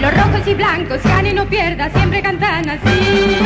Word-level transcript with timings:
Los 0.00 0.14
rojos 0.14 0.46
y 0.46 0.54
blancos 0.54 1.02
ganen 1.02 1.38
o 1.38 1.46
pierda, 1.46 1.90
siempre 1.90 2.22
cantan 2.22 2.68
así. 2.68 3.36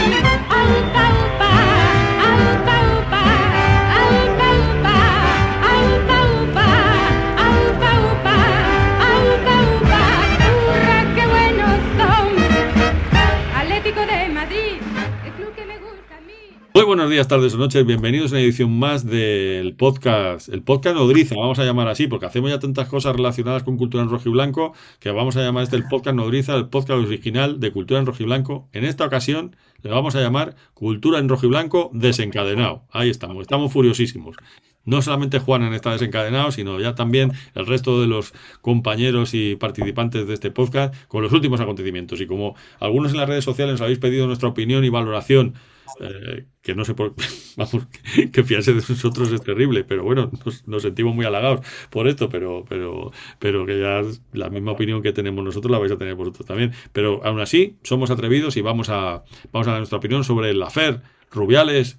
Buenos 16.95 17.11
días, 17.11 17.27
tardes 17.27 17.53
o 17.55 17.59
noches, 17.59 17.85
bienvenidos 17.85 18.31
a 18.31 18.37
una 18.37 18.43
edición 18.45 18.79
más 18.79 19.05
del 19.05 19.75
podcast, 19.75 20.49
el 20.49 20.63
podcast 20.63 20.95
Nodriza, 20.95 21.35
vamos 21.35 21.59
a 21.59 21.65
llamar 21.65 21.89
así, 21.89 22.07
porque 22.07 22.27
hacemos 22.27 22.53
ya 22.53 22.61
tantas 22.61 22.87
cosas 22.87 23.17
relacionadas 23.17 23.65
con 23.65 23.77
cultura 23.77 24.05
en 24.05 24.11
rojo 24.11 24.29
y 24.29 24.31
blanco, 24.31 24.75
que 25.01 25.11
vamos 25.11 25.37
a 25.37 25.43
llamar 25.43 25.65
este 25.65 25.75
el 25.75 25.89
podcast 25.89 26.15
Nodriza, 26.15 26.55
el 26.55 26.69
podcast 26.69 27.01
original 27.01 27.59
de 27.59 27.73
cultura 27.73 27.99
en 27.99 28.07
rojo 28.07 28.23
y 28.23 28.27
blanco. 28.27 28.69
En 28.73 28.85
esta 28.85 29.07
ocasión 29.07 29.57
le 29.83 29.91
vamos 29.91 30.15
a 30.15 30.21
llamar 30.21 30.55
Cultura 30.73 31.19
en 31.19 31.29
rojo 31.29 31.47
y 31.47 31.49
blanco 31.49 31.91
desencadenado. 31.93 32.85
Ahí 32.93 33.11
estamos, 33.11 33.43
estamos 33.43 33.73
furiosísimos. 33.73 34.37
No 34.85 35.03
solamente 35.03 35.41
Juanan 35.41 35.75
está 35.75 35.91
desencadenado, 35.91 36.53
sino 36.53 36.79
ya 36.79 36.95
también 36.95 37.33
el 37.57 37.67
resto 37.67 38.01
de 38.01 38.07
los 38.07 38.35
compañeros 38.61 39.35
y 39.35 39.57
participantes 39.57 40.29
de 40.29 40.35
este 40.35 40.53
podcast 40.53 40.95
con 41.09 41.25
los 41.25 41.33
últimos 41.33 41.61
acontecimientos. 41.61 42.21
Y 42.21 42.29
como 42.29 42.55
algunos 42.79 43.11
en 43.11 43.17
las 43.17 43.29
redes 43.29 43.43
sociales 43.43 43.73
nos 43.73 43.81
habéis 43.81 43.99
pedido 43.99 44.29
nuestra 44.29 44.49
opinión 44.49 44.85
y 44.85 44.91
valoración 44.91 45.55
eh, 46.01 46.47
que 46.63 46.75
no 46.75 46.85
sé 46.85 46.95
por 46.95 47.15
vamos, 47.57 47.87
que 48.33 48.43
fiarse 48.45 48.73
de 48.73 48.83
nosotros 48.89 49.33
es 49.33 49.43
terrible, 49.43 49.85
pero 49.85 50.05
bueno, 50.05 50.31
nos, 50.45 50.67
nos, 50.67 50.83
sentimos 50.83 51.15
muy 51.15 51.25
halagados 51.25 51.67
por 51.91 52.09
esto, 52.09 52.29
pero, 52.29 52.65
pero, 52.69 53.13
pero 53.39 53.67
que 53.67 53.79
ya 53.81 54.03
la 54.33 54.51
misma 54.51 54.73
opinión 54.73 55.03
que 55.03 55.13
tenemos 55.13 55.45
nosotros 55.45 55.71
la 55.71 55.79
vais 55.79 55.93
a 55.93 55.99
tener 55.99 56.15
vosotros 56.15 56.47
también. 56.47 56.73
Pero 56.93 57.25
aún 57.25 57.41
así, 57.41 57.79
somos 57.83 58.11
atrevidos 58.11 58.57
y 58.57 58.61
vamos 58.61 58.89
a, 58.89 59.25
vamos 59.53 59.69
a 59.69 59.73
dar 59.73 59.81
nuestra 59.81 59.99
opinión 59.99 60.25
sobre 60.25 60.51
el 60.51 60.63
afer 60.63 61.03
Rubiales, 61.31 61.99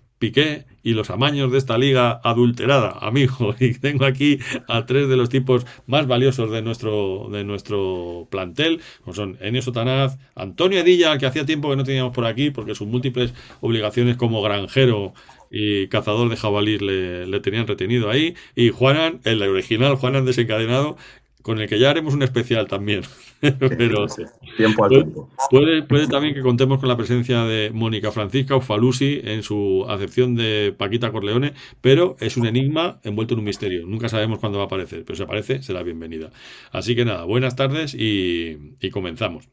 Y 0.83 0.93
los 0.93 1.09
amaños 1.09 1.51
de 1.51 1.57
esta 1.57 1.77
liga 1.77 2.21
adulterada, 2.23 2.97
amigo. 3.01 3.55
Y 3.59 3.73
tengo 3.73 4.05
aquí 4.05 4.39
a 4.67 4.85
tres 4.85 5.07
de 5.09 5.17
los 5.17 5.29
tipos 5.29 5.65
más 5.87 6.07
valiosos 6.07 6.51
de 6.51 6.61
nuestro, 6.61 7.29
de 7.31 7.43
nuestro 7.43 8.27
plantel, 8.29 8.81
como 9.03 9.13
son 9.13 9.37
Enio 9.41 9.61
Sotanaz, 9.61 10.17
Antonio 10.35 10.79
Edilla, 10.79 11.17
que 11.17 11.25
hacía 11.25 11.45
tiempo 11.45 11.69
que 11.69 11.75
no 11.75 11.83
teníamos 11.83 12.13
por 12.13 12.25
aquí, 12.25 12.51
porque 12.51 12.75
sus 12.75 12.87
múltiples 12.87 13.33
obligaciones 13.61 14.17
como 14.17 14.41
granjero 14.41 15.13
y 15.49 15.87
cazador 15.87 16.29
de 16.29 16.35
jabalís 16.37 16.81
le, 16.81 17.27
le 17.27 17.39
tenían 17.39 17.67
retenido 17.67 18.09
ahí, 18.09 18.35
y 18.55 18.69
Juanan, 18.69 19.21
el 19.23 19.41
original 19.41 19.95
Juanan 19.95 20.25
desencadenado, 20.25 20.97
con 21.45 21.59
el 21.61 21.67
que 21.69 21.79
ya 21.79 21.89
haremos 21.91 22.13
un 22.15 22.23
especial 22.23 22.67
también. 22.67 23.01
Pero 23.77 24.07
Sí, 24.07 24.23
tiempo 24.55 24.85
al 24.85 24.89
puede, 24.89 25.03
tiempo. 25.03 25.29
puede- 25.49 25.83
puede 25.83 26.07
también 26.07 26.33
que 26.33 26.41
contemos 26.41 26.79
con 26.79 26.89
la 26.89 26.97
presencia 26.97 27.43
de 27.43 27.71
Mónica 27.71 28.11
Francisca 28.11 28.55
Ufalusi 28.55 29.21
en 29.23 29.43
su 29.43 29.85
acepción 29.88 30.35
de 30.35 30.73
Paquita 30.77 31.11
Corleone, 31.11 31.53
pero 31.81 32.16
es 32.19 32.38
un 32.38 32.45
enigma 32.47 32.99
envuelto 33.03 33.33
en 33.35 33.39
un 33.39 33.45
misterio. 33.45 33.85
Nunca 33.85 34.09
sabemos 34.09 34.39
cuándo 34.39 34.57
va 34.57 34.63
a 34.66 34.67
aparecer, 34.67 35.03
pero 35.05 35.16
si 35.17 35.23
aparece, 35.23 35.61
será 35.61 35.83
bienvenida. 35.83 36.31
Así 36.71 36.95
que 36.95 37.05
nada, 37.05 37.25
buenas 37.25 37.55
tardes 37.55 37.93
y, 37.95 38.75
y 38.81 38.89
comenzamos. 38.89 39.49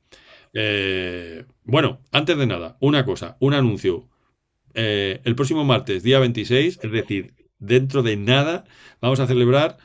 Eh, 0.54 1.44
bueno, 1.64 2.00
antes 2.12 2.36
de 2.38 2.46
nada, 2.46 2.76
una 2.80 3.04
cosa, 3.04 3.36
un 3.40 3.54
anuncio. 3.54 4.08
Eh, 4.74 5.20
el 5.24 5.34
próximo 5.34 5.64
martes, 5.64 6.02
día 6.02 6.18
26, 6.18 6.80
es 6.82 6.92
decir, 6.92 7.34
dentro 7.58 8.02
de 8.02 8.16
nada, 8.16 8.64
vamos 9.00 9.20
a 9.20 9.26
celebrar 9.26 9.76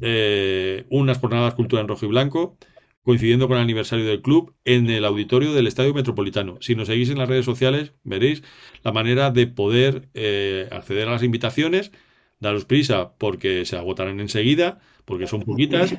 eh, 0.00 0.84
unas 0.90 1.18
jornadas 1.18 1.54
cultura 1.54 1.82
en 1.82 1.88
rojo 1.88 2.06
y 2.06 2.08
blanco, 2.08 2.56
coincidiendo 3.02 3.48
con 3.48 3.58
el 3.58 3.62
aniversario 3.62 4.06
del 4.06 4.22
club, 4.22 4.54
en 4.64 4.88
el 4.88 5.04
auditorio 5.04 5.52
del 5.52 5.66
Estadio 5.66 5.94
Metropolitano. 5.94 6.56
Si 6.60 6.74
nos 6.74 6.88
seguís 6.88 7.10
en 7.10 7.18
las 7.18 7.28
redes 7.28 7.44
sociales, 7.44 7.92
veréis 8.02 8.42
la 8.82 8.92
manera 8.92 9.30
de 9.30 9.46
poder 9.46 10.08
eh, 10.14 10.68
acceder 10.72 11.08
a 11.08 11.12
las 11.12 11.22
invitaciones. 11.22 11.92
Daros 12.40 12.64
prisa 12.64 13.14
porque 13.18 13.64
se 13.64 13.76
agotarán 13.76 14.20
enseguida, 14.20 14.80
porque 15.04 15.26
son 15.26 15.42
poquitas. 15.42 15.94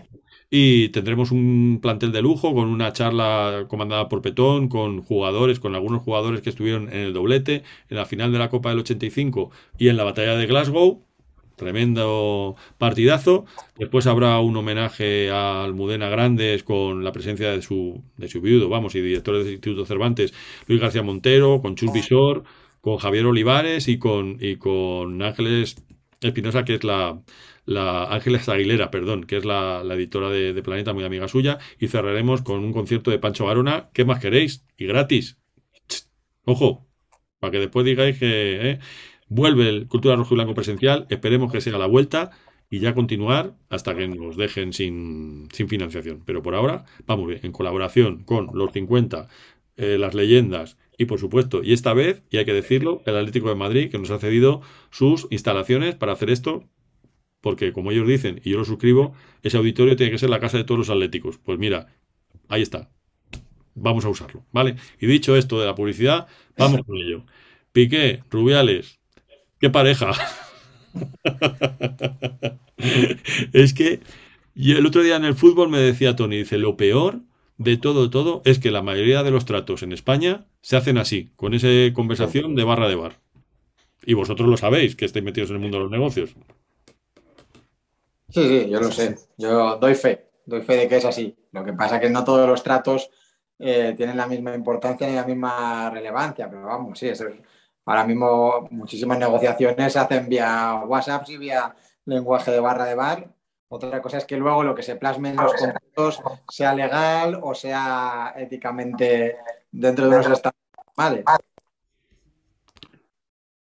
Y 0.49 0.89
tendremos 0.89 1.31
un 1.31 1.79
plantel 1.81 2.11
de 2.11 2.21
lujo 2.21 2.53
con 2.53 2.67
una 2.69 2.93
charla 2.93 3.65
comandada 3.67 4.09
por 4.09 4.21
Petón, 4.21 4.67
con 4.69 5.01
jugadores, 5.01 5.59
con 5.59 5.75
algunos 5.75 6.03
jugadores 6.03 6.41
que 6.41 6.49
estuvieron 6.49 6.89
en 6.89 6.99
el 6.99 7.13
doblete, 7.13 7.63
en 7.89 7.97
la 7.97 8.05
final 8.05 8.31
de 8.31 8.39
la 8.39 8.49
Copa 8.49 8.69
del 8.69 8.79
85 8.79 9.51
y 9.77 9.89
en 9.89 9.97
la 9.97 10.03
batalla 10.03 10.35
de 10.35 10.45
Glasgow. 10.45 11.04
Tremendo 11.55 12.55
partidazo. 12.77 13.45
Después 13.77 14.07
habrá 14.07 14.39
un 14.39 14.57
homenaje 14.57 15.29
a 15.31 15.63
Almudena 15.63 16.09
Grandes 16.09 16.63
con 16.63 17.03
la 17.03 17.11
presencia 17.11 17.51
de 17.51 17.61
su, 17.61 18.03
de 18.17 18.27
su 18.27 18.41
viudo, 18.41 18.69
vamos, 18.69 18.95
y 18.95 19.01
director 19.01 19.37
del 19.37 19.53
Instituto 19.53 19.85
Cervantes, 19.85 20.33
Luis 20.67 20.81
García 20.81 21.03
Montero, 21.03 21.61
con 21.61 21.75
Chus 21.75 21.93
Visor, 21.93 22.43
con 22.81 22.97
Javier 22.97 23.25
Olivares 23.25 23.87
y 23.87 23.97
con, 23.97 24.37
y 24.39 24.57
con 24.57 25.21
Ángeles 25.21 25.75
Espinosa, 26.21 26.65
que 26.65 26.75
es 26.75 26.83
la, 26.83 27.21
la 27.65 28.05
Ángeles 28.05 28.47
Aguilera, 28.49 28.91
perdón, 28.91 29.23
que 29.23 29.37
es 29.37 29.45
la, 29.45 29.83
la 29.83 29.95
editora 29.95 30.29
de, 30.29 30.61
Planeta, 30.63 30.93
muy 30.93 31.03
amiga 31.03 31.27
suya, 31.27 31.57
y 31.79 31.87
cerraremos 31.87 32.41
con 32.41 32.63
un 32.63 32.73
concierto 32.73 33.11
de 33.11 33.19
Pancho 33.19 33.45
Barona. 33.45 33.89
¿Qué 33.93 34.05
más 34.05 34.19
queréis? 34.19 34.65
Y 34.77 34.85
gratis. 34.87 35.37
Ojo, 36.45 36.87
para 37.39 37.51
que 37.51 37.59
después 37.59 37.85
digáis 37.85 38.19
que 38.19 38.71
eh, 38.71 38.79
vuelve 39.27 39.69
el 39.69 39.87
Cultura 39.87 40.15
Rojo 40.15 40.33
y 40.33 40.37
Blanco 40.37 40.53
presencial, 40.53 41.05
esperemos 41.09 41.51
que 41.51 41.61
sea 41.61 41.77
la 41.77 41.87
vuelta 41.87 42.31
y 42.69 42.79
ya 42.79 42.93
continuar 42.93 43.55
hasta 43.69 43.95
que 43.95 44.07
nos 44.07 44.37
dejen 44.37 44.73
sin, 44.73 45.47
sin 45.51 45.67
financiación. 45.67 46.23
Pero 46.25 46.41
por 46.41 46.55
ahora, 46.55 46.85
vamos 47.05 47.27
bien, 47.27 47.39
en 47.43 47.51
colaboración 47.51 48.23
con 48.23 48.49
los 48.53 48.71
50, 48.71 49.27
eh, 49.77 49.97
las 49.99 50.13
leyendas 50.13 50.77
y 50.97 51.05
por 51.05 51.19
supuesto, 51.19 51.61
y 51.63 51.73
esta 51.73 51.93
vez, 51.93 52.23
y 52.29 52.37
hay 52.37 52.45
que 52.45 52.53
decirlo, 52.53 53.01
el 53.05 53.17
Atlético 53.17 53.49
de 53.49 53.55
Madrid 53.55 53.91
que 53.91 53.99
nos 53.99 54.11
ha 54.11 54.19
cedido 54.19 54.61
sus 54.91 55.27
instalaciones 55.29 55.95
para 55.95 56.13
hacer 56.13 56.29
esto 56.29 56.63
porque 57.45 57.73
como 57.73 57.91
ellos 57.91 58.07
dicen, 58.07 58.41
y 58.43 58.49
yo 58.49 58.57
lo 58.57 58.65
suscribo, 58.65 59.13
ese 59.43 59.57
auditorio 59.57 59.95
tiene 59.95 60.11
que 60.11 60.17
ser 60.17 60.31
la 60.31 60.39
casa 60.39 60.57
de 60.57 60.63
todos 60.63 60.79
los 60.79 60.89
atléticos. 60.89 61.37
Pues 61.37 61.59
mira, 61.59 61.95
ahí 62.47 62.63
está. 62.63 62.89
Vamos 63.75 64.03
a 64.03 64.09
usarlo, 64.09 64.43
¿vale? 64.51 64.77
Y 64.99 65.05
dicho 65.05 65.35
esto 65.35 65.59
de 65.59 65.67
la 65.67 65.75
publicidad, 65.75 66.25
vamos 66.57 66.81
con 66.83 66.97
ello. 66.97 67.23
Piqué, 67.71 68.23
Rubiales, 68.31 68.99
qué 69.59 69.69
pareja. 69.69 70.11
es 73.53 73.73
que 73.73 73.99
y 74.55 74.73
el 74.73 74.85
otro 74.85 75.03
día 75.03 75.17
en 75.17 75.25
el 75.25 75.35
fútbol 75.35 75.69
me 75.69 75.79
decía 75.79 76.15
Tony, 76.15 76.37
dice, 76.37 76.57
lo 76.57 76.77
peor 76.77 77.21
de 77.57 77.77
todo, 77.77 78.09
todo, 78.09 78.41
es 78.45 78.59
que 78.59 78.71
la 78.71 78.81
mayoría 78.81 79.23
de 79.23 79.31
los 79.31 79.45
tratos 79.45 79.83
en 79.83 79.91
España 79.91 80.45
se 80.61 80.77
hacen 80.77 80.97
así, 80.97 81.31
con 81.35 81.53
esa 81.53 81.67
conversación 81.93 82.55
de 82.55 82.63
barra 82.63 82.87
de 82.89 82.95
bar. 82.95 83.19
Y 84.05 84.13
vosotros 84.13 84.49
lo 84.49 84.57
sabéis, 84.57 84.95
que 84.95 85.05
estáis 85.05 85.25
metidos 85.25 85.51
en 85.51 85.57
el 85.57 85.61
mundo 85.63 85.77
de 85.77 85.83
los 85.83 85.91
negocios. 85.91 86.35
Sí, 88.29 88.47
sí, 88.47 88.69
yo 88.69 88.79
lo 88.79 88.91
sé. 88.91 89.15
Yo 89.37 89.77
doy 89.77 89.95
fe, 89.95 90.29
doy 90.45 90.61
fe 90.61 90.75
de 90.77 90.87
que 90.87 90.97
es 90.97 91.05
así. 91.05 91.35
Lo 91.51 91.63
que 91.63 91.73
pasa 91.73 91.95
es 91.95 92.01
que 92.01 92.09
no 92.09 92.23
todos 92.23 92.47
los 92.47 92.63
tratos 92.63 93.09
eh, 93.59 93.93
tienen 93.95 94.17
la 94.17 94.27
misma 94.27 94.53
importancia 94.55 95.07
ni 95.07 95.15
la 95.15 95.25
misma 95.25 95.89
relevancia, 95.89 96.49
pero 96.49 96.65
vamos, 96.65 96.99
sí, 96.99 97.07
eso 97.07 97.27
es- 97.27 97.39
ahora 97.85 98.05
mismo 98.05 98.67
muchísimas 98.71 99.17
negociaciones 99.19 99.93
se 99.93 99.99
hacen 99.99 100.27
vía 100.27 100.81
WhatsApp 100.85 101.23
y 101.29 101.37
vía 101.37 101.75
lenguaje 102.05 102.51
de 102.51 102.59
barra 102.59 102.85
de 102.85 102.95
bar. 102.95 103.29
Otra 103.67 104.01
cosa 104.01 104.17
es 104.19 104.25
que 104.25 104.37
luego 104.37 104.63
lo 104.63 104.75
que 104.75 104.83
se 104.83 104.95
plasme 104.95 105.29
en 105.29 105.37
los 105.37 105.53
contratos 105.53 106.21
sea 106.49 106.73
legal 106.75 107.39
o 107.41 107.53
sea 107.55 108.33
éticamente 108.37 109.35
dentro 109.71 110.05
de 110.07 110.15
unos 110.15 110.27
estándares 110.29 110.61
normales. 110.87 111.25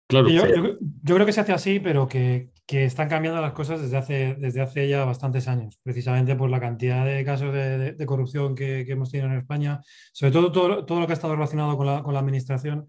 Claro, 0.06 0.28
Y 0.30 0.34
Yo, 0.36 0.46
yo- 0.46 0.78
yo 1.02 1.14
creo 1.14 1.26
que 1.26 1.32
se 1.32 1.40
hace 1.42 1.52
así, 1.52 1.80
pero 1.80 2.08
que, 2.08 2.50
que 2.66 2.84
están 2.84 3.08
cambiando 3.10 3.42
las 3.42 3.52
cosas 3.52 3.82
desde 3.82 3.96
hace, 3.98 4.34
desde 4.38 4.62
hace 4.62 4.88
ya 4.88 5.04
bastantes 5.04 5.48
años, 5.48 5.78
precisamente 5.82 6.34
por 6.34 6.48
la 6.48 6.60
cantidad 6.60 7.04
de 7.04 7.24
casos 7.24 7.52
de, 7.52 7.76
de- 7.78 7.92
de 7.92 8.06
corrupción 8.06 8.54
que, 8.54 8.84
que 8.86 8.92
hemos 8.92 9.10
tenido 9.10 9.28
en 9.30 9.36
España, 9.38 9.80
sobre 10.12 10.32
todo 10.32 10.50
todo, 10.52 10.86
todo 10.86 11.00
lo 11.00 11.06
que 11.06 11.12
ha 11.12 11.14
estado 11.14 11.34
relacionado 11.34 11.76
con 11.76 11.86
la, 11.86 12.02
con 12.02 12.14
la 12.14 12.20
administración. 12.20 12.86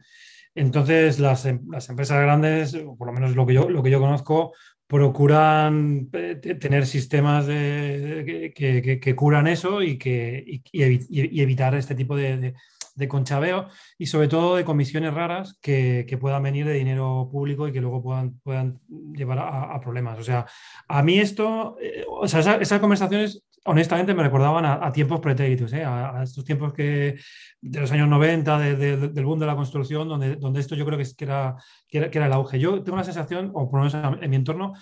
Entonces, 0.55 1.19
las, 1.19 1.45
em- 1.45 1.61
las 1.69 1.89
empresas 1.89 2.21
grandes, 2.21 2.73
o 2.75 2.95
por 2.97 3.07
lo 3.07 3.13
menos 3.13 3.35
lo 3.35 3.45
que 3.45 3.53
yo, 3.53 3.69
lo 3.69 3.81
que 3.83 3.91
yo 3.91 3.99
conozco, 3.99 4.53
procuran 4.87 6.09
eh, 6.13 6.35
te- 6.41 6.55
tener 6.55 6.85
sistemas 6.87 7.45
que, 7.45 8.99
que- 9.01 9.15
curan 9.15 9.47
eso 9.47 9.81
y, 9.81 9.97
que, 9.97 10.43
y, 10.45 10.61
y 10.71 10.81
evi- 10.83 11.07
y 11.09 11.41
evitar 11.41 11.75
este 11.75 11.95
tipo 11.95 12.15
de, 12.15 12.37
de- 12.37 13.07
conchabeo 13.07 13.67
y 13.97 14.07
sobre 14.07 14.27
todo 14.27 14.57
de 14.57 14.65
comisiones 14.65 15.13
raras 15.13 15.57
que, 15.61 16.05
que 16.07 16.17
puedan 16.17 16.43
venir 16.43 16.65
de 16.65 16.73
dinero 16.73 17.29
público 17.31 17.65
y 17.67 17.71
que 17.71 17.79
luego 17.79 18.03
puedan, 18.03 18.39
puedan 18.43 18.79
llevar 19.13 19.39
a, 19.39 19.79
problemas. 19.79 20.19
O 20.19 20.23
sea, 20.23 20.45
a 20.87 21.01
mí 21.01 21.17
esto, 21.19 21.77
eh, 21.81 22.03
o 22.09 22.27
sea, 22.27 22.41
esa- 22.41 22.57
esas 22.57 22.79
conversaciones 22.81 23.41
honestamente 23.69 24.13
me 24.13 24.23
recordaban 24.23 24.65
a, 24.65 24.91
tiempos 24.91 25.19
pretéritos, 25.19 25.71
¿eh? 25.73 25.83
a, 25.85 26.23
estos 26.23 26.43
tiempos 26.43 26.73
que, 26.73 27.17
de 27.61 27.79
los 27.79 27.91
años 27.91 28.07
90, 28.07 28.59
de- 28.59 28.75
de- 28.75 29.07
del 29.09 29.25
boom 29.25 29.39
de 29.39 29.45
la 29.45 29.55
construcción, 29.55 30.07
donde, 30.07 30.35
donde 30.35 30.59
esto 30.59 30.75
yo 30.75 30.85
creo 30.85 30.97
que, 30.97 31.05
era, 31.23 31.55
que, 31.87 31.97
era, 32.11 32.25
el 32.25 32.33
auge. 32.33 32.59
Yo 32.59 32.81
tengo 32.83 32.97
la 32.97 33.03
sensación, 33.03 33.51
o 33.53 33.69
por 33.69 33.81
lo 33.81 33.85
menos 33.85 34.21
en 34.21 34.29
mi 34.29 34.35
entorno, 34.35 34.73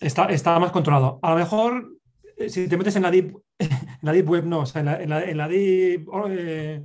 está, 0.00 0.26
está 0.26 0.58
más 0.58 0.72
controlado. 0.72 1.18
A 1.22 1.30
lo 1.30 1.36
mejor 1.36 1.92
si 2.48 2.68
te 2.68 2.76
metes 2.76 2.96
en 2.96 3.02
la 3.02 3.10
deep, 3.10 3.36
la 4.02 4.12
deep 4.12 4.28
web, 4.28 4.44
no, 4.44 4.60
o 4.60 4.66
sea, 4.66 4.80
en 4.80 5.08
la, 5.08 5.24
en 5.24 5.38
deep 5.50 6.06
eh, 6.30 6.82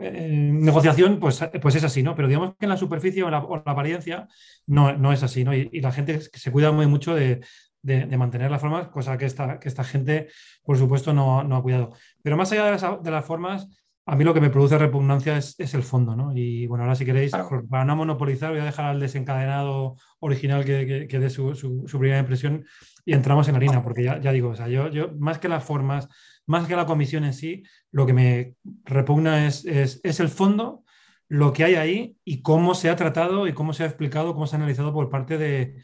eh, 0.00 0.50
negociación, 0.52 1.18
pues, 1.18 1.44
pues 1.60 1.74
es 1.74 1.84
así, 1.84 2.02
¿no? 2.02 2.14
Pero 2.14 2.28
digamos 2.28 2.54
que 2.58 2.64
en 2.66 2.70
la 2.70 2.76
superficie 2.76 3.22
o 3.22 3.30
la, 3.30 3.40
o 3.44 3.56
la 3.56 3.72
apariencia 3.72 4.28
no, 4.66 4.96
no 4.96 5.12
es 5.12 5.22
así, 5.22 5.44
¿no? 5.44 5.54
Y 5.54 5.80
la 5.80 5.92
gente 5.92 6.20
se 6.20 6.52
cuida 6.52 6.72
muy 6.72 6.86
mucho 6.86 7.14
de, 7.14 7.40
de, 7.82 8.06
de, 8.06 8.16
mantener 8.16 8.50
las 8.50 8.60
formas, 8.60 8.88
cosa 8.88 9.18
que 9.18 9.26
esta, 9.26 9.58
que 9.58 9.68
esta 9.68 9.84
gente, 9.84 10.28
por 10.62 10.78
supuesto, 10.78 11.12
no, 11.12 11.42
no 11.42 11.56
ha 11.56 11.62
cuidado. 11.62 11.90
Pero 12.22 12.36
más 12.36 12.52
allá 12.52 12.64
de 12.66 12.70
las, 12.72 13.02
de 13.02 13.10
las, 13.10 13.24
formas, 13.24 13.68
a 14.06 14.16
mí 14.16 14.24
lo 14.24 14.34
que 14.34 14.40
me 14.40 14.50
produce 14.50 14.78
repugnancia 14.78 15.36
es, 15.36 15.54
es 15.58 15.74
el 15.74 15.82
fondo, 15.82 16.16
¿no? 16.16 16.32
Y 16.34 16.66
bueno, 16.66 16.84
ahora 16.84 16.94
si 16.94 17.04
queréis, 17.04 17.32
claro. 17.32 17.64
para 17.68 17.84
no 17.84 17.96
monopolizar, 17.96 18.50
voy 18.50 18.60
a 18.60 18.64
dejar 18.64 18.86
al 18.86 19.00
desencadenado 19.00 19.96
original 20.20 20.64
que, 20.64 20.86
que, 20.86 21.08
que 21.08 21.18
dé 21.18 21.30
su, 21.30 21.54
su, 21.54 21.84
su, 21.86 21.98
primera 21.98 22.20
impresión 22.20 22.64
y 23.04 23.12
entramos 23.12 23.48
en 23.48 23.56
harina, 23.56 23.82
porque 23.82 24.04
ya, 24.04 24.20
ya 24.20 24.32
digo, 24.32 24.50
o 24.50 24.56
sea, 24.56 24.68
yo, 24.68 24.88
yo 24.88 25.12
más 25.18 25.38
que 25.38 25.48
las 25.48 25.64
formas, 25.64 26.08
más 26.46 26.66
que 26.66 26.76
la 26.76 26.86
comisión 26.86 27.24
en 27.24 27.32
sí, 27.32 27.62
lo 27.90 28.06
que 28.06 28.12
me 28.12 28.54
repugna 28.84 29.46
es, 29.46 29.64
es, 29.64 30.00
es 30.02 30.20
el 30.20 30.28
fondo, 30.28 30.84
lo 31.28 31.52
que 31.54 31.64
hay 31.64 31.76
ahí 31.76 32.16
y 32.24 32.42
cómo 32.42 32.74
se 32.74 32.90
ha 32.90 32.96
tratado 32.96 33.46
y 33.46 33.54
cómo 33.54 33.72
se 33.72 33.84
ha 33.84 33.86
explicado, 33.86 34.34
cómo 34.34 34.46
se 34.46 34.54
ha 34.54 34.58
analizado 34.58 34.92
por 34.92 35.08
parte 35.08 35.38
de 35.38 35.82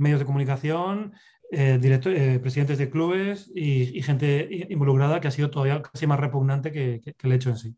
medios 0.00 0.18
de 0.18 0.26
comunicación, 0.26 1.12
eh, 1.52 1.80
eh, 1.82 2.38
presidentes 2.40 2.78
de 2.78 2.90
clubes 2.90 3.50
y, 3.52 4.00
gente 4.02 4.66
involucrada 4.70 5.20
que 5.20 5.26
ha 5.26 5.32
sido 5.32 5.50
todavía 5.50 5.82
casi 5.82 6.06
más 6.06 6.20
repugnante 6.20 6.70
que, 6.70 7.00
el 7.22 7.32
hecho 7.32 7.50
en 7.50 7.56
sí. 7.56 7.76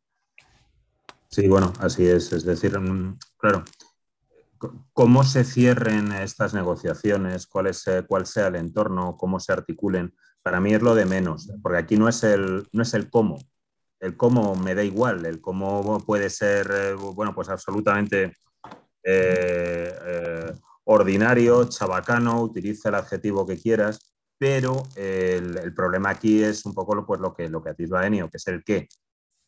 Sí, 1.29 1.49
bueno, 1.49 1.73
así 1.81 2.07
es. 2.07 2.33
Es 2.35 2.45
decir, 2.45 2.79
claro, 3.39 3.65
cómo 4.93 5.25
se 5.25 5.45
cierren 5.45 6.13
estas 6.13 6.53
negociaciones, 6.53 7.47
cuál, 7.47 7.69
es, 7.69 7.87
eh, 7.87 8.05
cuál 8.07 8.27
sea 8.27 8.49
el 8.49 8.57
entorno, 8.57 9.17
cómo 9.17 9.41
se 9.41 9.53
articulen, 9.53 10.15
para 10.43 10.61
mí 10.61 10.75
es 10.75 10.83
lo 10.83 10.95
de 10.95 11.07
menos, 11.07 11.51
porque 11.63 11.79
aquí 11.79 11.97
no 11.97 12.11
es 12.11 12.23
el, 12.25 12.69
no 12.73 12.83
es 12.83 12.93
el 12.93 13.09
cómo. 13.09 13.39
El 14.01 14.19
cómo 14.19 14.55
me 14.55 14.75
da 14.75 14.85
igual, 14.85 15.25
el 15.25 15.41
cómo 15.41 15.99
puede 16.05 16.29
ser, 16.29 16.71
eh, 16.75 16.93
bueno, 16.95 17.35
pues 17.35 17.49
absolutamente 17.49 18.37
ordinario, 20.85 21.65
chabacano, 21.69 22.43
utiliza 22.43 22.89
el 22.89 22.97
adjetivo 22.97 23.47
que 23.47 23.59
quieras, 23.59 24.13
pero 24.39 24.83
el, 24.97 25.73
problema 25.75 26.11
aquí 26.11 26.43
es 26.43 26.67
un 26.67 26.75
poco 26.75 27.07
pues, 27.07 27.21
lo, 27.21 27.33
que, 27.33 27.49
lo 27.49 27.63
que 27.63 27.71
atisba 27.71 28.07
Enio, 28.07 28.29
que 28.29 28.39
es 28.39 28.47
el 28.49 28.65
qué. 28.65 28.89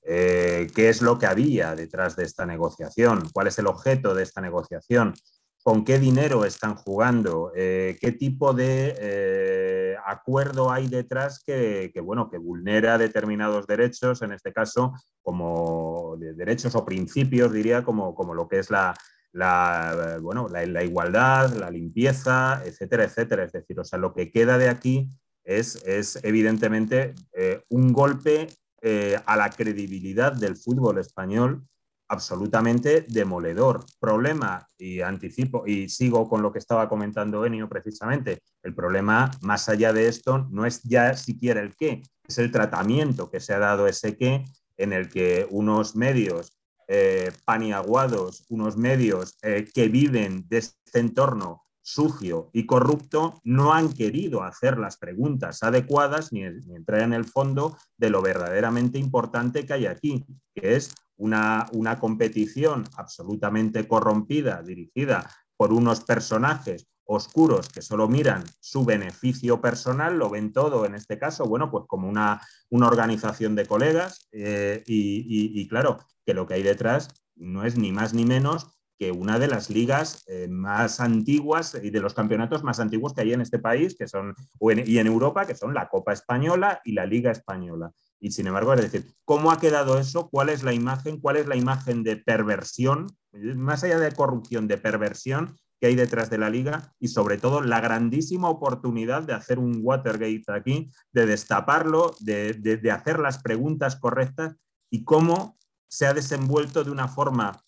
Eh, 0.06 0.68
¿Qué 0.74 0.90
es 0.90 1.00
lo 1.00 1.18
que 1.18 1.26
había 1.26 1.74
detrás 1.74 2.14
de 2.14 2.24
esta 2.24 2.46
negociación? 2.46 3.28
¿Cuál 3.32 3.46
es 3.48 3.58
el 3.58 3.66
objeto 3.66 4.14
de 4.14 4.22
esta 4.22 4.40
negociación? 4.40 5.14
¿Con 5.62 5.84
qué 5.84 5.98
dinero 5.98 6.44
están 6.44 6.74
jugando? 6.74 7.50
Eh, 7.56 7.96
¿Qué 8.00 8.12
tipo 8.12 8.52
de 8.52 8.94
eh, 8.98 9.96
acuerdo 10.06 10.70
hay 10.70 10.88
detrás 10.88 11.42
que, 11.42 11.90
que, 11.92 12.00
bueno, 12.00 12.30
que 12.30 12.36
vulnera 12.36 12.98
determinados 12.98 13.66
derechos, 13.66 14.20
en 14.20 14.32
este 14.32 14.52
caso, 14.52 14.92
como 15.22 16.16
de 16.18 16.34
derechos 16.34 16.74
o 16.74 16.84
principios, 16.84 17.50
diría, 17.50 17.82
como, 17.82 18.14
como 18.14 18.34
lo 18.34 18.46
que 18.46 18.58
es 18.58 18.70
la, 18.70 18.94
la, 19.34 20.18
bueno, 20.22 20.48
la, 20.48 20.84
igualdad, 20.84 21.52
la 21.54 21.68
limpieza, 21.68 22.62
etcétera, 22.64 23.04
etcétera. 23.04 23.44
Es 23.44 23.52
decir, 23.52 23.78
o 23.78 23.84
sea, 23.84 23.98
lo 23.98 24.14
que 24.14 24.30
queda 24.30 24.58
de 24.58 24.68
aquí 24.68 25.10
es, 25.42 25.82
es 25.84 26.20
evidentemente 26.22 27.14
eh, 27.32 27.62
un 27.68 27.92
golpe 27.92 28.46
eh, 28.80 29.18
a 29.26 29.36
la 29.36 29.50
credibilidad 29.50 30.32
del 30.32 30.56
fútbol 30.56 30.98
español 30.98 31.66
absolutamente 32.08 33.04
demoledor. 33.08 33.84
Problema, 33.98 34.68
y 34.78 35.00
anticipo, 35.00 35.66
y 35.66 35.88
sigo 35.88 36.28
con 36.28 36.40
lo 36.40 36.52
que 36.52 36.60
estaba 36.60 36.88
comentando 36.88 37.44
Enio 37.44 37.68
precisamente, 37.68 38.40
el 38.62 38.74
problema 38.74 39.32
más 39.40 39.68
allá 39.68 39.92
de 39.92 40.06
esto 40.06 40.46
no 40.50 40.64
es 40.64 40.80
ya 40.84 41.16
siquiera 41.16 41.60
el 41.60 41.74
qué, 41.74 42.02
es 42.26 42.38
el 42.38 42.52
tratamiento 42.52 43.30
que 43.30 43.40
se 43.40 43.52
ha 43.52 43.58
dado 43.58 43.88
ese 43.88 44.16
qué 44.16 44.44
en 44.76 44.92
el 44.92 45.08
que 45.08 45.46
unos 45.50 45.96
medios 45.96 46.52
eh, 46.88 47.32
paniaguados, 47.44 48.44
unos 48.48 48.76
medios 48.76 49.36
eh, 49.42 49.68
que 49.72 49.88
viven 49.88 50.46
de 50.48 50.58
este 50.58 51.00
entorno 51.00 51.62
sucio 51.82 52.48
y 52.52 52.64
corrupto 52.64 53.40
no 53.44 53.74
han 53.74 53.92
querido 53.92 54.42
hacer 54.42 54.78
las 54.78 54.96
preguntas 54.96 55.62
adecuadas 55.62 56.32
ni, 56.32 56.42
ni, 56.42 56.76
entrar 56.76 57.02
en 57.02 57.12
el 57.12 57.24
fondo 57.24 57.76
de 57.98 58.08
lo 58.08 58.22
verdaderamente 58.22 58.98
importante 58.98 59.66
que 59.66 59.74
hay 59.74 59.86
aquí, 59.86 60.24
que 60.54 60.76
es 60.76 60.94
una, 61.16 61.66
una 61.72 61.98
competición 62.00 62.84
absolutamente 62.96 63.86
corrompida, 63.86 64.62
dirigida 64.62 65.30
por 65.56 65.72
unos 65.72 66.00
personajes 66.00 66.86
oscuros 67.06 67.68
que 67.68 67.82
solo 67.82 68.08
miran 68.08 68.44
su 68.60 68.84
beneficio 68.84 69.60
personal, 69.60 70.18
lo 70.18 70.30
ven 70.30 70.52
todo 70.52 70.86
en 70.86 70.94
este 70.94 71.18
caso, 71.18 71.44
bueno, 71.44 71.70
pues 71.70 71.84
como 71.86 72.08
una, 72.08 72.40
una 72.70 72.86
organización 72.86 73.54
de 73.54 73.66
colegas 73.66 74.28
eh, 74.32 74.82
y, 74.86 75.66
claro, 75.68 75.98
que 76.24 76.34
lo 76.34 76.46
que 76.46 76.54
hay 76.54 76.62
detrás 76.62 77.08
no 77.36 77.64
es 77.64 77.76
ni 77.76 77.92
más 77.92 78.14
ni 78.14 78.24
menos 78.24 78.70
que 78.98 79.10
una 79.10 79.38
de 79.38 79.48
las 79.48 79.70
ligas 79.70 80.22
eh, 80.28 80.46
más 80.48 81.00
antiguas 81.00 81.76
y 81.82 81.90
de 81.90 82.00
los 82.00 82.14
campeonatos 82.14 82.62
más 82.62 82.78
antiguos 82.78 83.12
que 83.12 83.22
hay 83.22 83.32
en 83.32 83.40
este 83.40 83.58
país 83.58 83.96
que 83.98 84.06
son, 84.06 84.34
y 84.60 84.98
en 84.98 85.06
Europa, 85.06 85.46
que 85.46 85.56
son 85.56 85.74
la 85.74 85.88
Copa 85.88 86.12
Española 86.12 86.80
y 86.84 86.92
la 86.92 87.04
Liga 87.04 87.32
Española. 87.32 87.90
Y 88.20 88.30
sin 88.30 88.46
embargo, 88.46 88.72
es 88.72 88.80
decir, 88.80 89.12
¿cómo 89.24 89.50
ha 89.50 89.58
quedado 89.58 89.98
eso? 89.98 90.30
¿Cuál 90.30 90.48
es 90.48 90.62
la 90.62 90.72
imagen? 90.72 91.20
¿Cuál 91.20 91.36
es 91.36 91.46
la 91.46 91.56
imagen 91.56 92.04
de 92.04 92.16
perversión? 92.16 93.08
Más 93.32 93.82
allá 93.82 93.98
de 93.98 94.12
corrupción, 94.12 94.68
de 94.68 94.78
perversión 94.78 95.56
que 95.84 95.88
hay 95.88 95.96
detrás 95.96 96.30
de 96.30 96.38
la 96.38 96.48
liga 96.48 96.94
y 96.98 97.08
sobre 97.08 97.36
todo 97.36 97.60
la 97.60 97.78
grandísima 97.78 98.48
oportunidad 98.48 99.22
de 99.24 99.34
hacer 99.34 99.58
un 99.58 99.80
Watergate 99.82 100.44
aquí, 100.48 100.90
de 101.12 101.26
destaparlo, 101.26 102.14
de, 102.20 102.54
de, 102.54 102.90
hacer 102.90 103.18
las 103.18 103.42
preguntas 103.42 103.96
correctas 103.96 104.56
y 104.90 105.04
cómo 105.04 105.58
se 105.86 106.06
ha 106.06 106.14
desenvuelto 106.14 106.84
de 106.84 106.90
una 106.90 107.06
forma 107.06 107.60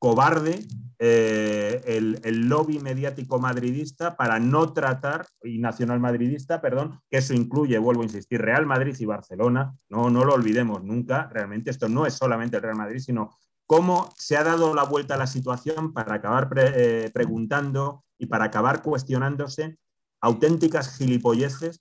cobarde 0.00 0.58
eh, 0.98 1.82
el, 1.86 2.18
el, 2.24 2.48
lobby 2.48 2.80
mediático 2.80 3.38
madridista 3.38 4.16
para 4.16 4.40
no 4.40 4.72
tratar, 4.72 5.28
y 5.44 5.58
nacional 5.58 6.00
madridista, 6.00 6.60
perdón, 6.60 6.98
que 7.08 7.18
eso 7.18 7.32
incluye, 7.32 7.78
vuelvo 7.78 8.02
a 8.02 8.06
insistir, 8.06 8.42
Real 8.42 8.66
Madrid 8.66 8.96
y 8.98 9.04
Barcelona, 9.04 9.72
no, 9.88 10.10
no 10.10 10.24
lo 10.24 10.34
olvidemos 10.34 10.82
nunca, 10.82 11.28
realmente 11.32 11.70
esto 11.70 11.88
no 11.88 12.06
es 12.06 12.14
solamente 12.14 12.56
el 12.56 12.62
Real 12.64 12.76
Madrid, 12.76 12.98
sino 12.98 13.30
cómo 13.72 14.12
se 14.18 14.36
ha 14.36 14.44
dado 14.44 14.74
la 14.74 14.84
vuelta 14.84 15.14
a 15.14 15.16
la 15.16 15.26
situación 15.26 15.94
para 15.94 16.16
acabar 16.16 16.50
eh, 16.58 17.10
preguntando 17.14 18.04
y 18.18 18.26
para 18.26 18.44
acabar 18.44 18.82
cuestionándose 18.82 19.78
auténticas 20.20 20.98
gilipolleces 20.98 21.80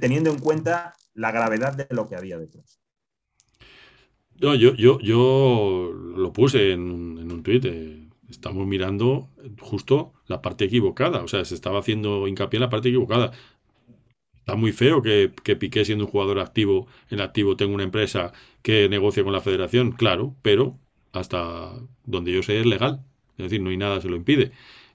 teniendo 0.00 0.30
en 0.30 0.38
cuenta 0.38 0.94
la 1.12 1.30
gravedad 1.30 1.76
de 1.76 1.86
lo 1.94 2.08
que 2.08 2.16
había 2.16 2.38
detrás. 2.38 2.80
No, 4.40 4.54
yo, 4.54 4.74
yo, 4.76 4.98
yo 5.00 5.92
lo 5.92 6.32
puse 6.32 6.72
en, 6.72 7.18
en 7.18 7.30
un 7.30 7.42
tuit. 7.42 7.66
Eh, 7.66 8.08
estamos 8.30 8.66
mirando 8.66 9.28
justo 9.60 10.14
la 10.26 10.40
parte 10.40 10.64
equivocada. 10.64 11.22
O 11.22 11.28
sea, 11.28 11.44
se 11.44 11.54
estaba 11.54 11.80
haciendo 11.80 12.26
hincapié 12.26 12.56
en 12.56 12.62
la 12.62 12.70
parte 12.70 12.88
equivocada. 12.88 13.32
Está 14.50 14.58
muy 14.58 14.72
feo 14.72 15.00
que, 15.00 15.30
que 15.44 15.54
Piqué, 15.54 15.84
siendo 15.84 16.06
un 16.06 16.10
jugador 16.10 16.40
activo, 16.40 16.88
en 17.08 17.20
activo 17.20 17.54
tenga 17.54 17.72
una 17.72 17.84
empresa 17.84 18.32
que 18.62 18.88
negocie 18.88 19.22
con 19.22 19.32
la 19.32 19.40
federación, 19.40 19.92
claro, 19.92 20.34
pero 20.42 20.76
hasta 21.12 21.70
donde 22.04 22.32
yo 22.32 22.42
sé 22.42 22.58
es 22.58 22.66
legal. 22.66 23.04
Es 23.38 23.44
decir, 23.44 23.62
no 23.62 23.70
hay 23.70 23.76
nada 23.76 23.94
que 23.94 24.02
se 24.02 24.08
lo 24.08 24.16
impide. 24.16 24.50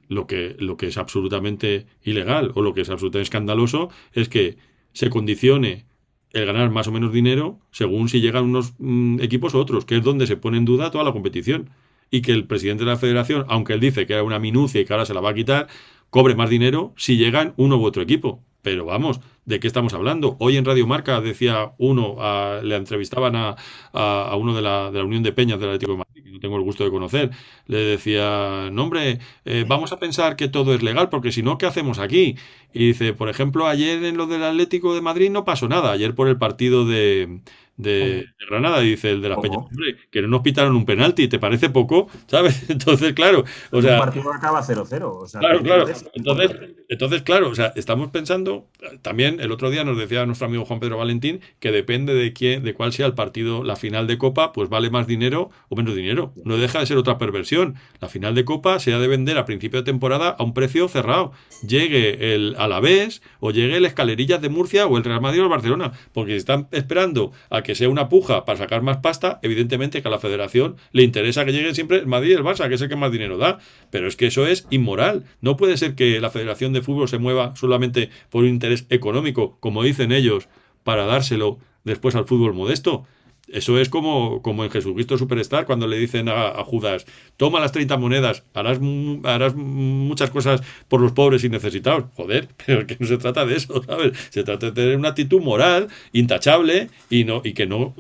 Lo 0.10 0.28
que, 0.28 0.58
lo 0.60 0.76
que 0.76 0.88
es 0.88 0.98
absolutamente 0.98 1.86
ilegal 2.04 2.52
o 2.56 2.62
lo 2.62 2.74
que 2.74 2.82
es 2.82 2.90
absolutamente 2.90 3.24
escandaloso 3.24 3.90
es 4.12 4.28
que 4.28 4.58
se 4.92 5.10
condicione 5.10 5.86
el 6.32 6.46
ganar 6.46 6.70
más 6.70 6.90
o 6.90 6.92
menos 6.92 7.14
dinero 7.14 7.62
según 7.72 8.10
si 8.10 8.20
llegan 8.20 8.44
unos 8.44 8.74
mm, 8.78 9.22
equipos 9.22 9.54
u 9.54 9.60
otros, 9.60 9.86
que 9.86 9.96
es 9.96 10.04
donde 10.04 10.28
se 10.28 10.36
pone 10.36 10.58
en 10.58 10.66
duda 10.66 10.92
toda 10.92 11.06
la 11.06 11.14
competición. 11.14 11.70
Y 12.12 12.24
que 12.24 12.34
el 12.34 12.46
presidente 12.46 12.84
de 12.84 12.90
la 12.90 12.98
federación, 12.98 13.46
aunque 13.48 13.72
él 13.72 13.80
dice 13.80 14.06
que 14.06 14.16
era 14.16 14.24
una 14.24 14.38
minucia 14.38 14.82
y 14.82 14.86
que 14.86 14.92
ahora 14.92 15.06
se 15.06 15.14
la 15.14 15.22
va 15.22 15.30
a 15.30 15.34
quitar, 15.34 15.68
cobre 16.10 16.36
más 16.36 16.50
dinero 16.50 16.94
si 16.98 17.16
llegan 17.16 17.54
uno 17.56 17.78
u 17.78 17.86
otro 17.86 18.04
equipo. 18.04 18.44
Pero 18.66 18.84
vamos, 18.84 19.22
¿de 19.46 19.60
qué 19.60 19.68
estamos 19.68 19.94
hablando? 19.94 20.38
Hoy 20.40 20.58
en 20.58 20.66
Radio 20.66 20.88
Marca 20.88 21.22
decía 21.22 21.74
uno, 21.78 22.18
le 22.64 22.76
entrevistaban 22.76 23.36
a, 23.36 23.56
a, 23.94 24.30
a 24.32 24.36
uno 24.38 24.56
de 24.56 24.64
la, 24.64 24.90
de 24.90 24.98
la, 24.98 25.06
Unión 25.06 25.22
de 25.22 25.32
Peñas 25.34 25.60
del 25.60 25.70
Atlético 25.70 25.92
de 25.92 25.98
Madrid, 26.00 26.24
que 26.24 26.32
no 26.32 26.40
tengo 26.40 26.56
el 26.58 26.64
gusto 26.64 26.84
de 26.84 26.90
conocer, 26.90 27.30
le 27.68 27.78
decía, 27.78 28.70
no 28.72 28.86
hombre, 28.86 29.20
eh, 29.46 29.66
vamos 29.68 29.92
a 29.92 30.00
pensar 30.00 30.36
que 30.36 30.48
todo 30.48 30.74
es 30.74 30.82
legal, 30.82 31.10
porque 31.10 31.32
si 31.32 31.44
no, 31.44 31.60
¿qué 31.60 31.68
hacemos 31.68 32.00
aquí? 32.00 32.38
Y 32.74 32.88
dice, 32.88 33.14
por 33.14 33.30
ejemplo, 33.30 33.68
ayer 33.68 34.04
en 34.04 34.18
lo 34.18 34.26
del 34.26 34.44
Atlético 34.44 34.96
de 34.96 35.02
Madrid 35.02 35.30
no 35.30 35.46
pasó 35.46 35.68
nada, 35.68 35.92
ayer 35.92 36.16
por 36.16 36.28
el 36.28 36.40
partido 36.40 36.88
de, 36.88 37.42
de, 37.78 37.92
de, 37.92 38.46
Granada, 38.50 38.80
dice 38.80 39.12
el 39.12 39.22
de 39.22 39.30
las 39.30 39.40
Peñas, 39.40 39.66
que 40.12 40.22
no 40.22 40.28
nos 40.28 40.42
pitaron 40.42 40.76
un 40.76 40.86
penalti, 40.86 41.28
¿te 41.28 41.40
parece 41.40 41.70
poco? 41.70 42.08
¿Sabes? 42.28 42.64
Entonces, 42.70 43.14
claro, 43.14 43.44
o 43.72 43.82
sea... 43.82 43.96
Un 43.96 44.00
partido 44.00 44.34
acaba 44.34 44.62
0-0. 44.62 45.02
O 45.04 45.28
sea, 45.28 45.40
claro, 45.40 45.62
claro. 45.62 45.86
Entonces, 46.14 46.52
entonces, 46.88 47.24
claro, 47.24 47.50
o 47.50 47.56
sea, 47.56 47.74
estamos 47.76 48.12
pensando, 48.12 48.68
también 49.02 49.40
el 49.40 49.52
otro 49.52 49.72
día 49.72 49.84
nos 49.84 49.98
decía 49.98 50.26
nuestro 50.26 50.48
amigo 50.48 50.66
Juan 50.66 50.80
Pedro 50.80 50.98
Valentín 50.98 51.42
que 51.60 51.72
depende 51.72 52.14
de 52.14 52.32
quién, 52.32 52.64
de 52.64 52.74
cuál 52.74 52.94
sea 52.94 53.08
el 53.08 53.16
partido, 53.16 53.64
la 53.64 53.76
final 53.76 54.06
de 54.08 54.18
Copa, 54.18 54.54
pues 54.54 54.70
vale 54.70 54.90
más 54.90 55.08
dinero 55.08 55.50
o 55.70 55.76
menos 55.76 55.96
dinero. 55.96 56.06
dinero. 56.06 56.34
No 56.44 56.58
deja 56.58 56.80
de 56.80 56.86
ser 56.86 56.98
otra 56.98 57.18
perversión. 57.18 57.76
La 58.00 58.08
final 58.08 58.36
de 58.36 58.46
Copa 58.46 58.80
se 58.80 58.94
ha 58.94 59.00
de 59.00 59.08
vender 59.08 59.38
a 59.38 59.46
principio 59.46 59.80
de 59.80 59.86
temporada 59.86 60.30
a 60.38 60.44
un 60.44 60.54
precio 60.54 60.88
cerrado. 60.88 61.32
Llegue 61.68 62.36
el 62.36 62.56
Alavés 62.58 63.22
o 63.40 63.52
llegue 63.52 63.78
el 63.78 63.86
Escalerillas 63.86 64.42
de 64.42 64.50
Murcia 64.50 64.86
o 64.88 64.98
el 64.98 65.04
Real 65.04 65.22
Madrid 65.22 65.42
o 65.42 65.44
el 65.44 65.50
Barcelona. 65.50 65.94
Porque 66.14 66.32
si 66.32 66.38
están 66.38 66.68
esperando 66.72 67.32
a 67.50 67.64
que 67.66 67.74
sea 67.74 67.90
una 67.90 68.10
puja 68.10 68.46
para 68.46 68.60
sacar 68.60 68.84
más 68.84 68.98
pasta, 68.98 69.40
evidentemente 69.42 70.04
que 70.04 70.08
a 70.08 70.12
la 70.12 70.20
federación 70.20 70.76
le 70.92 71.02
interesa 71.02 71.46
que 71.46 71.52
llegue 71.52 71.74
siempre 71.74 71.98
el 71.98 72.06
Madrid 72.06 72.30
y 72.30 72.34
el 72.34 72.44
Barça, 72.44 72.70
que 72.70 72.76
es 72.76 72.82
el 72.82 72.90
que 72.90 72.96
más 72.96 73.12
dinero 73.12 73.40
da. 73.40 73.58
Pero 73.90 74.08
es 74.08 74.16
que 74.16 74.28
eso 74.28 74.46
es 74.46 74.68
inmoral. 74.70 75.26
No 75.42 75.58
puede 75.58 75.76
ser 75.76 75.96
que 75.96 76.22
la 76.22 76.30
Federación 76.30 76.74
de 76.74 76.84
Fútbol 76.84 77.10
se 77.10 77.18
mueva 77.18 77.56
solamente 77.56 78.12
por 78.30 78.44
un 78.44 78.52
interés 78.52 78.86
económico, 78.92 79.58
como 79.60 79.82
dicen 79.82 80.12
ellos, 80.12 80.48
para 80.84 81.08
dárselo 81.08 81.58
después 81.84 82.16
al 82.16 82.26
fútbol 82.26 82.54
modesto. 82.54 83.08
Eso 83.48 83.80
es 83.80 83.90
como, 83.90 84.42
como 84.42 84.64
en 84.64 84.72
Jesucristo 84.72 85.18
Superstar, 85.18 85.66
cuando 85.66 85.88
le 85.88 85.98
dicen 85.98 86.30
a, 86.30 86.64
Judas, 86.64 87.06
toma 87.38 87.60
las 87.60 87.72
30 87.72 87.98
monedas, 87.98 88.44
harás, 88.54 88.80
harás 89.24 89.56
muchas 89.56 90.32
cosas 90.32 90.62
por 90.88 91.00
los 91.00 91.12
pobres 91.12 91.44
y 91.44 91.50
necesitados. 91.50 92.06
Joder, 92.16 92.48
pero 92.66 92.88
que 92.88 92.98
no 93.00 93.06
se 93.06 93.18
trata 93.18 93.46
de 93.46 93.56
eso, 93.56 93.84
¿sabes? 93.84 94.18
Se 94.32 94.44
trata 94.44 94.68
de 94.68 94.72
tener 94.72 94.98
una 94.98 95.10
actitud 95.10 95.42
moral, 95.42 95.90
intachable, 96.12 96.90
y, 97.10 97.24
no, 97.24 97.42
y 97.44 97.54
que 97.54 97.68
no 97.68 97.94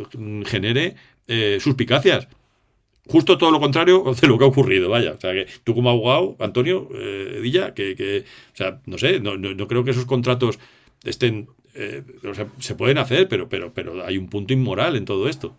genere 0.45 0.95
eh, 1.27 1.59
suspicacias. 1.61 2.27
Justo 3.07 3.37
todo 3.37 3.51
lo 3.51 3.59
contrario 3.59 4.03
de 4.21 4.27
lo 4.27 4.39
que 4.39 4.45
ha 4.45 4.47
ocurrido, 4.47 4.89
vaya. 4.89 5.11
O 5.11 5.19
sea, 5.19 5.31
que 5.33 5.47
tú 5.63 5.75
como 5.75 5.91
abogado, 5.91 6.35
Antonio 6.39 6.89
eh, 6.95 7.39
Dilla, 7.43 7.75
que, 7.75 7.95
que, 7.95 8.25
o 8.53 8.57
sea, 8.57 8.81
no 8.87 8.97
sé, 8.97 9.19
no, 9.19 9.37
no 9.37 9.67
creo 9.67 9.83
que 9.83 9.91
esos 9.91 10.05
contratos 10.05 10.59
estén 11.03 11.47
eh, 11.75 12.03
se 12.59 12.75
pueden 12.75 12.97
hacer, 12.97 13.27
pero, 13.27 13.49
pero, 13.49 13.73
pero 13.73 14.05
hay 14.05 14.17
un 14.17 14.29
punto 14.29 14.53
inmoral 14.53 14.95
en 14.95 15.05
todo 15.05 15.27
esto. 15.27 15.55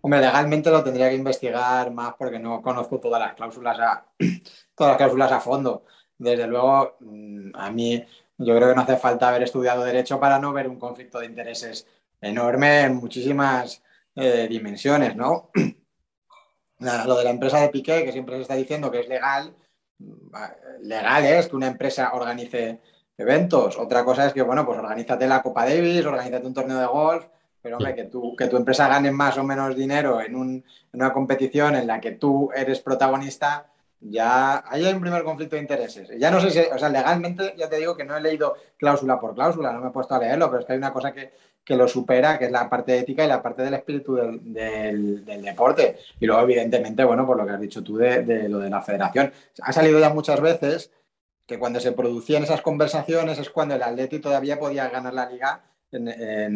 Hombre, 0.00 0.20
legalmente 0.20 0.70
lo 0.70 0.82
tendría 0.82 1.08
que 1.08 1.16
investigar 1.16 1.92
más 1.92 2.14
porque 2.18 2.38
no 2.38 2.60
conozco 2.60 2.98
todas 2.98 3.20
las 3.20 3.34
cláusulas 3.34 3.78
a, 3.78 4.06
todas 4.74 4.92
las 4.92 4.96
cláusulas 4.96 5.32
a 5.32 5.40
fondo. 5.40 5.84
Desde 6.18 6.46
luego, 6.46 6.96
mm, 7.00 7.50
a 7.54 7.70
mí 7.70 8.04
yo 8.38 8.56
creo 8.56 8.68
que 8.68 8.74
no 8.74 8.82
hace 8.82 8.96
falta 8.96 9.28
haber 9.28 9.42
estudiado 9.44 9.84
derecho 9.84 10.18
para 10.18 10.38
no 10.38 10.52
ver 10.52 10.68
un 10.68 10.78
conflicto 10.78 11.20
de 11.20 11.26
intereses 11.26 11.86
enorme 12.20 12.82
en 12.82 12.96
muchísimas 12.96 13.82
eh, 14.16 14.46
dimensiones, 14.48 15.14
¿no? 15.16 15.50
Lo 16.78 17.16
de 17.16 17.24
la 17.24 17.30
empresa 17.30 17.60
de 17.60 17.68
Piqué, 17.68 18.04
que 18.04 18.12
siempre 18.12 18.36
se 18.36 18.42
está 18.42 18.54
diciendo 18.54 18.90
que 18.90 19.00
es 19.00 19.08
legal, 19.08 19.54
mm, 19.98 20.34
legal 20.82 21.24
es 21.24 21.48
que 21.48 21.56
una 21.56 21.68
empresa 21.68 22.12
organice 22.12 22.80
eventos. 23.16 23.78
Otra 23.78 24.04
cosa 24.04 24.26
es 24.26 24.32
que, 24.32 24.42
bueno, 24.42 24.64
pues 24.66 24.78
organízate 24.78 25.26
la 25.26 25.42
Copa 25.42 25.64
Davis, 25.64 26.04
organízate 26.04 26.46
un 26.46 26.54
torneo 26.54 26.78
de 26.78 26.86
golf, 26.86 27.24
pero 27.60 27.76
hombre, 27.76 27.94
que 27.94 28.04
tu, 28.04 28.34
que 28.36 28.48
tu 28.48 28.56
empresa 28.56 28.88
gane 28.88 29.10
más 29.10 29.38
o 29.38 29.44
menos 29.44 29.76
dinero 29.76 30.20
en, 30.20 30.34
un, 30.34 30.50
en 30.50 30.64
una 31.00 31.12
competición 31.12 31.76
en 31.76 31.86
la 31.86 32.00
que 32.00 32.12
tú 32.12 32.50
eres 32.54 32.80
protagonista, 32.80 33.66
ya 34.00 34.64
hay 34.68 34.84
un 34.84 35.00
primer 35.00 35.22
conflicto 35.22 35.54
de 35.54 35.62
intereses. 35.62 36.10
Ya 36.18 36.30
no 36.30 36.40
sé 36.40 36.50
si, 36.50 36.58
o 36.58 36.78
sea, 36.78 36.88
legalmente 36.88 37.54
ya 37.56 37.68
te 37.68 37.76
digo 37.76 37.96
que 37.96 38.04
no 38.04 38.16
he 38.16 38.20
leído 38.20 38.56
cláusula 38.76 39.20
por 39.20 39.34
cláusula, 39.34 39.72
no 39.72 39.80
me 39.80 39.88
he 39.88 39.92
puesto 39.92 40.14
a 40.14 40.18
leerlo, 40.18 40.50
pero 40.50 40.60
es 40.60 40.66
que 40.66 40.72
hay 40.72 40.78
una 40.78 40.92
cosa 40.92 41.12
que, 41.12 41.30
que 41.64 41.76
lo 41.76 41.86
supera, 41.86 42.36
que 42.36 42.46
es 42.46 42.50
la 42.50 42.68
parte 42.68 42.98
ética 42.98 43.24
y 43.24 43.28
la 43.28 43.40
parte 43.40 43.62
del 43.62 43.74
espíritu 43.74 44.16
del, 44.16 45.24
del, 45.24 45.42
deporte. 45.42 45.98
Y 46.18 46.26
luego, 46.26 46.42
evidentemente, 46.42 47.04
bueno, 47.04 47.24
por 47.24 47.36
lo 47.36 47.46
que 47.46 47.52
has 47.52 47.60
dicho 47.60 47.82
tú 47.84 47.96
de 47.96 48.48
lo 48.48 48.58
de 48.58 48.70
la 48.70 48.82
federación. 48.82 49.32
Ha 49.62 49.72
salido 49.72 50.00
ya 50.00 50.10
muchas 50.10 50.40
veces 50.40 50.90
que 51.46 51.58
cuando 51.58 51.80
se 51.80 51.92
producían 51.92 52.42
esas 52.42 52.62
conversaciones 52.62 53.38
es 53.38 53.50
cuando 53.50 53.74
el 53.74 53.82
Atleti 53.82 54.18
todavía 54.18 54.58
podía 54.58 54.88
ganar 54.88 55.14
la 55.14 55.28
liga 55.28 55.64
en, 55.90 56.08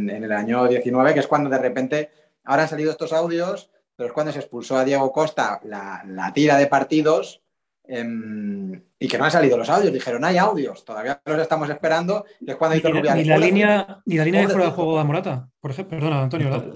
el 0.09 0.33
año 0.33 0.67
19, 0.67 1.15
que 1.15 1.21
es 1.21 1.27
cuando 1.27 1.51
de 1.51 1.59
repente, 1.59 2.11
ahora 2.45 2.63
han 2.63 2.69
salido 2.69 2.91
estos 2.91 3.13
audios, 3.13 3.71
pero 3.95 4.09
es 4.09 4.13
cuando 4.13 4.33
se 4.33 4.39
expulsó 4.39 4.77
a 4.77 4.85
Diego 4.85 5.13
Costa 5.13 5.61
la, 5.65 6.33
tira 6.35 6.57
de 6.57 6.67
partidos 6.67 7.43
em, 7.89 8.83
y 8.99 9.09
que 9.09 9.19
no 9.19 9.25
han 9.25 9.31
salido 9.31 9.57
los 9.57 9.69
audios. 9.69 9.93
Dijeron, 9.93 10.25
hay 10.25 10.39
audios, 10.39 10.85
todavía 10.85 11.21
los 11.25 11.41
estamos 11.41 11.69
esperando, 11.71 12.25
que 12.45 12.53
es 12.53 12.57
cuando 12.57 12.77
hizo 12.77 12.89
ni, 12.91 13.01
ni 13.01 13.25
la 13.25 13.39
línea 13.39 14.03
Ni 14.05 14.17
la 14.17 14.25
línea 14.25 14.43
de 14.43 14.49
fuera 14.49 14.67
de 14.67 14.73
juego 14.73 14.99
de 14.99 15.05
Morata, 15.05 15.49
por 15.61 15.71
ejemplo, 15.71 15.99
perdona, 15.99 16.23
Antonio, 16.23 16.73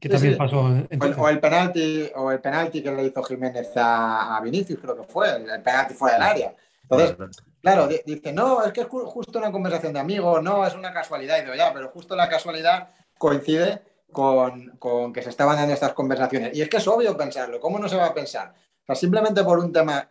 que, 0.00 0.08
también 0.08 0.36
pasó. 0.36 0.60
O 0.60 1.28
el, 1.28 1.40
penalti, 1.40 2.10
o 2.14 2.30
el 2.30 2.40
penalti 2.40 2.82
que 2.82 2.92
le 2.92 3.06
hizo 3.06 3.22
Jiménez 3.22 3.70
a, 3.76 4.40
Vinicius, 4.42 4.80
creo 4.80 4.96
que 4.96 5.04
fue, 5.04 5.36
el, 5.36 5.62
penalti 5.62 5.94
fuera 5.94 6.14
del 6.14 6.22
área. 6.22 6.54
Entonces, 6.82 7.16
claro, 7.62 7.88
dice, 7.88 8.32
no, 8.32 8.64
es 8.64 8.72
que 8.72 8.82
es 8.82 8.86
justo 8.86 9.38
una 9.38 9.52
conversación 9.52 9.92
de 9.92 10.00
amigos, 10.00 10.42
no, 10.42 10.66
es 10.66 10.74
una 10.74 10.92
casualidad. 10.92 11.38
Y 11.38 11.42
digo, 11.42 11.54
ya, 11.54 11.72
pero 11.72 11.88
justo 11.88 12.16
la 12.16 12.28
casualidad 12.28 12.90
coincide 13.16 13.82
con, 14.10 14.76
con, 14.78 15.12
que 15.12 15.22
se 15.22 15.30
estaban 15.30 15.56
dando 15.56 15.72
estas 15.72 15.94
conversaciones. 15.94 16.56
Y 16.56 16.62
es 16.62 16.68
que 16.68 16.76
es 16.76 16.86
obvio 16.86 17.16
pensarlo, 17.16 17.60
¿cómo 17.60 17.78
no 17.78 17.88
se 17.88 17.96
va 17.96 18.06
a 18.06 18.14
pensar? 18.14 18.52
Sea, 18.86 18.94
simplemente 18.94 19.44
por 19.44 19.58
un 19.58 19.72
tema 19.72 20.08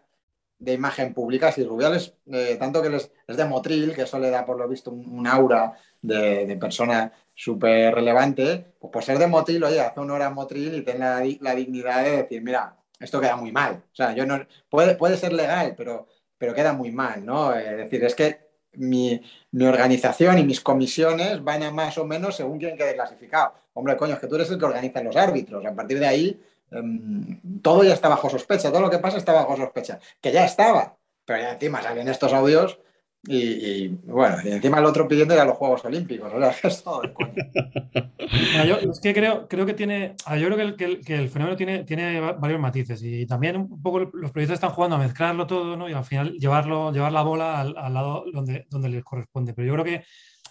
de 0.61 0.73
imagen 0.73 1.13
pública, 1.13 1.51
si 1.51 1.63
Rubiales, 1.63 2.13
eh, 2.31 2.55
tanto 2.59 2.81
que 2.83 2.95
es 2.95 3.37
de 3.37 3.45
Motril, 3.45 3.95
que 3.95 4.03
eso 4.03 4.19
le 4.19 4.29
da 4.29 4.45
por 4.45 4.57
lo 4.57 4.67
visto 4.67 4.91
un, 4.91 5.25
aura 5.25 5.73
de, 6.01 6.55
persona 6.61 7.11
súper 7.33 7.95
relevante, 7.95 8.73
pues 8.79 8.91
por 8.91 9.03
ser 9.03 9.17
de 9.17 9.25
Motril, 9.25 9.63
oye, 9.63 9.81
hace 9.81 9.99
honor 9.99 10.21
a 10.21 10.29
Motril 10.29 10.75
y 10.75 10.83
tener 10.83 11.37
la, 11.41 11.55
dignidad 11.55 12.03
de 12.03 12.17
decir, 12.17 12.43
mira, 12.43 12.77
esto 12.99 13.19
queda 13.19 13.35
muy 13.35 13.51
mal. 13.51 13.83
O 13.91 13.95
sea, 13.95 14.13
yo 14.13 14.25
no, 14.27 14.45
puede, 14.69 14.95
puede 14.95 15.17
ser 15.17 15.33
legal, 15.33 15.73
pero, 15.75 16.07
pero 16.37 16.53
queda 16.53 16.73
muy 16.73 16.91
mal, 16.91 17.25
¿no? 17.25 17.55
Es 17.55 17.77
decir, 17.77 18.03
es 18.03 18.13
que 18.13 18.51
mi, 18.73 19.19
mi, 19.51 19.65
organización 19.65 20.37
y 20.37 20.43
mis 20.43 20.61
comisiones 20.61 21.43
van 21.43 21.73
más 21.73 21.97
o 21.97 22.05
menos 22.05 22.35
según 22.35 22.59
quien 22.59 22.77
quede 22.77 22.93
clasificado. 22.93 23.53
Hombre, 23.73 23.97
coño, 23.97 24.13
es 24.13 24.19
que 24.19 24.27
tú 24.27 24.35
eres 24.35 24.51
el 24.51 24.59
que 24.59 24.65
organiza 24.65 25.01
los 25.01 25.15
árbitros. 25.15 25.65
A 25.65 25.73
partir 25.73 25.97
de 25.97 26.07
ahí, 26.07 26.41
em, 26.71 27.61
todo 27.61 27.83
ya 27.83 27.93
está 27.93 28.09
bajo 28.09 28.29
sospecha. 28.29 28.69
Todo 28.69 28.81
lo 28.81 28.89
que 28.89 28.99
pasa 28.99 29.17
está 29.17 29.33
bajo 29.33 29.55
sospecha. 29.57 29.99
Que 30.19 30.31
ya 30.31 30.45
estaba. 30.45 30.97
Pero 31.25 31.39
ya 31.39 31.51
encima 31.51 31.81
salen 31.81 32.07
estos 32.07 32.33
audios 32.33 32.79
y, 33.23 33.87
bueno, 33.87 34.37
y 34.43 34.49
encima 34.49 34.79
el 34.79 34.85
otro 34.85 35.07
pidiendo 35.07 35.35
ir 35.35 35.39
a 35.41 35.45
los 35.45 35.55
Juegos 35.55 35.85
Olímpicos. 35.85 36.31
O 36.33 36.39
sea, 36.39 36.55
es 36.63 36.83
todo 36.83 37.03
el 37.03 37.13
coño. 37.13 37.33
yo 38.65 38.77
es 38.77 38.99
que 38.99 39.13
creo, 39.13 39.47
creo 39.47 39.65
que 39.65 39.75
tiene. 39.75 40.15
Yo 40.39 40.47
creo 40.47 40.75
que 40.75 40.85
el, 40.85 41.05
que 41.05 41.15
el, 41.15 41.29
fenómeno 41.29 41.55
tiene, 41.55 41.83
tiene 41.83 42.19
varios 42.19 42.59
matices. 42.59 43.01
Y 43.03 43.27
también 43.27 43.57
un 43.57 43.81
poco 43.81 43.99
los 43.99 44.31
periodistas 44.31 44.55
están 44.55 44.71
jugando 44.71 44.95
a 44.95 44.99
mezclarlo 44.99 45.45
todo, 45.45 45.77
¿no? 45.77 45.87
Y 45.87 45.93
al 45.93 46.03
final 46.03 46.33
llevarlo, 46.33 46.91
llevar 46.91 47.11
la 47.11 47.21
bola 47.21 47.61
al, 47.61 47.93
lado 47.93 48.25
donde, 48.33 48.65
donde 48.69 48.89
les 48.89 49.03
corresponde. 49.03 49.53
Pero 49.53 49.67
yo 49.67 49.73
creo 49.73 49.85
que 49.85 50.03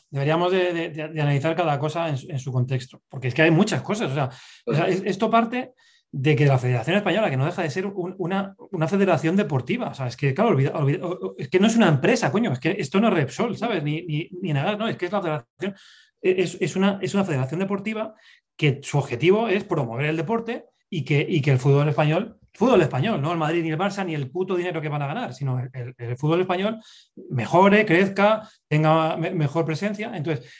deberíamos 0.09 0.53
de, 0.53 0.91
de, 0.91 1.03
analizar 1.03 1.57
cada 1.57 1.77
cosa 1.79 2.09
en, 2.09 2.17
en, 2.29 2.39
su 2.39 2.53
contexto. 2.53 3.03
Porque 3.09 3.29
es 3.29 3.35
que 3.35 3.43
hay 3.43 3.51
muchas 3.51 3.83
cosas. 3.83 4.13
O 4.13 4.15
sea, 4.15 4.31
o 4.67 4.75
sea 4.75 4.87
esto 4.87 5.29
parte 5.29 5.75
de 6.13 6.35
que 6.35 6.47
la 6.47 6.59
Federación 6.59 6.97
Española, 6.97 7.31
que 7.31 7.37
no 7.37 7.47
deja 7.47 7.63
de 7.63 7.71
ser 7.71 7.87
una, 7.87 8.57
federación 8.89 9.37
deportiva, 9.37 9.93
o 9.97 10.05
es 10.05 10.17
que, 10.17 10.35
claro, 10.35 10.59
es 11.39 11.49
que 11.49 11.61
no 11.61 11.69
es 11.69 11.77
una 11.77 11.89
empresa, 11.89 12.33
coño, 12.33 12.53
es 12.53 12.59
que 12.59 12.77
esto 12.79 13.01
no 13.01 13.09
es 13.09 13.15
Repsol, 13.15 13.57
¿sabes? 13.57 13.83
Ni, 13.83 14.29
ni, 14.43 14.53
nada, 14.53 14.77
no, 14.77 14.89
es 14.89 14.97
que 14.97 15.07
es 15.07 15.13
la 15.13 15.23
federación, 15.23 15.75
es, 16.21 16.77
una, 16.77 16.99
es 17.01 17.15
una 17.15 17.25
federación 17.25 17.61
deportiva 17.61 18.15
que 18.57 18.81
su 18.83 18.99
objetivo 18.99 19.49
es 19.49 19.65
promover 19.65 20.07
el 20.07 20.17
deporte 20.17 20.67
y 20.91 21.05
que, 21.05 21.25
y 21.29 21.41
que 21.41 21.53
el 21.53 21.59
fútbol 21.59 21.89
español, 21.89 22.39
fútbol 22.53 22.83
español, 22.83 23.23
no 23.23 23.33
el 23.33 23.39
Madrid 23.39 23.63
ni 23.63 23.71
el 23.71 23.79
Barça 23.79 24.05
ni 24.05 24.15
el 24.15 24.31
puto 24.31 24.57
dinero 24.57 24.81
que 24.81 24.89
van 24.89 25.03
a 25.03 25.07
ganar, 25.07 25.33
sino 25.33 25.61
el, 25.73 26.17
fútbol 26.17 26.41
español 26.41 26.79
mejore, 27.31 27.87
crezca, 27.87 28.49
tenga 28.69 29.17
mejor 29.17 29.65
presencia. 29.65 30.11
Entonces, 30.15 30.53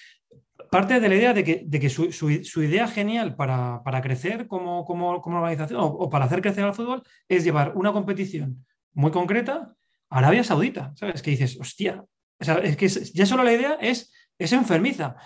parte 0.71 1.01
de 1.01 1.09
la 1.09 1.15
idea 1.15 1.35
de 1.35 1.45
que, 1.45 1.91
su, 1.91 2.63
idea 2.63 2.89
genial 2.89 3.35
para, 3.35 4.01
crecer 4.03 4.47
como, 4.47 4.85
organización 4.87 5.81
o, 5.83 6.09
para 6.09 6.27
hacer 6.27 6.41
crecer 6.41 6.65
al 6.65 6.75
fútbol 6.75 7.03
es 7.29 7.45
llevar 7.45 7.73
una 7.77 7.93
competición 7.93 8.65
muy 8.93 9.11
concreta 9.11 9.75
a 10.09 10.19
Arabia 10.19 10.45
Saudita, 10.45 10.93
¿sabes? 10.97 11.23
Que 11.23 11.33
dices, 11.33 11.59
hostia, 11.61 12.05
es 12.39 12.77
que 12.77 12.89
ya 12.89 13.27
solo 13.27 13.43
la 13.43 13.53
idea 13.53 13.75
es, 13.81 14.13
es 14.39 14.53
enfermiza. 14.53 15.17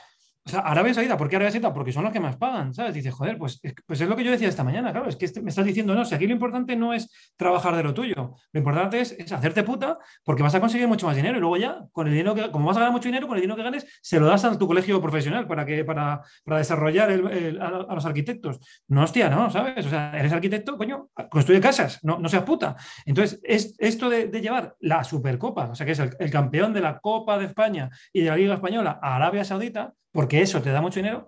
O 0.47 0.51
sea, 0.51 0.61
Arabia 0.61 0.93
Saudita, 0.93 1.17
¿por 1.17 1.31
qué 1.31 1.37
Arabia 1.37 1.53
Saudita? 1.53 1.73
Porque 1.73 1.91
son 1.91 2.05
los 2.05 2.13
que 2.13 2.21
más 2.21 2.37
pagan, 2.37 2.75
¿sabes? 2.75 2.93
Dices, 2.93 3.15
joder, 3.15 3.39
pues, 3.39 3.63
pues 3.87 3.99
es 3.99 4.07
lo 4.07 4.15
que 4.15 4.25
yo 4.25 4.31
decía 4.31 4.47
esta 4.47 4.63
mañana, 4.63 4.93
claro, 4.93 5.09
es 5.09 5.17
que 5.17 5.25
este, 5.25 5.41
me 5.41 5.49
estás 5.49 5.65
diciendo, 5.65 5.95
no, 5.95 6.05
si 6.05 6.15
aquí 6.15 6.27
lo 6.27 6.35
importante 6.35 6.77
no 6.77 6.93
es 6.93 7.11
trabajar 7.37 7.75
de 7.75 7.83
lo 7.83 7.95
tuyo, 7.95 8.35
lo 8.53 8.59
importante 8.59 9.01
es, 9.01 9.17
hacerte 9.33 9.63
puta 9.63 9.99
porque 10.23 10.43
vas 10.43 10.55
a 10.55 10.61
conseguir 10.61 10.87
mucho 10.87 11.07
más 11.07 11.17
dinero 11.17 11.39
y 11.39 11.41
luego 11.41 11.57
ya, 11.57 11.87
con 11.93 12.09
el 12.09 12.13
dinero 12.13 12.35
que, 12.35 12.51
como 12.51 12.67
vas 12.67 12.77
a 12.77 12.81
ganar 12.81 12.93
mucho 12.93 13.09
dinero, 13.09 13.27
con 13.27 13.37
el 13.37 13.41
dinero 13.41 13.57
que 13.57 13.63
ganes, 13.63 13.87
se 14.03 14.21
lo 14.21 14.27
das 14.27 14.45
a 14.45 14.59
tu 14.59 14.67
colegio 14.67 15.01
profesional 15.01 15.47
para, 15.47 15.65
que, 15.65 15.83
para, 15.83 16.21
para 16.45 16.59
desarrollar 16.59 17.11
a, 17.11 17.95
los 17.95 18.05
arquitectos. 18.05 18.61
No, 18.89 19.05
hostia, 19.05 19.31
no, 19.31 19.51
¿sabes? 19.51 19.87
O 19.87 19.89
sea, 19.89 20.13
eres 20.15 20.33
arquitecto, 20.33 20.77
coño, 20.77 21.09
construye 21.31 21.59
casas, 21.59 22.01
no, 22.03 22.29
seas 22.29 22.43
puta. 22.43 22.77
Entonces, 23.07 23.41
es 23.43 23.75
esto 23.79 24.11
de, 24.11 24.29
llevar 24.29 24.77
la 24.81 25.05
Supercopa, 25.05 25.71
o 25.71 25.75
sea, 25.75 25.87
que 25.87 25.93
es 25.93 25.99
el 26.01 26.31
campeón 26.31 26.75
de 26.75 26.83
la 26.83 26.99
Copa 26.99 27.39
de 27.39 27.47
España 27.47 27.89
y 28.13 28.21
de 28.21 28.29
la 28.29 28.37
Liga 28.37 28.55
Española 28.55 28.99
a 29.01 29.17
Arabia 29.17 29.43
Saudita, 29.43 29.95
porque 30.15 30.41
eso 30.41 30.63
te 30.63 30.71
da 30.71 30.81
mucho 30.81 31.01
dinero, 31.01 31.27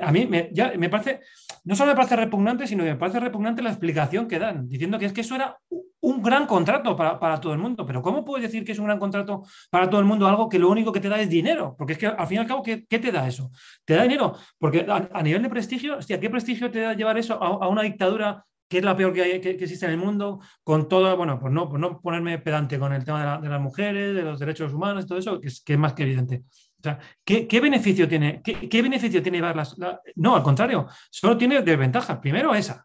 a 0.00 0.10
mí 0.10 0.26
me, 0.26 0.88
parece, 0.88 1.20
no 1.64 1.76
solo 1.76 1.90
me 1.90 1.96
parece 1.96 2.16
repugnante, 2.16 2.66
sino 2.66 2.82
que 2.82 2.92
me 2.92 2.96
parece 2.96 3.20
repugnante 3.20 3.60
la 3.60 3.68
explicación 3.68 4.26
que 4.26 4.38
dan, 4.38 4.66
diciendo 4.66 4.98
que 4.98 5.04
es 5.04 5.12
que 5.12 5.20
eso 5.20 5.34
era 5.34 5.58
un 6.00 6.22
gran 6.22 6.46
contrato 6.46 6.96
para, 6.96 7.20
para, 7.20 7.38
todo 7.38 7.52
el 7.52 7.58
mundo. 7.58 7.84
Pero 7.84 8.00
¿cómo 8.00 8.24
puedes 8.24 8.50
decir 8.50 8.64
que 8.64 8.72
es 8.72 8.78
un 8.78 8.86
gran 8.86 8.98
contrato 8.98 9.42
para 9.70 9.90
todo 9.90 10.00
el 10.00 10.06
mundo 10.06 10.26
algo 10.26 10.48
que 10.48 10.58
lo 10.58 10.70
único 10.70 10.92
que 10.92 11.00
te 11.00 11.10
da 11.10 11.20
es 11.20 11.28
dinero? 11.28 11.74
Porque 11.76 11.92
es 11.92 11.98
que 11.98 12.06
al 12.06 12.26
fin 12.26 12.38
y 12.38 12.40
al 12.40 12.46
cabo, 12.46 12.62
¿qué, 12.62 12.86
qué 12.86 12.98
te 12.98 13.12
da 13.12 13.28
eso? 13.28 13.50
Te 13.84 13.96
da 13.96 14.04
dinero. 14.04 14.34
Porque 14.58 14.86
a, 14.88 15.22
nivel 15.22 15.42
de 15.42 15.50
prestigio, 15.50 15.98
hostia, 15.98 16.18
¿qué 16.18 16.30
prestigio 16.30 16.70
te 16.70 16.80
da 16.80 16.94
llevar 16.94 17.18
eso 17.18 17.34
a, 17.34 17.68
una 17.68 17.82
dictadura 17.82 18.46
que 18.66 18.78
es 18.78 18.84
la 18.84 18.96
peor 18.96 19.12
que, 19.12 19.20
hay, 19.20 19.40
que, 19.42 19.50
existe 19.50 19.84
en 19.84 19.92
el 19.92 19.98
mundo, 19.98 20.40
con 20.64 20.88
todo, 20.88 21.14
bueno, 21.14 21.38
pues 21.38 21.52
no, 21.52 21.68
pues 21.68 21.78
no 21.78 22.00
ponerme 22.00 22.38
pedante 22.38 22.78
con 22.78 22.94
el 22.94 23.04
tema 23.04 23.20
de, 23.20 23.26
la, 23.26 23.38
de, 23.38 23.48
las 23.50 23.60
mujeres, 23.60 24.14
de 24.14 24.22
los 24.22 24.38
derechos 24.38 24.72
humanos, 24.72 25.06
todo 25.06 25.18
eso, 25.18 25.38
es, 25.42 25.62
que 25.62 25.74
es 25.74 25.78
más 25.78 25.92
que 25.92 26.04
evidente. 26.04 26.44
O 26.82 26.84
sea, 26.84 26.98
¿qué, 27.24 27.60
beneficio 27.60 28.08
tiene? 28.08 28.42
¿Qué, 28.42 28.68
¿Qué, 28.68 28.82
beneficio 28.82 29.22
tiene 29.22 29.38
llevar 29.38 29.54
las.? 29.54 29.78
La... 29.78 30.00
no, 30.16 30.34
al 30.34 30.42
contrario, 30.42 30.88
solo 31.10 31.36
tiene 31.36 31.62
desventajas. 31.62 32.18
Primero, 32.18 32.52
esa, 32.54 32.84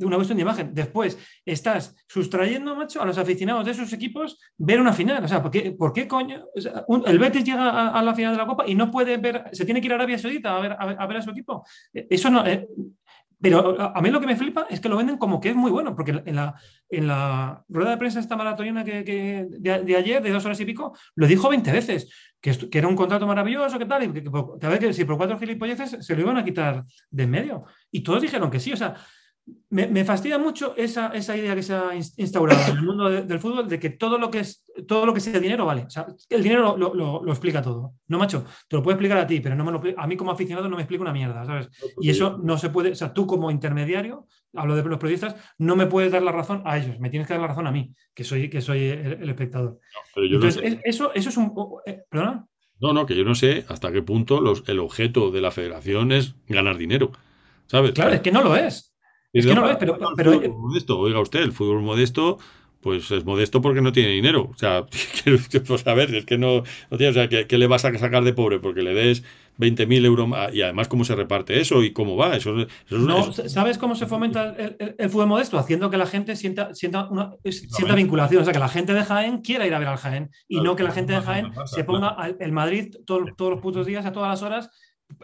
una 0.00 0.16
cuestión 0.16 0.36
de 0.36 0.42
imagen. 0.42 0.74
Después, 0.74 1.18
estás 1.44 1.94
sustrayendo, 2.08 2.74
macho, 2.74 3.02
a 3.02 3.06
los 3.06 3.18
aficionados 3.18 3.64
de 3.64 3.72
esos 3.72 3.92
equipos 3.92 4.38
ver 4.56 4.80
una 4.80 4.92
final. 4.92 5.22
O 5.24 5.28
sea, 5.28 5.42
¿por 5.42 5.50
qué, 5.50 5.72
por 5.72 5.92
qué 5.92 6.08
coño? 6.08 6.46
El 7.06 7.18
Betis 7.18 7.44
llega 7.44 7.88
a, 7.88 8.02
la 8.02 8.14
final 8.14 8.32
de 8.32 8.38
la 8.38 8.46
Copa 8.46 8.64
y 8.66 8.74
no 8.74 8.90
puede 8.90 9.16
ver, 9.18 9.44
se 9.52 9.64
tiene 9.64 9.80
que 9.80 9.86
ir 9.86 9.92
a 9.92 9.96
Arabia 9.96 10.18
Saudita 10.18 10.56
a 10.56 10.60
ver 10.60 10.76
a, 10.78 11.06
ver, 11.06 11.16
a, 11.16 11.22
su 11.22 11.30
equipo. 11.30 11.64
Eso 11.92 12.30
no. 12.30 12.46
Eh, 12.46 12.66
pero 13.40 13.80
a 13.80 14.00
mí 14.02 14.10
lo 14.10 14.20
que 14.20 14.26
me 14.26 14.36
flipa 14.36 14.66
es 14.68 14.80
que 14.80 14.88
lo 14.88 14.96
venden 14.96 15.16
como 15.16 15.40
que 15.40 15.50
es 15.50 15.56
muy 15.56 15.70
bueno, 15.70 15.96
porque 15.96 16.22
en 16.24 16.36
la, 16.36 16.54
en 16.90 17.06
la 17.06 17.64
rueda 17.68 17.90
de 17.90 17.96
prensa 17.96 18.20
esta 18.20 18.36
maratoniana 18.36 18.84
que, 18.84 19.02
que 19.02 19.46
de, 19.48 19.96
ayer, 19.96 20.22
de 20.22 20.30
dos 20.30 20.44
horas 20.44 20.60
y 20.60 20.66
pico, 20.66 20.96
lo 21.14 21.26
dijo 21.26 21.48
20 21.48 21.72
veces, 21.72 22.12
que, 22.40 22.52
que 22.68 22.78
era 22.78 22.88
un 22.88 22.96
contrato 22.96 23.26
maravilloso, 23.26 23.78
que 23.78 23.86
tal, 23.86 24.04
y 24.04 24.12
que, 24.12 24.24
que, 24.24 24.30
que, 24.60 24.78
que 24.78 24.92
si 24.92 25.04
por 25.04 25.16
cuatro 25.16 25.38
gilipolleces 25.38 26.04
se 26.04 26.14
lo 26.14 26.20
iban 26.20 26.36
a 26.36 26.44
quitar 26.44 26.84
de 27.10 27.22
en 27.22 27.30
medio. 27.30 27.64
Y 27.90 28.02
todos 28.02 28.20
dijeron 28.20 28.50
que 28.50 28.60
sí, 28.60 28.72
o 28.72 28.76
sea, 28.76 28.94
me, 29.70 29.86
me, 29.86 30.04
fastidia 30.04 30.38
mucho 30.38 30.74
esa, 30.76 31.08
esa, 31.08 31.36
idea 31.36 31.54
que 31.54 31.62
se 31.62 31.74
ha 31.74 31.94
instaurado 31.94 32.72
en 32.72 32.78
el 32.78 32.82
mundo 32.82 33.08
de, 33.08 33.22
del 33.22 33.38
fútbol 33.38 33.68
de 33.68 33.78
que 33.78 33.90
todo 33.90 34.18
lo 34.18 34.30
que 34.30 34.40
es 34.40 34.64
todo 34.86 35.06
lo 35.06 35.14
que 35.14 35.20
sea 35.20 35.38
dinero 35.38 35.66
vale. 35.66 35.82
O 35.82 35.90
sea, 35.90 36.06
el 36.28 36.42
dinero 36.42 36.76
lo, 36.76 36.94
lo, 36.94 37.22
lo, 37.22 37.30
explica 37.30 37.62
todo. 37.62 37.94
No, 38.08 38.18
macho, 38.18 38.44
te 38.68 38.76
lo 38.76 38.82
puedo 38.82 38.94
explicar 38.94 39.18
a 39.18 39.26
ti, 39.26 39.40
pero 39.40 39.54
no 39.54 39.64
me 39.64 39.72
lo, 39.72 39.82
a 39.96 40.06
mí 40.06 40.16
como 40.16 40.30
aficionado 40.30 40.68
no 40.68 40.76
me 40.76 40.82
explica 40.82 41.02
una 41.02 41.12
mierda, 41.12 41.44
¿sabes? 41.44 41.68
Y 42.00 42.10
eso 42.10 42.38
no 42.42 42.58
se 42.58 42.70
puede, 42.70 42.92
o 42.92 42.94
sea, 42.94 43.12
tú 43.12 43.26
como 43.26 43.50
intermediario, 43.50 44.26
hablo 44.54 44.76
de 44.76 44.82
los 44.82 44.98
periodistas, 44.98 45.36
no 45.58 45.76
me 45.76 45.86
puedes 45.86 46.12
dar 46.12 46.22
la 46.22 46.32
razón 46.32 46.62
a 46.64 46.78
ellos, 46.78 46.98
me 46.98 47.10
tienes 47.10 47.28
que 47.28 47.34
dar 47.34 47.42
la 47.42 47.48
razón 47.48 47.66
a 47.66 47.72
mí, 47.72 47.94
que 48.14 48.24
soy, 48.24 48.48
que 48.48 48.60
soy 48.60 48.84
el, 48.84 49.22
el 49.22 49.28
espectador. 49.28 49.78
No, 50.16 50.22
Entonces, 50.22 50.62
no 50.62 50.70
sé. 50.70 50.80
eso, 50.84 51.14
eso 51.14 51.28
es 51.28 51.36
un... 51.36 51.52
Eh, 51.86 52.02
¿Perdona? 52.08 52.46
No, 52.80 52.94
no, 52.94 53.04
que 53.04 53.14
yo 53.14 53.24
no 53.24 53.34
sé 53.34 53.64
hasta 53.68 53.92
qué 53.92 54.02
punto 54.02 54.40
los, 54.40 54.66
el 54.66 54.78
objeto 54.78 55.30
de 55.30 55.42
la 55.42 55.50
federación 55.50 56.12
es 56.12 56.34
ganar 56.46 56.78
dinero. 56.78 57.12
¿Sabes? 57.66 57.92
Claro, 57.92 58.12
es 58.12 58.20
que 58.20 58.32
no 58.32 58.42
lo 58.42 58.56
es. 58.56 58.89
Es 59.32 59.46
que 59.46 59.54
no 59.54 59.60
lo 59.62 59.70
es, 59.70 59.76
pero, 59.76 59.98
pero... 60.16 60.40
Modesto. 60.50 60.98
Oiga 60.98 61.20
usted, 61.20 61.40
el 61.40 61.52
fútbol 61.52 61.82
modesto, 61.82 62.38
pues 62.80 63.10
es 63.10 63.24
modesto 63.24 63.60
porque 63.60 63.80
no 63.80 63.92
tiene 63.92 64.10
dinero. 64.10 64.50
O 64.52 64.56
sea, 64.56 64.86
pues 65.66 65.86
a 65.86 65.94
ver, 65.94 66.14
es 66.14 66.24
que 66.24 66.38
no, 66.38 66.62
no 66.90 66.96
tiene, 66.96 67.10
o 67.10 67.14
sea, 67.14 67.28
¿qué, 67.28 67.46
¿qué, 67.46 67.58
le 67.58 67.66
vas 67.66 67.84
a 67.84 67.96
sacar 67.98 68.24
de 68.24 68.32
pobre? 68.32 68.58
Porque 68.58 68.82
le 68.82 68.94
des 68.94 69.22
20.000 69.58 70.04
euros 70.06 70.28
y 70.52 70.62
además 70.62 70.88
cómo 70.88 71.04
se 71.04 71.14
reparte 71.14 71.60
eso 71.60 71.82
y 71.82 71.92
cómo 71.92 72.16
va. 72.16 72.36
Eso, 72.36 72.58
eso 72.58 72.98
no, 72.98 73.30
eso... 73.30 73.48
¿Sabes 73.48 73.78
cómo 73.78 73.94
se 73.94 74.06
fomenta 74.06 74.54
el, 74.56 74.76
el, 74.78 74.94
el, 74.98 75.10
fútbol 75.10 75.28
modesto? 75.28 75.58
Haciendo 75.58 75.90
que 75.90 75.98
la 75.98 76.06
gente 76.06 76.34
sienta, 76.34 76.74
sienta, 76.74 77.08
una, 77.08 77.34
sienta 77.44 77.94
vinculación. 77.94 78.42
O 78.42 78.44
sea, 78.44 78.52
que 78.52 78.58
la 78.58 78.68
gente 78.68 78.94
de 78.94 79.04
Jaén 79.04 79.42
quiera 79.42 79.66
ir 79.66 79.74
a 79.74 79.78
ver 79.78 79.88
al 79.88 79.98
Jaén 79.98 80.30
y 80.48 80.54
claro, 80.54 80.70
no 80.70 80.76
que 80.76 80.82
la 80.82 80.92
gente 80.92 81.12
de 81.12 81.20
Jaén 81.20 81.52
pasa, 81.52 81.76
se 81.76 81.84
ponga 81.84 82.16
claro. 82.16 82.36
el 82.40 82.52
Madrid 82.52 82.94
todo, 83.06 83.26
todos 83.36 83.52
los 83.52 83.60
putos 83.60 83.86
días, 83.86 84.06
a 84.06 84.12
todas 84.12 84.30
las 84.30 84.42
horas 84.42 84.70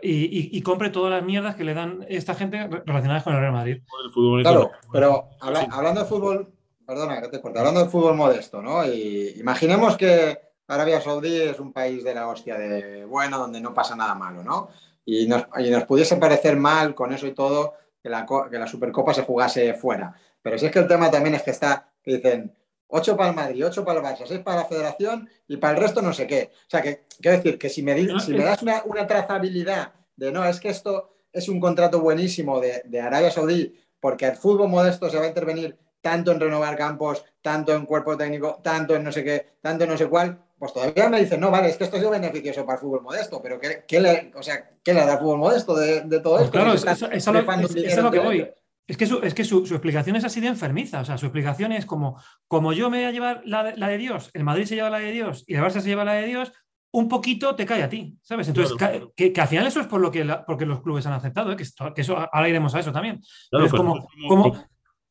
y, 0.02 0.12
y, 0.12 0.50
y, 0.52 0.62
compre 0.62 0.90
todas 0.90 1.11
las 1.11 1.25
mierdas 1.25 1.57
que 1.57 1.64
le 1.64 1.75
dan 1.75 2.05
esta 2.09 2.35
gente 2.35 2.69
relacionadas 2.85 3.23
con 3.23 3.35
el 3.35 3.40
Real 3.40 3.52
Madrid. 3.52 3.83
El 4.05 4.43
claro, 4.43 4.71
pero 4.93 5.31
habla, 5.40 5.66
hablando 5.71 6.00
de 6.00 6.07
fútbol, 6.07 6.52
perdona 6.87 7.21
que 7.21 7.28
te 7.28 7.40
corte, 7.40 7.59
hablando 7.59 7.83
de 7.83 7.90
fútbol 7.90 8.16
modesto, 8.16 8.62
¿no? 8.62 8.85
Y 8.85 9.35
imaginemos 9.38 9.97
que 9.97 10.38
Arabia 10.69 11.00
Saudí 11.00 11.35
es 11.35 11.61
un 11.61 11.73
país 11.73 12.05
de 12.05 12.14
la 12.14 12.28
hostia 12.28 12.57
de 12.59 13.05
bueno, 13.05 13.38
donde 13.38 13.61
no 13.61 13.75
pasa 13.75 13.97
nada 13.97 14.14
malo, 14.14 14.43
¿no? 14.43 14.69
Y 15.05 15.26
nos, 15.26 15.47
y 15.59 15.71
nos 15.71 15.85
pudiese 15.85 16.16
parecer 16.16 16.57
mal 16.57 16.95
con 16.95 17.12
eso 17.12 17.26
y 17.26 17.33
todo 17.33 17.75
que 18.02 18.09
la, 18.09 18.26
que 18.50 18.59
la 18.59 18.66
Supercopa 18.66 19.14
se 19.14 19.23
jugase 19.23 19.75
fuera. 19.75 20.14
Pero 20.43 20.59
si 20.59 20.66
es 20.66 20.73
que 20.73 20.78
el 20.78 20.88
tema 20.88 21.11
también 21.11 21.35
es 21.35 21.43
que 21.43 21.50
está, 21.50 21.90
que 22.02 22.16
dicen, 22.16 22.55
8 22.88 23.16
para 23.16 23.31
el 23.31 23.37
Madrid, 23.37 23.66
8 23.66 23.85
para 23.85 24.00
el 24.00 24.05
Barça, 24.05 24.26
6 24.26 24.40
para 24.40 24.61
la 24.62 24.66
Federación 24.66 25.28
y 25.49 25.57
para 25.57 25.75
el 25.77 25.83
resto 25.83 26.03
no 26.03 26.12
sé 26.12 26.27
qué. 26.27 26.51
O 26.53 26.70
sea, 26.70 26.83
que 26.83 27.07
quiero 27.20 27.37
decir 27.37 27.59
que 27.59 27.68
si 27.68 27.83
me, 27.83 27.96
si 28.20 28.33
me 28.33 28.44
das 28.44 28.62
una, 28.62 28.83
una, 28.85 29.07
trazabilidad 29.07 29.92
de 30.16 30.33
no, 30.33 30.44
es 30.44 30.61
que 30.61 30.68
esto 30.68 31.11
es 31.33 31.49
un 31.49 31.61
contrato 31.61 32.01
buenísimo 32.01 32.61
de, 32.61 32.83
de, 32.85 33.01
Arabia 33.01 33.31
Saudí 33.31 33.75
porque 34.01 34.27
el 34.27 34.37
fútbol 34.37 34.68
modesto 34.68 35.11
se 35.11 35.18
va 35.18 35.25
a 35.25 35.29
intervenir 35.29 35.77
tanto 36.01 36.31
en 36.31 36.38
renovar 36.38 36.77
campos, 36.77 37.25
tanto 37.42 37.75
en 37.75 37.85
cuerpo 37.85 38.16
técnico, 38.16 38.61
tanto 38.62 38.94
en 38.94 39.03
no 39.03 39.11
sé 39.11 39.25
qué, 39.25 39.55
tanto 39.61 39.85
en 39.85 39.90
no 39.90 39.96
sé 39.96 40.07
cuál, 40.07 40.38
pues 40.59 40.72
todavía 40.72 41.09
me 41.09 41.20
dicen, 41.20 41.40
no, 41.40 41.51
vale, 41.51 41.68
es 41.68 41.77
que 41.77 41.85
esto 41.85 41.96
es 41.96 42.09
beneficioso 42.09 42.64
para 42.64 42.77
el 42.77 42.81
fútbol 42.81 43.03
modesto, 43.03 43.42
pero 43.42 43.59
¿qué, 43.59 43.85
qué 43.87 44.01
le, 44.01 44.33
o 44.37 44.42
sea, 44.42 44.70
¿qué 44.83 44.94
le 44.94 45.05
da 45.05 45.14
al 45.14 45.18
fútbol 45.18 45.38
modesto 45.38 45.75
de, 45.75 46.03
de 46.03 46.20
todo 46.20 46.37
pues 46.37 46.44
esto? 46.44 46.53
Claro, 46.53 46.72
es, 46.72 46.85
es, 46.85 47.03
es, 47.03 47.12
es, 47.12 47.85
es 47.85 47.99
a 47.99 48.03
lo 48.03 48.11
que 48.11 48.20
voy. 48.20 48.49
Es 48.87 48.96
que, 48.96 49.07
su, 49.07 49.18
es 49.18 49.35
que 49.35 49.44
su, 49.44 49.66
su, 49.66 49.75
explicación 49.75 50.14
es 50.14 50.25
así 50.25 50.40
de 50.40 50.46
enfermiza. 50.46 51.01
O 51.01 51.05
sea, 51.05 51.18
su 51.18 51.27
explicación 51.27 51.72
es 51.72 51.87
como, 51.87 52.20
como 52.46 52.72
yo 52.72 52.88
me 52.88 52.99
voy 52.99 53.07
a 53.07 53.11
llevar 53.11 53.42
la, 53.44 53.75
la, 53.77 53.88
de 53.88 53.99
Dios, 53.99 54.31
el 54.33 54.44
Madrid 54.44 54.64
se 54.64 54.77
lleva 54.77 54.90
la 54.90 54.99
de 54.99 55.11
Dios 55.11 55.44
y 55.46 55.55
el 55.55 55.62
Barça 55.62 55.81
se 55.81 55.88
lleva 55.88 56.05
la 56.05 56.14
de 56.14 56.27
Dios, 56.27 56.53
un 56.92 57.09
poquito 57.09 57.55
te 57.57 57.66
cae 57.66 57.83
a 57.83 57.88
ti, 57.88 58.16
¿sabes? 58.22 58.49
Entonces, 58.49 58.77
claro, 58.77 59.12
que, 59.16 59.33
que, 59.33 59.40
al 59.40 59.49
final 59.49 59.66
eso 59.66 59.81
es 59.81 59.88
por 59.88 60.01
lo 60.01 60.11
que 60.11 60.25
la, 60.25 60.46
porque 60.46 60.64
los 60.64 60.83
clubes 60.83 61.05
han 61.07 61.14
aceptado, 61.14 61.51
¿eh? 61.53 61.57
que, 61.57 61.64
esto, 61.64 61.92
que, 61.92 62.01
eso 62.03 62.16
ahora 62.16 62.49
iremos 62.49 62.75
a 62.75 62.81
eso 62.81 62.92
también. 62.92 63.20
Claro, 63.51 63.66
es 63.66 63.72
como, 63.72 64.07
como, 64.29 64.53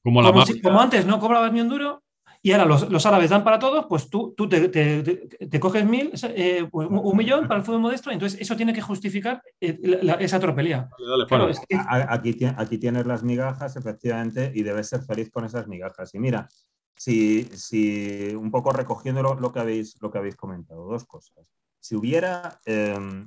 como, 0.01 0.23
como, 0.23 0.45
si, 0.45 0.61
como, 0.61 0.79
antes 0.79 1.05
no 1.05 1.19
cobrabas 1.19 1.51
ni 1.51 1.59
un 1.59 1.69
duro, 1.69 2.04
y 2.45 2.51
ahora 2.51 2.65
los, 2.65 2.91
los, 2.91 3.03
árabes 3.07 3.31
dan 3.31 3.43
para 3.43 3.57
todos, 3.57 3.87
pues 3.87 4.07
tú, 4.07 4.35
tú 4.37 4.47
te, 4.47 4.69
te, 4.69 5.01
te, 5.01 5.47
te 5.47 5.59
coges 5.59 5.83
mil, 5.83 6.11
eh, 6.35 6.69
un, 6.71 6.99
un, 6.99 7.17
millón 7.17 7.47
para 7.47 7.59
el 7.59 7.65
fútbol 7.65 7.81
modesto, 7.81 8.11
entonces 8.11 8.39
eso 8.39 8.55
tiene 8.55 8.71
que 8.71 8.83
justificar 8.83 9.41
eh, 9.59 9.79
la, 9.81 10.13
esa 10.13 10.39
tropelía. 10.39 10.87
Dale, 10.95 11.09
dale, 11.09 11.25
claro, 11.25 11.49
es 11.49 11.59
que... 11.67 11.75
aquí, 11.75 12.37
aquí 12.55 12.77
tienes 12.77 13.07
las 13.07 13.23
migajas, 13.23 13.75
efectivamente, 13.77 14.51
y 14.53 14.61
debes 14.61 14.89
ser 14.89 15.01
feliz 15.01 15.31
con 15.31 15.43
esas 15.43 15.67
migajas. 15.67 16.13
Y 16.13 16.19
mira, 16.19 16.47
si, 16.95 17.45
si 17.45 18.35
un 18.35 18.51
poco 18.51 18.71
recogiendo 18.71 19.23
lo, 19.23 19.33
lo, 19.33 19.51
que 19.51 19.61
habéis, 19.61 19.99
lo 19.99 20.11
que 20.11 20.19
habéis 20.19 20.35
comentado, 20.35 20.85
dos 20.85 21.03
cosas. 21.05 21.47
Si 21.79 21.95
hubiera 21.95 22.59
eh, 22.67 23.25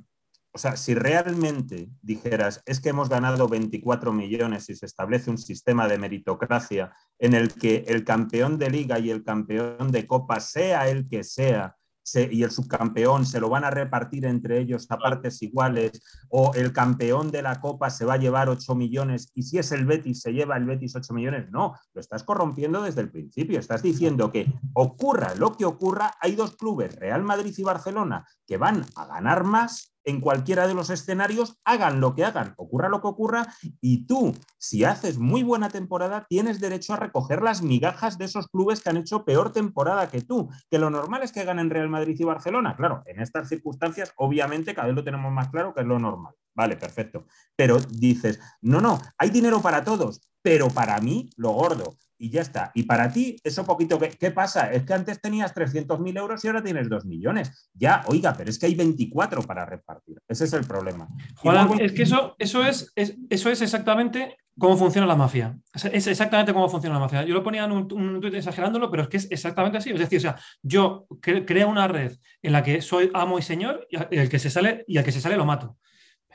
o 0.51 0.57
sea, 0.57 0.75
si 0.77 0.95
realmente 0.95 1.89
dijeras, 2.01 2.63
es 2.65 2.79
que 2.79 2.89
hemos 2.89 3.07
ganado 3.07 3.47
24 3.47 4.11
millones 4.11 4.69
y 4.69 4.75
se 4.75 4.85
establece 4.85 5.29
un 5.29 5.37
sistema 5.37 5.87
de 5.87 5.99
meritocracia 5.99 6.91
en 7.19 7.33
el 7.33 7.53
que 7.53 7.85
el 7.87 8.03
campeón 8.03 8.57
de 8.57 8.71
liga 8.71 8.97
y 8.97 9.11
el 9.11 9.23
campeón 9.23 9.91
de 9.91 10.07
copa, 10.07 10.39
sea 10.39 10.89
el 10.89 11.07
que 11.07 11.23
sea, 11.23 11.75
se, 12.01 12.27
y 12.31 12.41
el 12.41 12.49
subcampeón 12.49 13.25
se 13.25 13.39
lo 13.39 13.49
van 13.49 13.63
a 13.63 13.69
repartir 13.69 14.25
entre 14.25 14.59
ellos 14.59 14.87
a 14.89 14.97
partes 14.97 15.41
iguales, 15.43 16.01
o 16.29 16.53
el 16.55 16.73
campeón 16.73 17.29
de 17.29 17.43
la 17.43 17.61
Copa 17.61 17.91
se 17.91 18.05
va 18.05 18.15
a 18.15 18.17
llevar 18.17 18.49
8 18.49 18.73
millones, 18.73 19.31
y 19.35 19.43
si 19.43 19.59
es 19.59 19.71
el 19.71 19.85
Betis, 19.85 20.21
se 20.21 20.33
lleva 20.33 20.57
el 20.57 20.65
Betis 20.65 20.95
8 20.95 21.13
millones. 21.13 21.51
No, 21.51 21.75
lo 21.93 22.01
estás 22.01 22.23
corrompiendo 22.23 22.81
desde 22.81 23.01
el 23.01 23.11
principio. 23.11 23.59
Estás 23.59 23.83
diciendo 23.83 24.31
que 24.31 24.51
ocurra 24.73 25.35
lo 25.35 25.55
que 25.55 25.65
ocurra, 25.65 26.13
hay 26.19 26.35
dos 26.35 26.55
clubes, 26.55 26.95
Real 26.95 27.23
Madrid 27.23 27.53
y 27.55 27.63
Barcelona, 27.63 28.25
que 28.47 28.57
van 28.57 28.83
a 28.95 29.05
ganar 29.05 29.43
más 29.43 29.93
en 30.03 30.21
cualquiera 30.21 30.67
de 30.67 30.73
los 30.73 30.89
escenarios, 30.89 31.59
hagan 31.63 31.99
lo 31.99 32.15
que 32.15 32.25
hagan, 32.25 32.53
ocurra 32.57 32.89
lo 32.89 33.01
que 33.01 33.07
ocurra, 33.07 33.47
y 33.81 34.05
tú, 34.05 34.35
si 34.57 34.83
haces 34.83 35.17
muy 35.17 35.43
buena 35.43 35.69
temporada, 35.69 36.25
tienes 36.27 36.59
derecho 36.59 36.93
a 36.93 36.97
recoger 36.97 37.41
las 37.41 37.61
migajas 37.61 38.17
de 38.17 38.25
esos 38.25 38.47
clubes 38.47 38.81
que 38.81 38.89
han 38.89 38.97
hecho 38.97 39.25
peor 39.25 39.51
temporada 39.51 40.09
que 40.09 40.21
tú, 40.21 40.49
que 40.69 40.79
lo 40.79 40.89
normal 40.89 41.23
es 41.23 41.31
que 41.31 41.43
ganen 41.43 41.69
Real 41.69 41.89
Madrid 41.89 42.15
y 42.19 42.23
Barcelona. 42.23 42.75
Claro, 42.75 43.03
en 43.05 43.21
estas 43.21 43.49
circunstancias, 43.49 44.13
obviamente, 44.17 44.73
cada 44.73 44.87
vez 44.87 44.95
lo 44.95 45.03
tenemos 45.03 45.31
más 45.31 45.49
claro 45.49 45.73
que 45.73 45.81
es 45.81 45.87
lo 45.87 45.99
normal. 45.99 46.33
Vale, 46.55 46.75
perfecto. 46.75 47.25
Pero 47.55 47.79
dices, 47.79 48.39
no, 48.61 48.81
no, 48.81 48.99
hay 49.17 49.29
dinero 49.29 49.61
para 49.61 49.83
todos, 49.83 50.21
pero 50.41 50.67
para 50.69 50.99
mí, 50.99 51.29
lo 51.37 51.51
gordo, 51.51 51.95
y 52.19 52.29
ya 52.29 52.41
está. 52.41 52.71
Y 52.75 52.83
para 52.83 53.11
ti, 53.11 53.37
eso 53.43 53.65
poquito, 53.65 53.97
¿qué, 53.97 54.09
qué 54.09 54.29
pasa? 54.29 54.71
Es 54.71 54.83
que 54.83 54.93
antes 54.93 55.21
tenías 55.21 55.55
300.000 55.55 56.17
euros 56.17 56.43
y 56.43 56.47
ahora 56.47 56.61
tienes 56.61 56.89
2 56.89 57.05
millones. 57.05 57.69
Ya, 57.73 58.03
oiga, 58.07 58.33
pero 58.37 58.49
es 58.49 58.59
que 58.59 58.65
hay 58.65 58.75
24 58.75 59.41
para 59.43 59.65
repartir. 59.65 60.17
Ese 60.27 60.43
es 60.43 60.53
el 60.53 60.65
problema. 60.65 61.07
Luego... 61.43 61.75
es 61.79 61.93
que 61.93 62.03
eso, 62.03 62.35
eso, 62.37 62.65
es, 62.65 62.91
es, 62.95 63.15
eso 63.29 63.49
es 63.49 63.61
exactamente 63.61 64.37
cómo 64.57 64.75
funciona 64.75 65.07
la 65.07 65.15
mafia. 65.15 65.57
Es 65.73 66.07
exactamente 66.07 66.53
cómo 66.53 66.67
funciona 66.67 66.95
la 66.95 66.99
mafia. 66.99 67.23
Yo 67.23 67.33
lo 67.33 67.41
ponía 67.41 67.63
en 67.63 67.71
un, 67.71 67.91
un 67.93 68.19
tweet 68.19 68.37
exagerándolo, 68.37 68.91
pero 68.91 69.03
es 69.03 69.09
que 69.09 69.17
es 69.17 69.31
exactamente 69.31 69.77
así. 69.77 69.91
Es 69.91 69.99
decir, 69.99 70.17
o 70.17 70.21
sea, 70.21 70.35
yo 70.61 71.07
cre 71.21 71.45
creo 71.45 71.69
una 71.69 71.87
red 71.87 72.17
en 72.41 72.51
la 72.51 72.61
que 72.61 72.81
soy 72.81 73.09
amo 73.13 73.39
y 73.39 73.41
señor 73.41 73.87
y 73.89 74.17
el 74.17 74.27
que 74.27 74.39
se 74.39 74.49
sale, 74.49 74.83
y 74.87 74.97
al 74.97 75.05
que 75.05 75.13
se 75.13 75.21
sale 75.21 75.37
lo 75.37 75.45
mato. 75.45 75.77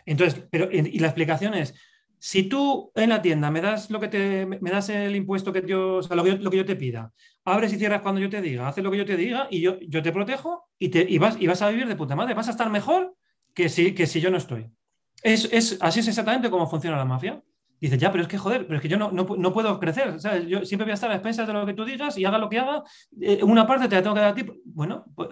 Entonces, 0.07 0.43
pero, 0.51 0.71
y 0.73 0.99
la 0.99 1.09
explicación 1.09 1.55
es 1.55 1.75
si 2.19 2.45
tú 2.45 2.91
en 2.95 3.11
la 3.11 3.23
tienda 3.23 3.51
me 3.51 3.61
das 3.61 3.91
lo 3.91 4.01
que 4.01 4.09
te 4.09 4.47
me 4.47 4.71
das 4.71 4.89
el 4.89 5.15
impuesto 5.15 5.53
que 5.53 5.63
yo, 5.67 6.01
lo, 6.09 6.25
que 6.25 6.31
yo, 6.31 6.37
lo 6.39 6.51
que 6.51 6.57
yo 6.57 6.65
te 6.65 6.77
pida, 6.77 7.13
abres 7.45 7.73
y 7.73 7.79
cierras 7.79 8.03
cuando 8.03 8.21
yo 8.21 8.31
te 8.31 8.41
diga, 8.41 8.69
haces 8.69 8.83
lo 8.83 8.91
que 8.91 8.99
yo 8.99 9.05
te 9.05 9.17
diga 9.17 9.49
y 9.51 9.61
yo, 9.61 9.79
yo 9.81 10.03
te 10.03 10.13
protejo 10.13 10.69
y, 10.79 10.89
te, 10.89 11.07
y, 11.09 11.19
vas, 11.19 11.37
y 11.39 11.47
vas 11.47 11.63
a 11.63 11.69
vivir 11.69 11.87
de 11.87 11.97
puta 11.97 12.17
madre, 12.17 12.35
vas 12.35 12.49
a 12.49 12.53
estar 12.53 12.71
mejor 12.71 13.15
que 13.55 13.69
si, 13.69 13.95
que 13.95 14.07
si 14.07 14.21
yo 14.21 14.31
no 14.31 14.39
estoy. 14.39 14.71
Es, 15.23 15.49
es, 15.53 15.79
así 15.81 16.01
es 16.01 16.09
exactamente 16.09 16.51
cómo 16.51 16.67
funciona 16.69 16.97
la 16.97 17.05
mafia. 17.05 17.43
Dices, 17.85 17.99
ya, 17.99 18.11
pero 18.11 18.23
es 18.23 18.29
que 18.29 18.39
joder, 18.39 18.67
pero 18.67 18.77
es 18.77 18.83
que 18.83 18.89
yo 18.89 18.97
no, 18.99 19.11
no, 19.13 19.27
no 19.39 19.53
puedo 19.53 19.79
crecer. 19.81 20.21
¿sabes? 20.21 20.47
Yo 20.47 20.65
siempre 20.65 20.85
voy 20.85 20.91
a 20.93 20.95
estar 20.95 21.11
a 21.11 21.15
expensas 21.15 21.47
de 21.47 21.53
lo 21.53 21.65
que 21.67 21.75
tú 21.75 21.85
digas 21.85 22.17
y 22.19 22.25
haga 22.25 22.39
lo 22.39 22.49
que 22.49 22.59
haga. 22.59 22.83
eh, 23.21 23.41
una 23.43 23.67
parte 23.67 23.89
te 23.89 23.95
la 23.97 24.03
tengo 24.03 24.15
que 24.15 24.21
dar 24.21 24.31
a 24.31 24.35
ti. 24.35 24.45
Bueno, 24.65 25.05
pues, 25.15 25.29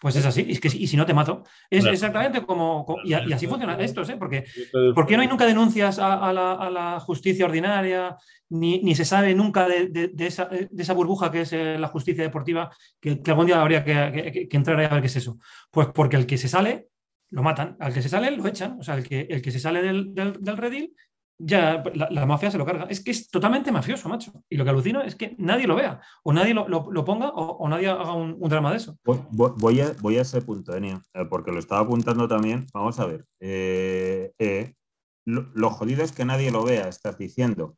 pues 0.00 0.16
es 0.16 0.26
así. 0.26 0.44
Y, 0.48 0.52
es 0.52 0.60
que, 0.60 0.68
y 0.68 0.86
si 0.86 0.96
no 0.96 1.06
te 1.06 1.14
mato. 1.14 1.42
Es 1.70 1.80
Claro. 1.80 1.94
exactamente 1.94 2.42
como. 2.42 2.84
como- 2.84 3.02
y, 3.04 3.14
así 3.14 3.46
funciona 3.46 3.74
esto, 3.80 4.02
¿eh? 4.02 4.16
Porque 4.18 4.44
¿Por 4.94 5.06
qué 5.06 5.16
no 5.16 5.22
hay 5.22 5.28
nunca 5.28 5.46
denuncias 5.46 5.98
a, 5.98 6.28
a 6.28 6.32
la, 6.32 6.52
a 6.52 6.70
la 6.70 7.00
justicia 7.00 7.44
ordinaria, 7.46 8.16
ni, 8.50 8.80
ni 8.82 8.94
se 8.94 9.04
sabe 9.04 9.34
nunca 9.34 9.66
de, 9.68 9.86
de- 9.88 10.08
de 10.08 10.26
esa, 10.26 10.46
de 10.46 10.68
esa 10.82 10.92
burbuja 10.94 11.30
que 11.30 11.42
es 11.42 11.52
eh, 11.52 11.78
la 11.78 11.88
justicia 11.88 12.22
deportiva, 12.24 12.70
que, 13.00 13.22
que 13.22 13.30
algún 13.30 13.46
día 13.46 13.60
habría 13.60 13.84
que, 13.84 14.30
que- 14.32 14.48
que 14.48 14.56
entrar 14.56 14.78
a 14.80 14.88
ver 14.88 15.00
qué 15.00 15.06
es 15.06 15.16
eso? 15.16 15.38
Pues 15.70 15.88
porque 15.94 16.16
el 16.16 16.26
que 16.26 16.36
se 16.36 16.48
sale, 16.48 16.88
lo 17.30 17.42
matan, 17.42 17.76
al 17.80 17.94
que 17.94 18.02
se 18.02 18.08
sale, 18.10 18.30
lo 18.30 18.46
echan, 18.46 18.78
o 18.78 18.82
sea, 18.82 18.94
el 18.96 19.08
que, 19.08 19.26
el 19.30 19.40
que 19.40 19.50
se 19.50 19.58
sale 19.58 19.80
del, 19.82 20.12
del, 20.14 20.34
del 20.42 20.56
redil, 20.58 20.94
ya 21.38 21.82
la, 21.94 22.08
la 22.10 22.26
mafia 22.26 22.50
se 22.50 22.58
lo 22.58 22.64
carga. 22.66 22.86
Es 22.88 23.02
que 23.02 23.10
es 23.10 23.28
totalmente 23.28 23.72
mafioso, 23.72 24.08
macho. 24.08 24.32
Y 24.48 24.56
lo 24.56 24.64
que 24.64 24.70
alucino 24.70 25.02
es 25.02 25.14
que 25.16 25.34
nadie 25.38 25.66
lo 25.66 25.74
vea, 25.74 26.00
o 26.22 26.32
nadie 26.32 26.54
lo, 26.54 26.68
lo- 26.68 27.04
ponga, 27.04 27.30
o, 27.30 27.68
nadie 27.68 27.88
haga 27.88 28.12
un, 28.12 28.38
drama 28.48 28.70
de 28.70 28.76
eso. 28.76 28.98
Voy, 29.04 29.80
a, 29.80 29.92
voy 30.00 30.18
a 30.18 30.22
ese 30.22 30.40
punto, 30.42 30.74
Enio, 30.76 31.02
eh, 31.14 31.24
porque 31.28 31.50
lo 31.52 31.58
estaba 31.58 31.80
apuntando 31.82 32.28
también. 32.28 32.66
Vamos 32.72 32.98
a 33.00 33.06
ver. 33.06 33.24
eh, 33.40 34.32
eh, 34.38 34.74
lo, 35.24 35.50
lo 35.54 35.70
jodido 35.70 36.02
es 36.02 36.12
que 36.12 36.24
nadie 36.24 36.50
lo 36.50 36.64
vea, 36.64 36.88
estás 36.88 37.16
diciendo. 37.18 37.76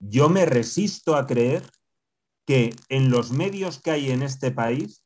Yo 0.00 0.28
me 0.28 0.46
resisto 0.46 1.16
a 1.16 1.26
creer 1.26 1.62
que 2.46 2.74
en 2.88 3.10
los 3.10 3.30
medios 3.30 3.80
que 3.80 3.90
hay 3.92 4.10
en 4.10 4.22
este 4.22 4.50
país, 4.50 5.04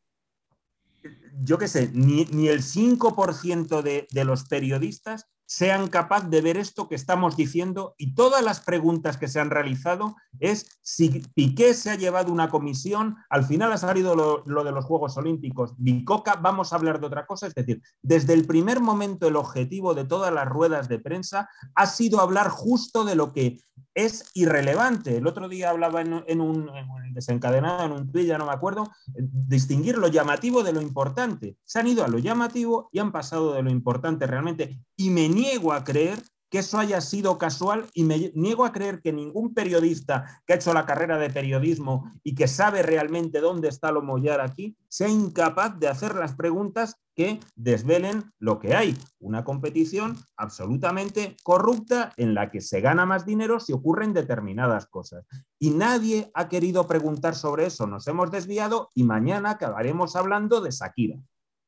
yo 1.43 1.59
qué 1.59 1.69
sé, 1.69 1.91
ni, 1.93 2.25
ni 2.27 2.49
el 2.49 2.63
5% 2.63 3.83
de, 3.83 4.07
de 4.11 4.25
los 4.25 4.45
periodistas 4.45 5.27
sean 5.47 5.89
capaces 5.89 6.29
de 6.29 6.41
ver 6.41 6.57
esto 6.57 6.89
que 6.89 6.97
estamos 6.97 7.37
diciendo 7.37 7.95
y 7.97 8.15
todas 8.15 8.43
las 8.43 8.61
preguntas 8.61 9.17
que 9.17 9.29
se 9.29 9.41
han 9.41 9.51
realizado 9.51 10.17
es 10.41 10.79
si 10.83 11.23
Piqué 11.35 11.73
se 11.73 11.91
ha 11.91 11.95
llevado 11.95 12.33
una 12.33 12.51
comisión, 12.51 13.17
al 13.31 13.45
final 13.45 13.73
ha 13.73 13.79
salido 13.79 14.15
lo, 14.15 14.65
de 14.65 14.73
los 14.73 14.85
Juegos 14.85 15.17
Olímpicos, 15.17 15.75
Bicoca, 15.79 16.35
vamos 16.35 16.73
a 16.73 16.77
hablar 16.77 17.01
de 17.01 17.07
otra 17.07 17.27
cosa, 17.27 17.47
es 17.47 17.55
decir, 17.55 17.81
desde 18.03 18.35
el 18.35 18.47
primer 18.47 18.81
momento 18.81 19.29
el 19.29 19.37
objetivo 19.37 19.95
de 19.95 20.05
todas 20.05 20.33
las 20.33 20.49
ruedas 20.49 20.89
de 20.89 20.99
prensa 20.99 21.49
ha 21.75 21.87
sido 21.87 22.21
hablar 22.21 22.49
justo 22.49 23.05
de 23.05 23.15
lo 23.15 23.33
que 23.33 23.59
es 23.97 24.31
irrelevante. 24.35 25.17
El 25.17 25.27
otro 25.27 25.49
día 25.49 25.71
hablaba 25.71 26.03
en, 26.03 26.13
un 26.13 26.25
en 26.27 26.41
un 26.41 27.15
desencadenado, 27.15 27.87
en 27.87 27.93
un 27.93 28.13
tuit, 28.13 28.27
ya 28.27 28.37
no 28.37 28.45
me 28.45 28.53
acuerdo, 28.53 28.91
distinguir 29.15 29.97
lo 29.97 30.09
llamativo 30.09 30.63
de 30.63 30.75
lo 30.75 30.83
importante. 30.83 31.57
Se 31.65 31.79
han 31.79 31.87
ido 31.87 32.05
a 32.05 32.09
lo 32.09 32.19
llamativo 32.19 32.91
y 32.93 32.99
han 32.99 33.11
pasado 33.11 33.55
de 33.55 33.63
lo 33.63 33.71
importante 33.71 34.27
realmente. 34.27 34.79
Y 34.97 35.09
me 35.09 35.29
niego 35.37 35.75
a 35.75 35.85
creer 35.85 36.19
que 36.51 36.61
eso 36.61 36.79
haya 36.79 37.01
sido 37.01 37.39
casual 37.39 37.87
y 37.93 38.05
me 38.05 38.33
niego 38.35 38.65
a 38.65 38.73
creer 38.73 39.03
que 39.03 39.13
ningún 39.13 39.53
periodista 39.53 40.43
que 40.47 40.53
ha 40.53 40.57
hecho 40.57 40.73
la 40.73 40.87
carrera 40.87 41.19
de 41.19 41.29
periodismo 41.29 42.11
y 42.23 42.35
que 42.35 42.49
sabe 42.49 42.83
realmente 42.83 43.41
dónde 43.41 43.69
está 43.69 43.91
lo 43.91 44.01
mollar 44.01 44.41
aquí 44.41 44.77
sea 44.89 45.09
incapaz 45.09 45.79
de 45.79 45.89
hacer 45.89 46.15
las 46.15 46.35
preguntas 46.35 46.97
que 47.15 47.41
desvelen 47.57 48.33
lo 48.39 48.59
que 48.59 48.75
hay. 48.75 48.97
Una 49.19 49.43
competición 49.43 50.17
absolutamente 50.37 51.37
corrupta 51.43 52.13
en 52.17 52.35
la 52.35 52.51
que 52.51 52.61
se 52.61 52.81
gana 52.81 53.05
más 53.07 53.27
dinero 53.27 53.59
si 53.59 53.73
ocurren 53.73 54.15
determinadas 54.15 54.87
cosas. 54.87 55.27
Y 55.59 55.71
nadie 55.71 56.31
ha 56.35 56.49
querido 56.49 56.87
preguntar 56.87 57.35
sobre 57.35 57.67
eso. 57.67 57.87
Nos 57.87 58.07
hemos 58.07 58.31
desviado 58.31 58.91
y 58.95 59.03
mañana 59.03 59.51
acabaremos 59.51 60.15
hablando 60.15 60.61
de 60.61 60.71
Shakira. 60.71 61.19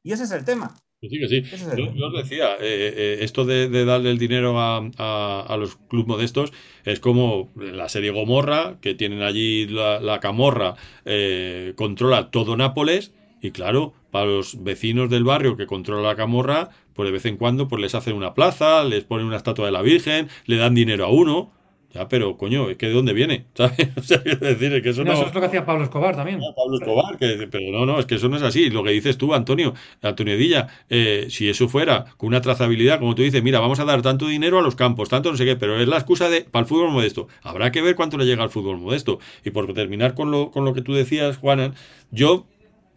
Y 0.02 0.12
ese 0.12 0.24
es 0.24 0.31
el 0.31 0.44
tema. 0.44 0.74
Que 1.00 1.08
sí, 1.08 1.18
que 1.20 1.28
sí. 1.28 1.42
Yo, 1.70 1.84
os 2.08 2.12
decía, 2.12 2.54
eh, 2.54 2.92
eh, 2.96 3.18
esto 3.20 3.44
de, 3.44 3.68
de 3.68 3.84
darle 3.84 4.11
el 4.11 4.18
dinero 4.18 4.58
a, 4.58 4.78
a- 4.98 5.46
a 5.48 5.56
los 5.56 5.76
clubes 5.76 6.08
modestos 6.08 6.52
es 6.84 6.98
como 6.98 7.52
la 7.56 7.88
serie 7.88 8.11
Gomorra, 8.11 8.78
que 8.80 8.94
tienen 8.96 9.22
allí 9.22 9.66
la, 9.68 10.00
la 10.00 10.18
camorra, 10.18 10.74
eh, 11.04 11.72
controla 11.76 12.32
todo 12.32 12.56
Nápoles, 12.56 13.14
y 13.40 13.52
claro, 13.52 13.94
para 14.11 14.26
los 14.26 14.64
vecinos 14.64 15.08
del 15.08 15.22
barrio 15.22 15.56
que 15.56 15.66
controla 15.66 16.08
la 16.08 16.16
camorra, 16.16 16.70
pues 16.94 17.06
de 17.06 17.12
vez 17.12 17.26
en 17.26 17.37
cuando 17.37 17.68
pues 17.68 17.80
les 17.80 17.94
hacen 17.94 18.16
una 18.16 18.34
plaza, 18.34 18.82
les 18.82 19.04
ponen 19.04 19.26
una 19.26 19.37
estatua 19.37 19.66
de 19.66 19.72
la 19.72 19.82
Virgen, 19.82 20.28
le 20.46 20.56
dan 20.56 20.74
dinero 20.74 21.04
a 21.04 21.11
uno. 21.12 21.52
Ya, 21.90 22.07
pero 22.07 22.37
coño, 22.37 22.68
es 22.68 22.77
que 22.77 22.87
de 22.87 22.92
dónde 22.92 23.14
viene, 23.14 23.46
¿sabes? 23.55 23.88
O 23.96 24.03
sea, 24.03 24.22
quiero 24.22 24.40
decir, 24.46 24.72
es 24.74 24.83
que 24.83 24.90
eso 24.90 25.05
No, 25.05 25.12
no. 25.12 25.18
Eso 25.18 25.29
es 25.29 25.35
lo 25.35 25.40
que 25.40 25.46
hacía 25.46 25.64
Pablo 25.64 25.85
Escobar 25.85 26.14
también. 26.14 26.38
No, 26.38 26.55
Pablo 26.55 26.77
Escobar, 26.79 27.16
que- 27.18 27.48
pero 27.51 27.72
no, 27.72 27.87
no, 27.87 27.98
es 27.98 28.05
que 28.05 28.16
eso 28.16 28.29
no 28.29 28.37
es 28.37 28.42
así. 28.42 28.68
Lo 28.68 28.85
que 28.85 28.90
dices 28.90 29.16
tú, 29.16 29.33
Antonio, 29.33 29.72
Antonio 30.03 30.37
Dilla, 30.37 30.68
eh, 30.90 31.29
si 31.31 31.48
eso 31.48 31.66
fuera 31.68 32.05
con 32.18 32.29
una 32.29 32.42
trazabilidad, 32.42 32.98
como 32.98 33.14
tú 33.14 33.22
dices, 33.22 33.42
mira, 33.42 33.59
vamos 33.61 33.81
a 33.81 33.87
dar 33.87 34.03
tanto 34.03 34.27
dinero 34.27 34.59
a 34.59 34.62
los 34.62 34.77
campos, 34.77 35.09
tanto 35.09 35.31
no 35.31 35.38
sé 35.38 35.46
qué, 35.46 35.57
pero 35.57 35.81
es 35.81 35.88
la 35.88 35.96
excusa 35.96 36.29
de 36.29 36.42
para 36.42 36.64
el 36.64 36.68
fútbol 36.68 36.90
modesto. 36.90 37.29
Habrá 37.42 37.72
que 37.72 37.81
ver 37.81 37.94
cuánto 37.96 38.18
le 38.18 38.27
llega 38.27 38.42
al 38.42 38.51
fútbol 38.51 38.77
modesto. 38.79 39.18
Y 39.42 39.51
por 39.51 39.72
terminar 39.72 40.14
con 40.14 40.31
lo, 40.31 40.51
con 40.51 40.66
lo 40.66 40.74
que 40.74 40.83
tú 40.83 40.92
decías, 40.92 41.38
Juanan, 41.38 41.74
yo, 42.11 42.46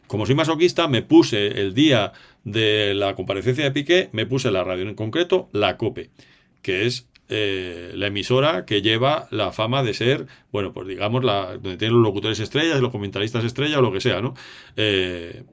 como 0.07 0.25
soy 0.25 0.35
masoquista, 0.35 0.89
me 0.89 1.01
puse 1.01 1.47
el 1.61 1.73
día 1.73 2.11
de 2.43 2.93
la 2.93 3.15
comparecencia 3.15 3.63
de 3.63 3.71
Piqué, 3.71 4.09
me 4.11 4.25
puse 4.25 4.51
la 4.51 4.63
radio, 4.65 4.83
en 4.89 4.95
concreto 4.95 5.47
la 5.53 5.77
COPE, 5.77 6.09
que 6.61 6.85
es 6.87 7.07
eh, 7.33 7.93
la 7.95 8.07
emisora 8.07 8.65
que 8.65 8.81
lleva 8.81 9.29
la 9.31 9.53
fama 9.53 9.83
de 9.83 9.93
ser, 9.93 10.27
bueno, 10.51 10.73
pues 10.73 10.85
digamos, 10.85 11.23
la, 11.23 11.53
donde 11.53 11.77
tienen 11.77 11.95
los 11.95 12.03
locutores 12.03 12.41
estrellas, 12.41 12.81
los 12.81 12.91
comentaristas 12.91 13.45
estrellas 13.45 13.77
o 13.77 13.81
lo 13.81 13.93
que 13.93 14.01
sea, 14.01 14.21
¿no? 14.21 14.33
Eh, 14.75 15.45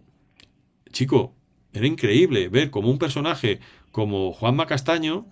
chico, 0.90 1.36
era 1.72 1.86
increíble 1.86 2.48
ver 2.48 2.70
cómo 2.70 2.90
un 2.90 2.98
personaje 2.98 3.60
como 3.92 4.32
Juanma 4.32 4.66
Castaño 4.66 5.26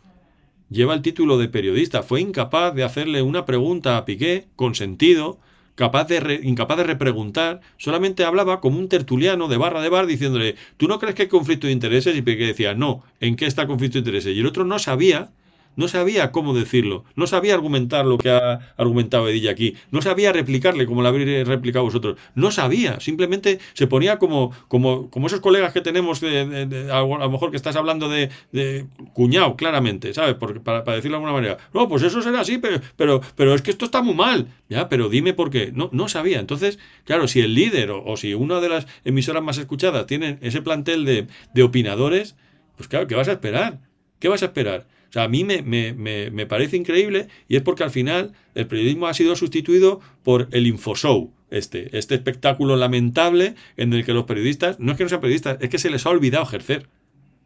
lleva 0.71 0.95
el 0.95 1.03
título 1.03 1.37
de 1.37 1.49
periodista. 1.49 2.05
Fue 2.05 2.21
incapaz 2.21 2.75
de 2.75 2.85
hacerle 2.85 3.23
una 3.23 3.45
pregunta 3.45 3.97
a 3.97 4.05
Piqué 4.05 4.47
con 4.55 4.77
sentido, 4.77 5.41
capaz 5.75 6.05
de 6.05 6.41
incapaz 6.45 6.77
de 6.79 6.85
repreguntar, 6.85 7.61
solamente 7.77 8.25
hablaba 8.25 8.61
como 8.61 8.79
un 8.79 8.89
tertuliano 8.89 9.49
de 9.49 9.57
barra 9.57 9.83
de 9.83 9.89
bar 9.89 10.07
diciéndole, 10.07 10.55
¿tú 10.77 10.87
no 10.87 11.01
crees 11.01 11.17
que 11.17 11.23
hay 11.23 11.29
conflicto 11.29 11.67
de 11.67 11.73
intereses? 11.73 12.17
Y 12.17 12.23
Piqué 12.23 12.47
decía, 12.47 12.75
no, 12.75 13.03
¿en 13.21 13.35
qué 13.35 13.47
está 13.47 13.67
conflicto 13.67 13.95
de 13.95 14.01
intereses? 14.01 14.37
Y 14.37 14.41
el 14.41 14.47
otro 14.47 14.65
no 14.65 14.79
sabía 14.79 15.31
no 15.77 15.89
sabía 15.89 16.33
cómo 16.33 16.55
decirlo, 16.55 17.05
no 17.15 17.27
sabía 17.27 17.55
argumentar 17.55 18.07
lo 18.07 18.19
que 18.19 18.31
ha 18.31 18.75
argumentado 18.77 19.29
Edilla 19.29 19.51
aquí, 19.51 19.77
no 19.91 20.03
sabía 20.03 20.33
replicarle 20.33 20.87
como 20.87 21.03
lo 21.03 21.09
habréis 21.09 21.47
replicado 21.47 21.85
vosotros, 21.85 22.19
no 22.35 22.51
sabía, 22.51 22.99
simplemente 23.01 23.61
se 23.75 23.87
ponía 23.87 24.19
como, 24.19 24.53
como, 24.69 25.11
como 25.11 25.27
esos 25.27 25.41
colegas 25.41 25.73
que 25.73 25.81
tenemos, 25.81 26.21
de, 26.21 26.89
a 26.91 27.01
lo 27.01 27.31
mejor 27.31 27.51
que 27.51 27.57
estás 27.57 27.77
hablando 27.77 28.09
de, 28.09 28.31
cuñado, 29.13 29.57
claramente, 29.57 30.13
¿sabes? 30.15 30.35
Porque, 30.35 30.61
para, 30.61 30.83
decirlo 30.83 31.19
de 31.19 31.25
alguna 31.25 31.33
manera, 31.33 31.59
no, 31.73 31.89
pues 31.89 32.03
eso 32.03 32.23
será 32.23 32.41
así, 32.41 32.59
pero, 32.59 32.81
pero, 32.97 33.21
pero 33.37 33.55
es 33.55 33.63
que 33.63 33.71
esto 33.71 33.85
está 33.85 34.03
muy 34.03 34.15
mal, 34.15 34.49
ya, 34.69 34.89
pero 34.89 35.09
dime 35.09 35.35
por 35.35 35.51
qué, 35.51 35.73
no, 35.75 35.91
no 35.93 36.09
sabía. 36.09 36.41
Entonces, 36.41 36.79
claro, 37.05 37.29
si 37.29 37.41
el 37.41 37.55
líder 37.55 37.91
o, 37.91 38.17
si 38.17 38.35
una 38.35 38.61
de 38.61 38.69
las 38.69 38.87
emisoras 39.05 39.43
más 39.43 39.59
escuchadas 39.59 40.07
tiene 40.07 40.39
ese 40.41 40.63
plantel 40.63 41.05
de 41.05 41.63
opinadores, 41.63 42.37
pues 42.77 42.89
claro, 42.89 43.07
¿qué 43.07 43.15
vas 43.15 43.29
a 43.29 43.33
esperar? 43.33 43.81
¿Qué 44.19 44.29
vas 44.29 44.43
a 44.43 44.47
esperar? 44.47 44.87
O 45.09 45.13
sea, 45.13 45.25
a 45.25 45.29
mí 45.29 45.45
me, 45.45 45.63
me, 45.63 45.93
me, 45.93 46.31
me 46.31 46.47
parece 46.47 46.77
increíble 46.77 47.29
y 47.49 47.57
es 47.57 47.63
porque 47.63 47.85
al 47.85 47.91
final 47.91 48.33
el 48.55 48.67
periodismo 48.67 49.07
ha 49.07 49.15
sido 49.15 49.37
sustituido 49.37 50.01
por 50.23 50.49
el 50.53 50.67
infoshow, 50.67 51.33
este, 51.51 51.97
este 51.97 52.15
espectáculo 52.15 52.77
lamentable 52.77 53.55
en 53.77 53.93
el 53.93 54.05
que 54.05 54.13
los 54.13 54.25
periodistas, 54.25 54.81
no 54.81 54.93
es 54.93 54.99
que 54.99 55.05
no 55.05 55.09
sean 55.09 55.21
periodistas, 55.21 55.59
es 55.61 55.69
que 55.69 55.79
se 55.79 55.91
les 55.91 56.07
ha 56.07 56.11
olvidado 56.11 56.45
ejercer. 56.45 56.89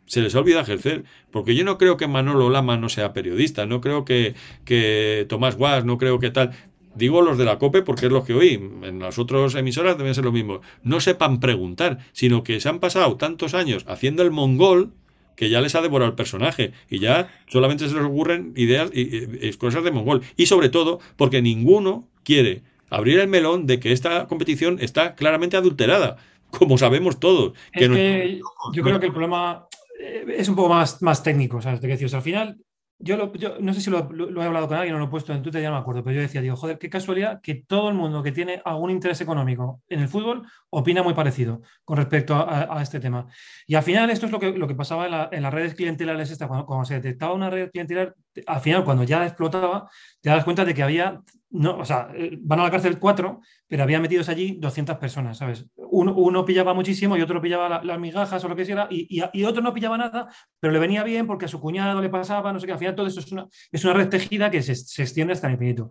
Se 0.06 0.22
les 0.22 0.34
ha 0.34 0.40
olvidado 0.40 0.62
ejercer. 0.62 1.04
Porque 1.30 1.54
yo 1.54 1.64
no 1.64 1.78
creo 1.78 1.96
que 1.96 2.08
Manolo 2.08 2.50
Lama 2.50 2.76
no 2.76 2.88
sea 2.88 3.12
periodista, 3.12 3.66
no 3.66 3.80
creo 3.80 4.04
que, 4.04 4.34
que 4.64 5.24
Tomás 5.28 5.56
Guas, 5.56 5.84
no 5.84 5.98
creo 5.98 6.18
que 6.18 6.30
tal. 6.30 6.50
Digo 6.96 7.22
los 7.22 7.38
de 7.38 7.44
la 7.44 7.58
COPE 7.58 7.82
porque 7.82 8.06
es 8.06 8.12
lo 8.12 8.24
que 8.24 8.34
oí. 8.34 8.54
En 8.82 8.98
las 8.98 9.20
otras 9.20 9.54
emisoras 9.54 9.96
deben 9.96 10.14
ser 10.14 10.24
lo 10.24 10.32
mismo. 10.32 10.62
No 10.82 10.98
sepan 10.98 11.38
preguntar, 11.38 11.98
sino 12.10 12.42
que 12.42 12.60
se 12.60 12.68
han 12.68 12.80
pasado 12.80 13.16
tantos 13.16 13.54
años 13.54 13.84
haciendo 13.86 14.24
el 14.24 14.32
mongol 14.32 14.92
que 15.40 15.48
ya 15.48 15.62
les 15.62 15.74
ha 15.74 15.80
devorado 15.80 16.10
el 16.10 16.16
personaje 16.16 16.72
y 16.90 16.98
ya 16.98 17.30
solamente 17.48 17.88
se 17.88 17.94
les 17.94 18.04
ocurren 18.04 18.52
ideas 18.56 18.90
y, 18.92 19.00
y- 19.16 19.38
y 19.48 19.52
cosas 19.54 19.82
de 19.82 19.90
mongol. 19.90 20.20
Y 20.36 20.44
sobre 20.44 20.68
todo 20.68 21.00
porque 21.16 21.40
ninguno 21.40 22.06
quiere 22.24 22.62
abrir 22.90 23.18
el 23.20 23.26
melón 23.28 23.64
de 23.66 23.80
que 23.80 23.90
esta 23.92 24.26
competición 24.26 24.76
está 24.82 25.14
claramente 25.14 25.56
adulterada, 25.56 26.18
como 26.50 26.76
sabemos 26.76 27.18
todos. 27.18 27.54
Es 27.72 27.88
no- 27.88 27.94
que 27.94 28.38
yo 28.74 28.82
creo 28.82 29.00
que 29.00 29.06
el 29.06 29.12
problema 29.12 29.66
eh, 29.98 30.26
es 30.36 30.46
un 30.50 30.56
poco 30.56 30.68
más, 30.68 31.00
más 31.00 31.22
técnico, 31.22 31.62
¿sabes? 31.62 31.80
Decir, 31.80 32.04
o 32.04 32.08
sea, 32.10 32.18
al 32.18 32.22
final, 32.22 32.58
yo, 33.02 33.32
no 33.60 33.72
sé 33.72 33.80
si 33.80 33.90
lo, 33.90 34.10
he 34.42 34.44
hablado 34.44 34.68
con 34.68 34.76
alguien 34.76 34.94
o 34.94 34.98
lo 34.98 35.06
he 35.06 35.08
puesto 35.08 35.32
en 35.32 35.42
Twitter, 35.42 35.62
ya 35.62 35.70
no 35.70 35.76
me 35.76 35.80
acuerdo, 35.80 36.04
pero 36.04 36.16
yo 36.16 36.20
decía, 36.22 36.42
digo, 36.42 36.54
joder, 36.54 36.78
qué 36.78 36.90
casualidad 36.90 37.40
que 37.40 37.54
todo 37.54 37.88
el 37.88 37.94
mundo 37.94 38.22
que 38.22 38.30
tiene 38.30 38.60
algún 38.64 38.90
interés 38.90 39.20
económico 39.22 39.80
en 39.88 40.00
el 40.00 40.08
fútbol 40.08 40.46
opina 40.68 41.02
muy 41.02 41.14
parecido 41.14 41.62
con 41.84 41.96
respecto 41.96 42.34
a, 42.36 42.80
este 42.82 43.00
tema. 43.00 43.26
Y 43.66 43.74
al 43.74 43.82
final 43.82 44.10
esto 44.10 44.26
es 44.26 44.32
lo 44.32 44.38
que, 44.38 44.52
lo 44.52 44.68
que 44.68 44.74
pasaba 44.74 45.06
en, 45.06 45.12
la- 45.12 45.30
las 45.32 45.54
redes 45.54 45.74
clientelares, 45.74 46.30
esta, 46.30 46.46
cuando, 46.46 46.66
cuando 46.66 46.84
se 46.84 46.94
detectaba 46.94 47.32
una 47.32 47.48
red 47.48 47.70
clientelar, 47.70 48.14
al 48.46 48.60
final 48.60 48.84
cuando 48.84 49.04
ya 49.04 49.24
explotaba, 49.24 49.88
te 50.20 50.28
das 50.28 50.44
cuenta 50.44 50.64
de 50.66 50.74
que 50.74 50.82
había 50.82 51.20
no, 51.52 51.78
o 51.78 51.84
sea, 51.84 52.08
eh, 52.14 52.38
van 52.40 52.60
a 52.60 52.64
la 52.64 52.70
cárcel 52.70 52.98
cuatro, 52.98 53.40
pero 53.66 53.82
había 53.82 53.98
metidos 53.98 54.28
allí 54.28 54.56
200 54.60 54.96
personas, 54.98 55.38
¿sabes? 55.38 55.66
Uno, 55.76 56.14
uno 56.14 56.44
pillaba 56.44 56.74
muchísimo 56.74 57.16
y 57.16 57.22
otro 57.22 57.40
pillaba 57.40 57.82
las 57.82 57.98
migajas 57.98 58.44
o 58.44 58.48
lo 58.48 58.54
que 58.54 58.64
sea, 58.64 58.86
y, 58.88 59.20
y, 59.32 59.44
otro 59.44 59.60
no 59.60 59.74
pillaba 59.74 59.98
nada, 59.98 60.28
pero 60.60 60.72
le 60.72 60.78
venía 60.78 61.02
bien 61.02 61.26
porque 61.26 61.46
a 61.46 61.48
su 61.48 61.60
cuñado 61.60 62.00
le 62.00 62.08
pasaba, 62.08 62.52
no 62.52 62.60
sé 62.60 62.66
qué, 62.66 62.72
al 62.72 62.78
final 62.78 62.94
todo 62.94 63.08
eso 63.08 63.18
es 63.18 63.32
una, 63.32 63.48
es 63.72 63.84
una 63.84 63.94
red 63.94 64.08
tejida 64.08 64.50
que 64.50 64.62
se, 64.62 64.72
extiende 65.02 65.32
hasta 65.32 65.48
el 65.48 65.54
infinito. 65.54 65.90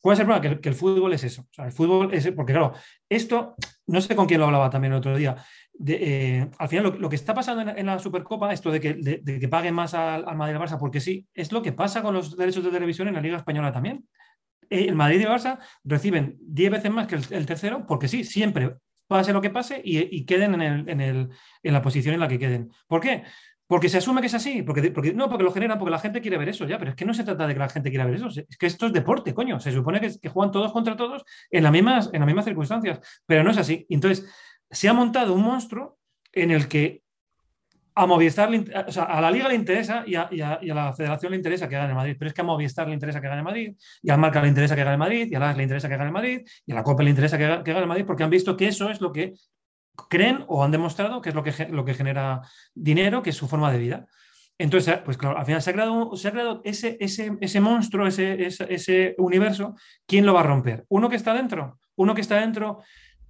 ¿Cuál 0.00 0.14
es 0.14 0.20
el 0.20 0.26
problema? 0.26 0.60
Que, 0.60 0.68
el 0.68 0.74
fútbol 0.74 1.12
es 1.12 1.24
eso. 1.24 1.46
El 1.58 1.72
fútbol 1.72 2.14
es. 2.14 2.30
Porque, 2.32 2.54
claro, 2.54 2.72
esto, 3.06 3.54
no 3.86 4.00
sé 4.00 4.16
con 4.16 4.26
quién 4.26 4.40
lo 4.40 4.46
hablaba 4.46 4.70
también 4.70 4.94
el 4.94 4.98
otro 4.98 5.14
día. 5.14 5.36
Eh, 5.86 6.48
al 6.58 6.68
final, 6.68 6.96
lo, 6.98 7.08
que 7.08 7.16
está 7.16 7.34
pasando 7.34 7.70
en, 7.70 7.86
la 7.86 7.98
Supercopa, 7.98 8.50
esto 8.50 8.70
de 8.70 8.80
que, 8.80 8.94
de, 8.94 9.38
que 9.38 9.48
paguen 9.48 9.74
más 9.74 9.92
al, 9.92 10.26
al 10.26 10.36
Madrid 10.36 10.54
y 10.54 10.56
al 10.56 10.62
Barça, 10.62 10.78
porque 10.78 11.00
sí, 11.00 11.26
es 11.34 11.52
lo 11.52 11.60
que 11.60 11.72
pasa 11.72 12.00
con 12.02 12.14
los 12.14 12.34
derechos 12.34 12.64
de 12.64 12.70
televisión 12.70 13.08
en 13.08 13.14
la 13.14 13.20
Liga 13.20 13.36
Española 13.36 13.72
también. 13.72 14.06
Eh, 14.70 14.86
el 14.88 14.94
Madrid 14.94 15.20
y 15.20 15.22
el 15.24 15.28
Barça 15.28 15.58
reciben 15.84 16.38
10 16.40 16.70
veces 16.70 16.90
más 16.90 17.06
que 17.06 17.16
el, 17.16 17.46
tercero, 17.46 17.86
porque 17.86 18.08
sí, 18.08 18.24
siempre 18.24 18.76
pase 19.06 19.32
lo 19.32 19.40
que 19.40 19.50
pase 19.50 19.82
y, 19.84 20.24
queden 20.24 20.62
en, 20.62 21.30
la 21.62 21.82
posición 21.82 22.14
en 22.14 22.20
la 22.20 22.28
que 22.28 22.38
queden. 22.38 22.70
¿Por 22.86 23.00
qué? 23.00 23.24
Porque 23.66 23.88
se 23.88 23.98
asume 23.98 24.20
que 24.20 24.28
es 24.28 24.34
así, 24.34 24.62
porque, 24.62 24.92
no, 25.14 25.28
porque 25.28 25.44
lo 25.44 25.52
generan, 25.52 25.78
porque 25.78 25.90
la 25.90 25.98
gente 25.98 26.20
quiere 26.20 26.38
ver 26.38 26.48
eso 26.48 26.64
ya, 26.64 26.78
pero 26.78 26.92
es 26.92 26.96
que 26.96 27.04
no 27.04 27.12
se 27.12 27.24
trata 27.24 27.46
de 27.46 27.52
que 27.52 27.58
la 27.58 27.68
gente 27.68 27.90
quiera 27.90 28.04
ver 28.04 28.14
eso, 28.14 28.28
es 28.28 28.56
que 28.56 28.66
esto 28.66 28.86
es 28.86 28.92
deporte, 28.92 29.34
coño, 29.34 29.58
se 29.58 29.72
supone 29.72 30.00
que, 30.00 30.12
que 30.20 30.28
juegan 30.28 30.52
todos 30.52 30.72
contra 30.72 30.96
todos 30.96 31.24
en, 31.50 31.64
las 31.64 31.72
mismas, 31.72 32.10
en 32.12 32.20
las 32.20 32.26
mismas 32.26 32.44
circunstancias, 32.44 33.00
pero 33.26 33.42
no 33.42 33.50
es 33.50 33.58
así. 33.58 33.86
Entonces, 33.88 34.28
se 34.70 34.88
ha 34.88 34.92
montado 34.92 35.34
un 35.34 35.42
monstruo 35.42 35.98
en 36.32 36.52
el 36.52 36.68
que 36.68 37.02
a 37.94 38.06
Movistar, 38.06 38.48
o 38.48 39.00
a 39.00 39.20
la 39.20 39.30
Liga 39.30 39.48
le 39.48 39.54
interesa 39.54 40.04
y 40.06 40.14
a, 40.14 40.28
la 40.62 40.92
Federación 40.92 41.32
le 41.32 41.36
interesa 41.36 41.68
que 41.68 41.76
gane 41.76 41.94
Madrid, 41.94 42.16
pero 42.18 42.28
es 42.28 42.34
que 42.34 42.40
a 42.40 42.44
Movistar 42.44 42.86
le 42.88 42.94
interesa 42.94 43.20
que 43.20 43.28
gane 43.28 43.42
Madrid, 43.42 43.74
y 44.02 44.10
a 44.10 44.16
Marca 44.16 44.40
le 44.40 44.48
interesa 44.48 44.76
que 44.76 44.84
gane 44.84 44.96
Madrid, 44.96 45.28
y 45.30 45.34
a 45.34 45.38
la 45.38 45.52
le 45.52 45.62
interesa 45.62 45.88
que 45.88 45.96
gane 45.96 46.10
Madrid, 46.10 46.42
y 46.66 46.72
a 46.72 46.74
la 46.76 46.82
Copa 46.82 47.02
le 47.02 47.10
interesa 47.10 47.36
que, 47.36 47.72
gane 47.72 47.86
Madrid, 47.86 48.04
porque 48.06 48.22
han 48.22 48.30
visto 48.30 48.56
que 48.56 48.68
eso 48.68 48.90
es 48.90 49.00
lo 49.00 49.12
que 49.12 49.34
creen 50.08 50.44
o 50.48 50.64
han 50.64 50.70
demostrado 50.70 51.20
que 51.20 51.28
es 51.28 51.34
lo 51.34 51.42
que, 51.42 51.52
lo 51.70 51.84
que 51.84 51.94
genera 51.94 52.42
dinero, 52.74 53.22
que 53.22 53.30
es 53.30 53.36
su 53.36 53.48
forma 53.48 53.70
de 53.72 53.78
vida. 53.78 54.06
Entonces, 54.56 54.98
pues 55.04 55.16
claro, 55.16 55.38
al 55.38 55.46
final 55.46 55.62
se 55.62 55.70
ha 55.70 55.72
creado, 55.72 56.16
se 56.16 56.28
ha 56.28 56.32
creado 56.32 56.60
ese, 56.64 56.96
ese, 57.00 57.32
ese 57.40 57.60
monstruo, 57.60 58.06
ese, 58.06 58.46
ese, 58.46 59.14
universo. 59.16 59.74
¿Quién 60.06 60.26
lo 60.26 60.34
va 60.34 60.40
a 60.40 60.44
romper? 60.44 60.84
¿Uno 60.88 61.08
que 61.08 61.16
está 61.16 61.32
dentro? 61.32 61.78
Uno 61.96 62.14
que 62.14 62.20
está 62.20 62.36
dentro, 62.36 62.82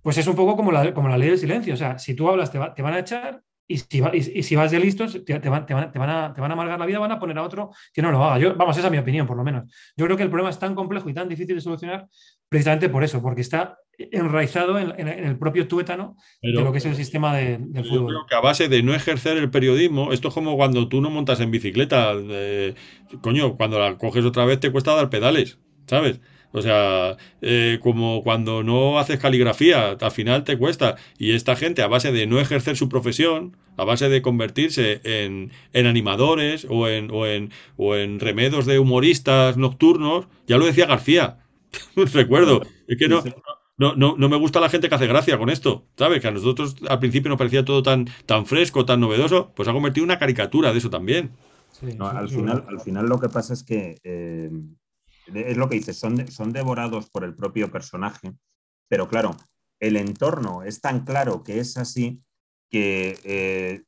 pues 0.02 0.18
es 0.18 0.26
un 0.26 0.34
poco 0.34 0.56
como 0.56 0.72
la, 0.72 0.92
como 0.92 1.08
la 1.08 1.16
ley 1.16 1.28
del 1.28 1.38
silencio. 1.38 1.74
O 1.74 1.76
sea, 1.76 1.98
si 1.98 2.14
tú 2.14 2.28
hablas, 2.28 2.50
te, 2.50 2.58
te 2.74 2.82
van 2.82 2.94
a 2.94 2.98
echar 2.98 3.42
y 3.70 3.76
si, 3.76 4.02
y, 4.34 4.42
si, 4.42 4.56
vas 4.56 4.72
de 4.72 4.80
listos, 4.80 5.24
te, 5.24 5.32
van, 5.32 5.64
te, 5.64 5.74
van, 5.74 5.92
te, 5.92 5.98
van 6.00 6.10
a, 6.10 6.34
te, 6.34 6.40
van, 6.40 6.50
a, 6.50 6.54
amargar 6.54 6.76
la 6.76 6.86
vida, 6.86 6.98
van 6.98 7.12
a 7.12 7.20
poner 7.20 7.38
a 7.38 7.44
otro 7.44 7.70
que 7.94 8.02
no 8.02 8.10
lo 8.10 8.24
haga. 8.24 8.40
Yo, 8.40 8.56
vamos, 8.56 8.76
esa 8.76 8.88
es 8.88 8.90
mi 8.90 8.98
opinión, 8.98 9.28
por 9.28 9.36
lo 9.36 9.44
menos. 9.44 9.72
Yo 9.96 10.06
creo 10.06 10.16
que 10.16 10.24
el 10.24 10.28
problema 10.28 10.50
es 10.50 10.58
tan 10.58 10.74
complejo 10.74 11.08
y 11.08 11.14
tan 11.14 11.28
difícil 11.28 11.54
de 11.54 11.60
solucionar 11.60 12.08
precisamente 12.48 12.88
por 12.88 13.04
eso, 13.04 13.22
porque 13.22 13.42
está 13.42 13.78
enraizado 13.96 14.76
en, 14.76 15.06
el 15.06 15.38
propio 15.38 15.68
tuétano 15.68 16.16
de 16.42 16.52
lo 16.52 16.72
que 16.72 16.78
es 16.78 16.86
el 16.86 16.96
sistema 16.96 17.36
de, 17.36 17.58
del 17.60 17.84
fútbol. 17.84 18.00
Yo 18.00 18.06
creo 18.06 18.26
que 18.28 18.34
a 18.34 18.40
base 18.40 18.68
de 18.68 18.82
no 18.82 18.92
ejercer 18.92 19.36
el 19.36 19.50
periodismo, 19.50 20.12
esto 20.12 20.28
es 20.28 20.34
como 20.34 20.56
cuando 20.56 20.88
tú 20.88 21.00
no 21.00 21.08
montas 21.08 21.38
en 21.38 21.52
bicicleta. 21.52 22.12
coño, 23.20 23.56
cuando 23.56 23.78
la 23.78 23.96
coges 23.98 24.24
otra 24.24 24.44
vez 24.46 24.58
te 24.58 24.72
cuesta 24.72 24.96
dar 24.96 25.10
pedales, 25.10 25.60
¿sabes? 25.86 26.20
O 26.52 26.62
sea, 26.62 27.16
eh, 27.42 27.78
como 27.80 28.22
cuando 28.22 28.62
no 28.62 28.98
haces 28.98 29.18
caligrafía, 29.18 29.96
al 30.00 30.10
final 30.10 30.44
te 30.44 30.58
cuesta. 30.58 30.96
Y 31.18 31.32
esta 31.32 31.54
gente, 31.54 31.82
a 31.82 31.86
base 31.86 32.10
de 32.10 32.26
no 32.26 32.40
ejercer 32.40 32.76
su 32.76 32.88
profesión, 32.88 33.56
a 33.76 33.84
base 33.84 34.08
de 34.08 34.20
convertirse 34.20 35.00
en, 35.04 35.52
en 35.72 35.86
animadores 35.86 36.66
o 36.68 36.88
en, 36.88 37.10
o, 37.10 37.26
en, 37.26 37.50
o 37.76 37.94
en 37.94 38.18
remedos 38.18 38.66
de 38.66 38.78
humoristas 38.78 39.56
nocturnos, 39.56 40.26
ya 40.46 40.58
lo 40.58 40.66
decía 40.66 40.86
García. 40.86 41.38
Recuerdo. 41.96 42.62
Es 42.88 42.98
que 42.98 43.08
no, 43.08 43.22
no, 43.78 43.94
no, 43.94 44.16
no, 44.18 44.28
me 44.28 44.36
gusta 44.36 44.60
la 44.60 44.68
gente 44.68 44.88
que 44.88 44.94
hace 44.94 45.06
gracia 45.06 45.38
con 45.38 45.48
esto, 45.48 45.86
¿sabes? 45.96 46.20
Que 46.20 46.28
a 46.28 46.32
nosotros 46.32 46.76
al 46.88 46.98
principio 46.98 47.30
nos 47.30 47.38
parecía 47.38 47.64
todo 47.64 47.82
tan, 47.82 48.06
tan 48.26 48.44
fresco, 48.44 48.84
tan 48.84 49.00
novedoso, 49.00 49.52
pues 49.54 49.68
ha 49.68 49.72
convertido 49.72 50.04
en 50.04 50.10
una 50.10 50.18
caricatura 50.18 50.72
de 50.72 50.78
eso 50.78 50.90
también. 50.90 51.30
al, 52.00 52.28
final, 52.28 52.64
al 52.68 52.80
final 52.80 53.06
lo 53.06 53.18
que 53.18 53.28
pasa 53.28 53.54
es 53.54 53.62
que 53.62 53.96
eh, 54.04 54.50
es 55.34 55.56
lo 55.56 55.68
que 55.68 55.76
dices, 55.76 55.98
son, 55.98 56.30
son 56.30 56.52
devorados 56.52 57.10
por 57.10 57.24
el 57.24 57.34
propio 57.34 57.70
personaje, 57.70 58.32
pero 58.88 59.08
claro, 59.08 59.36
el 59.80 59.96
entorno 59.96 60.62
es 60.62 60.80
tan 60.80 61.04
claro 61.04 61.42
que 61.42 61.58
es 61.58 61.76
así 61.76 62.22
que 62.70 63.18
eh, 63.24 63.82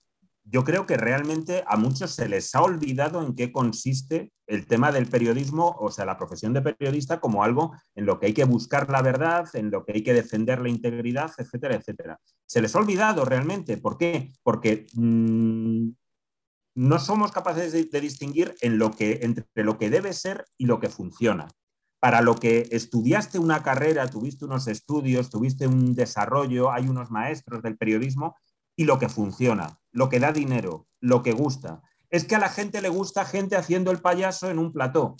yo 0.44 0.64
creo 0.64 0.86
que 0.86 0.96
realmente 0.96 1.62
a 1.66 1.76
muchos 1.76 2.12
se 2.12 2.28
les 2.28 2.54
ha 2.54 2.62
olvidado 2.62 3.24
en 3.24 3.34
qué 3.34 3.52
consiste 3.52 4.32
el 4.46 4.66
tema 4.66 4.90
del 4.90 5.06
periodismo, 5.06 5.76
o 5.78 5.90
sea, 5.90 6.04
la 6.04 6.16
profesión 6.16 6.52
de 6.52 6.62
periodista 6.62 7.20
como 7.20 7.44
algo 7.44 7.72
en 7.94 8.06
lo 8.06 8.18
que 8.18 8.26
hay 8.26 8.34
que 8.34 8.44
buscar 8.44 8.90
la 8.90 9.02
verdad, 9.02 9.48
en 9.54 9.70
lo 9.70 9.84
que 9.84 9.92
hay 9.92 10.02
que 10.02 10.12
defender 10.12 10.60
la 10.60 10.68
integridad, 10.68 11.30
etcétera, 11.38 11.76
etcétera. 11.76 12.18
Se 12.46 12.60
les 12.60 12.74
ha 12.74 12.80
olvidado 12.80 13.24
realmente. 13.24 13.76
¿Por 13.76 13.96
qué? 13.96 14.32
Porque 14.42 14.86
mm, 14.94 15.90
no 16.74 16.98
somos 16.98 17.32
capaces 17.32 17.72
de, 17.72 18.00
distinguir 18.00 18.54
entre 18.60 19.46
lo 19.64 19.78
que 19.78 19.90
debe 19.90 20.12
ser 20.12 20.46
y 20.56 20.66
lo 20.66 20.80
que 20.80 20.88
funciona. 20.88 21.48
Para 22.00 22.20
lo 22.20 22.34
que 22.34 22.68
estudiaste 22.70 23.38
una 23.38 23.62
carrera, 23.62 24.08
tuviste 24.08 24.44
unos 24.44 24.66
estudios, 24.66 25.30
tuviste 25.30 25.66
un 25.66 25.94
desarrollo, 25.94 26.72
hay 26.72 26.88
unos 26.88 27.10
maestros 27.10 27.62
del 27.62 27.76
periodismo, 27.76 28.36
y 28.74 28.84
lo 28.84 28.98
que 28.98 29.08
funciona, 29.08 29.78
lo 29.92 30.08
que 30.08 30.18
da 30.18 30.32
dinero, 30.32 30.86
lo 31.00 31.22
que 31.22 31.32
gusta. 31.32 31.82
Es 32.10 32.24
que 32.24 32.34
a 32.34 32.40
la 32.40 32.48
gente 32.48 32.82
le 32.82 32.88
gusta 32.88 33.24
gente 33.24 33.56
haciendo 33.56 33.90
el 33.90 34.00
payaso 34.00 34.50
en 34.50 34.58
un 34.58 34.72
plató. 34.72 35.16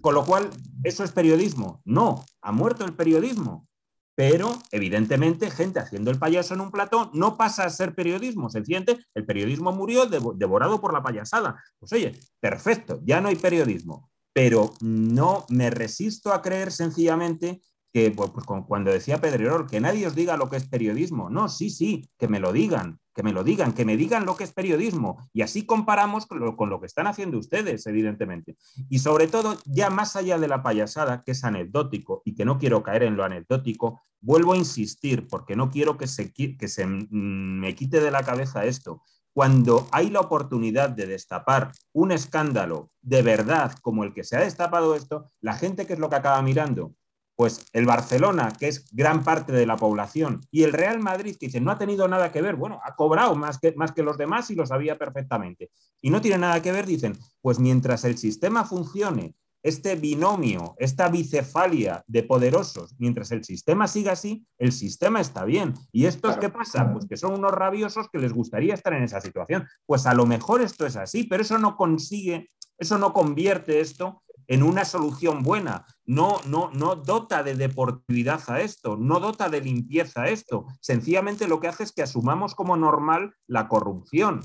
Con 0.00 0.14
lo 0.14 0.24
cual, 0.24 0.50
¿eso 0.84 1.04
es 1.04 1.12
periodismo? 1.12 1.82
No, 1.84 2.24
ha 2.40 2.52
muerto 2.52 2.84
el 2.84 2.94
periodismo. 2.94 3.68
Pero, 4.14 4.52
evidentemente, 4.70 5.50
gente 5.50 5.80
haciendo 5.80 6.10
el 6.10 6.18
payaso 6.18 6.54
en 6.54 6.60
un 6.60 6.70
plató 6.70 7.10
no 7.14 7.36
pasa 7.36 7.64
a 7.64 7.70
ser 7.70 7.94
periodismo. 7.94 8.50
Sencillamente, 8.50 8.98
el 9.14 9.24
periodismo 9.24 9.72
murió 9.72 10.06
devorado 10.06 10.80
por 10.80 10.92
la 10.92 11.02
payasada. 11.02 11.62
Pues 11.78 11.92
oye, 11.92 12.18
perfecto, 12.38 13.00
ya 13.04 13.20
no 13.20 13.28
hay 13.28 13.36
periodismo. 13.36 14.10
Pero 14.32 14.74
no 14.80 15.46
me 15.48 15.70
resisto 15.70 16.32
a 16.32 16.42
creer 16.42 16.70
sencillamente 16.70 17.62
que, 17.92 18.10
pues, 18.10 18.30
pues 18.30 18.46
cuando 18.46 18.92
decía 18.92 19.20
Pedrerol, 19.20 19.66
que 19.66 19.80
nadie 19.80 20.06
os 20.06 20.14
diga 20.14 20.36
lo 20.36 20.48
que 20.48 20.56
es 20.56 20.68
periodismo. 20.68 21.30
No, 21.30 21.48
sí, 21.48 21.70
sí, 21.70 22.08
que 22.18 22.28
me 22.28 22.40
lo 22.40 22.52
digan 22.52 23.00
que 23.20 23.24
me 23.24 23.32
lo 23.34 23.44
digan, 23.44 23.74
que 23.74 23.84
me 23.84 23.98
digan 23.98 24.24
lo 24.24 24.34
que 24.34 24.44
es 24.44 24.52
periodismo. 24.54 25.18
Y 25.34 25.42
así 25.42 25.66
comparamos 25.66 26.24
con 26.24 26.40
lo, 26.40 26.80
que 26.80 26.86
están 26.86 27.06
haciendo 27.06 27.36
ustedes, 27.36 27.86
evidentemente. 27.86 28.56
Y 28.88 29.00
sobre 29.00 29.28
todo, 29.28 29.58
ya 29.66 29.90
más 29.90 30.16
allá 30.16 30.38
de 30.38 30.48
la 30.48 30.62
payasada, 30.62 31.22
que 31.22 31.32
es 31.32 31.44
anecdótico 31.44 32.22
y 32.24 32.34
que 32.34 32.46
no 32.46 32.58
quiero 32.58 32.82
caer 32.82 33.02
en 33.02 33.18
lo 33.18 33.24
anecdótico, 33.24 34.00
vuelvo 34.22 34.54
a 34.54 34.56
insistir, 34.56 35.28
porque 35.28 35.54
no 35.54 35.70
quiero 35.70 35.98
que 35.98 36.06
se, 36.06 36.32
que 36.32 36.68
se 36.68 36.86
me 36.86 37.74
quite 37.74 38.00
de 38.00 38.10
la 38.10 38.22
cabeza 38.22 38.64
esto. 38.64 39.02
Cuando 39.34 39.86
hay 39.92 40.08
la 40.08 40.20
oportunidad 40.20 40.88
de 40.88 41.06
destapar 41.06 41.72
un 41.92 42.12
escándalo 42.12 42.90
de 43.02 43.20
verdad 43.20 43.74
como 43.82 44.04
el 44.04 44.14
que 44.14 44.24
se 44.24 44.38
ha 44.38 44.40
destapado 44.40 44.94
esto, 44.94 45.26
la 45.42 45.52
gente 45.52 45.86
que 45.86 45.92
es 45.92 45.98
lo 45.98 46.08
que 46.08 46.16
acaba 46.16 46.40
mirando, 46.40 46.94
pues 47.40 47.64
el 47.72 47.86
Barcelona, 47.86 48.52
que 48.52 48.68
es 48.68 48.84
gran 48.92 49.24
parte 49.24 49.50
de 49.50 49.64
la 49.64 49.78
población, 49.78 50.42
y 50.50 50.64
el 50.64 50.74
Real 50.74 51.00
Madrid, 51.00 51.38
que 51.40 51.46
dice, 51.46 51.58
no 51.58 51.70
ha 51.70 51.78
tenido 51.78 52.06
nada 52.06 52.30
que 52.30 52.42
ver, 52.42 52.54
bueno, 52.54 52.82
ha 52.84 52.94
cobrado 52.94 53.34
más 53.34 53.58
que, 53.58 53.72
más 53.76 53.92
que 53.92 54.02
los 54.02 54.18
demás 54.18 54.50
y 54.50 54.54
lo 54.54 54.66
sabía 54.66 54.98
perfectamente. 54.98 55.70
Y 56.02 56.10
no 56.10 56.20
tiene 56.20 56.36
nada 56.36 56.60
que 56.60 56.70
ver, 56.70 56.84
dicen, 56.84 57.16
pues 57.40 57.58
mientras 57.58 58.04
el 58.04 58.18
sistema 58.18 58.66
funcione, 58.66 59.34
este 59.62 59.96
binomio, 59.96 60.74
esta 60.76 61.08
bicefalia 61.08 62.04
de 62.06 62.24
poderosos, 62.24 62.94
mientras 62.98 63.30
el 63.30 63.42
sistema 63.42 63.88
siga 63.88 64.12
así, 64.12 64.44
el 64.58 64.72
sistema 64.72 65.22
está 65.22 65.46
bien. 65.46 65.72
¿Y 65.92 66.04
esto 66.04 66.28
es 66.28 66.36
qué 66.36 66.50
pasa? 66.50 66.92
Pues 66.92 67.06
que 67.06 67.16
son 67.16 67.32
unos 67.32 67.52
rabiosos 67.52 68.10
que 68.12 68.18
les 68.18 68.34
gustaría 68.34 68.74
estar 68.74 68.92
en 68.92 69.04
esa 69.04 69.22
situación. 69.22 69.66
Pues 69.86 70.04
a 70.04 70.12
lo 70.12 70.26
mejor 70.26 70.60
esto 70.60 70.84
es 70.84 70.96
así, 70.96 71.24
pero 71.24 71.42
eso 71.42 71.58
no 71.58 71.78
consigue, 71.78 72.50
eso 72.76 72.98
no 72.98 73.14
convierte 73.14 73.80
esto 73.80 74.22
en 74.50 74.64
una 74.64 74.84
solución 74.84 75.44
buena. 75.44 75.86
No, 76.04 76.40
no, 76.46 76.72
no 76.72 76.96
dota 76.96 77.44
de 77.44 77.54
deportividad 77.54 78.42
a 78.48 78.60
esto, 78.60 78.96
no 78.96 79.20
dota 79.20 79.48
de 79.48 79.60
limpieza 79.60 80.22
a 80.22 80.28
esto. 80.28 80.66
Sencillamente 80.80 81.46
lo 81.46 81.60
que 81.60 81.68
hace 81.68 81.84
es 81.84 81.92
que 81.92 82.02
asumamos 82.02 82.56
como 82.56 82.76
normal 82.76 83.32
la 83.46 83.68
corrupción. 83.68 84.44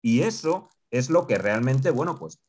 Y 0.00 0.20
eso 0.20 0.68
es 0.92 1.10
lo 1.10 1.26
que 1.26 1.36
realmente, 1.36 1.90
bueno, 1.90 2.16
pues, 2.16 2.40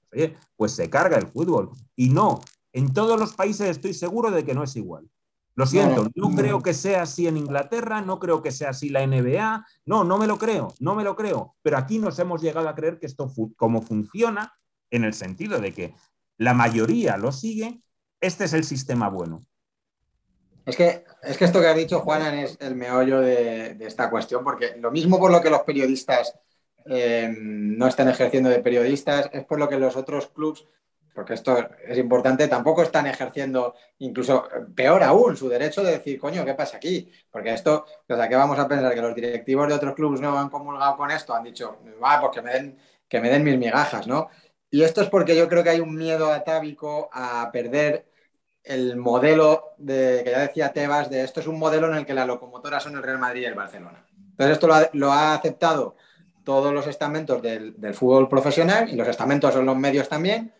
pues 0.56 0.74
se 0.74 0.92
carga 0.92 1.18
el 1.18 1.26
fútbol. 1.26 1.72
Y 1.96 2.10
no, 2.10 2.40
en 2.72 2.94
todos 2.94 3.20
los 3.20 3.34
países 3.34 3.68
estoy 3.68 3.96
seguro 3.96 4.30
de 4.30 4.46
que 4.46 4.54
no 4.54 4.64
es 4.64 4.76
igual. 4.76 5.10
Lo 5.56 5.66
siento, 5.66 6.08
no, 6.16 6.30
creo 6.36 6.62
que 6.62 6.76
sea 6.76 7.02
así 7.02 7.28
en 7.28 7.36
Inglaterra, 7.36 8.02
no 8.02 8.20
creo 8.20 8.44
que 8.44 8.52
sea 8.52 8.70
así 8.70 8.90
la 8.90 9.06
NBA, 9.06 9.66
no, 9.86 10.04
no 10.04 10.20
me 10.20 10.28
lo 10.28 10.38
creo, 10.38 10.74
no 10.80 10.94
me 10.94 11.04
lo 11.04 11.16
creo. 11.16 11.56
Pero 11.64 11.78
aquí 11.78 11.98
nos 11.98 12.20
hemos 12.20 12.44
llegado 12.44 12.70
a 12.70 12.76
creer 12.76 13.00
que 13.00 13.08
esto 13.08 13.30
como 13.58 13.82
funciona, 13.82 14.54
en 14.92 15.06
el 15.06 15.14
sentido 15.14 15.60
de 15.60 15.74
que 15.74 15.96
la 16.42 16.56
mayoría 16.56 17.18
lo 17.18 17.32
sigue, 17.32 17.82
este 18.20 18.46
es 18.46 18.54
el 18.54 18.64
sistema 18.64 19.10
bueno. 19.10 19.46
Es 20.66 20.76
que, 20.76 21.06
es 21.22 21.38
que 21.38 21.46
esto 21.46 21.62
que 21.62 21.68
ha 21.68 21.74
dicho 21.76 22.00
Juanan 22.00 22.36
es 22.36 22.58
el 22.62 22.76
meollo 22.76 23.22
de, 23.22 23.78
esta 23.82 24.10
cuestión, 24.10 24.44
porque 24.44 24.76
lo 24.78 24.90
mismo 24.90 25.20
por 25.20 25.32
lo 25.32 25.40
que 25.40 25.52
los 25.52 25.62
periodistas 25.62 26.34
eh, 26.88 27.32
no 27.40 27.86
están 27.88 28.10
ejerciendo 28.10 28.50
de 28.50 28.58
periodistas, 28.58 29.30
es 29.32 29.46
por 29.46 29.60
lo 29.60 29.70
que 29.70 29.78
los 29.78 29.96
otros 29.96 30.30
clubs 30.30 30.66
porque 31.14 31.34
esto 31.34 31.58
es 31.86 31.98
importante, 31.98 32.48
tampoco 32.48 32.84
están 32.84 33.06
ejerciendo, 33.06 33.76
incluso 34.00 34.48
peor 34.74 35.04
aún, 35.04 35.36
su 35.36 35.50
derecho 35.50 35.84
de 35.84 35.92
decir, 35.92 36.18
coño, 36.18 36.46
¿qué 36.46 36.54
pasa 36.54 36.78
aquí? 36.78 37.12
Porque 37.30 37.54
esto, 37.54 37.86
o 38.08 38.16
sea, 38.16 38.30
¿qué 38.30 38.36
vamos 38.38 38.58
a 38.58 38.66
pensar? 38.66 38.94
Que 38.94 39.02
los 39.02 39.14
directivos 39.14 39.68
de 39.68 39.74
otros 39.74 39.94
clubes 39.94 40.22
no 40.22 40.40
han 40.40 40.50
comulgado 40.50 40.96
con 40.96 41.12
esto, 41.12 41.36
han 41.36 41.44
dicho, 41.44 41.80
va, 42.02 42.22
pues 42.22 42.32
que 42.34 42.42
me 42.42 42.54
den, 42.54 42.78
que 43.10 43.20
me 43.20 43.30
den 43.30 43.44
mis 43.44 43.58
migajas, 43.58 44.08
¿no? 44.08 44.30
Y 44.72 44.84
esto 44.84 45.02
es 45.02 45.10
porque 45.10 45.36
yo 45.36 45.50
creo 45.50 45.64
que 45.64 45.70
hay 45.70 45.82
un 45.82 45.94
miedo 45.96 46.32
atávico 46.32 47.10
a 47.12 47.50
perder 47.52 48.06
el 48.64 48.96
modelo 48.96 49.74
de, 49.78 50.22
que 50.24 50.32
ya 50.32 50.40
decía 50.40 50.72
Tebas, 50.72 51.10
de 51.10 51.24
esto 51.24 51.42
es 51.42 51.48
un 51.48 51.60
modelo 51.60 51.88
en 51.88 51.98
el 51.98 52.06
que 52.06 52.14
la 52.14 52.26
locomotora 52.26 52.80
son 52.80 52.96
el 52.96 53.04
Real 53.04 53.20
Madrid 53.20 53.42
y 53.42 53.46
el 53.46 53.54
Barcelona. 53.54 54.06
Entonces 54.32 54.54
esto 54.54 54.68
lo 54.94 55.12
ha, 55.12 55.34
aceptado 55.34 55.98
todos 56.46 56.74
los 56.74 56.88
estamentos 56.88 57.42
del, 57.42 57.76
fútbol 57.94 58.30
profesional 58.30 58.90
y 58.90 58.96
los 58.96 59.10
estamentos 59.10 59.54
son 59.54 59.66
los 59.66 59.76
medios 59.76 60.08
también 60.08 60.54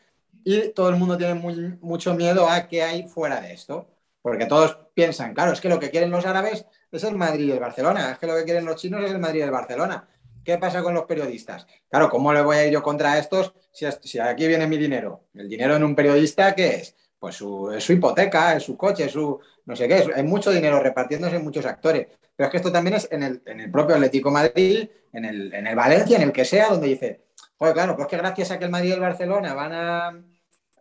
y 0.44 0.70
todo 0.70 0.90
el 0.90 0.98
mundo 0.98 1.18
tiene 1.18 1.36
mucho 1.36 2.14
miedo 2.14 2.50
a 2.50 2.68
qué 2.68 2.84
hay 2.84 3.08
fuera 3.08 3.40
de 3.40 3.54
esto. 3.54 3.88
Porque 4.22 4.46
todos 4.46 4.78
piensan, 4.94 5.34
claro, 5.34 5.54
es 5.54 5.62
que 5.62 5.70
lo 5.70 5.80
que 5.80 5.90
quieren 5.90 6.12
los 6.12 6.26
árabes 6.26 6.66
es 6.92 7.04
el 7.06 7.16
Madrid 7.16 7.48
y 7.48 7.52
el 7.52 7.60
Barcelona, 7.60 8.12
es 8.12 8.18
que 8.20 8.28
lo 8.28 8.36
que 8.36 8.44
quieren 8.44 8.66
los 8.66 8.76
chinos 8.76 9.04
es 9.04 9.12
el 9.12 9.20
Madrid 9.20 9.40
y 9.40 9.44
el 9.44 9.52
Barcelona. 9.52 10.08
¿Qué 10.44 10.58
pasa 10.58 10.82
con 10.82 10.94
los 10.94 11.06
periodistas? 11.06 11.68
Claro, 11.90 12.10
¿cómo 12.10 12.34
le 12.34 12.42
voy 12.42 12.58
a 12.58 12.66
ir 12.66 12.74
yo 12.74 12.82
contra 12.82 13.18
estos 13.20 13.54
si, 13.72 14.20
aquí 14.20 14.48
viene 14.48 14.68
mi 14.68 14.78
dinero? 14.78 15.26
El 15.34 15.48
dinero 15.48 15.76
en 15.76 15.84
un 15.84 15.96
periodista, 15.96 16.56
¿qué 16.56 16.76
es? 16.76 16.96
Pues 17.20 17.36
su, 17.36 17.72
es 17.72 17.84
su 17.84 17.94
hipoteca, 17.94 18.56
es 18.56 18.64
su 18.64 18.76
coche, 18.76 19.06
es 19.06 19.12
su 19.12 19.40
no 19.66 19.76
sé 19.76 19.88
qué. 19.88 20.04
hay 20.16 20.24
mucho 20.24 20.52
dinero 20.52 20.80
repartiéndose 20.80 21.36
en 21.36 21.44
muchos 21.44 21.66
actores. 21.66 22.08
Pero 22.36 22.48
es 22.48 22.52
que 22.52 22.58
esto 22.58 22.72
también 22.72 22.96
es 22.96 23.08
en 23.12 23.22
el, 23.24 23.42
en 23.46 23.60
el 23.60 23.70
propio 23.70 23.96
Atlético 23.96 24.32
Madrid, 24.32 24.90
en 25.14 25.26
el, 25.26 25.54
en 25.54 25.68
el 25.68 25.76
Valencia, 25.76 26.18
en 26.18 26.24
el 26.24 26.32
que 26.32 26.46
sea, 26.46 26.70
donde 26.70 26.88
dice, 26.88 27.22
joder, 27.58 27.74
claro, 27.74 27.96
pues 27.96 28.08
que 28.08 28.18
gracias 28.18 28.50
a 28.52 28.58
que 28.58 28.66
el 28.66 28.72
Madrid 28.72 28.90
y 28.90 28.94
el 28.94 29.00
Barcelona 29.00 29.54
van 29.54 29.72
a 29.74 30.24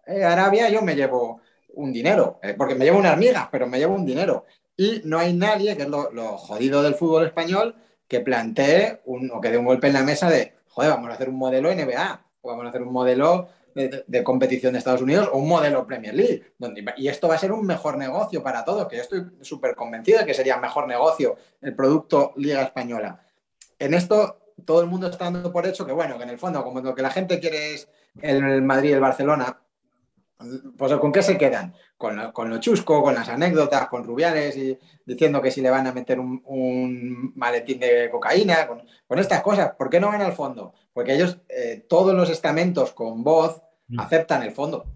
eh, 0.07 0.25
Arabia, 0.25 0.71
yo 0.71 0.81
me 0.81 0.97
llevo 0.97 1.43
un 1.75 1.93
dinero, 1.93 2.41
eh, 2.43 2.55
porque 2.57 2.75
me 2.75 2.85
llevo 2.85 2.99
unas 2.99 3.19
migas, 3.19 3.49
pero 3.53 3.67
me 3.67 3.79
llevo 3.79 3.95
un 3.95 4.07
dinero. 4.07 4.47
Y 4.77 5.03
no 5.05 5.19
hay 5.19 5.35
nadie, 5.35 5.77
que 5.77 5.83
es 5.83 5.89
lo 5.89 6.39
jodido 6.39 6.83
del 6.83 6.95
fútbol 6.95 7.27
español, 7.27 7.77
que 8.11 8.21
plantee 8.21 9.01
un, 9.05 9.31
o 9.31 9.41
que 9.41 9.51
dé 9.51 9.57
un 9.57 9.65
golpe 9.65 9.87
en 9.87 9.93
la 9.93 10.03
mesa 10.03 10.29
de, 10.29 10.55
joder, 10.69 10.91
vamos 10.91 11.11
a 11.11 11.15
hacer 11.15 11.29
un 11.29 11.37
modelo 11.37 11.73
NBA, 11.73 12.27
o 12.43 12.49
vamos 12.49 12.67
a 12.67 12.69
hacer 12.71 12.83
un 12.83 12.93
modelo 12.93 13.49
de, 13.73 14.25
competición 14.25 14.73
de 14.73 14.81
Estados 14.81 15.01
Unidos 15.01 15.31
o 15.33 15.39
un 15.39 15.49
modelo 15.49 15.87
Premier 15.87 16.13
League. 16.13 16.43
Donde, 16.59 16.85
y 16.97 17.07
esto 17.07 17.29
va 17.29 17.37
a 17.37 17.39
ser 17.39 17.53
un 17.53 17.65
mejor 17.65 17.97
negocio 17.97 18.43
para 18.43 18.65
todos, 18.65 18.89
que 18.89 18.97
yo 18.97 19.03
estoy 19.03 19.25
súper 19.43 19.77
convencido 19.77 20.19
de 20.19 20.27
que 20.27 20.35
sería 20.35 20.57
mejor 20.57 20.89
negocio 20.89 21.37
el 21.63 21.77
producto 21.77 22.33
Liga 22.35 22.63
Española. 22.63 23.21
En 23.79 23.95
esto 23.95 24.41
todo 24.65 24.81
el 24.81 24.89
mundo 24.89 25.07
está 25.07 25.27
dando 25.27 25.53
por 25.53 25.65
hecho 25.65 25.87
que, 25.87 25.93
bueno, 25.93 26.19
que 26.19 26.25
en 26.25 26.31
el 26.31 26.39
fondo, 26.39 26.65
como 26.65 26.81
lo 26.81 26.97
que 26.97 27.03
la 27.03 27.11
gente 27.11 27.39
quiere 27.39 27.75
es 27.75 27.89
el 28.21 28.61
Madrid 28.63 28.91
y 28.91 28.95
el 28.95 29.01
Barcelona, 29.01 29.61
pues 30.77 30.93
¿con 30.95 31.13
qué 31.13 31.23
se 31.23 31.37
quedan? 31.37 31.75
Con 31.97 32.17
lo, 32.17 32.59
chusco, 32.59 33.03
con 33.03 33.15
las 33.15 33.29
anécdotas, 33.29 33.89
con 33.89 34.05
Rubiales 34.05 34.57
y 34.57 34.79
diciendo 35.05 35.43
que 35.43 35.51
si 35.51 35.61
le 35.61 35.71
van 35.71 35.87
a 35.87 35.93
meter 35.93 36.19
un, 36.19 37.33
maletín 37.37 37.79
de 37.79 38.09
cocaína, 38.11 38.67
con, 38.67 39.19
estas 39.19 39.43
cosas. 39.43 39.73
¿Por 39.77 39.91
qué 39.91 40.01
no 40.01 40.09
van 40.09 40.23
al 40.23 40.33
fondo? 40.33 40.75
Porque 40.93 41.15
ellos, 41.15 41.39
eh, 41.49 41.85
todos 41.89 42.15
los 42.15 42.31
estamentos 42.31 42.93
con 42.93 43.23
voz, 43.23 43.63
mm. 43.89 44.01
aceptan 44.01 44.43
el 44.43 44.53
fondo. 44.53 44.87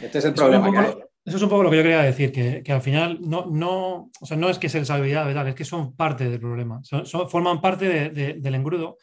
Este 0.00 0.18
es 0.18 0.24
el 0.24 0.34
problema 0.34 0.70
que 0.70 0.78
hay. 0.78 0.94
Eso 1.24 1.36
es 1.36 1.42
un 1.44 1.48
poco 1.50 1.62
lo 1.62 1.70
que 1.70 1.76
yo 1.76 1.82
quería 1.84 2.02
decir, 2.02 2.32
que, 2.32 2.72
al 2.72 2.82
final 2.82 3.20
no, 3.20 3.46
no, 3.46 4.10
o 4.20 4.26
sea, 4.26 4.36
no 4.36 4.48
es 4.48 4.58
que 4.58 4.68
se 4.68 4.80
les 4.80 4.90
habilidad, 4.90 5.46
es 5.46 5.54
que 5.54 5.64
son 5.64 5.94
parte 5.94 6.28
del 6.28 6.40
problema, 6.40 6.82
forman 7.28 7.60
parte 7.60 8.10
del 8.10 8.54
engrudo 8.56 8.98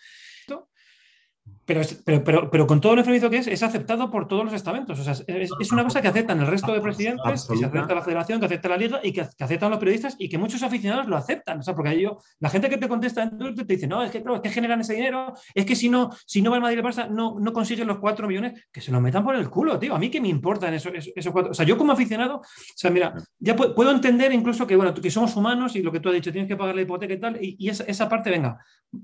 pero, 1.69 2.23
pero, 2.23 2.49
pero, 2.49 2.65
con 2.65 2.81
todo 2.81 2.95
lo 2.95 3.01
enfermizo 3.01 3.29
que 3.29 3.37
es, 3.37 3.45
es 3.45 3.61
aceptado 3.61 4.09
por 4.09 4.27
todos 4.27 4.43
los 4.43 4.53
estamentos. 4.55 4.99
O 4.99 5.03
sea, 5.03 5.13
es, 5.27 5.71
una 5.71 5.83
cosa 5.83 6.01
que 6.01 6.07
aceptan 6.07 6.39
el 6.39 6.47
resto 6.47 6.73
de 6.73 6.81
presidentes, 6.81 7.45
que 7.47 7.57
se 7.57 7.65
acepta 7.65 7.93
la 7.93 8.01
federación, 8.01 8.39
que 8.39 8.47
acepta 8.47 8.69
la 8.69 8.77
liga 8.77 8.99
y 9.03 9.13
que, 9.13 9.21
aceptan 9.21 9.69
los 9.69 9.77
periodistas 9.77 10.15
y 10.17 10.27
que 10.29 10.39
muchos 10.39 10.63
aficionados 10.63 11.05
lo 11.07 11.15
aceptan. 11.15 11.59
O 11.59 11.61
sea, 11.61 11.75
porque 11.75 12.01
yo, 12.01 12.17
la 12.39 12.49
gente 12.49 12.71
que 12.71 12.77
te 12.77 12.87
contesta 12.87 13.21
en 13.21 13.37
Twitter 13.37 13.67
te 13.67 13.75
dice, 13.75 13.85
no, 13.85 14.01
es 14.01 14.09
que, 14.09 14.17
es 14.17 14.41
que 14.41 14.49
generan 14.49 14.81
ese 14.81 14.95
dinero, 14.95 15.35
es 15.53 15.63
que 15.63 15.75
si 15.75 15.89
no, 15.89 16.09
si 16.25 16.41
no 16.41 16.49
va 16.49 16.55
el 16.57 16.63
Madrid 16.63 16.77
y 16.77 16.79
el 16.79 16.85
Barça, 16.85 17.07
no, 17.07 17.39
no 17.39 17.53
consiguen 17.53 17.85
los 17.85 17.99
cuatro 17.99 18.27
millones, 18.27 18.67
que 18.71 18.81
se 18.81 18.91
lo 18.91 18.99
metan 18.99 19.23
por 19.23 19.35
el 19.35 19.47
culo, 19.47 19.77
tío. 19.77 19.93
A 19.93 19.99
mí 19.99 20.09
que 20.09 20.19
me 20.19 20.29
importan 20.29 20.73
esos, 20.73 20.91
esos 21.15 21.31
cuatro. 21.31 21.51
O 21.51 21.53
sea, 21.53 21.67
yo 21.67 21.77
como 21.77 21.91
aficionado, 21.91 22.37
o 22.37 22.43
sea, 22.75 22.89
mira, 22.89 23.13
ya 23.37 23.55
puedo 23.55 23.91
entender 23.91 24.33
incluso 24.33 24.65
que, 24.65 24.75
bueno, 24.75 24.91
que 24.91 25.11
somos 25.11 25.35
humanos 25.35 25.75
y 25.75 25.83
lo 25.83 25.91
que 25.91 25.99
tú 25.99 26.09
has 26.09 26.15
dicho, 26.15 26.31
tienes 26.31 26.47
que 26.47 26.57
pagar 26.57 26.73
la 26.73 26.81
hipoteca 26.81 27.13
y 27.13 27.19
tal, 27.19 27.37
y, 27.39 27.69
esa, 27.69 27.83
esa, 27.83 28.09
parte, 28.09 28.31
venga, 28.31 28.57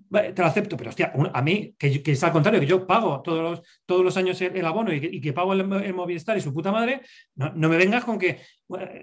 te 0.10 0.42
la 0.42 0.48
acepto, 0.48 0.76
pero 0.76 0.90
hostia, 0.90 1.14
a 1.32 1.42
mí, 1.44 1.76
que, 1.78 2.02
que 2.02 2.14
es 2.14 2.24
al 2.24 2.32
contrario, 2.32 2.55
que 2.60 2.66
yo 2.66 2.86
pago 2.86 3.22
todos 3.22 3.42
los, 3.42 3.62
todos 3.86 4.04
los 4.04 4.18
años 4.18 4.40
el, 4.42 4.66
abono 4.66 4.94
y 4.94 5.22
que, 5.22 5.34
pago 5.34 5.54
el, 5.54 5.94
Movistar 5.94 6.38
y 6.38 6.42
su 6.42 6.54
puta 6.54 6.72
madre, 6.72 7.02
no, 7.36 7.70
me 7.70 7.78
vengas 7.78 8.04
con 8.04 8.18
que, 8.18 8.40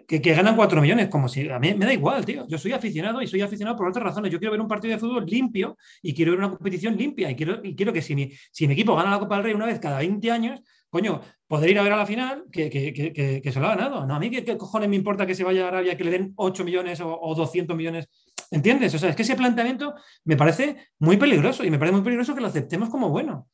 que, 0.06 0.18
ganan 0.18 0.56
4 0.56 0.80
millones, 0.80 1.08
como 1.08 1.28
si 1.28 1.48
a 1.48 1.58
mí 1.58 1.74
me 1.74 1.86
da 1.86 1.92
igual, 1.92 2.24
tío. 2.24 2.46
Yo 2.48 2.58
soy 2.58 2.72
aficionado 2.72 3.22
y 3.22 3.26
soy 3.26 3.40
aficionado 3.40 3.76
por 3.76 3.88
otras 3.88 4.04
razones. 4.04 4.30
Yo 4.30 4.38
quiero 4.38 4.52
ver 4.52 4.60
un 4.60 4.68
partido 4.68 4.94
de 4.94 4.98
fútbol 4.98 5.26
limpio 5.26 5.76
y 6.02 6.14
quiero 6.14 6.32
ver 6.32 6.40
una 6.40 6.50
competición 6.50 6.96
limpia 6.96 7.30
y 7.30 7.36
quiero, 7.36 7.60
y 7.62 7.74
quiero 7.74 7.92
que 7.92 8.02
si 8.02 8.14
mi, 8.14 8.30
si 8.50 8.66
mi 8.66 8.74
equipo 8.74 8.94
gana 8.96 9.10
la 9.10 9.18
Copa 9.18 9.36
del 9.36 9.44
Rey 9.44 9.54
una 9.54 9.66
vez 9.66 9.78
cada 9.78 9.98
20 9.98 10.30
años, 10.30 10.60
coño, 10.90 11.22
poder 11.46 11.70
ir 11.70 11.78
a 11.78 11.82
ver 11.82 11.92
a 11.92 11.96
la 11.96 12.06
final 12.06 12.44
que, 12.52 12.68
que, 12.70 13.52
se 13.52 13.60
lo 13.60 13.66
ha 13.66 13.76
ganado. 13.76 14.06
No, 14.06 14.14
a 14.14 14.18
mí 14.18 14.30
qué, 14.30 14.56
cojones 14.56 14.88
me 14.88 14.96
importa 14.96 15.26
que 15.26 15.34
se 15.34 15.42
vaya 15.42 15.64
a 15.64 15.68
Arabia, 15.68 15.96
que 15.96 16.04
le 16.04 16.10
den 16.10 16.32
8 16.36 16.64
millones 16.64 17.00
o, 17.00 17.18
o 17.18 17.34
200 17.34 17.76
millones. 17.76 18.08
¿Entiendes? 18.52 18.94
O 18.94 18.98
sea, 18.98 19.08
es 19.08 19.16
que 19.16 19.22
ese 19.22 19.34
planteamiento 19.34 19.94
me 20.24 20.36
parece 20.36 20.76
muy 20.98 21.16
peligroso 21.16 21.64
y 21.64 21.70
me 21.70 21.78
parece 21.78 21.96
muy 21.96 22.04
peligroso 22.04 22.34
que 22.34 22.42
lo 22.42 22.48
aceptemos 22.48 22.90
como 22.90 23.08
bueno. 23.08 23.48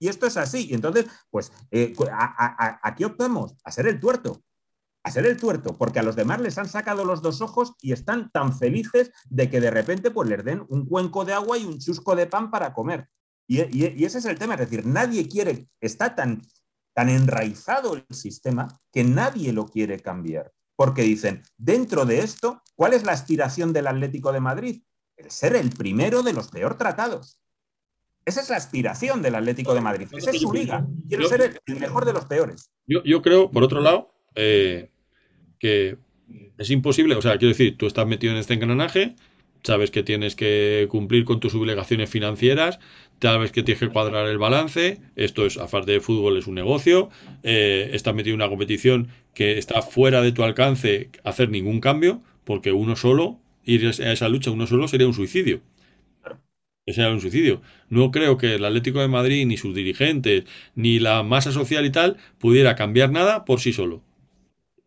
Y 0.00 0.08
esto 0.08 0.26
es 0.26 0.36
así. 0.36 0.66
Y 0.68 0.74
entonces, 0.74 1.06
pues, 1.30 1.52
eh, 1.70 1.94
aquí 2.82 3.04
optamos 3.04 3.54
a 3.62 3.70
ser 3.70 3.86
el 3.86 4.00
tuerto. 4.00 4.42
A 5.04 5.10
ser 5.12 5.26
el 5.26 5.36
tuerto, 5.36 5.78
porque 5.78 6.00
a 6.00 6.02
los 6.02 6.16
demás 6.16 6.40
les 6.40 6.58
han 6.58 6.68
sacado 6.68 7.04
los 7.04 7.22
dos 7.22 7.42
ojos 7.42 7.74
y 7.80 7.92
están 7.92 8.30
tan 8.32 8.58
felices 8.58 9.12
de 9.30 9.48
que 9.48 9.60
de 9.60 9.70
repente 9.70 10.10
pues, 10.10 10.28
les 10.28 10.44
den 10.44 10.64
un 10.68 10.84
cuenco 10.86 11.24
de 11.24 11.34
agua 11.34 11.56
y 11.56 11.64
un 11.64 11.78
chusco 11.78 12.16
de 12.16 12.26
pan 12.26 12.50
para 12.50 12.72
comer. 12.72 13.08
Y, 13.46 14.04
ese 14.04 14.18
es 14.18 14.24
el 14.24 14.38
tema, 14.38 14.54
es 14.54 14.60
decir, 14.60 14.84
nadie 14.84 15.28
quiere, 15.28 15.68
está 15.80 16.14
tan, 16.16 16.42
tan 16.92 17.08
enraizado 17.08 17.94
el 17.94 18.06
sistema 18.10 18.66
que 18.90 19.04
nadie 19.04 19.52
lo 19.52 19.66
quiere 19.66 20.00
cambiar. 20.00 20.50
Porque 20.76 21.02
dicen, 21.02 21.42
dentro 21.56 22.04
de 22.04 22.20
esto, 22.20 22.62
¿cuál 22.74 22.94
es 22.94 23.04
la 23.04 23.12
aspiración 23.12 23.72
del 23.72 23.86
Atlético 23.86 24.32
de 24.32 24.40
Madrid? 24.40 24.82
El 25.16 25.30
ser 25.30 25.54
el 25.54 25.70
primero 25.70 26.22
de 26.22 26.32
los 26.32 26.48
peor 26.48 26.76
tratados. 26.76 27.38
Esa 28.24 28.40
es 28.40 28.48
la 28.48 28.56
aspiración 28.56 29.22
del 29.22 29.34
Atlético 29.34 29.74
de 29.74 29.80
Madrid. 29.80 30.08
Esa 30.12 30.30
es 30.30 30.40
su 30.40 30.52
liga. 30.52 30.86
Quiero 31.08 31.28
ser 31.28 31.60
el, 31.66 31.76
mejor 31.76 32.04
de 32.04 32.12
los 32.14 32.24
peores. 32.24 32.70
Yo, 32.86 33.22
creo, 33.22 33.50
por 33.50 33.62
otro 33.62 33.80
lado, 33.80 34.14
eh, 34.34 34.90
que 35.58 35.98
es 36.58 36.70
imposible. 36.70 37.14
O 37.14 37.22
sea, 37.22 37.32
quiero 37.32 37.48
decir, 37.48 37.76
tú 37.76 37.86
estás 37.86 38.06
metido 38.06 38.32
en 38.32 38.38
este 38.38 38.54
engranaje, 38.54 39.14
sabes 39.64 39.90
que 39.90 40.02
tienes 40.02 40.36
que 40.36 40.86
cumplir 40.90 41.24
con 41.24 41.40
tus 41.40 41.54
obligaciones 41.54 42.10
financieras, 42.10 42.78
sabes 43.20 43.50
que 43.50 43.62
tienes 43.62 43.80
que 43.80 43.88
cuadrar 43.88 44.28
el 44.28 44.38
balance. 44.38 45.00
Esto 45.16 45.46
es, 45.46 45.56
aparte 45.58 45.92
de 45.92 46.00
fútbol, 46.00 46.36
es 46.36 46.46
un 46.46 46.54
negocio. 46.54 47.10
Eh, 47.42 47.90
estás 47.92 48.14
metido 48.14 48.34
en 48.34 48.42
una 48.42 48.50
competición 48.50 49.08
que 49.32 49.58
está 49.58 49.82
fuera 49.82 50.22
de 50.22 50.32
tu 50.32 50.44
alcance 50.44 51.10
hacer 51.24 51.48
ningún 51.50 51.80
cambio, 51.80 52.22
porque 52.44 52.72
uno 52.72 52.94
solo, 52.96 53.40
ir 53.64 53.86
a 53.86 54.12
esa 54.12 54.28
lucha 54.28 54.50
uno 54.50 54.66
solo 54.66 54.86
sería 54.88 55.06
un 55.06 55.14
suicidio. 55.14 55.62
Ese 56.86 57.00
era 57.00 57.12
un 57.12 57.20
suicidio. 57.20 57.62
No 57.88 58.10
creo 58.10 58.36
que 58.36 58.56
el 58.56 58.64
Atlético 58.64 59.00
de 59.00 59.08
Madrid, 59.08 59.46
ni 59.46 59.56
sus 59.56 59.74
dirigentes, 59.74 60.44
ni 60.74 60.98
la 60.98 61.22
masa 61.22 61.50
social 61.50 61.86
y 61.86 61.90
tal, 61.90 62.18
pudiera 62.38 62.74
cambiar 62.76 63.10
nada 63.10 63.44
por 63.46 63.60
sí 63.60 63.72
solo. 63.72 64.02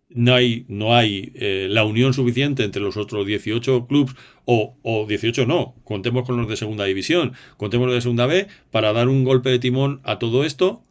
No 0.09 0.35
hay, 0.35 0.65
no 0.69 0.95
hay 0.95 1.33
eh, 1.35 1.67
la 1.69 1.83
unión 1.83 2.13
suficiente 2.13 2.63
entre 2.63 2.81
los 2.81 2.95
otros 2.95 3.25
18 3.25 3.87
clubes, 3.87 4.15
o, 4.45 4.75
o 4.81 5.05
18 5.05 5.45
no, 5.45 5.75
contemos 5.83 6.25
con 6.25 6.37
los 6.37 6.47
de 6.47 6.55
segunda 6.55 6.85
división, 6.85 7.33
contemos 7.57 7.87
los 7.87 7.95
de 7.95 8.01
segunda 8.01 8.25
B, 8.25 8.47
para 8.71 8.93
dar 8.93 9.09
un 9.09 9.25
golpe 9.25 9.49
de 9.49 9.59
timón 9.59 9.99
a 10.03 10.17
todo 10.17 10.45
esto. 10.45 10.81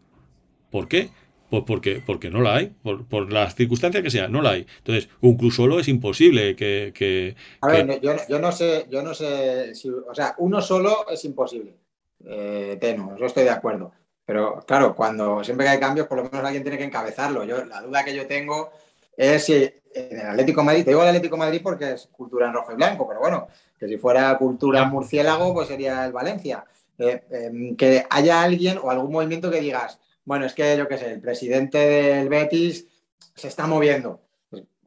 ¿Por 0.71 0.89
qué? 0.89 1.11
Pues 1.51 1.63
porque, 1.65 2.03
porque 2.05 2.29
no 2.29 2.43
la 2.43 2.57
hay, 2.57 2.73
por, 2.83 3.07
por, 3.07 3.33
las 3.33 3.55
circunstancias 3.55 4.03
que 4.03 4.11
sea, 4.11 4.27
no 4.27 4.43
la 4.43 4.51
hay. 4.51 4.67
Entonces, 4.79 5.09
un 5.21 5.37
club 5.37 5.53
solo 5.53 5.79
es 5.79 5.87
imposible 5.87 6.57
que. 6.57 7.37
a 7.61 7.69
ver, 7.69 8.01
yo, 8.01 8.15
yo, 8.29 8.39
no 8.41 8.51
sé, 8.51 8.87
yo 8.91 9.03
no 9.03 9.15
sé 9.15 9.75
si. 9.75 9.89
O 9.89 10.15
sea, 10.15 10.35
uno 10.39 10.61
solo 10.61 11.09
es 11.09 11.25
imposible. 11.25 11.77
Eh, 12.25 12.77
Teno, 12.81 13.17
yo 13.17 13.27
estoy 13.27 13.45
de 13.45 13.51
acuerdo. 13.51 13.93
Pero 14.25 14.65
claro, 14.67 14.97
cuando 14.97 15.45
siempre 15.45 15.67
que 15.67 15.71
hay 15.71 15.79
cambios, 15.79 16.09
por 16.09 16.19
lo 16.19 16.25
menos 16.25 16.45
alguien 16.45 16.65
tiene 16.65 16.79
que 16.79 16.85
encabezarlo. 16.85 17.45
Yo, 17.45 17.65
la 17.65 17.81
duda 17.81 18.05
que 18.05 18.17
yo 18.17 18.27
tengo 18.27 18.73
es 19.17 19.45
si 19.45 19.55
en 19.97 20.21
el 20.21 20.27
Atlético 20.27 20.63
Madrid, 20.63 20.85
te 20.85 20.91
digo 20.91 21.03
el 21.03 21.09
Atlético 21.09 21.37
Madrid 21.37 21.61
porque 21.63 21.93
es 21.93 22.09
cultura 22.13 22.47
en 22.47 22.53
rojo 22.53 22.73
y 22.73 22.77
blanco, 22.77 23.09
pero 23.09 23.21
bueno, 23.21 23.49
que 23.79 23.89
si 23.89 23.97
fuera 23.97 24.37
cultura 24.37 24.85
murciélago, 24.85 25.55
pues 25.55 25.69
sería 25.69 26.05
el 26.05 26.13
Valencia. 26.13 26.65
Eh, 26.99 27.23
em, 27.31 27.77
que 27.77 28.07
haya 28.09 28.43
alguien 28.43 28.79
o 28.79 28.91
algún 28.91 29.13
movimiento 29.13 29.51
que 29.51 29.61
digas, 29.61 29.99
bueno, 30.25 30.47
es 30.47 30.55
que 30.55 30.77
yo 30.77 30.89
qué 30.89 30.99
sé, 30.99 31.13
el 31.13 31.21
presidente 31.21 31.79
del 31.79 32.29
Betis 32.29 32.87
se 33.35 33.49
está 33.49 33.67
moviendo. 33.67 34.21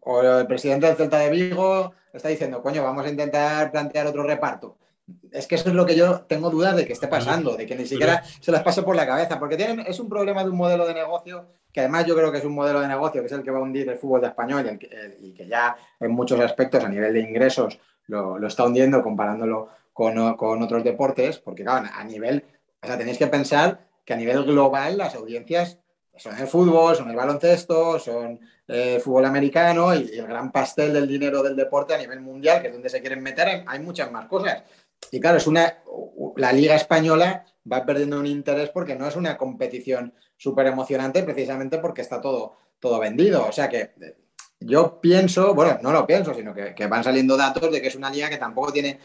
O 0.01 0.21
el 0.21 0.47
presidente 0.47 0.87
del 0.87 0.95
Celta 0.95 1.19
de 1.19 1.29
Vigo 1.29 1.93
está 2.11 2.29
diciendo, 2.29 2.61
coño, 2.61 2.83
vamos 2.83 3.05
a 3.05 3.09
intentar 3.09 3.71
plantear 3.71 4.07
otro 4.07 4.23
reparto. 4.23 4.77
Es 5.31 5.47
que 5.47 5.55
eso 5.55 5.69
es 5.69 5.75
lo 5.75 5.85
que 5.85 5.95
yo 5.95 6.21
tengo 6.21 6.49
dudas 6.49 6.75
de 6.75 6.85
que 6.85 6.93
esté 6.93 7.07
pasando, 7.07 7.55
de 7.55 7.65
que 7.65 7.75
ni 7.75 7.85
siquiera 7.85 8.23
se 8.23 8.51
les 8.51 8.61
pase 8.61 8.83
por 8.83 8.95
la 8.95 9.05
cabeza, 9.05 9.39
porque 9.39 9.57
tienen, 9.57 9.81
es 9.81 9.99
un 9.99 10.09
problema 10.09 10.43
de 10.43 10.49
un 10.49 10.57
modelo 10.57 10.87
de 10.87 10.93
negocio 10.93 11.47
que 11.71 11.81
además 11.81 12.05
yo 12.05 12.15
creo 12.15 12.31
que 12.31 12.39
es 12.39 12.45
un 12.45 12.55
modelo 12.55 12.81
de 12.81 12.87
negocio 12.87 13.21
que 13.21 13.27
es 13.27 13.33
el 13.33 13.43
que 13.43 13.51
va 13.51 13.59
a 13.59 13.61
hundir 13.61 13.87
el 13.89 13.97
fútbol 13.97 14.21
de 14.21 14.27
español 14.27 14.69
y, 14.73 14.77
que, 14.77 15.17
y 15.21 15.33
que 15.33 15.47
ya 15.47 15.77
en 15.99 16.11
muchos 16.11 16.39
aspectos 16.39 16.83
a 16.83 16.89
nivel 16.89 17.13
de 17.13 17.21
ingresos 17.21 17.79
lo, 18.07 18.39
lo 18.39 18.47
está 18.47 18.65
hundiendo 18.65 19.03
comparándolo 19.03 19.69
con, 19.93 20.35
con, 20.35 20.61
otros 20.61 20.83
deportes, 20.83 21.39
porque 21.39 21.63
claro, 21.63 21.87
a 21.93 22.03
nivel, 22.03 22.43
o 22.81 22.87
sea, 22.87 22.97
tenéis 22.97 23.17
que 23.17 23.27
pensar 23.27 23.81
que 24.05 24.13
a 24.13 24.17
nivel 24.17 24.43
global 24.43 24.97
las 24.97 25.13
audiencias 25.15 25.77
son 26.15 26.37
el 26.37 26.47
fútbol, 26.47 26.95
son 26.95 27.09
el 27.09 27.15
baloncesto, 27.15 27.99
son 27.99 28.39
el 28.67 28.97
eh, 28.97 28.99
fútbol 28.99 29.25
americano 29.25 29.93
y, 29.93 30.09
y, 30.13 30.19
el 30.19 30.27
gran 30.27 30.51
pastel 30.51 30.93
del 30.93 31.07
dinero 31.07 31.43
del 31.43 31.55
deporte 31.55 31.93
a 31.93 31.97
nivel 31.97 32.19
mundial, 32.21 32.61
que 32.61 32.67
es 32.67 32.73
donde 32.73 32.89
se 32.89 33.01
quieren 33.01 33.21
meter, 33.21 33.63
hay 33.65 33.79
muchas 33.79 34.11
más 34.11 34.27
cosas. 34.27 34.63
Y 35.11 35.19
claro, 35.19 35.37
es 35.37 35.47
una, 35.47 35.81
la 36.35 36.53
Liga 36.53 36.75
Española 36.75 37.45
va 37.71 37.85
perdiendo 37.85 38.19
un 38.19 38.27
interés 38.27 38.69
porque 38.69 38.95
no 38.95 39.07
es 39.07 39.15
una 39.15 39.37
competición 39.37 40.13
súper 40.37 40.67
emocionante 40.67 41.23
precisamente 41.23 41.77
porque 41.79 42.01
está 42.01 42.21
todo, 42.21 42.57
todo 42.79 42.99
vendido. 42.99 43.45
O 43.47 43.51
sea 43.51 43.69
que 43.69 43.93
eh, 44.01 44.17
yo 44.59 44.99
pienso, 44.99 45.53
bueno, 45.53 45.79
no 45.81 45.91
lo 45.91 46.05
pienso, 46.05 46.33
sino 46.33 46.53
que, 46.53 46.73
que, 46.73 46.87
van 46.87 47.03
saliendo 47.03 47.37
datos 47.37 47.71
de 47.71 47.81
que 47.81 47.87
es 47.87 47.95
una 47.95 48.09
liga 48.09 48.29
que 48.29 48.37
tampoco 48.37 48.71
tiene 48.71 48.99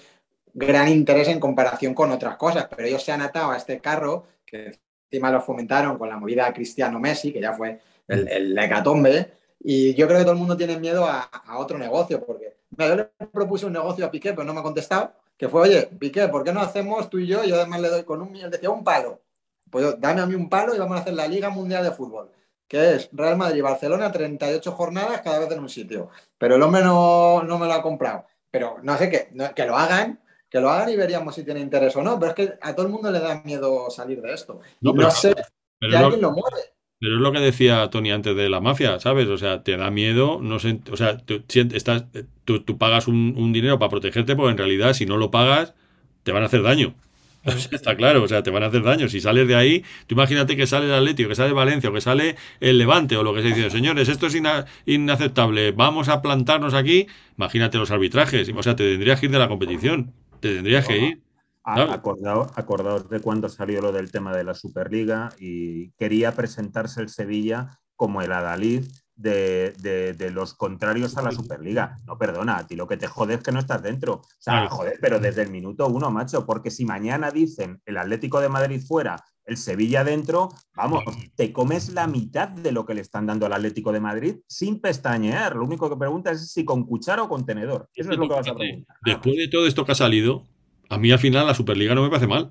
gran 0.53 0.89
interés 0.89 1.29
en 1.29 1.41
comparación 1.41 1.95
con 1.95 2.11
otras 2.13 2.37
cosas, 2.37 2.69
pero 2.69 2.87
ellos 2.87 3.03
se 3.03 3.13
han 3.13 3.23
atado 3.23 3.51
a 3.51 3.57
este 3.57 3.81
carro 3.81 4.27
que 4.47 4.79
encima 5.11 5.31
lo 5.31 5.41
fomentaron 5.41 5.99
con 5.99 6.09
la 6.09 6.17
movida 6.17 6.53
Cristiano 6.53 7.01
Messi, 7.01 7.33
que 7.33 7.41
ya 7.41 7.53
fue 7.53 7.81
el, 8.07 8.57
hecatombe, 8.57 9.33
y 9.61 9.95
yo 9.95 10.07
creo 10.07 10.19
que 10.19 10.25
todo 10.25 10.35
el 10.35 10.39
mundo 10.39 10.57
tiene 10.57 10.79
miedo 10.79 11.05
a, 11.07 11.23
a 11.23 11.59
otro 11.59 11.79
negocio, 11.79 12.25
porque 12.25 12.57
mira, 12.71 12.89
yo 12.89 12.97
le 12.97 13.27
propuse 13.33 13.67
un 13.67 13.73
negocio 13.73 14.05
a 14.07 14.11
Piqué, 14.11 14.33
pero 14.33 14.45
no 14.45 14.55
me 14.55 14.61
ha 14.61 14.63
contestado, 14.63 15.13
que 15.37 15.49
fue, 15.49 15.63
oye, 15.63 15.89
Piqué, 15.99 16.29
¿por 16.29 16.45
qué 16.45 16.53
no 16.53 16.61
hacemos 16.61 17.11
tú 17.11 17.19
y 17.19 17.27
yo? 17.27 17.45
Yo 17.45 17.57
además 17.57 17.81
le 17.81 17.89
doy 17.89 18.05
con 18.05 18.23
un, 18.23 18.37
él 18.37 18.51
decía, 18.51 18.71
un 18.71 18.85
palo. 18.85 19.23
Pues 19.71 19.85
yo, 19.85 19.93
dame 19.95 20.21
a 20.21 20.27
mí 20.27 20.35
un 20.35 20.49
palo 20.49 20.75
y 20.75 20.79
vamos 20.79 20.97
a 20.97 21.01
hacer 21.01 21.15
la 21.15 21.27
Liga 21.27 21.51
Mundial 21.51 21.83
de 21.83 21.91
Fútbol, 21.91 22.31
que 22.69 22.95
es 22.95 23.09
Real 23.13 23.37
Madrid 23.37 23.59
y 23.59 23.63
Barcelona, 23.63 24.13
38 24.13 24.73
jornadas 24.73 25.21
cada 25.23 25.41
vez 25.41 25.51
en 25.51 25.61
un 25.61 25.69
sitio. 25.69 26.11
Pero 26.39 26.55
el 26.57 26.63
hombre 26.63 26.83
no, 26.83 27.43
no 27.43 27.59
me 27.59 27.67
lo 27.67 27.73
ha 27.73 27.83
comprado. 27.83 28.27
Pero 28.51 28.77
no 28.83 28.97
sé 28.97 29.11
qué, 29.11 29.29
no, 29.33 29.53
que 29.53 29.67
lo 29.67 29.77
hagan, 29.77 30.23
que 30.49 30.61
lo 30.61 30.71
hagan 30.71 30.91
y 30.91 30.97
veríamos 30.97 31.35
si 31.35 31.43
tiene 31.43 31.61
interés 31.61 31.97
o 31.97 32.03
no. 32.03 32.19
Pero 32.21 32.31
es 32.31 32.37
que 32.37 32.55
a 32.61 32.75
todo 32.75 32.87
el 32.87 32.93
mundo 32.93 33.11
le 33.11 33.19
da 33.19 33.43
miedo 33.43 33.91
salir 33.91 34.23
de 34.23 34.33
esto. 34.33 34.61
No, 34.81 34.93
pero, 34.93 35.09
no 35.09 35.11
sé 35.11 35.35
pero 35.81 35.91
que 35.91 35.97
alguien 35.97 36.21
lo 36.21 36.31
mueve. 36.31 36.74
Pero 37.05 37.17
es 37.17 37.21
lo 37.21 37.33
que 37.33 37.41
decía 37.41 37.91
Tony 37.91 38.13
antes 38.13 38.35
de 38.35 38.49
la 38.49 38.63
mafia, 38.63 38.99
¿sabes? 38.99 39.29
O 39.29 39.37
sea, 39.37 39.63
te 39.63 39.77
da 39.77 39.91
miedo, 39.91 40.39
no 40.41 40.59
sé, 40.59 40.81
o 40.91 40.97
sea, 40.97 41.19
tú, 41.19 41.45
estás, 41.53 42.07
tú, 42.47 42.61
tú 42.61 42.79
pagas 42.79 43.09
un, 43.09 43.35
un, 43.37 43.53
dinero 43.53 43.79
para 43.79 43.91
protegerte, 43.91 44.35
porque 44.35 44.53
en 44.53 44.57
realidad 44.57 44.95
si 44.95 45.05
no 45.05 45.19
lo 45.19 45.31
pagas, 45.31 45.75
te 46.23 46.33
van 46.33 46.43
a 46.43 46.47
hacer 46.47 46.63
daño. 46.63 46.95
O 47.45 47.51
sea, 47.51 47.69
está 47.73 47.95
claro, 47.95 48.23
o 48.23 48.27
sea, 48.27 48.43
te 48.43 48.51
van 48.51 48.63
a 48.63 48.69
hacer 48.69 48.83
daño. 48.83 49.07
Si 49.11 49.21
sales 49.21 49.47
de 49.47 49.55
ahí, 49.55 49.85
tú 50.07 50.15
imagínate 50.15 50.57
que 50.57 50.67
sale 50.67 50.87
el 50.87 50.95
Atlético, 50.95 51.29
que 51.29 51.35
sale 51.35 51.53
Valencia, 51.53 51.91
o 51.91 51.93
que 51.93 52.01
sale 52.01 52.37
el 52.59 52.79
Levante, 52.79 53.19
o 53.19 53.23
lo 53.23 53.35
que 53.35 53.43
se 53.43 53.49
dice, 53.49 53.69
señores, 53.69 54.09
esto 54.09 54.29
es 54.29 54.35
ina 54.35 54.65
inaceptable, 54.87 55.73
vamos 55.73 56.09
a 56.09 56.23
plantarnos 56.23 56.73
aquí. 56.73 57.07
Imagínate 57.37 57.77
los 57.77 57.91
arbitrajes, 57.91 58.49
o 58.49 58.63
sea, 58.63 58.77
te 58.77 58.91
tendrías 58.93 59.21
que 59.21 59.27
ir 59.27 59.33
de 59.33 59.39
la 59.39 59.49
competición, 59.49 60.15
te 60.41 60.55
tendrías 60.55 60.89
que 60.89 60.99
ir. 60.99 61.19
Acordaos, 61.65 62.53
acordaos 62.57 63.09
de 63.09 63.21
cuando 63.21 63.49
salió 63.49 63.81
lo 63.81 63.91
del 63.91 64.11
tema 64.13 64.37
de 64.37 64.45
la 64.45 64.55
Superliga 64.55 65.33
y 65.39 65.93
quería 65.93 66.33
presentarse 66.37 67.01
el 67.01 67.09
Sevilla 67.09 67.81
como 67.97 68.21
el 68.21 68.33
Adalid 68.33 68.85
de, 69.17 69.73
de, 69.79 70.13
de, 70.13 70.31
los 70.31 70.55
contrarios 70.55 71.17
a 71.17 71.23
la 71.23 71.31
Superliga. 71.31 71.99
No, 72.05 72.19
perdona, 72.19 72.59
a 72.59 72.67
ti 72.67 72.77
lo 72.77 72.89
que 72.89 72.97
te 72.97 73.07
jode 73.07 73.35
es 73.35 73.43
que 73.43 73.53
no 73.53 73.61
estás 73.61 73.83
dentro. 73.83 74.15
O 74.15 74.25
sea, 74.39 74.69
joder, 74.69 74.99
pero 75.01 75.21
desde 75.21 75.43
el 75.43 75.51
minuto 75.51 75.87
uno, 75.87 76.11
macho, 76.11 76.45
porque 76.45 76.71
si 76.71 76.85
mañana 76.85 77.31
dicen 77.31 77.81
el 77.87 77.97
Atlético 77.97 78.41
de 78.41 78.49
Madrid 78.49 78.83
fuera, 78.87 79.23
el 79.47 79.57
Sevilla 79.57 80.05
dentro, 80.05 80.49
vamos, 80.75 81.05
te 81.37 81.53
comes 81.53 81.91
la 81.91 82.07
mitad 82.07 82.49
de 82.49 82.73
lo 82.73 82.87
que 82.87 82.95
le 82.95 83.03
están 83.03 83.27
dando 83.27 83.47
al 83.47 83.53
Atlético 83.53 83.93
de 83.93 84.01
Madrid 84.01 84.37
sin 84.49 84.81
pestañear. 84.81 85.55
Lo 85.55 85.65
único 85.65 85.89
que 85.89 85.97
preguntas 85.97 86.43
es 86.43 86.51
si 86.51 86.65
con 86.65 86.85
cuchara 86.85 87.23
o 87.23 87.29
con 87.29 87.45
tenedor. 87.45 87.89
Eso 87.95 88.11
es 88.11 88.19
lo 88.19 88.29
que 88.29 88.35
vas 88.35 88.49
a 88.49 88.55
preguntar. 88.55 88.97
Después 89.05 89.37
de 89.37 89.49
todo 89.49 89.67
esto 89.67 89.85
que 89.85 89.93
ha 89.93 89.97
salido, 89.97 90.45
a 90.95 90.99
mí 90.99 91.11
al 91.11 91.19
final 91.19 91.47
la 91.47 91.55
Superliga 91.55 91.95
no 91.95 92.03
me 92.03 92.09
parece 92.09 92.27
mal. 92.27 92.51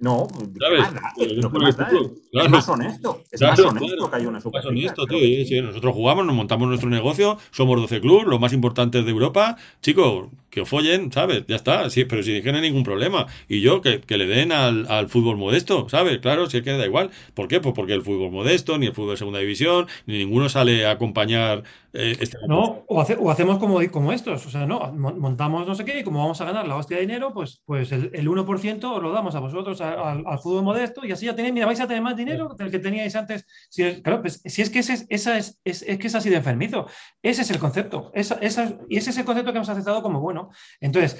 No, 0.00 0.28
nada, 0.60 1.12
lo 1.18 1.50
que 1.50 1.58
más 1.58 1.76
da 1.76 1.84
es, 1.84 1.90
claro. 2.30 2.46
es, 2.46 2.50
más 2.50 2.68
honesto. 2.68 3.24
Es 3.32 3.40
claro, 3.40 3.64
más 3.64 3.72
honesto 3.72 3.96
claro. 3.96 4.10
que 4.10 4.16
haya 4.16 4.28
una 4.28 4.40
Superliga. 4.40 4.70
Más 4.70 4.78
honesto, 4.78 5.06
tío. 5.06 5.18
Sí, 5.18 5.44
sí, 5.46 5.60
nosotros 5.60 5.92
jugamos, 5.92 6.24
nos 6.24 6.36
montamos 6.36 6.68
nuestro 6.68 6.88
negocio, 6.88 7.36
somos 7.50 7.80
12 7.80 8.00
clubes, 8.00 8.26
los 8.26 8.38
más 8.38 8.52
importantes 8.52 9.04
de 9.04 9.10
Europa. 9.10 9.56
Chicos, 9.82 10.28
que 10.58 10.66
follen, 10.66 11.12
¿sabes? 11.12 11.44
Ya 11.46 11.56
está. 11.56 11.90
Sí, 11.90 12.04
pero 12.04 12.22
si 12.22 12.42
que 12.42 12.50
no 12.52 12.58
hay 12.58 12.62
ningún 12.62 12.82
problema. 12.82 13.26
Y 13.48 13.60
yo, 13.60 13.80
que, 13.80 14.00
que 14.00 14.16
le 14.18 14.26
den 14.26 14.52
al, 14.52 14.86
al, 14.88 15.08
fútbol 15.08 15.36
modesto, 15.36 15.88
¿sabes? 15.88 16.18
Claro, 16.18 16.48
si 16.48 16.58
es 16.58 16.62
que 16.62 16.72
da 16.72 16.84
igual. 16.84 17.10
¿Por 17.34 17.48
qué? 17.48 17.60
Pues 17.60 17.74
porque 17.74 17.94
el 17.94 18.02
fútbol 18.02 18.30
modesto, 18.30 18.78
ni 18.78 18.86
el 18.86 18.94
fútbol 18.94 19.12
de 19.12 19.16
segunda 19.16 19.38
división, 19.38 19.86
ni 20.06 20.18
ninguno 20.18 20.48
sale 20.48 20.86
a 20.86 20.92
acompañar. 20.92 21.64
Eh, 21.92 22.16
este... 22.20 22.36
No, 22.46 22.84
o, 22.86 23.00
hace, 23.00 23.16
o, 23.18 23.30
hacemos 23.30 23.58
como, 23.58 23.80
como 23.90 24.12
estos. 24.12 24.46
O 24.46 24.50
sea, 24.50 24.66
no, 24.66 24.92
montamos 24.92 25.66
no 25.66 25.74
sé 25.74 25.84
qué 25.84 26.00
y 26.00 26.04
como 26.04 26.20
vamos 26.20 26.40
a 26.40 26.44
ganar 26.44 26.66
la 26.66 26.76
hostia 26.76 26.96
de 26.96 27.02
dinero, 27.02 27.32
pues, 27.32 27.62
pues 27.64 27.92
el, 27.92 28.10
el 28.12 28.28
1% 28.28 28.84
os 28.84 29.02
lo 29.02 29.12
damos 29.12 29.34
a 29.34 29.40
vosotros, 29.40 29.80
al, 29.80 30.24
al 30.26 30.38
fútbol 30.38 30.64
modesto, 30.64 31.04
y 31.04 31.12
así 31.12 31.26
ya 31.26 31.34
tenéis, 31.34 31.54
mira, 31.54 31.66
vais 31.66 31.80
a 31.80 31.86
tener 31.86 32.02
más 32.02 32.16
dinero 32.16 32.54
del 32.58 32.70
que 32.70 32.78
teníais 32.78 33.14
antes. 33.16 33.46
Si, 33.70 34.02
claro, 34.02 34.20
pues, 34.20 34.40
si 34.44 34.62
es 34.62 34.70
que 34.70 34.80
ese, 34.80 35.06
esa 35.08 35.38
es, 35.38 35.58
es, 35.64 35.82
es, 35.82 35.98
que 35.98 36.06
es 36.06 36.14
así 36.14 36.30
de 36.30 36.36
enfermizo. 36.36 36.86
Ese 37.22 37.42
es 37.42 37.50
el 37.50 37.58
concepto. 37.58 38.10
Esa, 38.14 38.36
esa, 38.36 38.78
y 38.88 38.96
ese 38.96 39.10
es 39.10 39.18
el 39.18 39.24
concepto 39.24 39.52
que 39.52 39.58
hemos 39.58 39.68
aceptado 39.68 40.02
como 40.02 40.20
bueno. 40.20 40.47
Entonces, 40.80 41.16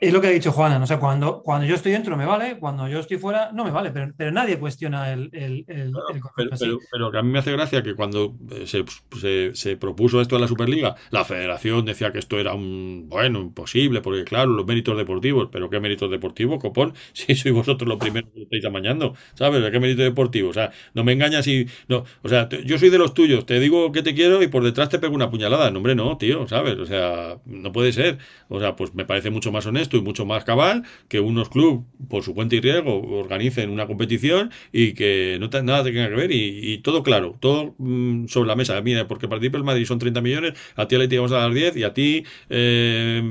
es 0.00 0.14
lo 0.14 0.20
que 0.20 0.28
ha 0.28 0.30
dicho 0.30 0.50
Juana, 0.50 0.78
¿no? 0.78 0.84
o 0.84 0.86
sea, 0.86 0.98
cuando, 0.98 1.42
cuando 1.42 1.66
yo 1.66 1.74
estoy 1.74 1.92
dentro 1.92 2.16
me 2.16 2.24
vale, 2.24 2.58
cuando 2.58 2.88
yo 2.88 3.00
estoy 3.00 3.18
fuera 3.18 3.52
no 3.52 3.64
me 3.64 3.70
vale, 3.70 3.90
pero, 3.90 4.10
pero 4.16 4.32
nadie 4.32 4.58
cuestiona 4.58 5.12
el, 5.12 5.28
el, 5.34 5.66
el, 5.68 5.92
claro, 5.92 6.06
el 6.14 6.20
pero, 6.34 6.50
pero, 6.58 6.78
pero, 6.90 7.10
que 7.12 7.18
a 7.18 7.22
mí 7.22 7.30
me 7.30 7.38
hace 7.38 7.52
gracia 7.52 7.82
que 7.82 7.94
cuando 7.94 8.34
se, 8.64 8.82
se, 9.20 9.54
se, 9.54 9.76
propuso 9.76 10.22
esto 10.22 10.36
de 10.36 10.40
la 10.40 10.48
Superliga, 10.48 10.96
la 11.10 11.26
federación 11.26 11.84
decía 11.84 12.12
que 12.12 12.18
esto 12.18 12.38
era 12.38 12.54
un, 12.54 13.08
bueno, 13.10 13.40
imposible, 13.40 14.00
porque 14.00 14.24
claro, 14.24 14.52
los 14.52 14.66
méritos 14.66 14.96
deportivos, 14.96 15.50
pero 15.52 15.68
¿qué 15.68 15.80
méritos 15.80 16.10
deportivos, 16.10 16.60
copón? 16.60 16.94
Si 17.12 17.34
sois 17.34 17.54
vosotros 17.54 17.86
los 17.86 17.98
primeros 17.98 18.30
que 18.32 18.42
estáis 18.42 18.64
amañando, 18.64 19.14
¿sabes? 19.34 19.70
¿Qué 19.70 19.80
mérito 19.80 20.02
deportivo? 20.02 20.48
O 20.48 20.54
sea, 20.54 20.72
no 20.94 21.04
me 21.04 21.12
engañas 21.12 21.46
y, 21.46 21.66
no, 21.88 22.04
o 22.22 22.28
sea, 22.28 22.48
yo 22.48 22.78
soy 22.78 22.88
de 22.88 22.98
los 22.98 23.12
tuyos, 23.12 23.44
te 23.44 23.60
digo 23.60 23.92
que 23.92 24.02
te 24.02 24.14
quiero 24.14 24.42
y 24.42 24.48
por 24.48 24.64
detrás 24.64 24.88
te 24.88 24.98
pego 24.98 25.14
una 25.14 25.30
puñalada, 25.30 25.70
no, 25.70 25.78
hombre, 25.78 25.94
no, 25.94 26.16
tío, 26.16 26.48
¿sabes? 26.48 26.78
O 26.78 26.86
sea, 26.86 27.38
no 27.44 27.72
puede 27.72 27.92
ser, 27.92 28.18
o 28.48 28.58
sea, 28.58 28.76
pues 28.76 28.94
me 28.94 29.04
parece 29.04 29.28
mucho 29.28 29.52
más 29.52 29.66
honesto 29.66 29.89
y 29.96 30.02
mucho 30.02 30.26
más 30.26 30.44
cabal 30.44 30.84
que 31.08 31.20
unos 31.20 31.48
clubes 31.48 31.84
por 32.08 32.22
su 32.22 32.34
cuenta 32.34 32.56
y 32.56 32.60
riesgo 32.60 33.00
organicen 33.18 33.70
una 33.70 33.86
competición 33.86 34.50
y 34.72 34.92
que 34.94 35.38
no 35.40 35.48
nada 35.62 35.84
tenga 35.84 36.08
que 36.08 36.14
ver 36.14 36.30
y, 36.32 36.78
todo 36.78 37.02
claro, 37.02 37.36
todo 37.40 37.74
mmm, 37.78 38.26
sobre 38.26 38.48
la 38.48 38.56
mesa. 38.56 38.80
Mira, 38.80 39.06
porque 39.08 39.28
participa 39.28 39.58
el 39.58 39.64
Madrid 39.64 39.84
son 39.84 39.98
30 39.98 40.20
millones, 40.20 40.54
a 40.76 40.86
ti 40.86 40.96
le 40.96 41.06
vamos 41.16 41.32
a 41.32 41.38
dar 41.38 41.52
10 41.52 41.76
y 41.76 41.84
a 41.84 41.92
ti, 41.94 42.24
eh, 42.48 43.22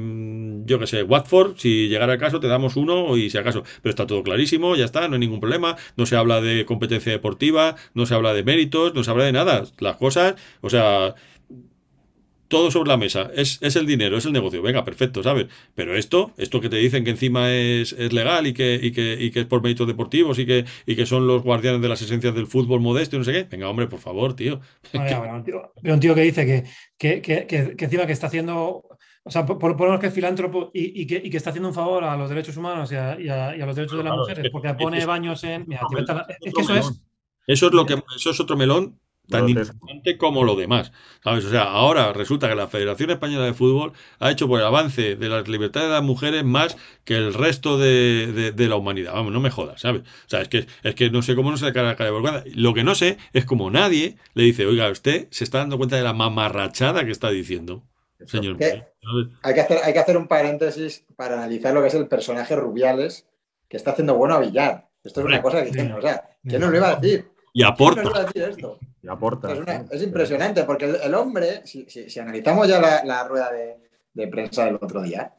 yo 0.65 0.79
que 0.79 0.87
sé, 0.87 1.03
Watford, 1.03 1.57
si 1.57 1.87
llegara 1.87 2.13
el 2.13 2.19
caso, 2.19 2.39
te 2.39 2.47
damos 2.47 2.75
uno 2.75 3.17
y 3.17 3.29
si 3.29 3.37
acaso. 3.37 3.63
Pero 3.81 3.91
está 3.91 4.07
todo 4.07 4.23
clarísimo, 4.23 4.75
ya 4.75 4.85
está, 4.85 5.07
no 5.07 5.15
hay 5.15 5.19
ningún 5.19 5.39
problema, 5.39 5.75
no 5.95 6.05
se 6.05 6.15
habla 6.15 6.41
de 6.41 6.65
competencia 6.65 7.11
deportiva, 7.11 7.75
no 7.93 8.05
se 8.05 8.13
habla 8.15 8.33
de 8.33 8.43
méritos, 8.43 8.93
no 8.93 9.03
se 9.03 9.11
habla 9.11 9.25
de 9.25 9.31
nada. 9.31 9.63
Las 9.79 9.97
cosas, 9.97 10.35
o 10.61 10.69
sea, 10.69 11.15
todo 12.49 12.71
sobre 12.71 12.89
la 12.89 12.97
mesa, 12.97 13.31
es, 13.35 13.59
es, 13.61 13.75
el 13.75 13.85
dinero, 13.85 14.17
es 14.17 14.25
el 14.25 14.33
negocio, 14.33 14.61
venga, 14.61 14.83
perfecto, 14.83 15.21
¿sabes? 15.21 15.47
Pero 15.75 15.95
esto, 15.95 16.33
esto 16.35 16.59
que 16.59 16.67
te 16.67 16.77
dicen 16.77 17.03
que 17.03 17.11
encima 17.11 17.53
es, 17.53 17.93
es 17.93 18.11
legal 18.11 18.47
y 18.47 18.53
que, 18.53 18.77
y, 18.81 18.91
que, 18.91 19.15
y 19.19 19.29
que 19.29 19.41
es 19.41 19.45
por 19.45 19.61
méritos 19.61 19.87
deportivos 19.87 20.39
y 20.39 20.47
que, 20.47 20.65
y 20.87 20.95
que 20.95 21.05
son 21.05 21.27
los 21.27 21.43
guardianes 21.43 21.81
de 21.81 21.87
las 21.87 22.01
esencias 22.01 22.33
del 22.33 22.47
fútbol 22.47 22.81
modesto 22.81 23.15
y 23.15 23.19
no 23.19 23.25
sé 23.25 23.31
qué, 23.31 23.43
venga, 23.43 23.69
hombre, 23.69 23.87
por 23.87 23.99
favor, 23.99 24.35
tío. 24.35 24.59
Oye, 24.93 25.15
bueno, 25.15 25.35
un, 25.35 25.43
tío 25.43 25.71
un 25.83 25.99
tío 25.99 26.15
que 26.15 26.21
dice 26.21 26.45
que, 26.45 26.63
que, 26.97 27.21
que, 27.21 27.75
que, 27.77 27.85
encima 27.85 28.07
que 28.07 28.13
está 28.13 28.27
haciendo 28.27 28.83
o 29.23 29.31
sea, 29.31 29.45
por, 29.45 29.59
por 29.59 29.91
lo 29.91 29.99
que 29.99 30.07
es 30.07 30.13
filántropo 30.13 30.71
y, 30.73 31.03
y, 31.03 31.05
que, 31.05 31.21
y, 31.23 31.29
que, 31.29 31.37
está 31.37 31.51
haciendo 31.51 31.69
un 31.69 31.75
favor 31.75 32.03
a 32.03 32.17
los 32.17 32.29
derechos 32.29 32.57
humanos 32.57 32.91
y 32.91 32.95
a, 32.95 33.19
y 33.19 33.29
a, 33.29 33.55
y 33.55 33.61
a 33.61 33.65
los 33.67 33.75
derechos 33.75 33.97
de 33.99 34.03
las 34.03 34.17
mujeres, 34.17 34.39
es 34.39 34.43
que, 34.45 34.49
porque 34.49 34.73
pone 34.73 34.97
es, 34.97 35.05
baños 35.05 35.43
en. 35.43 35.65
Mira, 35.67 35.81
es, 35.91 36.37
es 36.41 36.53
que 36.53 36.61
eso 36.61 36.75
es. 36.75 37.03
Eso 37.45 37.67
es 37.67 37.73
lo 37.73 37.85
que 37.85 38.01
eso 38.15 38.31
es 38.31 38.39
otro 38.39 38.57
melón 38.57 38.99
tan 39.29 39.47
importante 39.47 40.17
como 40.17 40.43
lo 40.43 40.55
demás. 40.55 40.91
¿Sabes? 41.23 41.45
O 41.45 41.49
sea, 41.49 41.63
ahora 41.63 42.13
resulta 42.13 42.49
que 42.49 42.55
la 42.55 42.67
Federación 42.67 43.11
Española 43.11 43.45
de 43.45 43.53
Fútbol 43.53 43.93
ha 44.19 44.31
hecho 44.31 44.47
por 44.47 44.59
el 44.59 44.65
avance 44.65 45.15
de 45.15 45.29
las 45.29 45.47
libertades 45.47 45.89
de 45.89 45.95
las 45.95 46.03
mujeres 46.03 46.43
más 46.43 46.77
que 47.03 47.15
el 47.15 47.33
resto 47.33 47.77
de, 47.77 48.31
de, 48.33 48.51
de 48.51 48.67
la 48.67 48.75
humanidad. 48.75 49.13
Vamos, 49.13 49.31
no 49.31 49.39
me 49.39 49.51
jodas, 49.51 49.81
¿sabes? 49.81 50.01
O 50.01 50.29
sea, 50.29 50.41
es 50.41 50.47
que, 50.47 50.67
es 50.83 50.95
que 50.95 51.09
no 51.09 51.21
sé 51.21 51.35
cómo 51.35 51.51
no 51.51 51.57
se 51.57 51.65
le 51.65 51.73
cae 51.73 51.83
la 51.83 51.95
cara 51.95 52.09
de 52.09 52.11
volcada. 52.11 52.43
Lo 52.53 52.73
que 52.73 52.83
no 52.83 52.95
sé 52.95 53.17
es 53.33 53.45
como 53.45 53.69
nadie 53.71 54.17
le 54.33 54.43
dice, 54.43 54.65
oiga, 54.65 54.89
usted 54.89 55.27
se 55.31 55.43
está 55.43 55.59
dando 55.59 55.77
cuenta 55.77 55.95
de 55.95 56.03
la 56.03 56.13
mamarrachada 56.13 57.05
que 57.05 57.11
está 57.11 57.29
diciendo. 57.29 57.83
Señor. 58.25 58.57
Que 58.57 58.83
hay, 59.43 59.53
que 59.53 59.61
hacer, 59.61 59.79
hay 59.83 59.93
que 59.93 59.99
hacer 59.99 60.17
un 60.17 60.27
paréntesis 60.27 61.05
para 61.15 61.35
analizar 61.35 61.73
lo 61.73 61.81
que 61.81 61.87
es 61.87 61.93
el 61.93 62.07
personaje 62.07 62.55
Rubiales 62.55 63.27
que 63.69 63.77
está 63.77 63.91
haciendo 63.91 64.15
bueno 64.15 64.35
a 64.35 64.39
Villar. 64.39 64.89
Esto 65.03 65.21
es 65.21 65.25
una 65.27 65.41
cosa 65.41 65.63
que 65.63 65.69
o 65.69 66.01
sea, 66.01 66.29
¿quién 66.43 66.59
nos 66.59 66.71
lo 66.71 66.77
iba 66.77 66.89
a 66.89 66.95
decir? 66.95 67.31
Y 67.53 67.63
aporta. 67.63 68.29
Y 69.01 69.07
aporta. 69.07 69.51
Es, 69.51 69.59
una, 69.59 69.85
es, 69.89 70.03
impresionante, 70.03 70.63
porque 70.63 70.85
el, 70.85 70.95
el 70.95 71.13
hombre, 71.15 71.65
si, 71.65 71.85
si, 71.89 72.09
si, 72.09 72.19
analizamos 72.19 72.67
ya 72.67 72.79
la, 72.79 73.03
la 73.03 73.27
rueda 73.27 73.51
de, 73.51 73.77
de, 74.13 74.27
prensa 74.27 74.65
del 74.65 74.75
otro 74.75 75.01
día, 75.01 75.33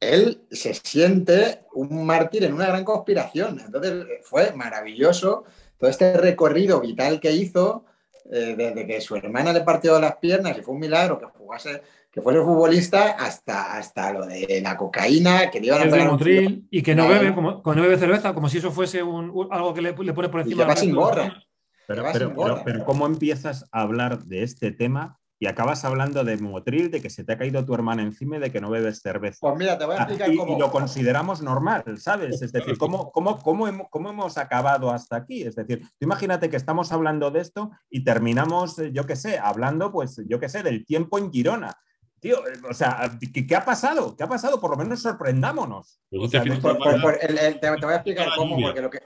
él 0.00 0.42
se 0.50 0.74
siente 0.74 1.62
un 1.74 2.06
mártir 2.06 2.44
en 2.44 2.54
una 2.54 2.66
gran 2.66 2.84
conspiración. 2.84 3.60
Entonces 3.60 4.06
fue 4.22 4.52
maravilloso 4.52 5.44
todo 5.76 5.90
este 5.90 6.16
recorrido 6.16 6.80
vital 6.80 7.20
que 7.20 7.32
hizo 7.32 7.84
eh, 8.30 8.54
desde 8.56 8.86
que 8.86 9.00
su 9.00 9.16
hermana 9.16 9.54
le 9.54 9.62
partió 9.62 9.98
las 9.98 10.16
piernas 10.16 10.58
y 10.58 10.60
fue 10.60 10.74
un 10.74 10.80
milagro 10.80 11.18
que 11.18 11.26
jugase, 11.26 11.82
que 12.10 12.22
fuese 12.22 12.40
futbolista, 12.40 13.10
hasta, 13.12 13.76
hasta 13.76 14.12
lo 14.12 14.26
de 14.26 14.60
la 14.62 14.76
cocaína, 14.76 15.50
que 15.50 15.60
le 15.60 15.66
iban 15.66 15.80
a 15.80 15.84
El 15.84 15.90
pegar 15.90 16.10
un 16.10 16.66
y 16.70 16.82
que 16.82 16.94
no 16.94 17.06
bebe, 17.08 17.34
como, 17.34 17.62
como 17.62 17.76
no 17.76 17.82
bebe 17.82 17.98
cerveza, 17.98 18.34
como 18.34 18.48
si 18.48 18.58
eso 18.58 18.70
fuese 18.72 19.02
un, 19.02 19.30
un- 19.30 19.48
algo 19.50 19.74
que 19.74 19.82
le, 19.82 19.92
le 19.96 20.12
pone 20.14 20.28
por 20.28 20.40
Y 20.40 20.44
encima. 20.44 20.64
que 20.64 20.68
va 20.68 20.76
sin 20.76 20.94
gorra. 20.94 21.44
Pero, 21.86 22.02
pero, 22.12 22.26
sin 22.28 22.36
pero- 22.36 22.62
pero 22.64 22.84
¿cómo 22.84 23.06
empiezas 23.06 23.66
a 23.72 23.82
hablar 23.82 24.24
de 24.24 24.42
este 24.42 24.72
tema 24.72 25.18
y 25.40 25.46
acabas 25.46 25.84
hablando 25.84 26.24
de 26.24 26.36
Motril, 26.38 26.90
de 26.90 27.00
que 27.00 27.10
se 27.10 27.22
te 27.24 27.32
ha 27.34 27.38
caído 27.38 27.64
tu 27.64 27.72
hermana 27.72 28.02
encima 28.02 28.38
y 28.38 28.40
de 28.40 28.50
que 28.50 28.60
no 28.60 28.70
bebes 28.70 29.00
cerveza? 29.00 29.38
Pues 29.40 29.56
mira, 29.56 29.78
te 29.78 29.84
voy 29.84 29.94
a 29.94 29.98
Ah, 29.98 30.02
explicar 30.02 30.32
y, 30.32 30.36
cómo. 30.36 30.56
y 30.56 30.58
lo 30.58 30.70
consideramos 30.72 31.42
normal, 31.42 31.84
¿sabes? 31.98 32.42
Es 32.42 32.50
decir, 32.52 32.76
¿cómo, 32.78 33.12
cómo, 33.12 33.38
cómo, 33.38 33.68
hemos, 33.68 33.86
cómo 33.90 34.10
hemos 34.10 34.36
acabado 34.38 34.90
hasta 34.90 35.16
aquí? 35.16 35.42
Es 35.42 35.54
decir, 35.54 35.80
tú 35.82 35.88
imagínate 36.00 36.50
que 36.50 36.56
estamos 36.56 36.90
hablando 36.90 37.30
de 37.30 37.40
esto 37.40 37.70
y 37.90 38.02
terminamos, 38.02 38.78
eh, 38.80 38.90
yo 38.92 39.06
qué 39.06 39.14
sé, 39.14 39.38
hablando, 39.38 39.92
pues, 39.92 40.20
yo 40.26 40.40
qué 40.40 40.48
sé, 40.48 40.62
del 40.64 40.84
tiempo 40.84 41.18
en 41.18 41.30
Girona. 41.30 41.76
Tío, 42.20 42.46
eh, 42.48 42.52
o 42.68 42.74
sea, 42.74 43.10
¿qué, 43.32 43.46
qué 43.46 43.56
ha 43.56 43.64
pasado? 43.64 44.16
¿Qué 44.16 44.22
ha 44.24 44.28
pasado? 44.28 44.60
Por 44.60 44.70
lo 44.72 44.76
menos 44.76 45.00
sorprendámonos. 45.02 46.00
O 46.12 46.22
te 46.26 46.30
sea, 46.30 46.42
fijas 46.42 46.58
de- 46.58 46.62
Por- 46.62 46.78
por- 46.78 46.86
Hermana. 46.94 47.02
por 47.02 47.18
el- 47.22 47.38
el- 47.38 47.60
te, 47.60 47.70
te 47.76 47.84
voy 47.84 47.92
a 47.92 47.96
explicar 47.96 48.28
cómo, 48.36 48.56
porque 48.60 48.82
lo 48.82 48.90
que, 48.90 49.02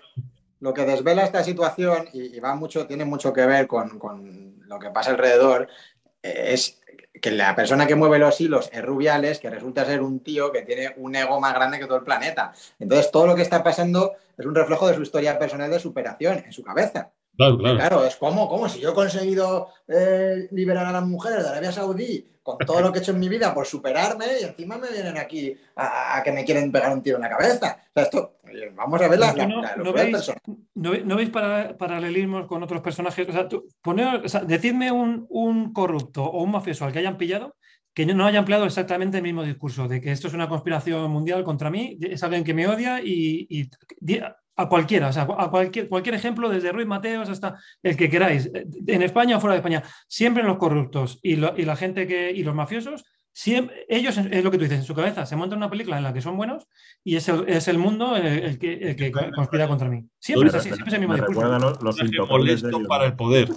lo 0.61 0.73
que 0.75 0.85
desvela 0.87 1.25
esta 1.25 1.43
situación 1.45 2.09
y, 2.13 2.37
y 2.37 2.41
va 2.41 2.55
mucho, 2.55 2.87
tiene 2.87 3.05
mucho 3.05 3.33
que 3.33 3.45
ver 3.47 3.67
con, 3.67 3.99
con 3.99 4.57
lo 4.67 4.79
que 4.79 4.91
pasa 4.91 5.11
alrededor, 5.11 5.69
eh, 6.23 6.51
es 6.55 6.81
que 7.21 7.31
la 7.31 7.55
persona 7.55 7.87
que 7.87 7.95
mueve 7.95 8.19
los 8.19 8.41
hilos 8.41 8.71
es 8.73 8.83
Rubiales, 8.83 9.39
que 9.39 9.51
resulta 9.51 9.85
ser 9.85 10.01
un 10.03 10.21
tío 10.21 10.51
que 10.51 10.63
tiene 10.63 10.95
un 10.97 11.15
ego 11.15 11.39
más 11.41 11.53
grande 11.55 11.79
que 11.79 11.85
todo 11.87 11.99
el 11.99 12.05
planeta. 12.05 12.53
Entonces, 12.79 13.11
todo 13.13 13.27
lo 13.27 13.35
que 13.37 13.43
está 13.43 13.63
pasando 13.63 14.13
es 14.37 14.47
un 14.47 14.55
reflejo 14.55 14.89
de 14.89 14.95
su 14.95 15.03
historia 15.03 15.39
personal 15.39 15.71
de 15.71 15.79
superación 15.79 16.39
en 16.45 16.53
su 16.53 16.63
cabeza. 16.63 17.11
Claro, 17.37 17.59
claro. 17.59 17.77
Claro, 17.77 18.05
es 18.07 18.17
como, 18.17 18.49
como 18.49 18.69
si 18.69 18.81
yo 18.81 18.91
he 18.91 18.95
conseguido 18.95 19.69
eh, 19.89 20.49
liberar 20.53 20.87
a 20.87 20.93
las 20.93 21.05
mujeres 21.05 21.43
de 21.43 21.49
Arabia 21.51 21.71
Saudí 21.73 22.29
con 22.43 22.59
todo 22.59 22.81
lo 22.81 22.93
que 22.93 22.99
he 22.99 23.03
hecho 23.03 23.13
en 23.13 23.21
mi 23.21 23.29
vida 23.29 23.55
por 23.55 23.67
superarme 23.67 24.25
y 24.41 24.45
encima 24.45 24.77
me 24.79 24.91
vienen 24.91 25.17
aquí 25.17 25.55
a, 25.77 26.17
a 26.19 26.23
que 26.23 26.33
me 26.33 26.45
quieren 26.45 26.73
pegar 26.73 26.93
un 26.93 27.03
tiro 27.03 27.17
en 27.17 27.23
la 27.23 27.31
cabeza. 27.31 27.79
O 27.89 27.93
sea, 27.95 28.03
esto, 28.03 28.39
oye, 28.45 28.71
vamos 28.75 29.01
a 29.01 29.09
ver 29.09 29.19
la, 29.19 29.33
la, 29.33 29.47
¿No, 29.47 29.63
la 29.63 29.77
no 29.77 29.93
veis, 29.93 30.11
personaje. 30.11 30.41
no 30.75 30.91
ve- 30.91 31.03
no 31.05 31.17
veis 31.17 31.31
para- 31.31 31.77
paralelismos 31.79 32.47
con 32.47 32.63
otros 32.63 32.81
personajes? 32.83 33.29
O 33.29 33.33
sea, 33.33 33.49
tú- 33.49 33.67
poner- 33.83 34.25
o 34.25 34.29
sea, 34.29 34.41
decidme 34.41 34.91
un, 34.91 35.27
un 35.29 35.73
corrupto 35.73 36.25
o 36.25 36.43
un 36.43 36.51
mafioso 36.51 36.85
al 36.85 36.93
que 36.93 36.99
hayan 36.99 37.17
pillado 37.17 37.57
que 37.95 38.07
no 38.07 38.25
haya 38.25 38.39
empleado 38.39 38.65
exactamente 38.65 39.19
el 39.19 39.23
mismo 39.23 39.43
discurso 39.45 39.87
de 39.87 40.01
que 40.01 40.13
esto 40.13 40.27
es 40.27 40.33
una 40.33 40.49
conspiración 40.49 41.11
mundial 41.11 41.45
contra 41.45 41.71
mí, 41.71 41.99
es 42.01 42.23
alguien 42.23 42.43
que 42.43 42.55
me 42.55 42.67
odia 42.67 43.03
y, 43.05 43.47
y 43.51 43.69
a 44.57 44.69
cualquiera, 44.69 45.09
o 45.09 45.13
sea, 45.13 45.27
a 45.39 45.51
cualquier, 45.51 45.89
cualquier 45.89 46.15
ejemplo, 46.15 46.49
desde 46.49 46.73
Ruiz 46.73 46.87
Mateos 46.87 47.29
hasta 47.29 47.59
el 47.83 47.97
que 47.97 48.11
queráis, 48.11 48.51
en 48.87 49.03
España 49.03 49.37
o 49.37 49.41
fuera 49.41 49.55
de 49.55 49.61
España, 49.61 49.83
siempre 50.09 50.43
los 50.43 50.59
corruptos 50.59 51.19
y 51.23 51.37
la 51.37 51.77
gente 51.77 52.07
que 52.07 52.31
y 52.31 52.43
los 52.43 52.55
mafiosos, 52.55 53.05
siempre, 53.33 53.87
ellos, 53.89 54.17
es 54.19 54.45
lo 54.45 54.51
que 54.51 54.59
tú 54.59 54.65
dices, 54.65 54.79
en 54.81 54.85
su 54.85 54.95
cabeza 54.95 55.25
se 55.27 55.37
montan 55.37 55.57
una 55.59 55.71
película 55.71 55.97
en 55.97 56.03
la 56.05 56.13
que 56.13 56.21
son 56.21 56.37
buenos 56.37 56.67
y 57.05 57.17
es 57.17 57.29
el, 57.29 57.45
es 57.49 57.67
el 57.69 57.79
mundo 57.79 58.17
el, 58.17 58.27
el 58.27 58.59
que, 58.59 58.75
el 58.75 58.97
que 58.97 59.11
conspira 59.35 59.67
contra 59.69 59.89
mí. 59.89 60.05
Siempre 60.19 60.49
es 60.51 60.55
así, 60.55 60.69
siempre 60.69 60.89
es 60.89 60.95
el 60.95 61.01
mismo 61.01 61.15
discurso. 61.15 61.41
recuerda 61.41 61.59
los, 61.59 61.83
los 61.83 62.01
intocables 62.01 62.63
de 62.63 62.71
molesto 62.71 62.89
para 62.89 63.07
el 63.07 63.15
poder. 63.17 63.49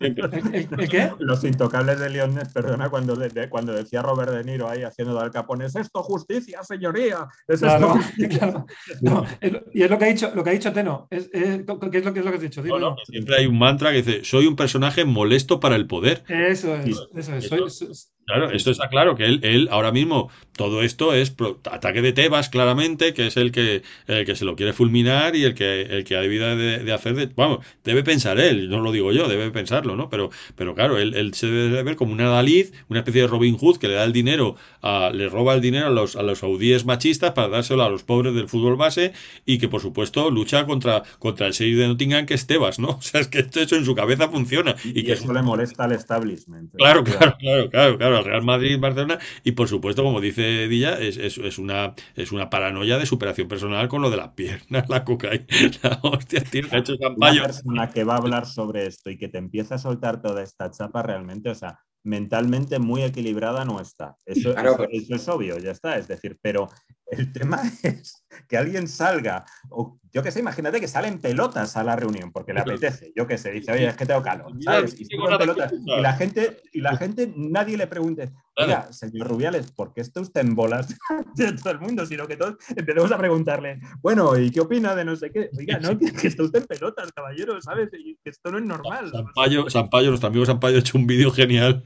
¿El, 0.00 0.16
el- 0.52 0.68
el 0.80 0.88
qué? 0.88 1.10
Los 1.18 1.44
intocables 1.44 2.00
de 2.00 2.10
Lionel, 2.10 2.46
perdona, 2.54 2.88
cuando, 2.88 3.14
de- 3.16 3.28
de- 3.28 3.48
cuando 3.48 3.72
decía 3.74 4.00
Robert 4.02 4.30
De 4.32 4.44
Niro 4.44 4.68
ahí 4.68 4.82
haciendo 4.82 5.14
de 5.14 5.20
Al 5.20 5.30
Capone, 5.30 5.66
¿es 5.66 5.76
esto 5.76 6.02
justicia, 6.02 6.62
señoría? 6.62 7.26
¿Es 7.46 7.56
esto 7.62 7.66
Claro, 7.66 7.88
justicia?". 7.90 8.38
claro. 8.38 8.66
No, 9.02 9.26
es 9.40 9.52
lo- 9.52 9.62
y 9.72 9.82
es 9.82 9.90
lo 9.90 9.98
que 9.98 10.04
ha 10.04 10.08
dicho, 10.08 10.32
lo 10.34 10.42
que 10.44 10.50
ha 10.50 10.52
dicho 10.54 10.72
Teno. 10.72 11.06
Es, 11.10 11.28
es- 11.32 11.64
¿qué, 11.90 11.98
es 11.98 12.04
lo, 12.04 12.12
qué 12.14 12.18
es 12.20 12.24
lo 12.24 12.30
que 12.30 12.36
has 12.36 12.40
dicho? 12.42 12.60
No, 12.62 12.64
Dilo. 12.74 12.78
no, 12.90 12.96
Siempre 13.04 13.36
hay 13.36 13.46
un 13.46 13.58
mantra 13.58 13.90
que 13.90 14.02
dice, 14.02 14.24
soy 14.24 14.46
un 14.46 14.56
personaje 14.56 15.04
molesto 15.04 15.60
para 15.60 15.76
el 15.76 15.86
poder. 15.86 16.24
Eso 16.28 16.74
es, 16.76 16.84
Sí. 16.84 16.90
eso 17.16 17.34
es. 17.36 17.44
Eso- 17.44 17.68
Soy- 17.68 17.88
Claro, 18.26 18.50
esto 18.52 18.70
está 18.70 18.88
claro, 18.88 19.14
que 19.14 19.23
él, 19.26 19.40
él 19.42 19.68
ahora 19.70 19.92
mismo, 19.92 20.30
todo 20.56 20.82
esto 20.82 21.12
es 21.14 21.30
pro- 21.30 21.60
ataque 21.70 22.00
de 22.02 22.12
Tebas, 22.12 22.48
claramente, 22.48 23.12
que 23.14 23.26
es 23.26 23.36
el 23.36 23.50
que, 23.52 23.82
el 24.06 24.24
que 24.24 24.36
se 24.36 24.44
lo 24.44 24.56
quiere 24.56 24.72
fulminar 24.72 25.34
y 25.36 25.44
el 25.44 25.54
que, 25.54 25.82
el 25.82 26.04
que 26.04 26.16
ha 26.16 26.20
debido 26.20 26.56
de, 26.56 26.78
de 26.78 26.92
hacer, 26.92 27.14
de- 27.14 27.26
vamos, 27.34 27.64
debe 27.84 28.02
pensar 28.04 28.38
él, 28.38 28.68
no 28.70 28.80
lo 28.80 28.92
digo 28.92 29.12
yo, 29.12 29.28
debe 29.28 29.50
pensarlo, 29.50 29.96
¿no? 29.96 30.08
Pero, 30.08 30.30
pero 30.56 30.74
claro, 30.74 30.98
él, 30.98 31.14
él 31.14 31.34
se 31.34 31.46
debe 31.48 31.82
ver 31.82 31.96
como 31.96 32.12
una 32.12 32.28
Dalí, 32.28 32.70
una 32.88 33.00
especie 33.00 33.22
de 33.22 33.26
Robin 33.28 33.56
Hood 33.56 33.78
que 33.78 33.88
le 33.88 33.94
da 33.94 34.04
el 34.04 34.12
dinero, 34.12 34.56
a, 34.82 35.10
le 35.12 35.28
roba 35.28 35.54
el 35.54 35.60
dinero 35.60 35.86
a 35.88 35.90
los, 35.90 36.16
a 36.16 36.22
los 36.22 36.38
saudíes 36.38 36.84
machistas 36.84 37.32
para 37.32 37.48
dárselo 37.48 37.82
a 37.82 37.88
los 37.90 38.02
pobres 38.04 38.34
del 38.34 38.48
fútbol 38.48 38.76
base 38.76 39.12
y 39.46 39.58
que, 39.58 39.68
por 39.68 39.80
supuesto, 39.80 40.30
lucha 40.30 40.66
contra, 40.66 41.02
contra 41.18 41.46
el 41.46 41.52
Sheriff 41.52 41.78
de 41.78 41.88
Nottingham, 41.88 42.26
que 42.26 42.34
es 42.34 42.46
Tebas, 42.46 42.78
¿no? 42.78 42.88
O 42.98 43.02
sea, 43.02 43.20
es 43.20 43.28
que 43.28 43.40
esto 43.40 43.60
eso 43.60 43.76
en 43.76 43.84
su 43.84 43.94
cabeza 43.94 44.28
funciona. 44.28 44.76
Y, 44.94 45.00
Y, 45.00 45.04
que 45.04 45.12
eso 45.12 45.32
le 45.32 45.42
molesta 45.42 45.84
al 45.84 45.92
establishment. 45.92 46.72
Claro, 46.76 47.04
claro, 47.04 47.36
claro, 47.38 47.70
claro, 47.70 47.98
claro, 47.98 48.16
al 48.18 48.24
Real 48.24 48.42
Madrid, 48.42 48.78
Barcelona, 48.80 49.13
y 49.42 49.52
por 49.52 49.68
supuesto, 49.68 50.02
como 50.02 50.20
dice 50.20 50.68
Dilla, 50.68 50.98
es, 50.98 51.16
es, 51.16 51.38
es 51.38 51.58
una, 51.58 51.94
es 52.14 52.32
una 52.32 52.50
paranoia 52.50 52.98
de 52.98 53.06
superación 53.06 53.48
personal 53.48 53.88
con 53.88 54.02
lo 54.02 54.10
de 54.10 54.16
las 54.16 54.28
piernas, 54.30 54.88
la 54.88 55.04
cocaína, 55.04 55.46
hostia, 56.02 56.42
tío, 56.44 56.64
ha 56.70 56.78
hecho 56.78 56.94
Una 57.16 57.32
persona 57.42 57.90
que 57.90 58.04
va 58.04 58.14
a 58.14 58.18
hablar 58.18 58.46
sobre 58.46 58.86
esto 58.86 59.10
y 59.10 59.18
que 59.18 59.28
te 59.28 59.38
empieza 59.38 59.76
a 59.76 59.78
soltar 59.78 60.20
toda 60.22 60.42
esta 60.42 60.70
chapa 60.70 61.02
realmente, 61.02 61.50
o 61.50 61.54
sea, 61.54 61.78
mentalmente 62.06 62.78
muy 62.78 63.02
equilibrada 63.02 63.64
no 63.64 63.80
está. 63.80 64.16
Eso, 64.26 64.52
Claro, 64.52 64.70
eso- 64.70 64.76
pero- 64.78 64.90
eso 64.92 65.14
es 65.14 65.28
obvio, 65.28 65.58
ya 65.58 65.70
está. 65.70 65.96
Es 65.96 66.06
decir, 66.06 66.38
pero 66.42 66.68
el 67.06 67.32
tema 67.32 67.60
es 67.82 68.26
que 68.48 68.56
alguien 68.58 68.88
salga, 68.88 69.44
o 69.70 69.98
yo 70.14 70.22
qué 70.22 70.30
sé, 70.30 70.38
imagínate 70.38 70.80
que 70.80 70.86
sale 70.86 71.08
en 71.08 71.20
pelotas 71.20 71.76
a 71.76 71.82
la 71.82 71.96
reunión 71.96 72.30
porque 72.30 72.54
le 72.54 72.60
apetece, 72.60 73.12
yo 73.16 73.26
qué 73.26 73.36
sé, 73.36 73.50
dice, 73.50 73.72
oye, 73.72 73.88
es 73.88 73.96
que 73.96 74.06
tengo 74.06 74.22
calor, 74.22 74.52
¿sabes? 74.60 74.94
Y, 75.00 75.06
pelotas, 75.06 75.72
la 75.84 76.12
gente, 76.12 76.62
y 76.72 76.80
la 76.80 76.96
gente, 76.96 77.32
nadie 77.36 77.76
le 77.76 77.88
pregunte, 77.88 78.32
oiga, 78.54 78.92
señor 78.92 79.26
Rubiales, 79.26 79.72
¿por 79.72 79.92
qué 79.92 80.02
está 80.02 80.20
usted 80.20 80.42
en 80.42 80.54
bolas 80.54 80.86
de 81.34 81.52
todo 81.54 81.72
el 81.72 81.80
mundo? 81.80 82.06
Sino 82.06 82.28
que 82.28 82.36
todos 82.36 82.54
empecemos 82.76 83.10
a 83.10 83.18
preguntarle, 83.18 83.80
bueno, 84.00 84.38
¿y 84.38 84.52
qué 84.52 84.60
opina 84.60 84.94
de 84.94 85.04
no 85.04 85.16
sé 85.16 85.32
qué? 85.32 85.50
Oiga, 85.58 85.80
no, 85.80 85.98
que, 85.98 86.12
que 86.12 86.28
está 86.28 86.44
usted 86.44 86.60
en 86.60 86.66
pelotas, 86.66 87.10
caballero, 87.10 87.60
¿sabes? 87.60 87.88
Y 87.98 88.16
que 88.22 88.30
esto 88.30 88.52
no 88.52 88.58
es 88.58 88.64
normal. 88.64 89.10
Sampaio, 89.10 89.68
Sampaio, 89.68 90.10
nuestro 90.10 90.28
amigo 90.28 90.46
Sampaio 90.46 90.76
ha 90.76 90.80
hecho 90.80 90.96
un 90.96 91.08
vídeo 91.08 91.32
genial 91.32 91.84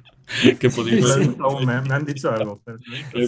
que 0.58 0.68
lo 0.68 0.86
he 0.86 0.94
ver. 1.00 1.18
visto 1.20 1.44
aún, 1.44 1.64
me, 1.66 1.80
me 1.80 1.94
han 1.94 2.04
dicho 2.04 2.30
algo. 2.30 2.60
pero- 2.64 2.78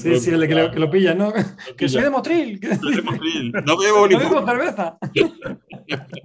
Sí, 0.01 0.19
sí, 0.21 0.31
el 0.31 0.41
de 0.41 0.49
que 0.49 0.55
lo, 0.55 0.71
que 0.71 0.79
lo 0.79 0.91
pilla, 0.91 1.15
¿no? 1.15 1.33
Que 1.77 1.89
soy 1.89 2.03
de 2.03 2.11
Motril, 2.11 2.61
que 2.61 2.69
No 3.67 3.77
bebo 3.79 4.07
ni 4.07 4.15
no 4.15 4.21
bebo 4.21 4.47
cerveza. 4.47 4.99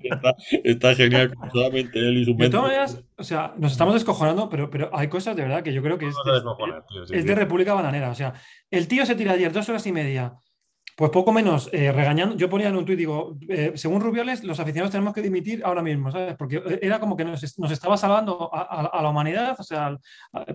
está, 0.03 0.35
está 0.63 0.95
genial, 0.95 1.33
solamente 1.51 1.99
él 1.99 2.17
y 2.17 2.25
su 2.25 2.31
De 2.31 2.37
mente. 2.37 2.49
todas 2.49 2.65
maneras, 2.67 3.03
o 3.17 3.23
sea, 3.23 3.53
nos 3.57 3.71
estamos 3.71 3.93
descojonando, 3.93 4.49
pero, 4.49 4.69
pero 4.69 4.89
hay 4.93 5.07
cosas 5.07 5.35
de 5.35 5.43
verdad 5.43 5.63
que 5.63 5.73
yo 5.73 5.81
creo 5.81 5.97
que 5.97 6.07
es, 6.07 6.15
No 6.15 6.23
se 6.23 6.31
descojonen, 6.31 6.81
tío, 6.89 7.05
sí, 7.07 7.15
es 7.15 7.21
sí. 7.21 7.27
de 7.27 7.35
República 7.35 7.73
Bananera. 7.73 8.09
O 8.09 8.15
sea, 8.15 8.33
el 8.71 8.87
tío 8.87 9.05
se 9.05 9.15
tira 9.15 9.33
ayer 9.33 9.51
dos 9.51 9.67
horas 9.69 9.85
y 9.87 9.91
media, 9.91 10.33
pues 10.95 11.11
poco 11.11 11.33
menos 11.33 11.69
eh, 11.73 11.91
regañando. 11.91 12.37
Yo 12.37 12.49
ponía 12.49 12.69
en 12.69 12.77
un 12.77 12.85
tuit, 12.85 12.97
digo, 12.97 13.37
eh, 13.49 13.73
según 13.75 14.01
Rubiales, 14.01 14.43
los 14.43 14.59
aficionados 14.59 14.91
tenemos 14.91 15.13
que 15.13 15.21
dimitir 15.21 15.61
ahora 15.65 15.81
mismo, 15.83 16.09
¿sabes? 16.09 16.35
Porque 16.37 16.57
eh, 16.57 16.79
era 16.81 16.99
como 16.99 17.17
que 17.17 17.25
nos, 17.25 17.43
estaba 17.43 17.97
salvando 17.97 18.49
a, 18.53 19.01
la 19.01 19.09
humanidad, 19.09 19.55
o 19.59 19.63
sea, 19.63 19.87
al- 19.87 19.99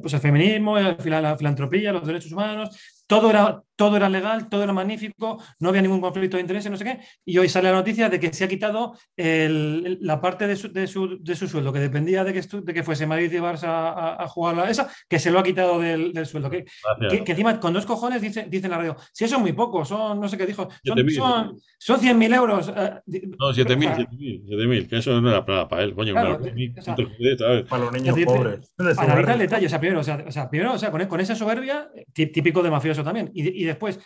pues 0.01 0.15
el 0.15 0.21
feminismo, 0.21 0.79
la 0.79 1.37
filantropía, 1.37 1.93
los 1.93 2.07
derechos 2.07 2.33
humanos. 2.33 3.00
Todo 3.11 3.29
era, 3.29 3.61
todo 3.75 3.97
era 3.97 4.09
legal, 4.09 4.49
todo 4.49 4.63
era 4.63 4.73
magnífico, 4.73 5.43
no 5.59 5.71
había 5.71 5.83
ningún 5.83 6.01
conflicto 6.01 6.37
de 6.37 6.43
intereses, 6.43 6.71
no 6.71 6.77
sé 6.77 6.85
qué. 6.85 7.01
Y 7.25 7.37
hoy 7.39 7.49
sale 7.49 7.69
la 7.71 7.75
noticia 7.79 8.09
de 8.09 8.21
que 8.21 8.33
se 8.33 8.45
ha 8.45 8.49
quitado 8.49 8.95
el- 9.17 9.99
la 10.01 10.21
parte 10.21 10.47
de 10.47 10.55
su, 10.55 10.73
de, 10.73 10.87
su, 10.87 11.19
de 11.21 11.35
su 11.35 11.49
sueldo 11.49 11.73
que 11.73 11.81
dependía 11.81 12.23
de 12.23 12.33
que, 12.33 12.41
estu- 12.41 12.63
de 12.63 12.73
que 12.73 12.85
fuese 12.85 13.07
Madrid 13.09 13.33
y 13.33 13.37
Barça 13.39 13.65
a, 13.65 14.23
a 14.23 14.29
jugar 14.29 14.57
la, 14.57 14.71
esa, 14.71 14.89
que 15.09 15.19
se 15.19 15.31
lo 15.33 15.41
ha 15.41 15.43
quitado 15.43 15.81
del, 15.81 16.13
del 16.13 16.27
sueldo. 16.27 16.49
Que, 16.51 16.65
que, 17.11 17.25
que 17.25 17.33
encima 17.33 17.59
con 17.59 17.73
dos 17.73 17.85
cojones 17.85 18.23
dice, 18.23 18.47
dice 18.49 18.67
en 18.67 18.71
la 18.71 18.79
radio, 18.79 18.97
si 19.13 19.25
eso 19.25 19.37
es 19.37 19.43
muy 19.43 19.55
poco, 19.55 19.85
son, 19.85 20.21
no 20.21 20.29
sé 20.29 20.37
qué 20.39 20.47
dijo, 20.47 20.69
son, 20.85 20.97
7.000, 20.99 21.15
son, 21.17 21.61
son 21.79 22.01
100.000 22.01 22.35
euros. 22.35 22.73
eh, 22.77 23.01
No, 23.39 23.53
7.000, 23.53 23.93
o 23.93 23.97
sea, 23.97 24.07
7.000, 24.07 24.45
7.000, 24.47 24.89
que 24.89 24.97
eso 24.99 25.21
no 25.21 25.31
era 25.31 25.45
para, 25.45 25.67
para 25.69 25.83
él, 25.83 25.95
coño, 25.97 26.13
Claro, 26.13 26.39
claro, 26.39 26.55
o 26.79 26.83
sea, 26.83 26.95
¿sabes? 27.39 27.65
Para 27.65 27.83
los 27.85 27.93
niños 27.93 28.15
pobres. 28.37 28.73
su 28.95 29.01
Analiza 29.01 29.33
el 29.33 29.39
detalle, 29.41 29.67
o 29.67 29.69
sea, 29.69 29.81
primero, 29.81 30.01
o 30.01 30.05
sea, 30.05 30.25
o 30.29 30.31
sea, 30.33 30.49
primero, 30.49 30.73
o 30.75 30.79
sea, 30.79 30.91
con, 30.93 31.05
con 31.07 31.21
esa 31.21 31.35
soberbia, 31.35 31.89
eh, 31.97 32.05
tí- 32.13 32.27
típico 32.27 32.63
de 32.63 32.71
mafioso 32.71 33.00
también. 33.05 33.31
Y, 33.35 33.63
y 33.63 33.65
después, 33.65 33.99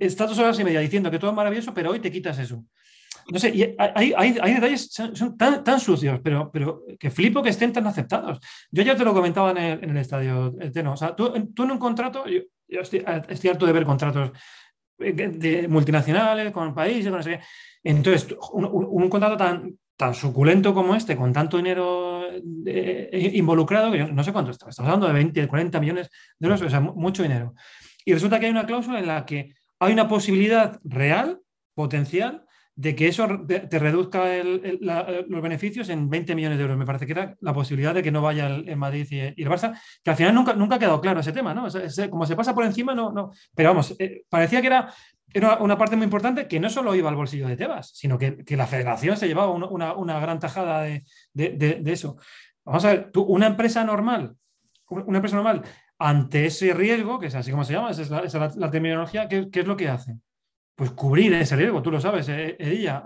estás 0.00 0.28
dos 0.30 0.38
horas 0.38 0.58
y 0.60 0.64
media 0.64 0.80
diciendo 0.80 1.10
que 1.10 1.18
todo 1.18 1.30
es 1.30 1.36
maravilloso, 1.36 1.72
pero 1.74 1.90
hoy 1.90 2.00
te 2.00 2.10
quitas 2.10 2.38
eso. 2.38 2.64
No 3.30 3.38
sé, 3.38 3.50
y 3.50 3.62
hay, 3.78 4.12
hay, 4.16 4.54
detalles 4.54 4.90
son, 4.92 5.14
son 5.14 5.36
tan, 5.36 5.62
tan 5.62 5.78
sucios, 5.78 6.18
pero, 6.24 6.50
pero 6.52 6.82
que 6.98 7.10
flipo 7.10 7.40
que 7.42 7.50
estén 7.50 7.72
tan 7.72 7.86
aceptados. 7.86 8.40
Yo 8.70 8.82
ya 8.82 8.96
te 8.96 9.04
lo 9.04 9.14
comentaba 9.14 9.52
en 9.52 9.58
el, 9.58 9.84
en 9.84 9.90
el 9.90 9.96
estadio, 9.98 10.52
eh, 10.60 10.70
Teno. 10.70 10.94
O 10.94 10.96
sea, 10.96 11.14
tú, 11.14 11.32
tú 11.54 11.62
en 11.62 11.70
un 11.70 11.78
contrato, 11.78 12.26
yo, 12.26 12.40
yo 12.66 12.80
estoy, 12.80 13.04
estoy 13.28 13.50
harto 13.50 13.64
de 13.66 13.72
ver 13.72 13.84
contratos 13.84 14.32
eh, 14.98 15.12
de 15.12 15.68
multinacionales 15.68 16.50
con 16.50 16.74
países, 16.74 17.12
con. 17.12 17.22
Entonces, 17.84 18.36
un, 18.52 19.08
contrato 19.08 19.36
tan, 19.36 19.78
tan 19.96 20.14
suculento 20.14 20.74
como 20.74 20.96
este, 20.96 21.16
con 21.16 21.32
tanto 21.32 21.58
dinero 21.58 22.24
eh, 22.66 23.30
involucrado, 23.34 23.92
que 23.92 24.04
no 24.04 24.24
sé 24.24 24.32
cuánto 24.32 24.50
estamos, 24.50 24.72
estamos 24.72 24.88
hablando 24.88 25.06
de 25.06 25.12
20, 25.12 25.46
40 25.46 25.80
millones 25.80 26.10
de 26.40 26.46
euros, 26.48 26.62
o 26.62 26.70
sea, 26.70 26.80
mu- 26.80 26.94
mucho 26.94 27.22
dinero. 27.22 27.54
Y 28.04 28.12
resulta 28.12 28.38
que 28.38 28.46
hay 28.46 28.52
una 28.52 28.66
cláusula 28.66 28.98
en 28.98 29.06
la 29.06 29.24
que 29.24 29.54
hay 29.78 29.92
una 29.92 30.08
posibilidad 30.08 30.80
real, 30.84 31.40
potencial, 31.74 32.44
de 32.74 32.96
que 32.96 33.06
eso 33.06 33.28
te, 33.46 33.78
reduzca 33.78 34.24
los 34.42 35.42
beneficios 35.42 35.88
en 35.90 36.08
20 36.08 36.34
millones 36.34 36.58
de 36.58 36.62
euros. 36.62 36.78
Me 36.78 36.86
parece 36.86 37.06
que 37.06 37.12
era 37.12 37.36
la 37.40 37.52
posibilidad 37.52 37.94
de 37.94 38.02
que 38.02 38.10
no 38.10 38.22
vaya 38.22 38.46
el, 38.46 38.76
Madrid 38.76 39.06
y, 39.10 39.18
el 39.20 39.48
Barça, 39.48 39.78
que 40.02 40.10
al 40.10 40.16
final 40.16 40.34
nunca, 40.34 40.54
nunca 40.54 40.76
ha 40.76 40.78
quedado 40.78 41.00
claro 41.00 41.20
ese 41.20 41.32
tema, 41.32 41.52
¿no? 41.52 41.66
como 42.10 42.26
se 42.26 42.36
pasa 42.36 42.54
por 42.54 42.64
encima, 42.64 42.94
no, 42.94 43.12
no. 43.12 43.32
Pero 43.54 43.70
vamos, 43.70 43.94
eh, 43.98 44.24
parecía 44.28 44.60
que 44.62 44.68
era, 44.68 44.92
era, 45.32 45.58
una 45.58 45.76
parte 45.76 45.96
muy 45.96 46.04
importante 46.04 46.48
que 46.48 46.60
no 46.60 46.70
solo 46.70 46.94
iba 46.94 47.10
al 47.10 47.16
bolsillo 47.16 47.46
de 47.46 47.56
Tebas, 47.56 47.90
sino 47.94 48.16
que, 48.18 48.42
la 48.48 48.66
federación 48.66 49.16
se 49.16 49.28
llevaba 49.28 49.52
una, 49.52 50.20
gran 50.20 50.38
tajada 50.38 50.82
de, 50.82 51.82
eso. 51.86 52.16
Vamos 52.64 52.84
a 52.84 52.88
ver, 52.88 53.10
una 53.14 53.48
empresa 53.48 53.84
normal, 53.84 54.34
una 54.88 55.18
empresa 55.18 55.36
normal, 55.36 55.62
ante 55.98 56.46
ese 56.46 56.74
riesgo, 56.74 57.18
que 57.18 57.26
es 57.26 57.34
así 57.34 57.50
como 57.50 57.64
se 57.64 57.74
llama, 57.74 57.90
esa 57.90 58.02
es 58.02 58.56
la, 58.56 58.70
terminología, 58.70 59.28
¿qué, 59.28 59.48
¿qué, 59.50 59.60
es 59.60 59.66
lo 59.66 59.76
que 59.76 59.88
hace? 59.88 60.16
pues 60.74 60.90
cubrir 60.92 61.32
ese 61.34 61.54
riesgo, 61.54 61.82
tú 61.82 61.90
lo 61.90 62.00
sabes, 62.00 62.28
eh, 62.28 62.56
ella, 62.58 63.04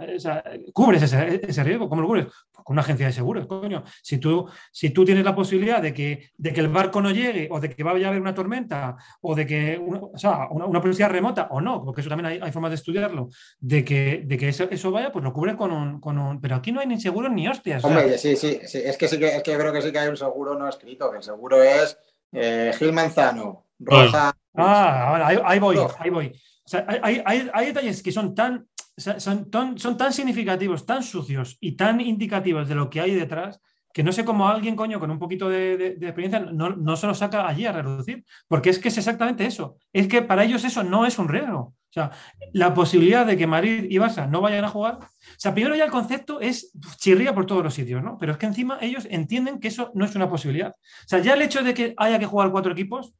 cubres 0.72 1.02
ese, 1.02 1.64
riesgo, 1.64 1.88
¿cómo 1.88 2.00
lo 2.00 2.06
cubres? 2.06 2.26
Pues 2.50 2.64
con 2.64 2.74
una 2.74 2.82
agencia 2.82 3.06
de 3.06 3.12
seguros, 3.12 3.46
coño. 3.46 3.82
Si 4.02 4.18
tú, 4.18 4.48
si 4.70 4.90
tú 4.90 5.04
tienes 5.04 5.24
la 5.24 5.34
posibilidad 5.34 5.82
de 5.82 5.92
que, 5.92 6.30
de 6.36 6.52
que 6.52 6.60
el 6.60 6.68
barco 6.68 7.02
no 7.02 7.10
llegue, 7.10 7.48
o 7.50 7.60
de 7.60 7.68
que 7.68 7.82
vaya 7.82 8.06
a 8.06 8.08
haber 8.10 8.22
una 8.22 8.34
tormenta, 8.34 8.96
o 9.20 9.34
de 9.34 9.46
que 9.46 9.78
una, 9.78 9.98
o 9.98 10.16
sea, 10.16 10.48
una, 10.50 10.80
policía 10.80 11.08
remota, 11.08 11.48
o 11.50 11.60
no, 11.60 11.84
porque 11.84 12.02
eso 12.02 12.08
también 12.08 12.40
hay, 12.42 12.52
formas 12.52 12.70
de 12.70 12.76
estudiarlo, 12.76 13.28
de 13.58 13.84
que, 13.84 14.22
de 14.24 14.38
que 14.38 14.48
eso, 14.48 14.90
vaya, 14.90 15.10
pues 15.10 15.24
lo 15.24 15.32
cubres 15.32 15.56
con 15.56 15.72
un, 15.72 16.00
con 16.00 16.18
un, 16.18 16.40
Pero 16.40 16.56
aquí 16.56 16.70
no 16.70 16.80
hay 16.80 16.86
ni 16.86 17.00
seguro 17.00 17.28
ni 17.28 17.48
hostias. 17.48 17.84
Hombre, 17.84 18.16
sí, 18.16 18.36
sí, 18.36 18.60
sí, 18.64 18.78
es 18.84 18.96
que 18.96 19.08
sí 19.08 19.18
que, 19.18 19.36
es 19.36 19.42
que 19.42 19.56
creo 19.56 19.72
que 19.72 19.82
sí 19.82 19.90
que 19.90 19.98
hay 19.98 20.08
un 20.08 20.16
seguro 20.16 20.56
no 20.56 20.68
escrito, 20.68 21.10
que 21.10 21.18
el 21.18 21.22
seguro 21.22 21.62
es 21.62 21.98
eh, 22.36 22.72
Gil 22.78 22.92
Manzano, 22.92 23.66
Rosa. 23.78 24.36
Ah, 24.54 25.08
ahora, 25.08 25.26
ahí 25.26 25.58
voy, 25.58 25.76
ahí 25.98 26.10
voy 26.10 26.32
hay, 26.72 27.66
detalles 27.66 28.02
que 28.02 28.12
son 28.12 28.34
tan, 28.34 28.66
son, 28.96 29.48
son, 29.76 29.96
tan 29.96 30.12
significativos, 30.12 30.86
tan 30.86 31.02
sucios 31.02 31.56
y 31.60 31.72
tan 31.72 32.00
indicativos 32.00 32.68
de 32.68 32.74
lo 32.74 32.90
que 32.90 33.00
hay 33.00 33.14
detrás 33.14 33.60
que 33.92 34.02
no 34.02 34.12
sé 34.12 34.26
cómo 34.26 34.46
alguien, 34.46 34.76
coño, 34.76 35.00
con 35.00 35.10
un 35.10 35.18
poquito 35.18 35.48
de, 35.48 35.96
experiencia 36.02 36.40
no, 36.40 36.68
no, 36.68 36.96
se 36.96 37.06
lo 37.06 37.14
saca 37.14 37.48
allí 37.48 37.64
a 37.64 37.72
reducir, 37.72 38.26
porque 38.46 38.68
es 38.68 38.78
que 38.78 38.88
es 38.88 38.98
exactamente 38.98 39.46
eso. 39.46 39.78
Es 39.90 40.06
que 40.06 40.20
para 40.20 40.44
ellos 40.44 40.64
eso 40.64 40.84
no 40.84 41.06
es 41.06 41.18
un 41.18 41.28
riesgo. 41.28 41.72
O 41.90 41.92
sea, 41.92 42.10
la 42.52 42.74
posibilidad 42.74 43.24
de 43.24 43.36
que 43.36 43.46
Madrid 43.46 43.86
y 43.88 43.96
Barça 43.96 44.28
no 44.28 44.40
vayan 44.40 44.64
a 44.64 44.68
jugar, 44.68 44.98
o 45.00 45.38
sea, 45.38 45.54
primero 45.54 45.74
ya 45.74 45.84
el 45.84 45.90
concepto 45.90 46.40
es 46.40 46.72
chirría 46.98 47.34
por 47.34 47.46
todos 47.46 47.62
los 47.62 47.72
sitios, 47.72 48.02
¿no? 48.02 48.18
Pero 48.18 48.32
es 48.32 48.38
que 48.38 48.46
encima 48.46 48.78
ellos 48.80 49.06
entienden 49.10 49.60
que 49.60 49.68
eso 49.68 49.92
no 49.94 50.04
es 50.04 50.14
una 50.14 50.28
posibilidad. 50.28 50.70
O 50.70 51.08
sea, 51.08 51.20
ya 51.20 51.34
el 51.34 51.42
hecho 51.42 51.62
de 51.62 51.72
que 51.72 51.94
haya 51.96 52.18
que 52.18 52.26
jugar 52.26 52.50
cuatro 52.50 52.72
equipos, 52.72 53.14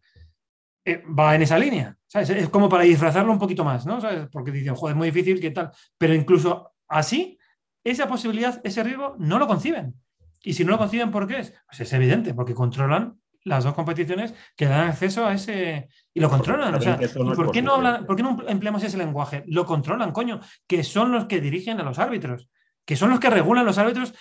eh, 0.85 1.03
va 1.07 1.35
en 1.35 1.43
esa 1.43 1.59
línea. 1.59 1.97
Es 2.15 2.49
como 2.49 2.69
para 2.69 2.85
disfrazarlo 2.85 3.33
un 3.33 3.41
poquito 3.41 3.65
más, 3.65 3.85
¿no? 3.85 3.99
Porque 4.31 4.53
dicen, 4.53 4.77
joder, 4.77 4.95
es 4.95 4.97
muy 4.97 5.11
difícil, 5.11 5.41
¿qué 5.41 5.51
tal? 5.51 5.73
Pero 5.99 6.15
incluso 6.15 6.73
así, 6.87 7.39
esa 7.83 8.07
posibilidad, 8.07 8.61
ese 8.63 8.85
riesgo, 8.85 9.17
no 9.19 9.39
lo 9.39 9.49
conciben. 9.49 9.95
Y 10.43 10.53
si 10.53 10.65
no 10.65 10.71
lo 10.71 10.79
conciben, 10.79 11.11
¿por 11.11 11.27
qué 11.27 11.41
es? 11.41 11.53
Pues 11.67 11.81
es 11.81 11.93
evidente, 11.93 12.35
porque 12.35 12.55
controlan 12.55 13.19
las 13.47 13.63
dos 13.63 13.75
competiciones 13.75 14.35
que 14.57 14.67
dan 14.67 14.89
acceso 14.89 15.25
a 15.25 15.33
ese. 15.33 15.89
Y 16.13 16.21
lo 16.21 16.29
controlan. 16.29 16.75
O 16.75 16.81
sea, 16.81 16.99
por, 17.15 17.53
qué 17.53 17.63
no 17.63 17.75
hablan, 17.75 18.05
¿Por 18.05 18.17
qué 18.17 18.23
no 18.23 18.39
empleamos 18.49 18.83
ese 18.83 18.99
lenguaje? 18.99 19.45
Lo 19.47 19.65
controlan, 19.65 20.11
coño, 20.11 20.41
que 20.67 20.83
son 20.83 21.13
los 21.13 21.27
que 21.27 21.41
dirigen 21.41 21.81
a 21.81 21.85
los 21.85 22.01
árbitros, 22.01 22.51
que 22.85 22.97
son 22.97 23.11
los 23.11 23.21
que 23.21 23.31
regulan 23.31 23.65
los 23.65 23.79
árbitros 23.79 24.15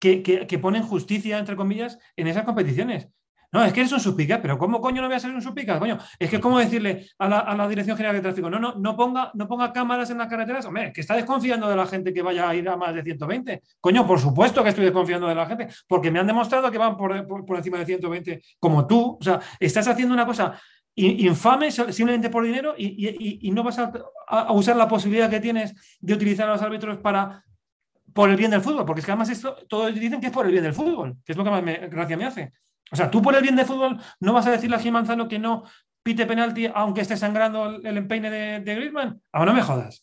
que, 0.00 0.22
que 0.22 0.58
ponen 0.58 0.82
justicia, 0.82 1.38
entre 1.38 1.56
comillas, 1.56 1.98
en 2.16 2.26
esas 2.26 2.44
competiciones. 2.44 3.08
No, 3.52 3.64
es 3.64 3.72
que 3.72 3.80
eres 3.80 3.92
un 3.92 4.00
suspicaz, 4.00 4.38
pero 4.40 4.56
¿cómo 4.56 4.80
coño 4.80 5.02
no 5.02 5.08
voy 5.08 5.16
a 5.16 5.20
ser 5.20 5.32
un 5.32 5.42
suspicaz? 5.42 5.78
Coño, 5.78 5.98
es 6.18 6.30
que 6.30 6.40
como 6.40 6.58
decirle 6.58 7.08
a 7.18 7.28
la, 7.28 7.68
Dirección 7.68 7.96
General 7.96 8.14
de 8.14 8.22
Tráfico, 8.22 8.48
no, 8.48 8.60
no, 8.60 8.74
no 8.76 8.96
ponga, 8.96 9.30
no 9.34 9.48
ponga 9.48 9.72
cámaras 9.72 10.08
en 10.10 10.18
las 10.18 10.28
carreteras, 10.28 10.64
hombre, 10.66 10.92
que 10.92 11.00
está 11.00 11.14
desconfiando 11.14 11.68
de 11.68 11.74
la 11.74 11.86
gente 11.86 12.12
que 12.12 12.22
vaya 12.22 12.48
a 12.48 12.54
ir 12.54 12.68
a 12.68 12.76
más 12.76 12.94
de 12.94 13.02
120. 13.02 13.62
Coño, 13.80 14.06
por 14.06 14.20
supuesto 14.20 14.62
que 14.62 14.68
estoy 14.68 14.84
desconfiando 14.84 15.26
de 15.26 15.34
la 15.34 15.46
gente, 15.46 15.68
porque 15.88 16.10
me 16.10 16.20
han 16.20 16.26
demostrado 16.26 16.70
que 16.70 16.78
van 16.78 16.96
por, 16.96 17.12
encima 17.56 17.78
de 17.78 17.86
120, 17.86 18.42
como 18.60 18.86
tú. 18.86 19.18
O 19.20 19.22
sea, 19.22 19.40
estás 19.58 19.88
haciendo 19.88 20.14
una 20.14 20.26
cosa 20.26 20.60
infame 20.94 21.70
simplemente 21.70 22.30
por 22.30 22.44
dinero 22.44 22.74
y, 22.76 23.50
no 23.52 23.62
vas 23.62 23.78
a, 23.78 24.52
usar 24.52 24.76
la 24.76 24.86
posibilidad 24.86 25.30
que 25.30 25.40
tienes 25.40 25.98
de 26.00 26.14
utilizar 26.14 26.48
a 26.48 26.52
los 26.52 26.62
árbitros 26.62 26.98
para 26.98 27.44
por 28.12 28.28
el 28.28 28.36
bien 28.36 28.50
del 28.50 28.60
fútbol, 28.60 28.84
porque 28.84 29.00
es 29.00 29.06
que 29.06 29.12
además 29.12 29.30
esto, 29.30 29.56
todos 29.68 29.94
dicen 29.94 30.20
que 30.20 30.26
es 30.26 30.32
por 30.32 30.44
el 30.44 30.50
bien 30.52 30.64
del 30.64 30.74
fútbol, 30.74 31.16
que 31.24 31.32
es 31.32 31.38
lo 31.38 31.44
que 31.44 31.50
más 31.50 31.62
me, 31.62 31.76
gracia 31.88 32.16
me 32.16 32.24
hace. 32.24 32.52
O 32.92 32.96
sea, 32.96 33.10
tú 33.10 33.22
por 33.22 33.34
el 33.34 33.42
bien 33.42 33.56
de 33.56 33.64
fútbol 33.64 33.98
no 34.20 34.32
vas 34.32 34.46
a 34.46 34.50
decirle 34.50 34.76
a 34.76 34.80
Gil 34.80 34.92
Manzano 34.92 35.28
que 35.28 35.38
no 35.38 35.64
pite 36.02 36.26
penalti 36.26 36.68
aunque 36.74 37.02
esté 37.02 37.16
sangrando 37.16 37.76
el, 37.82 37.96
empeine 37.96 38.30
de, 38.30 38.60
de 38.60 38.74
Griezmann. 38.74 39.20
Ahora 39.32 39.52
no 39.52 39.56
me 39.56 39.62
jodas. 39.62 40.02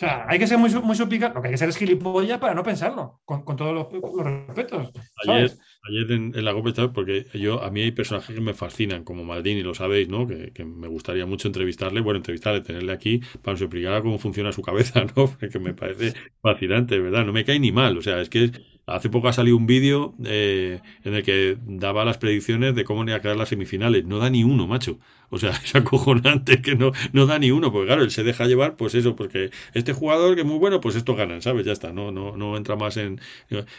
O 0.00 0.02
sea, 0.02 0.24
hay 0.26 0.38
que 0.38 0.46
ser 0.46 0.56
muy, 0.56 0.74
muy 0.76 0.96
Lo 0.96 1.08
que 1.10 1.48
hay 1.48 1.50
que 1.50 1.58
ser 1.58 1.68
es 1.68 1.76
gilipollas 1.76 2.38
para 2.38 2.54
no 2.54 2.62
pensarlo, 2.62 3.20
con, 3.26 3.44
todos 3.54 3.74
los, 3.74 4.24
respetos. 4.24 4.90
Ayer, 5.28 5.50
ayer 5.90 6.12
en, 6.12 6.42
la 6.42 6.54
Copa, 6.54 6.90
porque 6.90 7.26
yo, 7.34 7.62
a 7.62 7.70
mí 7.70 7.82
hay 7.82 7.92
personajes 7.92 8.34
que 8.34 8.40
me 8.40 8.54
fascinan, 8.54 9.04
como 9.04 9.24
Maldini, 9.24 9.62
lo 9.62 9.74
sabéis, 9.74 10.08
¿no? 10.08 10.26
Que, 10.26 10.64
me 10.64 10.88
gustaría 10.88 11.26
mucho 11.26 11.48
entrevistarle, 11.48 12.00
bueno, 12.00 12.16
entrevistarle, 12.16 12.62
tenerle 12.62 12.94
aquí 12.94 13.18
para 13.18 13.40
que 13.42 13.50
nos 13.50 13.60
explicara 13.60 14.00
cómo 14.00 14.18
funciona 14.18 14.52
su 14.52 14.62
cabeza, 14.62 15.04
¿no? 15.16 15.26
Porque 15.38 15.58
me 15.58 15.74
parece 15.74 16.14
fascinante, 16.40 16.98
¿verdad? 16.98 17.26
No 17.26 17.34
me 17.34 17.44
cae 17.44 17.60
ni 17.60 17.70
mal, 17.70 17.98
o 17.98 18.00
sea, 18.00 18.22
es 18.22 18.30
que 18.30 18.50
Hace 18.90 19.08
poco 19.08 19.28
ha 19.28 19.32
salido 19.32 19.56
un 19.56 19.66
vídeo 19.66 20.14
eh, 20.24 20.80
en 21.04 21.14
el 21.14 21.22
que 21.22 21.56
daba 21.64 22.04
las 22.04 22.18
predicciones 22.18 22.74
de 22.74 22.84
cómo 22.84 23.02
iban 23.02 23.14
a 23.14 23.20
quedar 23.20 23.36
las 23.36 23.48
semifinales. 23.48 24.04
No 24.04 24.18
da 24.18 24.30
ni 24.30 24.44
uno, 24.44 24.66
macho. 24.66 24.98
O 25.30 25.38
sea, 25.38 25.50
es 25.64 25.74
acojonante 25.74 26.60
que 26.60 26.74
no, 26.74 26.92
no 27.12 27.26
da 27.26 27.38
ni 27.38 27.50
uno, 27.50 27.72
porque 27.72 27.86
claro, 27.86 28.02
él 28.02 28.10
se 28.10 28.24
deja 28.24 28.46
llevar, 28.46 28.76
pues 28.76 28.94
eso, 28.94 29.16
porque 29.16 29.50
este 29.74 29.92
jugador 29.92 30.34
que 30.34 30.42
es 30.42 30.46
muy 30.46 30.58
bueno, 30.58 30.80
pues 30.80 30.96
esto 30.96 31.14
ganan, 31.14 31.40
¿sabes? 31.40 31.64
Ya 31.64 31.72
está, 31.72 31.92
no, 31.92 32.10
no, 32.10 32.36
no 32.36 32.56
entra 32.56 32.76
más 32.76 32.96
en. 32.96 33.20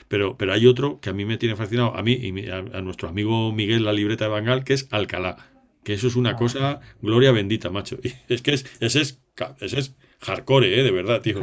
Pero, 0.08 0.38
pero 0.38 0.54
hay 0.54 0.66
otro 0.66 1.00
que 1.00 1.10
a 1.10 1.14
mí 1.14 1.26
me 1.26 1.38
tiene 1.38 1.56
fascinado, 1.56 1.96
a 1.96 2.02
mí 2.02 2.14
y 2.14 2.50
a, 2.50 2.62
nuestro 2.82 3.10
amigo 3.10 3.52
Miguel, 3.52 3.84
la 3.84 3.94
libreta 3.94 4.26
de 4.26 4.32
Bangal, 4.32 4.64
que 4.64 4.74
es 4.74 4.88
Alcalá. 4.92 5.38
Que 5.84 5.94
eso 5.94 6.08
es 6.08 6.16
una 6.16 6.36
cosa, 6.36 6.80
gloria 7.02 7.32
bendita, 7.32 7.70
macho. 7.70 7.98
Y 8.04 8.34
es 8.34 8.42
que 8.42 8.54
es, 8.54 8.66
ese 8.80 9.02
es, 9.02 9.22
ese 9.60 9.80
es 9.80 9.96
hardcore, 10.22 10.80
¿eh? 10.80 10.84
de 10.84 10.92
verdad, 10.92 11.22
tío. 11.22 11.42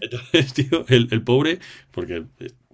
Entonces, 0.00 0.54
tío, 0.54 0.86
el, 0.88 1.08
el, 1.10 1.22
pobre, 1.22 1.58
porque 1.90 2.24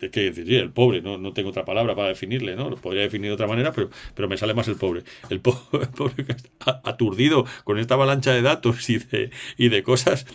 es 0.06 0.10
que 0.10 0.28
el 0.58 0.72
pobre, 0.72 1.02
no, 1.02 1.18
no 1.18 1.32
tengo 1.32 1.50
otra 1.50 1.64
palabra 1.64 1.94
para 1.94 2.08
definirle, 2.08 2.56
¿no? 2.56 2.70
Lo 2.70 2.76
podría 2.76 3.02
definir 3.02 3.30
de 3.30 3.34
otra 3.34 3.46
manera, 3.46 3.72
pero, 3.72 3.90
pero 4.14 4.28
me 4.28 4.36
sale 4.36 4.54
más 4.54 4.68
el 4.68 4.76
pobre. 4.76 5.02
El, 5.30 5.40
pobre 5.40 6.24
que 6.24 6.32
está 6.32 6.80
aturdido 6.84 7.44
con 7.64 7.78
esta 7.78 7.94
avalancha 7.94 8.32
de 8.32 8.42
datos 8.42 8.88
y 8.90 8.98
de, 8.98 9.30
y 9.56 9.68
de 9.68 9.82
cosas, 9.82 10.26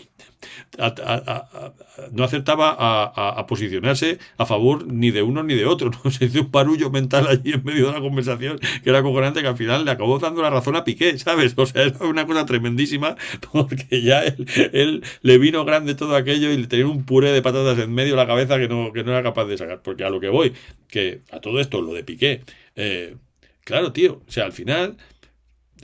no 2.11 2.23
acertaba 2.23 2.75
a, 2.77 3.47
posicionarse 3.47 4.19
a 4.37 4.45
favor 4.45 4.87
ni 4.87 5.11
de 5.11 5.21
uno 5.21 5.43
ni 5.43 5.55
de 5.55 5.65
otro. 5.65 5.91
¿no? 6.03 6.11
Se 6.11 6.25
hizo 6.25 6.41
un 6.41 6.51
parullo 6.51 6.89
mental 6.89 7.27
allí 7.27 7.53
en 7.53 7.63
medio 7.63 7.87
de 7.87 7.93
la 7.93 7.99
conversación 7.99 8.59
que 8.83 8.89
era 8.89 8.99
acojonante 8.99 9.41
que 9.41 9.47
al 9.47 9.57
final 9.57 9.85
le 9.85 9.91
acabó 9.91 10.19
dando 10.19 10.41
la 10.41 10.49
razón 10.49 10.75
a 10.75 10.83
Piqué, 10.83 11.17
¿sabes? 11.17 11.53
O 11.57 11.65
sea, 11.65 11.83
era 11.83 12.05
una 12.05 12.25
cosa 12.25 12.45
tremendísima 12.45 13.15
porque 13.51 14.01
ya 14.01 14.23
él, 14.23 15.03
le 15.21 15.37
vino 15.37 15.65
grande 15.65 15.95
todo 15.95 16.15
aquello 16.15 16.51
y 16.51 16.57
le 16.57 16.67
tenía 16.67 16.87
un 16.87 17.05
puré 17.05 17.31
de 17.31 17.41
patatas 17.41 17.79
en 17.79 17.93
medio 17.93 18.11
de 18.11 18.17
la 18.17 18.27
cabeza 18.27 18.57
que 18.57 18.67
no, 18.67 18.91
que 18.93 19.03
no 19.03 19.11
era 19.11 19.23
capaz 19.23 19.45
de 19.45 19.57
sacar. 19.57 19.81
Porque 19.81 20.03
a 20.03 20.09
lo 20.09 20.19
que 20.19 20.29
voy, 20.29 20.53
que 20.87 21.21
a 21.31 21.39
todo 21.39 21.59
esto, 21.59 21.81
lo 21.81 21.93
de 21.93 22.03
Piqué, 22.03 22.41
eh, 22.75 23.15
claro, 23.63 23.93
tío, 23.93 24.21
o 24.27 24.31
sea, 24.31 24.45
al 24.45 24.53
final, 24.53 24.97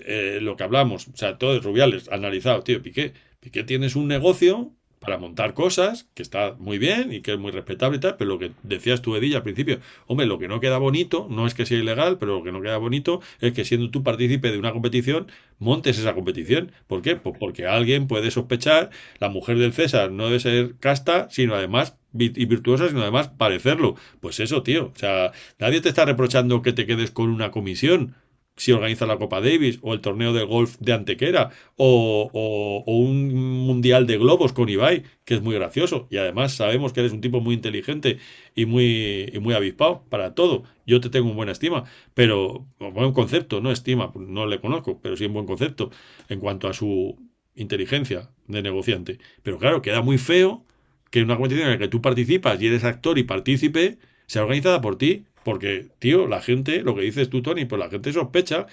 eh, 0.05 0.39
lo 0.41 0.55
que 0.55 0.63
hablamos, 0.63 1.07
o 1.07 1.17
sea, 1.17 1.37
todo 1.37 1.55
es 1.55 1.63
Rubiales, 1.63 2.09
analizado, 2.09 2.63
tío, 2.63 2.81
Piqué, 2.81 3.13
Piqué 3.39 3.63
tienes 3.63 3.95
un 3.95 4.07
negocio 4.07 4.73
para 4.99 5.17
montar 5.17 5.53
cosas, 5.53 6.09
que 6.13 6.21
está 6.21 6.55
muy 6.59 6.77
bien 6.77 7.13
y 7.13 7.21
que 7.21 7.31
es 7.33 7.39
muy 7.39 7.51
respetable 7.51 7.97
y 7.97 7.99
tal, 8.01 8.17
pero 8.17 8.29
lo 8.29 8.39
que 8.39 8.51
decías 8.63 9.01
tú, 9.01 9.15
Edilla, 9.15 9.37
al 9.37 9.43
principio, 9.43 9.79
hombre, 10.07 10.25
lo 10.25 10.39
que 10.39 10.47
no 10.49 10.59
queda 10.59 10.77
bonito, 10.77 11.27
no 11.29 11.47
es 11.47 11.53
que 11.53 11.65
sea 11.65 11.77
ilegal, 11.77 12.17
pero 12.19 12.37
lo 12.39 12.43
que 12.43 12.51
no 12.51 12.61
queda 12.61 12.77
bonito 12.77 13.21
es 13.39 13.53
que 13.53 13.63
siendo 13.63 13.91
tú 13.91 14.03
partícipe 14.03 14.51
de 14.51 14.59
una 14.59 14.73
competición, 14.73 15.27
montes 15.57 15.97
esa 15.97 16.13
competición. 16.13 16.73
¿Por 16.87 17.01
qué? 17.01 17.15
Pues 17.15 17.37
porque 17.39 17.65
alguien 17.65 18.07
puede 18.07 18.29
sospechar, 18.29 18.89
la 19.19 19.29
mujer 19.29 19.57
del 19.57 19.73
César 19.73 20.11
no 20.11 20.25
debe 20.25 20.39
ser 20.41 20.75
casta, 20.79 21.29
sino 21.29 21.55
además 21.55 21.97
y 22.13 22.45
virtuosa, 22.45 22.89
sino 22.89 23.01
además 23.01 23.29
parecerlo. 23.29 23.95
Pues 24.19 24.39
eso, 24.39 24.63
tío. 24.63 24.91
O 24.95 24.99
sea, 24.99 25.31
nadie 25.59 25.79
te 25.79 25.89
está 25.89 26.05
reprochando 26.05 26.61
que 26.61 26.73
te 26.73 26.85
quedes 26.85 27.11
con 27.11 27.29
una 27.29 27.51
comisión 27.51 28.15
si 28.59 28.71
organiza 28.73 29.05
la 29.05 29.17
Copa 29.17 29.39
Davis 29.41 29.79
o 29.81 29.93
el 29.93 30.01
torneo 30.01 30.33
de 30.33 30.43
golf 30.43 30.77
de 30.79 30.93
Antequera 30.93 31.49
o, 31.77 32.83
un 32.85 33.33
mundial 33.65 34.05
de 34.05 34.17
globos 34.17 34.53
con 34.53 34.67
Ibai, 34.67 35.03
que 35.25 35.35
es 35.35 35.41
muy 35.41 35.55
gracioso. 35.55 36.07
Y 36.09 36.17
además 36.17 36.53
sabemos 36.53 36.91
que 36.91 36.99
eres 36.99 37.13
un 37.13 37.21
tipo 37.21 37.39
muy 37.39 37.55
inteligente 37.55 38.17
y 38.55 38.65
muy, 38.65 39.31
muy 39.41 39.53
avispado 39.53 40.03
para 40.09 40.35
todo. 40.35 40.63
Yo 40.85 40.99
te 40.99 41.09
tengo 41.09 41.29
un 41.29 41.37
buena 41.37 41.53
estima, 41.53 41.85
pero 42.13 42.67
buen 42.79 43.13
concepto, 43.13 43.61
no 43.61 43.71
estima, 43.71 44.11
no 44.15 44.45
le 44.45 44.59
conozco, 44.59 44.99
pero 45.01 45.15
sí 45.15 45.25
un 45.25 45.33
buen 45.33 45.45
concepto 45.45 45.91
en 46.27 46.39
cuanto 46.39 46.67
a 46.67 46.73
su 46.73 47.17
inteligencia 47.55 48.29
de 48.47 48.61
negociante. 48.61 49.19
Pero 49.41 49.57
claro, 49.57 49.81
queda 49.81 50.01
muy 50.01 50.17
feo 50.17 50.65
que 51.11 51.23
una 51.23 51.35
competición 51.35 51.67
en 51.67 51.73
la 51.73 51.79
que 51.79 51.87
tú 51.87 52.01
participas 52.01 52.61
y 52.61 52.67
eres 52.67 52.83
actor 52.83 53.17
y 53.17 53.23
partícipe 53.23 53.97
sea 54.29 54.43
organizada 54.43 54.79
por 54.79 54.95
ti 54.97 55.25
porque, 55.43 55.89
tío, 55.97 56.27
la 56.27 56.39
gente, 56.41 56.83
lo 56.83 56.93
que 56.95 57.01
dices 57.01 57.29
tú, 57.29 57.41
Tony, 57.41 57.65
pues 57.65 57.79
la 57.79 57.89
gente 57.89 58.13
sospecha, 58.13 58.67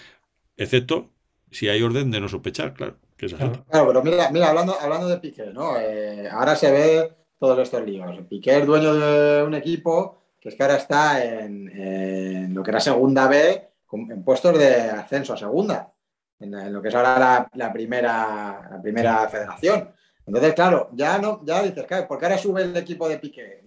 excepto 0.57 1.11
si 1.51 1.69
hay 1.69 1.83
orden 1.83 2.11
de 2.11 2.21
no 2.21 2.29
sospechar, 2.29 2.75
claro. 2.75 2.97
que 3.17 3.27
esa 3.27 3.37
Claro. 3.39 3.53
gente. 3.55 3.71
Claro, 3.71 3.87
pero 3.89 4.03
mira, 4.03 4.31
mira 4.31 4.49
hablando, 4.51 4.77
hablando 4.79 5.09
de 5.09 5.17
Piqué, 5.19 5.47
¿no? 5.47 5.79
Eh, 5.79 6.29
ahora 6.31 6.55
se 6.57 6.71
ve 6.71 7.13
todos 7.39 7.59
estos 7.61 7.83
líos. 7.87 8.19
Piqué 8.29 8.59
es 8.59 8.67
dueño 8.67 8.93
de 8.95 9.43
un 9.45 9.55
equipo 9.55 10.23
que 10.41 10.51
es 10.51 10.55
que 10.55 10.63
ahora 10.63 10.77
está 10.77 11.25
en, 11.25 11.69
en 11.71 12.53
lo 12.55 12.63
que 12.63 12.71
era 12.71 12.81
segunda 12.81 13.27
B, 13.27 13.69
en 13.93 14.23
puestos 14.23 14.59
de 14.59 14.75
ascenso 14.91 15.33
a 15.33 15.37
segunda, 15.39 15.93
en, 16.41 16.53
en 16.53 16.73
lo 16.73 16.83
que 16.83 16.89
es 16.89 16.95
ahora 16.95 17.19
la, 17.19 17.51
la 17.55 17.73
primera, 17.73 18.69
la 18.71 18.83
primera 18.83 19.29
federación. 19.29 19.91
Entonces, 20.27 20.55
claro, 20.55 20.91
ya 20.93 21.19
no, 21.19 21.41
ya 21.45 21.63
dices, 21.63 21.87
claro, 21.87 22.07
¿por 22.09 22.19
qué 22.19 22.27
ahora 22.27 22.39
sube 22.39 22.63
el 22.63 22.77
equipo 22.77 23.09
de 23.09 23.19
Piqué? 23.19 23.63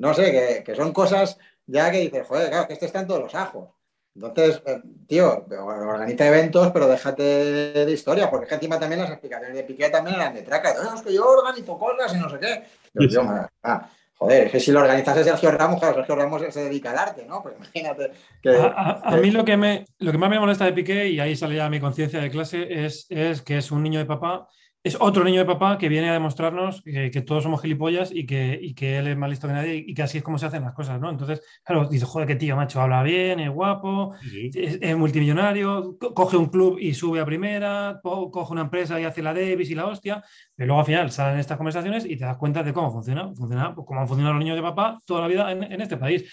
No 0.00 0.14
sé, 0.14 0.32
que, 0.32 0.62
que 0.64 0.74
son 0.74 0.92
cosas 0.92 1.38
ya 1.66 1.90
que 1.90 1.98
dices, 1.98 2.26
joder, 2.26 2.48
claro, 2.50 2.66
que 2.66 2.72
este 2.72 2.86
está 2.86 3.00
en 3.00 3.06
todos 3.06 3.20
los 3.22 3.34
ajos. 3.34 3.68
Entonces, 4.14 4.60
eh, 4.66 4.80
tío, 5.06 5.46
organiza 5.48 6.26
eventos, 6.26 6.72
pero 6.72 6.88
déjate 6.88 7.22
de 7.22 7.92
historia, 7.92 8.28
porque 8.28 8.44
es 8.44 8.48
que 8.48 8.54
encima 8.56 8.78
también 8.78 9.00
las 9.02 9.10
explicaciones 9.10 9.54
de 9.56 9.62
Piqué 9.62 9.88
también 9.88 10.16
eran 10.16 10.34
de 10.34 10.42
traca. 10.42 10.74
"No, 10.82 10.94
es 10.96 11.02
que 11.02 11.14
yo 11.14 11.24
organizo 11.24 11.78
cosas 11.78 12.14
y 12.14 12.18
no 12.18 12.28
sé 12.28 12.38
qué. 12.40 12.62
Yo, 12.94 13.22
ah, 13.62 13.88
joder, 14.16 14.46
es 14.46 14.52
que 14.52 14.58
si 14.60 14.72
lo 14.72 14.80
organizase 14.80 15.22
Sergio 15.22 15.52
Ramos, 15.52 15.78
claro, 15.78 15.94
Sergio 15.94 16.16
Ramos 16.16 16.42
se 16.50 16.60
dedica 16.64 16.90
al 16.90 16.98
arte, 16.98 17.24
¿no? 17.24 17.40
Pues 17.40 17.54
imagínate 17.56 18.10
que... 18.42 18.50
A, 18.50 18.64
a- 18.66 19.00
a 19.14 19.16
mí 19.18 19.30
lo 19.30 19.44
que, 19.44 19.56
me, 19.56 19.84
lo 19.98 20.10
que 20.10 20.18
más 20.18 20.28
me 20.30 20.40
molesta 20.40 20.64
de 20.64 20.72
Piqué, 20.72 21.06
y 21.08 21.20
ahí 21.20 21.36
sale 21.36 21.54
ya 21.56 21.70
mi 21.70 21.78
conciencia 21.78 22.20
de 22.20 22.30
clase, 22.30 22.84
es, 22.84 23.06
es 23.10 23.42
que 23.42 23.58
es 23.58 23.70
un 23.70 23.82
niño 23.82 24.00
de 24.00 24.06
papá, 24.06 24.48
es 24.82 24.96
otro 24.98 25.24
niño 25.24 25.40
de 25.40 25.44
papá 25.44 25.76
que 25.76 25.88
viene 25.90 26.08
a 26.08 26.14
demostrarnos 26.14 26.80
que, 26.82 27.10
que 27.10 27.20
todos 27.20 27.42
somos 27.42 27.60
gilipollas 27.60 28.10
y 28.14 28.24
que, 28.24 28.58
y 28.62 28.72
que 28.74 28.98
él 28.98 29.08
es 29.08 29.16
más 29.16 29.28
listo 29.28 29.46
que 29.46 29.52
nadie 29.52 29.74
y 29.86 29.92
que 29.92 30.02
así 30.02 30.16
es 30.18 30.24
como 30.24 30.38
se 30.38 30.46
hacen 30.46 30.62
las 30.62 30.72
cosas, 30.72 30.98
¿no? 30.98 31.10
Entonces, 31.10 31.42
claro, 31.64 31.86
dices, 31.86 32.08
joder, 32.08 32.26
qué 32.26 32.36
tío, 32.36 32.56
macho, 32.56 32.80
habla 32.80 33.02
bien, 33.02 33.40
es 33.40 33.50
guapo, 33.50 34.14
Sí, 34.22 34.50
es, 34.54 34.78
es 34.80 34.96
multimillonario, 34.96 35.98
co- 35.98 36.14
coge 36.14 36.36
un 36.38 36.46
club 36.46 36.78
y 36.80 36.94
sube 36.94 37.20
a 37.20 37.26
primera, 37.26 38.00
co- 38.02 38.30
coge 38.30 38.52
una 38.52 38.62
empresa 38.62 38.98
y 38.98 39.04
hace 39.04 39.22
la 39.22 39.34
Davis 39.34 39.70
y 39.70 39.74
la 39.74 39.86
hostia, 39.86 40.24
pero 40.56 40.68
luego 40.68 40.80
al 40.80 40.86
final 40.86 41.10
salen 41.10 41.38
estas 41.38 41.58
conversaciones 41.58 42.06
y 42.06 42.16
te 42.16 42.24
das 42.24 42.36
cuenta 42.38 42.62
de 42.62 42.72
cómo 42.72 42.90
funciona, 42.90 43.34
funciona 43.34 43.74
pues, 43.74 43.86
como 43.86 44.00
han 44.00 44.08
funcionado 44.08 44.34
los 44.34 44.42
niños 44.42 44.56
de 44.56 44.62
papá 44.62 44.98
toda 45.04 45.20
la 45.22 45.28
vida 45.28 45.52
en, 45.52 45.62
en 45.62 45.80
este 45.80 45.96
país. 45.98 46.24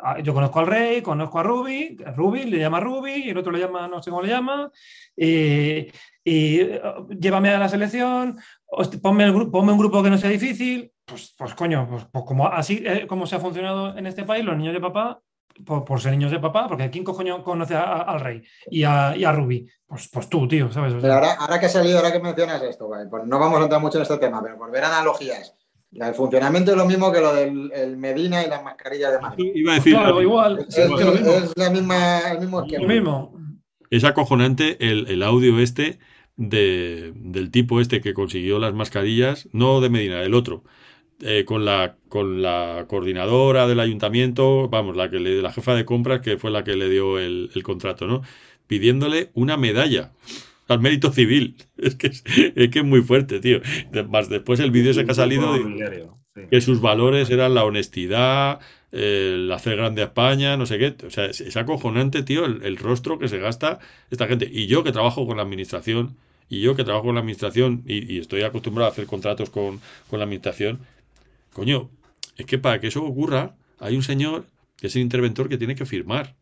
Ah, 0.00 0.18
Yo 0.20 0.34
conozco 0.34 0.60
al 0.60 0.66
rey, 0.66 1.02
conozco 1.02 1.38
a 1.38 1.42
Ruby, 1.42 1.96
Ruby 2.16 2.44
le 2.44 2.58
llama 2.58 2.80
Ruby 2.80 3.26
y 3.26 3.30
el 3.30 3.38
otro 3.38 3.52
le 3.52 3.60
llama, 3.60 3.86
no 3.88 4.02
sé 4.02 4.10
cómo 4.10 4.22
le 4.22 4.28
llama, 4.28 4.70
y, 5.16 5.88
y, 6.24 6.60
eh, 6.60 6.82
llévame 7.18 7.50
a 7.50 7.58
la 7.58 7.68
selección, 7.68 8.38
ponme, 9.00 9.24
el 9.24 9.50
ponme 9.50 9.72
un 9.72 9.78
grupo 9.78 10.02
que 10.02 10.10
no 10.10 10.18
sea 10.18 10.30
difícil, 10.30 10.92
pues, 11.04 11.34
pues 11.38 11.54
coño, 11.54 11.86
pues, 11.88 12.04
pues 12.10 12.24
como 12.24 12.48
así 12.48 12.82
eh, 12.84 13.06
como 13.06 13.26
se 13.26 13.36
ha 13.36 13.40
funcionado 13.40 13.96
en 13.96 14.06
este 14.06 14.24
país, 14.24 14.44
los 14.44 14.56
niños 14.56 14.74
de 14.74 14.80
papá 14.80 15.20
por, 15.64 16.00
ser 16.00 16.12
niños 16.12 16.30
de 16.30 16.38
papá, 16.38 16.66
porque 16.68 16.90
¿quién 16.90 17.04
coño 17.04 17.42
conoce 17.42 17.74
al 17.74 18.20
rey 18.20 18.42
y 18.70 18.84
a, 18.84 19.32
Ruby? 19.32 19.68
Pues, 19.86 20.08
pues 20.12 20.28
tú, 20.28 20.46
tío, 20.46 20.70
¿sabes? 20.70 21.02
Ahora, 21.04 21.58
que 21.58 21.66
ha 21.66 21.68
salido, 21.68 21.98
ahora 21.98 22.12
que 22.12 22.20
mencionas 22.20 22.62
esto, 22.62 22.88
pues 23.10 23.24
no 23.24 23.38
vamos 23.38 23.60
a 23.60 23.62
entrar 23.62 23.80
mucho 23.80 23.98
en 23.98 24.02
este 24.02 24.18
tema, 24.18 24.42
pero 24.42 24.58
por 24.58 24.70
ver 24.70 24.84
analogías. 24.84 25.54
El 26.00 26.14
funcionamiento 26.14 26.72
es 26.72 26.76
lo 26.76 26.86
mismo 26.86 27.10
que 27.12 27.20
lo 27.20 27.34
del 27.34 27.70
el 27.74 27.96
Medina 27.96 28.44
y 28.44 28.48
las 28.48 28.62
mascarillas 28.62 29.12
de 29.12 29.20
Madrid. 29.20 29.52
Iba 29.54 29.72
a 29.72 29.74
decir, 29.76 29.94
claro, 29.94 30.20
igual, 30.22 30.66
Es, 30.68 30.88
mismo. 30.88 31.30
es 31.30 31.52
la 31.56 31.70
misma, 31.70 32.18
el 32.32 32.40
mismo 32.40 32.62
esquema. 32.62 32.82
Lo 32.82 32.88
mismo. 32.88 33.32
es 33.90 34.04
acojonante 34.04 34.76
el, 34.90 35.06
el 35.08 35.22
audio 35.22 35.58
este 35.58 35.98
de, 36.36 37.12
del 37.14 37.50
tipo 37.50 37.80
este 37.80 38.00
que 38.00 38.14
consiguió 38.14 38.58
las 38.58 38.74
mascarillas, 38.74 39.48
no 39.52 39.80
de 39.80 39.88
Medina, 39.88 40.22
el 40.22 40.34
otro, 40.34 40.64
eh, 41.20 41.44
con, 41.46 41.64
la, 41.64 41.96
con 42.10 42.42
la 42.42 42.84
coordinadora 42.88 43.66
del 43.66 43.80
ayuntamiento, 43.80 44.68
vamos, 44.68 44.96
la, 44.96 45.08
que 45.08 45.18
le, 45.18 45.40
la 45.40 45.52
jefa 45.52 45.74
de 45.74 45.86
compras, 45.86 46.20
que 46.20 46.36
fue 46.36 46.50
la 46.50 46.62
que 46.62 46.76
le 46.76 46.90
dio 46.90 47.18
el, 47.18 47.50
el 47.54 47.62
contrato, 47.62 48.06
¿no? 48.06 48.20
Pidiéndole 48.66 49.30
una 49.34 49.56
medalla 49.56 50.12
al 50.68 50.80
mérito 50.80 51.12
civil. 51.12 51.56
Es 51.76 51.94
que 51.96 52.08
es, 52.08 52.24
es 52.26 52.68
que 52.70 52.78
es 52.80 52.84
muy 52.84 53.02
fuerte, 53.02 53.40
tío. 53.40 53.60
Más 54.08 54.28
después 54.28 54.60
el 54.60 54.70
vídeo 54.70 54.90
ese 54.90 55.04
que 55.04 55.12
ha 55.12 55.14
salido 55.14 55.52
de- 55.54 55.58
que 56.50 56.60
sus 56.60 56.80
valores 56.80 57.30
eran 57.30 57.54
la 57.54 57.64
honestidad, 57.64 58.60
el 58.92 59.50
hacer 59.52 59.76
grande 59.76 60.02
a 60.02 60.06
España, 60.06 60.56
no 60.56 60.66
sé 60.66 60.78
qué. 60.78 60.94
O 61.06 61.10
sea, 61.10 61.26
es, 61.26 61.40
es 61.40 61.56
acojonante, 61.56 62.22
tío, 62.22 62.44
el, 62.44 62.62
el 62.62 62.76
rostro 62.76 63.18
que 63.18 63.28
se 63.28 63.38
gasta 63.38 63.78
esta 64.10 64.26
gente. 64.26 64.48
Y 64.52 64.66
yo 64.66 64.84
que 64.84 64.92
trabajo 64.92 65.26
con 65.26 65.36
la 65.38 65.42
administración, 65.44 66.16
y 66.48 66.60
yo 66.60 66.76
que 66.76 66.84
trabajo 66.84 67.06
con 67.06 67.14
la 67.16 67.20
administración 67.22 67.82
y, 67.86 68.12
y 68.14 68.18
estoy 68.18 68.42
acostumbrado 68.42 68.88
a 68.88 68.92
hacer 68.92 69.06
contratos 69.06 69.50
con, 69.50 69.80
con 70.08 70.18
la 70.18 70.24
administración, 70.24 70.78
coño, 71.52 71.90
es 72.36 72.46
que 72.46 72.58
para 72.58 72.80
que 72.80 72.88
eso 72.88 73.02
ocurra, 73.04 73.54
hay 73.80 73.96
un 73.96 74.02
señor 74.02 74.44
que 74.76 74.88
es 74.88 74.96
el 74.96 75.02
interventor 75.02 75.48
que 75.48 75.58
tiene 75.58 75.74
que 75.74 75.86
firmar. 75.86 76.34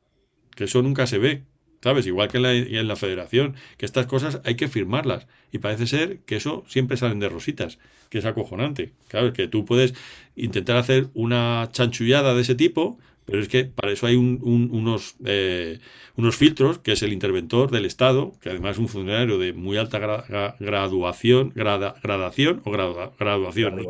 Que 0.57 0.64
eso 0.64 0.83
nunca 0.83 1.07
se 1.07 1.18
ve. 1.18 1.43
¿Sabes? 1.85 2.07
Igual 2.07 2.28
que 2.30 2.39
en 2.39 2.43
la, 2.45 2.55
y 2.55 2.78
en 2.78 2.89
la 2.89 2.97
federación, 2.97 3.57
que 3.76 3.85
estas 3.85 4.07
cosas 4.07 4.41
hay 4.47 4.55
que 4.55 4.68
firmarlas. 4.68 5.26
Y 5.53 5.59
parece 5.59 5.87
ser 5.87 6.20
que 6.20 6.37
eso 6.37 6.64
siempre 6.66 6.97
salen 6.97 7.20
de 7.20 7.28
rositas, 7.28 7.78
que 8.09 8.16
es 8.20 8.24
acojonante. 8.24 8.93
Claro, 9.09 9.35
que 9.35 9.49
tú 9.49 9.66
puedes 9.66 9.93
intentar 10.35 10.78
hacer 10.78 11.09
una 11.12 11.68
chanchullada 11.72 12.35
de 12.35 12.41
ese 12.41 12.55
tipo, 12.55 12.99
pero 13.26 13.39
es 13.43 13.49
que 13.49 13.66
para 13.66 13.93
eso 13.93 14.07
hay 14.07 14.16
un- 14.16 14.39
un- 14.43 14.70
unos, 14.72 15.16
eh, 15.26 15.78
unos 16.16 16.37
filtros, 16.37 16.78
que 16.78 16.93
es 16.93 17.03
el 17.03 17.12
interventor 17.12 17.70
del 17.70 17.85
Estado, 17.85 18.32
que 18.41 18.49
además 18.49 18.72
es 18.72 18.78
un 18.78 18.89
funcionario 18.89 19.37
de 19.39 19.53
muy 19.53 19.76
alta 19.76 19.99
gra- 20.01 20.26
gra- 20.26 20.57
graduación, 20.59 21.53
grada- 21.55 21.97
gradación 22.03 22.62
o 22.64 22.70
gradua- 22.70 23.12
graduación, 23.18 23.76
¿no? 23.76 23.82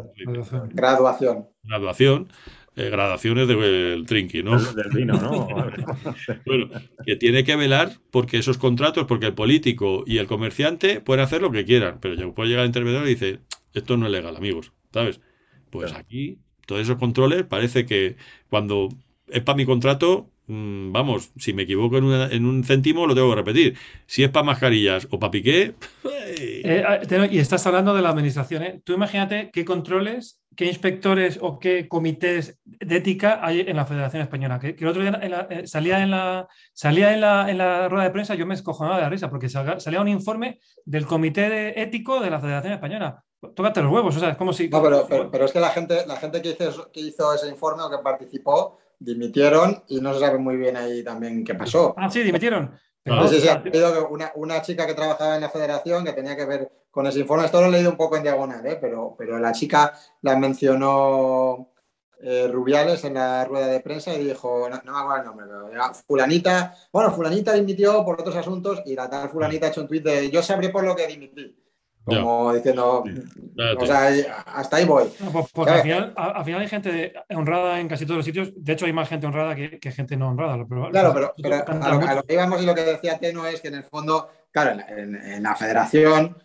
Graduación. 0.75 1.47
graduación, 1.63 2.29
eh, 2.77 2.91
gradaciones 2.91 3.49
del 3.49 4.05
trinqui, 4.07 4.43
¿no? 4.43 4.59
Del, 4.59 4.91
vino, 4.93 5.15
¿no? 5.21 5.47
Bueno, 6.47 6.69
que 7.07 7.17
tiene 7.17 7.45
que 7.45 7.57
velar 7.57 7.93
porque 8.11 8.39
esos 8.39 8.59
contratos, 8.59 9.07
porque 9.07 9.27
el 9.27 9.35
político 9.35 10.05
y 10.07 10.19
el 10.19 10.27
comerciante 10.27 11.01
pueden 11.01 11.25
hacer 11.25 11.41
lo 11.43 11.51
que 11.51 11.65
quieran, 11.65 11.99
pero 12.01 12.15
ya 12.15 12.29
puede 12.33 12.49
llegar 12.51 12.63
el 12.65 12.69
interventor 12.69 13.07
y 13.07 13.11
dice, 13.11 13.41
esto 13.73 13.97
no 13.97 14.07
es 14.07 14.13
legal, 14.13 14.37
amigos, 14.37 14.73
¿sabes? 14.93 15.21
Pues 15.71 15.91
Claro. 15.91 16.05
aquí, 16.05 16.39
todos 16.67 16.83
esos 16.83 16.97
controles, 16.99 17.45
parece 17.45 17.87
que 17.87 18.17
cuando 18.49 18.89
es 19.29 19.43
para 19.43 19.57
mi 19.57 19.65
contrato, 19.67 20.31
mm, 20.47 20.93
vamos, 20.93 21.31
si 21.37 21.53
me 21.53 21.63
equivoco 21.63 21.99
en, 21.99 22.05
una- 22.05 22.29
en 22.31 22.47
un 22.47 22.65
céntimo, 22.65 23.07
lo 23.07 23.15
tengo 23.15 23.31
que 23.31 23.37
repetir. 23.37 23.77
Si 24.07 24.23
es 24.23 24.31
para 24.31 24.45
mascarillas 24.45 25.09
o 25.11 25.19
para 25.19 25.31
piqué, 25.31 25.75
Eh, 26.37 26.83
ah, 26.87 26.99
y 27.31 27.39
estás 27.39 27.67
hablando 27.67 27.95
de 27.95 28.03
la 28.03 28.09
administración, 28.09 28.63
¿eh? 28.63 28.81
Tú 28.85 28.95
imagínate 28.95 29.51
qué 29.53 29.65
controles, 29.65 30.41
qué 30.57 30.67
inspectores 30.67 31.39
o 31.41 31.59
qué 31.59 31.89
comités 31.89 32.61
de 32.65 32.97
ética 32.97 33.41
hay 33.43 33.61
en 33.61 33.77
la 33.77 33.87
Federación 33.87 34.23
Española. 34.23 34.59
Que, 34.59 34.75
que 34.77 34.85
el 34.85 34.91
otro 34.91 35.03
día 35.03 35.19
en 35.23 35.31
la- 35.31 35.47
eh, 35.51 35.67
salía, 35.67 36.03
en 36.03 36.11
la, 36.11 36.49
salía 36.73 37.13
en, 37.13 37.21
la, 37.21 37.51
en 37.51 37.59
la 37.59 37.89
rueda 37.89 38.05
de 38.05 38.11
prensa, 38.11 38.35
yo 38.35 38.47
me 38.47 38.55
escojonaba 38.55 38.97
de 38.97 39.03
la 39.03 39.09
risa, 39.11 39.31
porque 39.31 39.49
salga- 39.49 39.81
salía 39.81 40.01
un 40.01 40.09
informe 40.09 40.61
del 40.85 41.07
Comité 41.07 41.49
de 41.49 41.75
Ético 41.77 42.21
de 42.21 42.31
la 42.31 42.41
Federación 42.41 42.73
Española. 42.75 43.23
Tócate 43.55 43.83
los 43.83 43.93
huevos, 43.93 44.17
o 44.17 44.21
sea, 44.21 44.31
es 44.31 44.37
como 44.37 44.53
si... 44.55 44.69
No, 44.69 44.83
pero, 44.83 45.07
pero, 45.09 45.31
pero 45.31 45.45
es 45.45 45.53
que 45.53 45.61
la 45.61 45.69
gente, 45.71 46.07
la 46.07 46.17
gente 46.17 46.41
que, 46.41 46.51
hizo, 46.59 46.91
que 46.91 47.01
hizo 47.01 47.35
ese 47.35 47.49
informe 47.49 47.83
o 47.83 47.91
que 47.91 47.99
participó 47.99 48.79
dimitieron 48.99 49.83
y 49.89 50.01
no 50.01 50.15
se 50.15 50.21
sabe 50.21 50.39
muy 50.39 50.57
bien 50.57 50.77
ahí 50.77 51.05
también 51.05 51.45
qué 51.45 51.55
pasó. 51.55 51.95
Ah, 51.99 52.09
sí, 52.09 52.23
dimitieron. 52.23 52.73
Sí, 53.05 53.41
sí, 53.41 53.49
ha 53.49 53.55
habido 53.55 53.93
que 53.93 54.13
una, 54.13 54.33
una 54.37 54.63
chica 54.63 54.87
que 54.87 54.95
trabajaba 54.95 55.35
en 55.35 55.43
la 55.43 55.51
federación 55.51 56.05
que 56.05 56.15
tenía 56.15 56.37
que 56.37 56.47
ver 56.47 56.73
con 56.91 57.07
ese 57.07 57.21
informe. 57.21 57.45
Esto 57.45 57.61
lo 57.61 57.67
he 57.67 57.71
leído 57.71 57.91
un 57.91 57.97
poco 57.97 58.17
en 58.17 58.23
diagonal, 58.23 58.65
¿eh? 58.67 58.79
pero, 58.81 59.15
pero 59.19 59.39
la 59.39 59.53
chica 59.53 59.93
la 60.23 60.37
mencionó 60.39 61.69
eh, 62.21 62.49
Rubiales 62.51 63.05
en 63.05 63.15
la 63.15 63.45
rueda 63.45 63.67
de 63.67 63.81
prensa 63.81 64.15
y 64.15 64.25
dijo, 64.25 64.69
no, 64.71 64.81
no 64.85 64.93
me 64.93 64.99
acuerdo 64.99 65.17
el 65.19 65.27
nombre, 65.27 65.47
pero 65.47 65.69
era 65.69 65.93
fulanita, 65.93 66.75
bueno, 66.91 67.13
fulanita 67.13 67.53
dimitió 67.53 68.03
por 68.05 68.19
otros 68.19 68.37
asuntos 68.37 68.81
y 68.87 68.95
la 68.95 69.11
tal 69.11 69.29
fulanita 69.29 69.67
ha 69.67 69.69
hecho 69.69 69.83
un 69.83 69.89
tuit 69.89 70.03
de 70.03 70.31
yo 70.31 70.43
sabré 70.43 70.71
por 70.71 70.85
lo 70.85 70.97
que 70.97 71.07
dimití. 71.07 71.55
Como 72.05 72.53
diciendo, 72.53 73.03
o 73.79 73.87
sea, 73.87 74.09
hasta 74.47 74.77
ahí 74.77 74.85
voy. 74.85 75.05
No, 75.21 75.31
pues, 75.33 75.47
pues 75.53 75.69
al, 75.71 75.83
final, 75.83 76.13
a- 76.17 76.31
al 76.31 76.45
final 76.45 76.61
hay 76.61 76.69
gente 76.69 76.93
de- 76.93 77.13
honrada 77.35 77.81
en 77.81 77.89
casi 77.89 78.05
todos 78.05 78.19
los 78.19 78.25
sitios. 78.27 78.53
De 78.57 78.73
hecho, 78.75 78.85
hay 78.87 78.93
más 78.93 79.09
gente 79.09 79.27
honrada 79.27 79.55
que, 79.55 79.79
que 79.81 79.91
gente 79.91 80.17
no 80.17 80.29
honrada. 80.29 80.65
Pero, 80.69 80.91
Claro, 80.91 81.13
pero, 81.15 81.35
pero 81.43 81.55
a, 81.57 81.89
lo, 81.95 82.07
a 82.07 82.15
lo 82.15 82.23
que 82.25 82.35
íbamos 82.35 82.63
y 82.63 82.67
lo 82.67 82.75
que 82.75 82.83
decía 82.85 83.19
Teno 83.19 83.47
es 83.47 83.61
que 83.61 83.69
en 83.69 83.77
el 83.77 83.85
fondo, 83.85 84.29
claro, 84.51 84.73
en, 84.73 84.77
la- 84.79 84.89
en- 84.89 85.15
en 85.17 85.43
la 85.43 85.55
federación, 85.57 86.37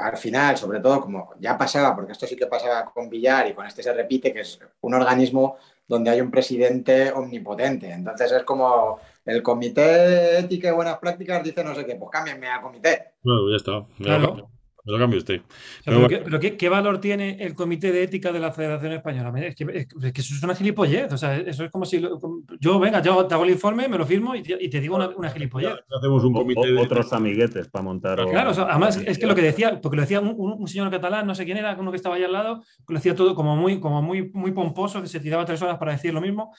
al 0.00 0.16
final, 0.16 0.56
sobre 0.56 0.80
todo, 0.80 1.02
como 1.02 1.34
ya 1.38 1.58
pasaba, 1.58 1.94
porque 1.94 2.12
esto 2.12 2.26
sí 2.26 2.34
que 2.34 2.46
pasaba 2.46 2.86
con 2.86 3.10
Villar 3.10 3.48
y 3.48 3.52
con 3.52 3.66
este 3.66 3.82
se 3.82 3.92
repite, 3.92 4.32
que 4.32 4.40
es 4.40 4.58
un 4.80 4.94
organismo 4.94 5.56
donde 5.86 6.10
hay 6.10 6.22
un 6.22 6.30
presidente 6.30 7.12
omnipotente. 7.12 7.90
Entonces 7.90 8.32
es 8.32 8.42
como 8.44 8.98
el 9.26 9.42
comité 9.42 9.82
de 9.82 10.38
ética 10.38 10.68
y 10.68 10.72
buenas 10.72 10.96
prácticas 10.98 11.44
dice 11.44 11.62
no 11.62 11.74
sé 11.74 11.84
qué, 11.84 11.96
pues 11.96 12.10
cámbienme 12.10 12.48
al 12.48 12.62
comité. 12.62 13.12
Bueno, 13.22 13.50
ya 13.50 13.56
está. 13.56 13.72
Me, 13.98 14.04
Claro. 14.06 14.48
Lo, 14.84 14.92
cambio, 14.92 14.92
me 14.92 14.92
lo 14.92 14.98
cambio 14.98 15.18
usted. 15.18 15.40
O 15.40 15.42
sea, 15.42 15.82
Pero 15.84 15.84
pero, 15.84 15.96
bueno. 16.00 16.08
¿qué, 16.08 16.18
pero 16.24 16.40
qué- 16.40 16.56
qué 16.56 16.68
valor 16.68 17.00
tiene 17.00 17.36
el 17.40 17.54
Comité 17.54 17.92
de 17.92 18.02
Ética 18.02 18.32
de 18.32 18.40
la 18.40 18.52
Federación 18.52 18.92
Española? 18.92 19.32
Es 19.46 19.54
que, 19.54 19.64
es 20.02 20.12
que 20.12 20.20
eso 20.20 20.34
es 20.34 20.42
una 20.42 20.54
gilipollez. 20.54 21.12
O 21.12 21.16
sea, 21.16 21.36
eso 21.36 21.64
es 21.64 21.70
como 21.70 21.84
si 21.84 22.00
lo- 22.00 22.18
como- 22.18 22.42
yo, 22.60 22.78
venga, 22.80 23.00
yo 23.02 23.26
te 23.26 23.34
hago 23.34 23.44
el 23.44 23.50
informe, 23.50 23.88
me 23.88 23.98
lo 23.98 24.04
firmo 24.06 24.34
y 24.34 24.42
te, 24.42 24.56
y 24.60 24.68
te 24.68 24.80
digo 24.80 24.96
una, 24.96 25.08
una 25.08 25.30
gilipollez. 25.30 25.72
Hacemos 25.96 26.24
un 26.24 26.32
comité 26.32 26.60
o- 26.60 26.74
de... 26.74 26.80
otros 26.80 27.12
amiguetes 27.12 27.68
para 27.68 27.82
montar. 27.84 28.20
o- 28.20 28.28
Claro, 28.30 28.50
o 28.50 28.54
sea, 28.54 28.64
además 28.64 28.96
es 29.06 29.18
que 29.18 29.26
lo 29.26 29.34
que 29.34 29.42
decía, 29.42 29.80
porque 29.80 29.96
lo 29.96 30.02
decía 30.02 30.20
un, 30.20 30.34
un- 30.36 30.52
un 30.60 30.68
señor 30.68 30.90
catalán, 30.90 31.26
no 31.26 31.34
sé 31.34 31.44
quién 31.44 31.58
era, 31.58 31.74
uno 31.78 31.90
que 31.90 31.96
estaba 31.96 32.16
ahí 32.16 32.24
al 32.24 32.32
lado, 32.32 32.62
que 32.86 32.92
lo 32.92 32.98
decía 32.98 33.14
todo 33.14 33.34
como 33.34 33.56
muy, 33.56 33.78
como 33.80 34.02
muy, 34.02 34.30
muy 34.32 34.52
pomposo, 34.52 35.00
que 35.00 35.08
se 35.08 35.20
tiraba 35.20 35.44
tres 35.44 35.62
horas 35.62 35.78
para 35.78 35.92
decir 35.92 36.12
lo 36.12 36.20
mismo, 36.20 36.52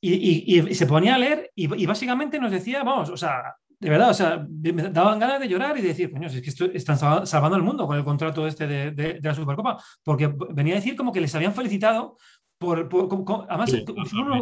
y, 0.00 0.14
y- 0.14 0.60
y 0.68 0.74
se 0.74 0.86
ponía 0.86 1.14
a 1.14 1.18
leer 1.18 1.50
y, 1.54 1.64
y 1.82 1.86
básicamente 1.86 2.38
nos 2.38 2.50
decía, 2.52 2.82
vamos, 2.84 3.10
o 3.10 3.16
sea, 3.16 3.54
de 3.80 3.90
verdad, 3.90 4.10
o 4.10 4.14
sea, 4.14 4.46
me 4.48 4.72
daban 4.90 5.20
ganas 5.20 5.38
de 5.38 5.48
llorar 5.48 5.78
y 5.78 5.82
de 5.82 5.88
decir, 5.88 6.10
coño, 6.10 6.26
es 6.26 6.42
que 6.42 6.50
esto, 6.50 6.64
están 6.66 6.98
salvando 6.98 7.56
el 7.56 7.62
mundo 7.62 7.86
con 7.86 7.96
el 7.96 8.04
contrato 8.04 8.46
este 8.46 8.66
de, 8.66 8.90
de, 8.90 9.20
la 9.22 9.34
Supercopa, 9.34 9.82
porque 10.02 10.34
venía 10.50 10.74
a 10.74 10.76
decir 10.76 10.96
como 10.96 11.12
que 11.12 11.20
les 11.20 11.34
habían 11.34 11.54
felicitado 11.54 12.16
por, 12.58 12.88
además, 13.48 13.72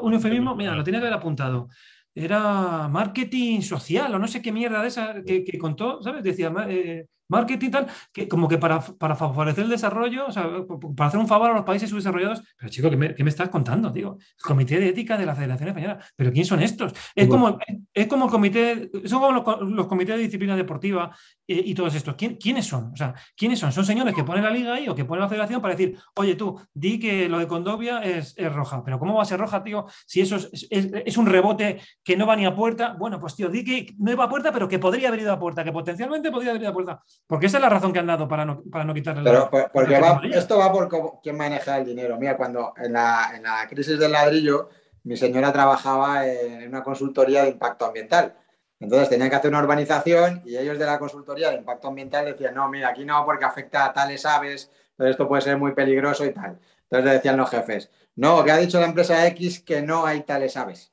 un, 0.03 0.15
eufemismo, 0.15 0.57
mira, 0.57 0.75
lo 0.75 0.83
tiene 0.83 0.99
que 0.99 1.07
haber 1.07 1.19
apuntado. 1.19 1.69
Era 2.15 2.89
marketing 2.89 3.61
social 3.61 4.15
o 4.15 4.19
no 4.19 4.27
sé 4.27 4.41
qué 4.41 4.53
mierda 4.53 4.81
de 4.81 4.89
esa 4.89 5.23
que, 5.23 5.59
contó, 5.59 6.03
¿sabes? 6.03 6.25
Decía, 6.25 6.51
eh, 6.69 7.07
marketing 7.29 7.71
tal, 7.71 7.87
que 8.13 8.29
como 8.29 8.49
que 8.49 8.59
para, 8.59 8.81
para, 8.81 9.17
favorecer 9.17 9.65
el 9.65 9.71
desarrollo, 9.71 10.27
o 10.27 10.33
sea, 10.33 10.49
para 10.97 11.09
hacer 11.09 11.21
un 11.21 11.29
favor 11.29 11.51
a 11.51 11.55
los 11.55 11.65
países 11.65 11.91
subdesarrollados. 11.91 12.43
Pero 12.57 12.71
chico, 12.71 12.91
¿qué 12.91 12.97
me, 12.97 13.15
qué 13.15 13.25
me 13.25 13.31
estás 13.31 13.49
contando? 13.49 13.91
Digo, 13.91 14.19
Comité 14.43 14.79
de 14.79 14.89
Ética 14.89 15.17
de 15.17 15.27
la 15.27 15.35
Federación 15.35 15.69
Española. 15.69 15.99
¿Pero 16.15 16.33
quién 16.33 16.45
son 16.45 16.63
estos? 16.63 16.93
Es 17.15 17.29
como, 17.29 17.59
es 17.93 18.07
como 18.07 18.27
el 18.27 18.31
comité, 18.31 18.91
son 19.05 19.21
como 19.21 19.33
los, 19.33 19.71
los 19.71 19.87
comités 19.87 20.17
de 20.17 20.23
disciplina 20.23 20.57
deportiva 20.57 21.11
eh, 21.47 21.63
y 21.65 21.75
todos 21.75 21.95
estos. 21.95 22.15
¿Quién, 22.15 22.37
¿Quiénes 22.37 22.67
son? 22.67 22.93
O 22.93 22.97
sea, 22.97 23.15
¿quiénes 23.37 23.59
son? 23.59 23.73
¿Son 23.73 23.85
señores 23.85 24.15
que 24.15 24.25
ponen 24.25 24.45
la 24.45 24.51
liga 24.51 24.75
ahí 24.75 24.89
o 24.89 24.95
que 24.95 25.05
ponen 25.05 25.23
la 25.23 25.29
federación 25.29 25.61
para 25.61 25.75
decir, 25.75 25.99
oye 26.15 26.35
tú, 26.35 26.61
di 26.73 26.99
que 26.99 27.29
lo 27.29 27.39
de 27.39 27.47
Condovia 27.47 28.01
es, 28.01 28.35
es 28.37 28.53
roja, 28.53 28.83
pero 28.85 28.99
¿cómo 28.99 29.15
va 29.15 29.23
a 29.23 29.27
ser 29.27 29.41
roja, 29.41 29.63
tío? 29.63 29.87
Si 30.07 30.21
eso 30.21 30.37
es, 30.37 30.67
es, 30.71 30.91
es, 31.05 31.17
un 31.17 31.27
rebote 31.27 31.81
que 32.03 32.17
no 32.17 32.27
va 32.27 32.37
ni 32.37 32.47
a 32.47 32.55
puerta, 32.55 32.95
bueno, 32.99 33.21
pues 33.21 33.35
tío, 33.35 33.49
di 33.49 33.65
que 33.65 33.95
no 33.99 34.13
iba 34.13 34.25
a 34.25 34.29
puerta, 34.29 34.53
pero 34.53 34.69
que 34.69 34.79
podría 34.79 35.09
haber 35.09 35.21
ido 35.21 35.33
a 35.33 35.39
puerta, 35.39 35.65
que 35.65 35.73
potencialmente 35.73 36.31
podría 36.31 36.51
haber 36.51 36.63
ido 36.63 36.71
a 36.71 36.75
puerta. 36.75 37.03
Porque 37.27 37.47
esa 37.47 37.59
es 37.59 37.63
la 37.63 37.69
razón 37.69 37.93
que 37.93 37.99
han 37.99 38.07
dado 38.07 38.29
para 38.29 38.45
no, 38.45 38.63
para 38.71 38.85
no 38.85 38.95
quitarle 38.95 39.23
Pero, 39.25 39.51
la, 39.53 39.69
porque 39.69 39.99
va, 39.99 40.21
esto 40.33 40.59
va 40.59 40.71
por 40.71 40.89
quién 41.23 41.37
maneja 41.37 41.79
el 41.79 41.85
dinero. 41.85 42.17
Mira, 42.19 42.37
cuando 42.37 42.73
en 42.77 42.93
la, 42.93 43.33
en 43.35 43.43
la 43.43 43.67
crisis 43.69 43.99
del 43.99 44.13
ladrillo, 44.13 44.69
mi 45.03 45.17
señora 45.17 45.53
trabajaba 45.53 46.27
en 46.27 46.69
una 46.69 46.83
consultoría 46.83 47.43
de 47.43 47.51
impacto 47.51 47.87
ambiental. 47.87 48.37
Entonces 48.79 49.09
tenían 49.09 49.31
que 49.31 49.37
hacer 49.37 49.51
una 49.51 49.61
urbanización 49.61 50.43
y 50.45 50.57
ellos 50.57 50.79
de 50.79 50.87
la 50.87 50.99
consultoría 50.99 51.51
de 51.51 51.57
impacto 51.57 51.89
ambiental 51.89 52.27
decían, 52.27 52.55
no, 52.55 52.69
mira, 52.69 52.91
aquí 52.91 53.05
no, 53.05 53.25
porque 53.25 53.45
afecta 53.45 53.87
a 53.87 53.93
tales 53.93 54.25
aves, 54.27 54.71
pero 54.97 55.11
esto 55.11 55.27
puede 55.27 55.43
ser 55.43 55.57
muy 55.57 55.73
peligroso 55.73 56.25
y 56.25 56.33
tal. 56.33 56.61
Entonces 56.83 57.05
le 57.05 57.13
decían 57.13 57.37
los 57.37 57.51
jefes, 57.51 57.91
no, 58.15 58.45
que 58.45 58.53
ha 58.53 58.57
dicho 58.59 58.79
la 58.79 58.87
empresa 58.87 59.27
X 59.29 59.61
que 59.61 59.83
no 59.83 60.07
hay 60.07 60.23
tales 60.23 60.57
aves. 60.57 60.93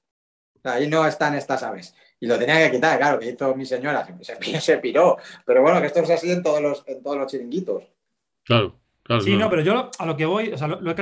O 0.57 0.61
sea, 0.61 0.73
ahí 0.73 0.87
no 0.87 1.05
están 1.05 1.35
estas 1.35 1.61
aves 1.61 1.93
y 2.23 2.25
lo 2.25 2.39
tenía 2.39 2.57
que 2.63 2.77
quitar, 2.77 2.97
claro, 2.97 3.19
que 3.19 3.31
hizo 3.31 3.53
mi 3.53 3.65
señora, 3.65 4.07
se, 4.21 4.61
se, 4.61 4.77
piró. 4.77 5.17
Pero 5.45 5.61
bueno, 5.61 5.81
que 5.81 5.87
esto 5.87 5.99
es 5.99 6.09
así 6.09 6.31
en 6.31 6.41
todos 6.41 6.61
los, 6.61 6.83
en 6.87 7.03
todos 7.03 7.17
los 7.17 7.29
chiringuitos. 7.29 7.83
Claro. 8.45 8.79
Claro, 9.01 9.21
sí, 9.21 9.35
no, 9.35 9.49
pero 9.49 9.61
yo 9.61 9.91
a 9.99 10.05
lo 10.05 10.15
que 10.15 10.25
voy, 10.25 10.53
o 10.53 10.57
sea, 10.57 10.69
lo, 10.69 10.89
he 10.89 10.95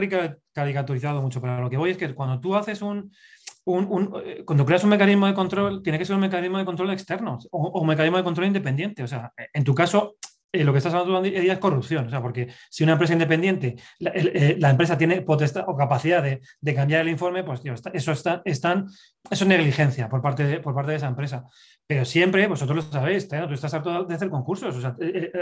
caricaturizado 0.51 1.22
mucho, 1.22 1.39
pero 1.39 1.53
a 1.53 1.61
lo 1.61 1.69
que 1.69 1.78
voy 1.78 1.91
es 1.91 1.97
que 1.97 2.15
cuando 2.15 2.39
tú 2.39 2.55
haces 2.55 2.82
un, 2.82 3.13
un, 3.65 3.86
un, 3.86 4.24
eh, 4.26 4.43
cuando 4.43 4.65
creas 4.65 4.84
un 4.84 4.89
mecanismo 4.89 5.28
de 5.28 5.36
control, 5.36 5.84
tiene 5.84 5.99
que 5.99 6.05
ser 6.05 6.15
un 6.15 6.22
mecanismo 6.22 6.57
de 6.57 6.65
control 6.65 6.89
externo 6.89 7.38
o, 7.51 7.67
o, 7.67 7.82
un 7.82 7.88
mecanismo 7.88 8.17
de 8.17 8.24
control 8.24 8.47
independiente. 8.47 9.03
O 9.03 9.07
sea, 9.07 9.32
en 9.53 9.63
tu 9.63 9.76
caso, 9.76 10.15
eh, 10.54 10.64
lo 10.64 10.72
que 10.74 10.80
estás 10.80 10.93
hablando 10.93 11.22
día 11.22 11.54
es 11.54 11.60
corrupción. 11.60 12.08
O 12.08 12.10
sea, 12.10 12.22
porque 12.22 12.49
si 12.70 12.84
una 12.84 12.93
empresa 12.93 13.14
independiente, 13.14 13.76
la, 13.99 14.12
eh, 14.14 14.58
empresa 14.62 14.97
tiene 14.97 15.22
potestad 15.22 15.64
o 15.68 15.76
capacidad 15.76 16.22
de, 16.24 16.41
cambiar 16.76 17.02
el 17.02 17.10
informe, 17.10 17.43
pues 17.43 17.62
eso, 17.93 18.12
está, 18.12 18.41
están, 18.45 18.88
eso 19.30 19.43
es 19.43 19.47
negligencia 19.47 20.10
por 20.10 20.22
parte, 20.22 20.43
de, 20.43 20.60
por 20.60 20.74
parte 20.74 20.91
de 20.91 20.97
esa 20.97 21.08
empresa. 21.08 21.45
Pero 21.88 22.06
siempre, 22.06 22.48
vosotros 22.48 22.86
lo 22.86 22.92
sabéis, 22.92 23.28
¿eh? 23.34 23.44
tú 23.48 23.54
estás 23.54 23.74
harto 23.74 24.06
de 24.06 24.16
hacer 24.16 24.30
concursos. 24.30 24.76
O 24.76 24.82
sea, 24.82 24.96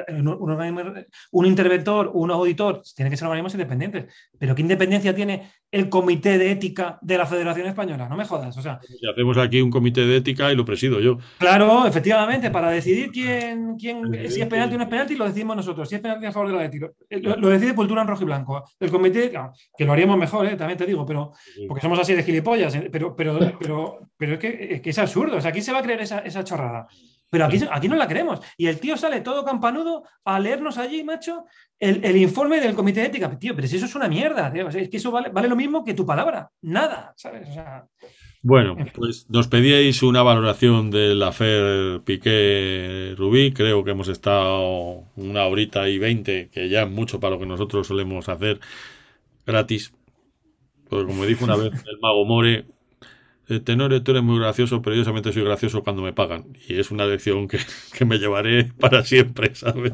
un, 0.10 0.28
un, 0.28 1.06
un, 1.32 1.46
interventor, 1.46 2.10
un 2.14 2.32
auditor, 2.32 2.82
tiene 2.96 3.12
que 3.12 3.18
ser 3.18 3.28
organismos 3.28 3.54
independientes. 3.54 4.06
Pero 4.38 4.56
¿qué 4.56 4.64
independencia 4.64 5.14
tiene 5.14 5.52
el 5.72 5.90
comité 5.90 6.38
de 6.40 6.52
ética 6.52 6.98
de 7.02 7.18
la 7.18 7.28
Federación 7.28 7.68
Española? 7.68 8.10
No 8.10 8.18
me 8.18 8.26
jodas. 8.26 8.58
O 8.58 8.62
sea, 8.62 8.80
y 9.00 9.08
hacemos 9.08 9.38
aquí 9.38 9.62
un 9.62 9.70
comité 9.70 10.02
de 10.02 10.18
ética 10.18 10.52
y 10.52 10.56
lo 10.56 10.66
presido 10.66 11.00
yo. 11.00 11.20
Claro, 11.38 11.86
efectivamente, 11.86 12.50
para 12.50 12.72
decidir 12.72 13.12
quién, 13.12 13.76
quién 13.78 14.02
si 14.30 14.42
es 14.42 14.48
penalti 14.48 14.76
o 14.76 14.78
no 14.78 14.86
es 14.86 14.90
penalti, 14.90 15.16
lo 15.16 15.26
decidimos 15.26 15.56
nosotros. 15.56 15.88
Si 15.88 15.96
es 15.96 16.02
penalti 16.02 16.26
a 16.26 16.32
favor 16.32 16.50
de 16.50 16.56
la 16.56 16.62
de 16.64 16.70
tiro, 16.70 16.94
lo, 17.10 17.36
lo, 17.36 17.50
decide 17.50 17.76
Cultura 17.76 18.02
en 18.02 18.08
rojo 18.08 18.24
y 18.24 18.26
blanco. 18.26 18.64
El 18.80 18.90
comité, 18.90 19.32
que 19.78 19.86
lo 19.86 19.94
haríamos 19.94 20.18
mejor, 20.18 20.46
¿eh? 20.48 20.56
también 20.56 20.78
te 20.78 20.86
digo, 20.86 21.06
pero 21.06 21.32
porque 21.68 21.82
somos 21.82 22.00
así 22.00 22.14
de 22.14 22.24
gilipollas. 22.24 22.76
Pero, 22.92 23.16
pero, 23.16 23.40
pero, 23.60 24.00
pero 24.18 24.34
es, 24.34 24.40
que, 24.40 24.68
es, 24.72 24.82
que, 24.82 24.90
es 24.90 25.00
absurdo. 25.00 25.38
O 25.38 25.42
sea, 25.42 25.52
aquí 25.52 25.62
se 25.62 25.72
va 25.72 25.80
a 25.80 25.84
creer 25.84 26.02
esa, 26.02 26.20
esa 26.30 26.44
chorrada. 26.44 26.88
Pero 27.30 27.46
aquí, 27.46 27.60
aquí 27.70 27.88
no 27.88 27.96
la 27.96 28.08
queremos. 28.08 28.40
Y 28.58 28.68
el 28.68 28.80
tío 28.80 28.98
sale 28.98 29.22
todo 29.22 29.46
campanudo 29.46 30.04
a 30.26 30.40
leernos 30.40 30.78
allí, 30.78 31.04
macho, 31.04 31.46
el, 31.80 32.04
el 32.04 32.18
informe 32.18 32.60
del 32.60 32.74
comité 32.74 33.02
de 33.02 33.08
ética. 33.08 33.38
Tío, 33.38 33.56
pero 33.56 33.68
si 33.68 33.76
eso 33.76 33.86
es 33.86 33.96
una 33.96 34.08
mierda, 34.08 34.52
tío. 34.52 34.68
es 34.68 34.90
que 34.90 34.98
eso 34.98 35.12
vale, 35.12 35.30
vale, 35.30 35.48
lo 35.48 35.56
mismo 35.56 35.84
que 35.84 35.94
tu 35.94 36.06
palabra. 36.06 36.50
Nada, 36.62 37.14
¿sabes? 37.16 37.48
O 37.50 37.54
sea, 37.54 37.86
bueno, 38.42 38.78
pues 38.94 39.30
nos 39.30 39.50
pedíais 39.50 40.02
una 40.02 40.24
valoración 40.24 40.92
del 40.92 41.22
afer 41.24 42.02
Piqué 42.04 43.14
Rubí. 43.18 43.52
Creo 43.52 43.84
que 43.84 43.92
hemos 43.92 44.08
estado 44.08 45.04
una 45.18 45.46
horita 45.46 45.90
y 45.90 46.00
veinte, 46.00 46.50
que 46.50 46.70
ya 46.70 46.84
es 46.84 46.90
mucho 46.90 47.20
para 47.20 47.36
lo 47.36 47.40
que 47.40 47.46
nosotros 47.46 47.88
solemos 47.88 48.30
hacer 48.30 48.62
gratis. 49.46 49.94
Porque 50.90 51.06
como 51.06 51.26
dijo 51.26 51.44
una 51.44 51.58
vez 51.58 51.74
el 51.86 52.00
mago 52.02 52.26
More, 52.26 52.66
Tenore, 53.64 54.00
tú 54.02 54.12
eres 54.12 54.22
muy 54.24 54.38
gracioso, 54.40 54.82
pero 54.84 54.96
yo 54.96 55.04
solamente 55.04 55.34
soy 55.34 55.44
gracioso 55.44 55.84
cuando 55.84 56.04
me 56.04 56.14
pagan. 56.14 56.46
Y 56.68 56.80
es 56.80 56.92
una 56.92 57.06
lección 57.06 57.48
que, 57.48 57.58
que 57.98 58.06
me 58.06 58.20
llevaré 58.20 58.66
para 58.80 59.04
siempre, 59.04 59.52
¿sabes? 59.56 59.94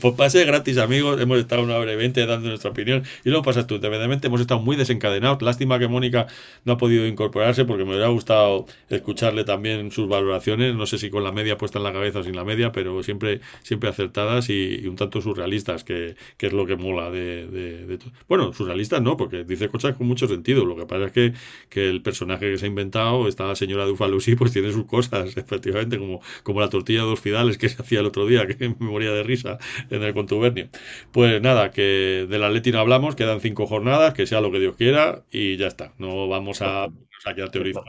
Pues 0.00 0.14
pase 0.16 0.44
gratis, 0.44 0.78
amigos. 0.78 1.20
Hemos 1.20 1.38
estado 1.38 1.62
una 1.62 1.76
hora 1.76 1.92
dando 1.96 2.48
nuestra 2.48 2.70
opinión. 2.70 3.04
Y 3.24 3.30
luego 3.30 3.44
pasas 3.44 3.66
tú, 3.68 3.76
evidentemente 3.76 4.26
hemos 4.26 4.40
estado 4.40 4.60
muy 4.60 4.74
desencadenados. 4.76 5.40
Lástima 5.42 5.78
que 5.78 5.86
Mónica 5.86 6.26
no 6.64 6.72
ha 6.72 6.76
podido 6.76 7.06
incorporarse 7.06 7.64
porque 7.64 7.84
me 7.84 7.90
hubiera 7.90 8.08
gustado 8.08 8.66
escucharle 8.88 9.44
también 9.44 9.90
sus 9.92 10.08
valoraciones. 10.08 10.74
No 10.74 10.86
sé 10.86 10.98
si 10.98 11.08
con 11.10 11.22
la 11.24 11.32
media 11.32 11.56
puesta 11.56 11.78
en 11.78 11.84
la 11.84 11.92
cabeza 11.92 12.18
o 12.20 12.22
sin 12.24 12.34
la 12.34 12.44
media, 12.44 12.72
pero 12.72 13.02
siempre, 13.02 13.40
siempre 13.62 13.88
acertadas 13.90 14.50
y, 14.50 14.80
y 14.82 14.86
un 14.86 14.96
tanto 14.96 15.20
surrealistas, 15.20 15.84
que, 15.84 16.16
que, 16.36 16.46
es 16.48 16.52
lo 16.52 16.66
que 16.66 16.76
mola 16.76 17.10
de, 17.10 17.46
de, 17.46 17.86
de 17.86 17.98
Bueno, 18.28 18.52
surrealistas 18.52 19.00
no, 19.02 19.16
porque 19.16 19.44
dice 19.44 19.68
cosas 19.68 19.96
con 19.96 20.06
mucho 20.06 20.26
sentido. 20.26 20.64
Lo 20.64 20.76
que 20.76 20.86
pasa 20.86 21.06
es 21.06 21.12
que, 21.12 21.32
que 21.68 21.88
el 21.88 22.02
personaje 22.02 22.50
que 22.50 22.58
se 22.58 22.66
inventado, 22.72 23.28
esta 23.28 23.54
señora 23.54 23.86
de 23.86 23.92
Ufalusi, 23.92 24.34
pues 24.36 24.52
tiene 24.52 24.72
sus 24.72 24.86
cosas, 24.86 25.36
efectivamente, 25.36 25.98
como, 25.98 26.20
como 26.42 26.60
la 26.60 26.68
tortilla 26.70 27.00
de 27.00 27.06
dos 27.06 27.20
fidales 27.20 27.58
que 27.58 27.68
se 27.68 27.80
hacía 27.82 28.00
el 28.00 28.06
otro 28.06 28.26
día, 28.26 28.46
que 28.48 28.68
me 28.68 28.74
moría 28.86 29.12
de 29.12 29.22
risa 29.22 29.58
en 29.90 30.02
el 30.02 30.14
contubernio. 30.14 30.68
Pues 31.12 31.40
nada, 31.42 31.70
que 31.70 32.26
del 32.28 32.44
Atleti 32.44 32.72
no 32.72 32.80
hablamos, 32.80 33.16
quedan 33.16 33.40
cinco 33.40 33.66
jornadas, 33.66 34.14
que 34.14 34.26
sea 34.26 34.40
lo 34.40 34.50
que 34.52 34.60
Dios 34.60 34.76
quiera 34.76 35.24
y 35.30 35.56
ya 35.56 35.66
está. 35.68 35.94
No 35.98 36.28
vamos 36.28 36.62
a, 36.62 36.84
a 36.84 37.50
teorizar. 37.50 37.84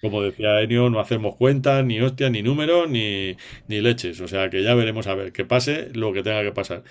Como 0.00 0.20
decía 0.22 0.60
Enio, 0.60 0.90
no 0.90 1.00
hacemos 1.00 1.36
cuentas, 1.36 1.82
ni 1.84 2.00
hostias, 2.00 2.30
ni 2.30 2.42
números, 2.42 2.90
ni, 2.90 3.36
ni 3.68 3.80
leches. 3.80 4.20
O 4.20 4.28
sea 4.28 4.50
que 4.50 4.62
ya 4.62 4.74
veremos 4.74 5.06
a 5.06 5.14
ver 5.14 5.32
que 5.32 5.44
pase 5.46 5.90
lo 5.94 6.12
que 6.12 6.22
tenga 6.22 6.42
que 6.42 6.52
pasar. 6.52 6.84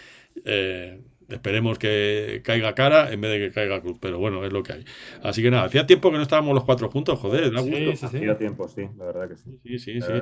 Eh, 0.46 1.00
Esperemos 1.34 1.80
que 1.80 2.42
caiga 2.44 2.76
cara 2.76 3.12
en 3.12 3.22
vez 3.22 3.32
de 3.32 3.40
que 3.40 3.54
caiga 3.54 3.82
cruz, 3.82 3.98
pero 4.00 4.20
bueno, 4.20 4.46
es 4.46 4.54
lo 4.54 4.64
que 4.64 4.74
hay. 4.74 4.86
Así 5.24 5.42
que 5.42 5.52
nada, 5.52 5.66
hacía 5.66 5.86
tiempo 5.86 6.12
que 6.12 6.18
no 6.18 6.24
estábamos 6.24 6.54
los 6.54 6.64
cuatro 6.64 6.90
juntos, 6.90 7.20
joder, 7.20 7.52
da 7.52 7.62
gusto. 7.62 7.76
Sí, 7.76 7.86
sí, 7.86 7.98
sí. 7.98 8.06
Hacía 8.06 8.38
tiempo, 8.38 8.68
sí, 8.68 8.88
la 8.98 9.06
verdad 9.06 9.30
que 9.30 9.38
sí. 9.38 9.60
Sí, 9.64 9.80
sí, 9.80 10.02
sí. 10.02 10.14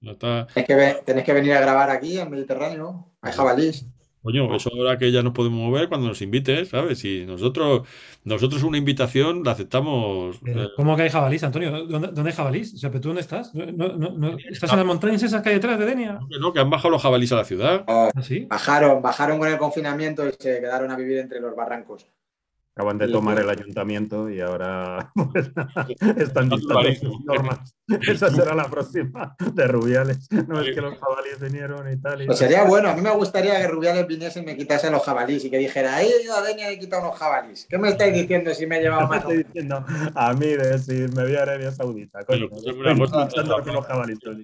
No 0.00 0.12
está... 0.12 0.46
tenés, 0.54 0.66
que, 0.66 1.02
tenés 1.04 1.24
que 1.24 1.32
venir 1.32 1.52
a 1.54 1.60
grabar 1.60 1.90
aquí 1.90 2.18
en 2.18 2.30
Mediterráneo, 2.30 3.10
hay 3.20 3.32
jabalís. 3.32 3.86
Coño, 4.28 4.54
eso 4.54 4.68
ahora 4.76 4.98
que 4.98 5.10
ya 5.10 5.22
nos 5.22 5.32
podemos 5.32 5.58
mover 5.58 5.88
cuando 5.88 6.06
nos 6.06 6.20
invites, 6.20 6.68
¿sabes? 6.68 6.98
Si 6.98 7.24
nosotros, 7.24 7.88
nosotros 8.24 8.62
una 8.62 8.76
invitación 8.76 9.42
la 9.42 9.52
aceptamos. 9.52 10.38
Eh... 10.44 10.68
¿Cómo 10.76 10.94
que 10.96 11.04
hay 11.04 11.08
jabalís, 11.08 11.42
Antonio? 11.44 11.70
¿Dónde, 11.86 12.08
dónde 12.08 12.30
hay 12.30 12.36
jabalís? 12.36 12.74
O 12.74 12.76
sea, 12.76 12.90
¿pero 12.90 13.00
tú 13.00 13.08
dónde 13.08 13.22
estás? 13.22 13.54
¿No, 13.54 13.64
no, 13.64 14.10
no, 14.10 14.36
estás 14.36 14.70
en 14.70 14.76
las 14.76 14.86
montañas 14.86 15.22
esas 15.22 15.40
que 15.40 15.48
hay 15.48 15.54
detrás 15.54 15.78
de 15.78 15.86
Denia? 15.86 16.12
No, 16.20 16.28
que, 16.28 16.38
no, 16.38 16.52
que 16.52 16.60
han 16.60 16.68
bajado 16.68 16.90
los 16.90 17.00
jabalís 17.00 17.32
a 17.32 17.36
la 17.36 17.44
ciudad. 17.44 17.84
Oh, 17.88 18.10
¿Ah, 18.14 18.20
sí? 18.20 18.44
Bajaron, 18.50 19.00
bajaron 19.00 19.38
con 19.38 19.48
el 19.48 19.56
confinamiento 19.56 20.28
y 20.28 20.32
se 20.38 20.60
quedaron 20.60 20.90
a 20.90 20.96
vivir 20.96 21.16
entre 21.20 21.40
los 21.40 21.56
barrancos. 21.56 22.06
Acaban 22.78 22.96
de 22.96 23.08
tomar 23.08 23.36
el 23.40 23.50
ayuntamiento 23.50 24.30
y 24.30 24.40
ahora 24.40 25.10
pues, 25.32 25.50
están 26.16 26.48
dictando 26.48 27.18
normas. 27.24 27.74
Esa 28.06 28.30
será 28.30 28.54
la 28.54 28.70
próxima 28.70 29.34
de 29.52 29.66
Rubiales. 29.66 30.28
No 30.46 30.60
es 30.60 30.72
que 30.72 30.80
los 30.80 30.96
jabalíes 30.96 31.40
vinieron 31.40 31.92
y 31.92 31.96
tal. 31.96 32.22
Y 32.22 32.26
pues 32.26 32.38
sería 32.38 32.62
bueno. 32.62 32.90
A 32.90 32.94
mí 32.94 33.02
me 33.02 33.10
gustaría 33.10 33.58
que 33.58 33.66
Rubiales 33.66 34.06
viniese 34.06 34.38
y 34.38 34.44
me 34.44 34.56
quitase 34.56 34.92
los 34.92 35.02
jabalíes 35.02 35.44
y 35.44 35.50
que 35.50 35.58
dijera, 35.58 35.96
ahí 35.96 36.08
yo 36.24 36.36
a 36.36 36.40
Denia 36.40 36.70
he 36.70 36.78
quitado 36.78 37.02
unos 37.02 37.18
jabalíes. 37.18 37.66
¿Qué 37.68 37.78
me 37.78 37.88
estáis 37.88 38.14
diciendo 38.14 38.54
si 38.54 38.64
me 38.68 38.78
he 38.78 38.82
llevado 38.82 39.08
más? 39.08 39.22
estoy 39.22 39.42
diciendo 39.42 39.84
a 40.14 40.34
mí 40.34 40.46
de 40.46 40.68
decir, 40.68 41.12
me 41.16 41.24
voy 41.24 41.34
a 41.34 41.42
Arabia 41.42 41.72
Saudita. 41.72 42.24
Coño, 42.26 42.48
pues 42.48 42.62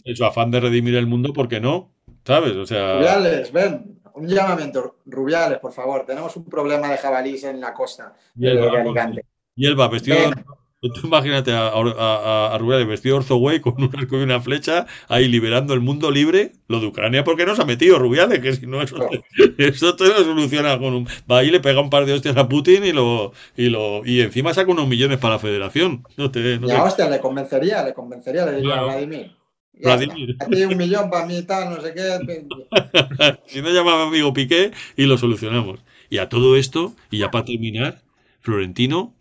en 0.05 0.16
su 0.16 0.24
afán 0.24 0.51
de 0.51 0.59
redimir 0.59 0.97
el 0.97 1.07
mundo, 1.07 1.32
¿por 1.32 1.47
qué 1.47 1.61
no? 1.61 1.93
¿Sabes? 2.24 2.57
O 2.57 2.66
sea. 2.66 2.97
Rubiales, 2.97 3.53
ven 3.53 3.93
un 4.14 4.28
llamamiento, 4.28 4.96
Rubiales, 5.06 5.58
por 5.58 5.72
favor, 5.72 6.04
tenemos 6.06 6.36
un 6.36 6.44
problema 6.44 6.88
de 6.90 6.98
jabalís 6.98 7.44
en 7.44 7.60
la 7.60 7.74
costa 7.74 8.14
y 8.36 8.46
él, 8.46 8.60
de 8.60 8.68
Alicante. 8.68 9.26
Y 9.56 9.66
él 9.66 9.78
va 9.78 9.88
vestido. 9.88 10.16
Ven. 10.16 10.44
Tú 10.92 11.06
imagínate 11.06 11.50
a, 11.50 11.68
a, 11.68 12.54
a, 12.54 12.58
Rubiales 12.58 12.86
vestido 12.86 13.16
Orzoway 13.16 13.60
con 13.60 13.82
un 13.82 13.90
arco 13.96 14.18
y 14.18 14.22
una 14.22 14.38
flecha 14.38 14.86
ahí 15.08 15.28
liberando 15.28 15.72
el 15.72 15.80
mundo 15.80 16.10
libre. 16.10 16.52
Lo 16.68 16.78
de 16.78 16.88
Ucrania, 16.88 17.24
porque 17.24 17.46
no 17.46 17.56
se 17.56 17.62
ha 17.62 17.64
metido 17.64 17.98
Rubiales? 17.98 18.40
Que 18.40 18.52
si 18.52 18.66
no, 18.66 18.82
eso, 18.82 18.98
no. 18.98 19.08
Te, 19.08 19.68
eso 19.68 19.96
te 19.96 20.04
lo 20.04 20.16
soluciona 20.16 20.78
con 20.78 20.92
un. 20.92 21.08
Va 21.30 21.38
ahí, 21.38 21.50
le 21.50 21.60
pega 21.60 21.80
un 21.80 21.88
par 21.88 22.04
de 22.04 22.12
hostias 22.12 22.36
a 22.36 22.48
Putin 22.50 22.84
y 22.84 22.92
lo. 22.92 23.32
Y, 23.56 23.70
lo, 23.70 24.04
y 24.04 24.20
encima 24.20 24.52
saca 24.52 24.70
unos 24.70 24.86
millones 24.86 25.18
para 25.18 25.34
la 25.34 25.40
federación. 25.40 26.04
No 26.18 26.30
te, 26.30 26.58
no 26.58 26.68
ya, 26.68 26.76
te... 26.76 26.80
hostia, 26.82 27.08
le 27.08 27.18
convencería, 27.18 27.82
le 27.82 27.94
convencería, 27.94 28.44
le 28.44 28.56
diría 28.56 28.72
claro. 28.72 28.90
a 28.90 28.92
Vladimir. 28.92 29.34
Vladimir. 29.82 30.36
Aquí 30.40 30.64
un 30.64 30.76
millón 30.76 31.10
para 31.10 31.26
mí 31.26 31.42
tal, 31.42 31.70
no 31.70 31.80
sé 31.80 31.94
qué. 31.94 32.46
si 33.46 33.62
no 33.62 33.70
llama 33.70 33.94
a 33.94 33.96
mi 34.04 34.08
amigo 34.08 34.32
Piqué 34.32 34.72
y 34.96 35.04
lo 35.06 35.18
solucionamos. 35.18 35.80
Y 36.10 36.18
a 36.18 36.28
todo 36.28 36.56
esto, 36.56 36.94
y 37.10 37.18
ya 37.18 37.30
para 37.30 37.44
terminar, 37.44 38.02
Florentino, 38.40 39.14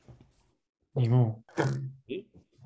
mu. 0.93 1.41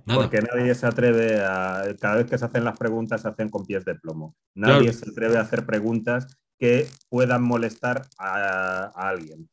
nada. 0.06 0.22
Porque 0.22 0.42
nadie 0.42 0.74
se 0.76 0.86
atreve 0.86 1.40
a. 1.42 1.84
Cada 2.00 2.16
vez 2.18 2.26
que 2.30 2.38
se 2.38 2.46
hacen 2.46 2.64
las 2.64 2.78
preguntas, 2.78 3.22
se 3.22 3.28
hacen 3.30 3.50
con 3.50 3.66
pies 3.66 3.86
de 3.86 3.96
plomo. 3.96 4.36
Nadie 4.56 4.90
Claro. 4.92 4.98
se 4.98 5.10
atreve 5.12 5.38
a 5.38 5.42
hacer 5.42 5.66
preguntas 5.66 6.28
que 6.60 6.88
puedan 7.10 7.44
molestar 7.44 8.08
a, 8.18 8.92
a 8.96 9.10
alguien. 9.10 9.48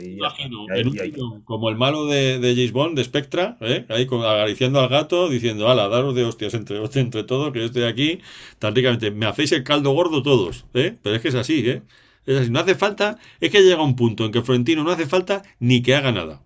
Y. 0.00 0.12
Imagino, 0.14 0.66
Y 0.68 0.70
ahí- 0.72 0.90
y 0.94 0.98
ahí- 1.00 1.14
como 1.44 1.68
el 1.68 1.76
malo 1.76 2.06
de, 2.06 2.38
de 2.38 2.54
James 2.54 2.72
Bond, 2.72 2.96
de 2.96 3.02
Spectra, 3.04 3.56
¿eh? 3.60 3.84
ahí 3.88 4.06
con- 4.06 4.20
acariciando 4.24 4.78
al 4.80 4.88
gato, 4.88 5.28
diciendo, 5.28 5.68
ala, 5.68 5.88
daros 5.88 6.14
de 6.14 6.24
hostias 6.24 6.54
entre, 6.54 6.78
entre 6.94 7.24
todos, 7.24 7.52
que 7.52 7.58
yo 7.60 7.64
estoy 7.66 7.82
aquí, 7.82 8.20
tan 8.58 8.74
ricamente. 8.74 9.10
Me 9.10 9.26
hacéis 9.26 9.52
el 9.52 9.64
caldo 9.64 9.90
gordo 9.92 10.22
todos, 10.22 10.66
¿eh? 10.74 10.96
Pero 11.02 11.16
es 11.16 11.22
que 11.22 11.28
es 11.28 11.34
así, 11.34 11.68
¿eh? 11.68 11.82
Es 12.26 12.38
así. 12.40 12.50
No 12.50 12.60
hace 12.60 12.74
falta, 12.74 13.18
es 13.40 13.50
que 13.50 13.62
llega 13.62 13.82
un 13.82 13.96
punto 13.96 14.24
en 14.24 14.32
que 14.32 14.42
Florentino 14.42 14.84
no 14.84 14.90
hace 14.90 15.06
falta 15.06 15.42
ni 15.58 15.82
que 15.82 15.94
haga 15.94 16.12
nada. 16.12 16.42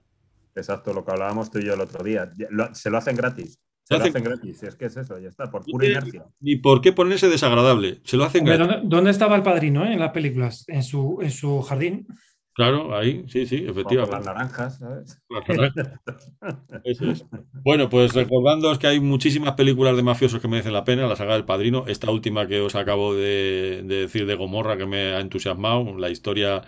Exacto, 0.55 0.93
lo 0.93 1.05
que 1.05 1.13
hablábamos 1.13 1.51
tú 1.51 1.59
y 1.59 1.65
yo 1.67 1.75
el 1.75 1.81
otro 1.81 2.03
día. 2.05 2.31
Lo- 2.51 2.75
se 2.75 2.91
lo 2.91 2.99
hacen 2.99 3.17
gratis. 3.17 3.59
Se 3.85 3.95
Lo 3.95 4.01
hacen- 4.01 4.11
hacen 4.11 4.25
gratis. 4.25 4.63
Es 4.63 4.77
que 4.77 4.85
es 4.87 4.97
eso, 4.97 5.19
ya 5.19 5.29
está, 5.29 5.51
por 5.51 5.65
pura 5.65 5.87
inercia. 5.87 6.25
Ni 6.41 6.57
por 6.57 6.81
qué 6.81 6.93
ponerse 6.93 7.29
desagradable. 7.29 8.01
Se 8.05 8.17
lo 8.17 8.25
hacen 8.25 8.43
Hombre, 8.43 8.57
gratis. 8.57 8.75
¿dónde, 8.77 8.97
dónde 8.97 9.11
estaba 9.11 9.37
el 9.37 9.43
padrino 9.43 9.85
eh, 9.85 9.93
en 9.95 9.99
las 10.01 10.13
películas? 10.13 10.65
En 10.69 10.83
su, 10.83 11.19
en 11.23 11.31
su 11.31 11.61
jardín. 11.63 12.07
Claro, 12.55 12.95
ahí, 12.97 13.25
sí, 13.29 13.47
sí, 13.47 13.65
efectivamente. 13.67 14.17
las 14.17 14.27
naranjas, 14.27 14.79
¿sabes? 14.79 15.21
Eso 16.85 17.11
es. 17.11 17.25
Bueno, 17.63 17.89
pues 17.89 18.15
recordándoos 18.15 18.79
que 18.79 18.87
hay 18.87 19.01
muchísimas 19.01 19.55
películas 19.55 19.97
de 19.97 20.03
mafiosos 20.03 20.41
que 20.41 20.49
merecen 20.49 20.73
la 20.73 20.85
pena, 20.85 21.07
la 21.07 21.17
saga 21.17 21.35
del 21.35 21.45
Padrino, 21.45 21.85
esta 21.87 22.11
última 22.11 22.47
que 22.47 22.61
os 22.61 22.75
acabo 22.75 23.15
de, 23.15 23.83
de 23.85 23.97
decir 24.03 24.27
de 24.27 24.35
Gomorra 24.35 24.77
que 24.79 24.87
me 24.87 25.15
ha 25.15 25.21
entusiasmado, 25.21 25.97
la 25.99 26.11
historia 26.11 26.63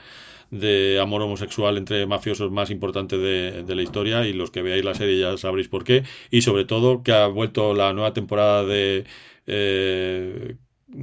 de 0.51 1.01
amor 1.01 1.22
homosexual 1.22 1.78
entre 1.78 2.07
mafiosos 2.07 2.51
más 2.51 2.70
importante 2.70 3.16
de, 3.16 3.62
de 3.64 3.74
la 3.74 3.83
historia 3.83 4.26
y 4.26 4.35
los 4.35 4.51
que 4.51 4.61
veáis 4.62 4.85
la 4.85 4.95
serie 4.95 5.18
ya 5.18 5.37
sabréis 5.39 5.68
por 5.68 5.83
qué 5.85 6.05
y 6.30 6.43
sobre 6.43 6.66
todo 6.66 7.03
que 7.03 7.12
ha 7.12 7.26
vuelto 7.26 7.72
la 7.74 7.93
nueva 7.95 8.12
temporada 8.12 8.62
de 8.64 9.05
eh, 9.47 10.57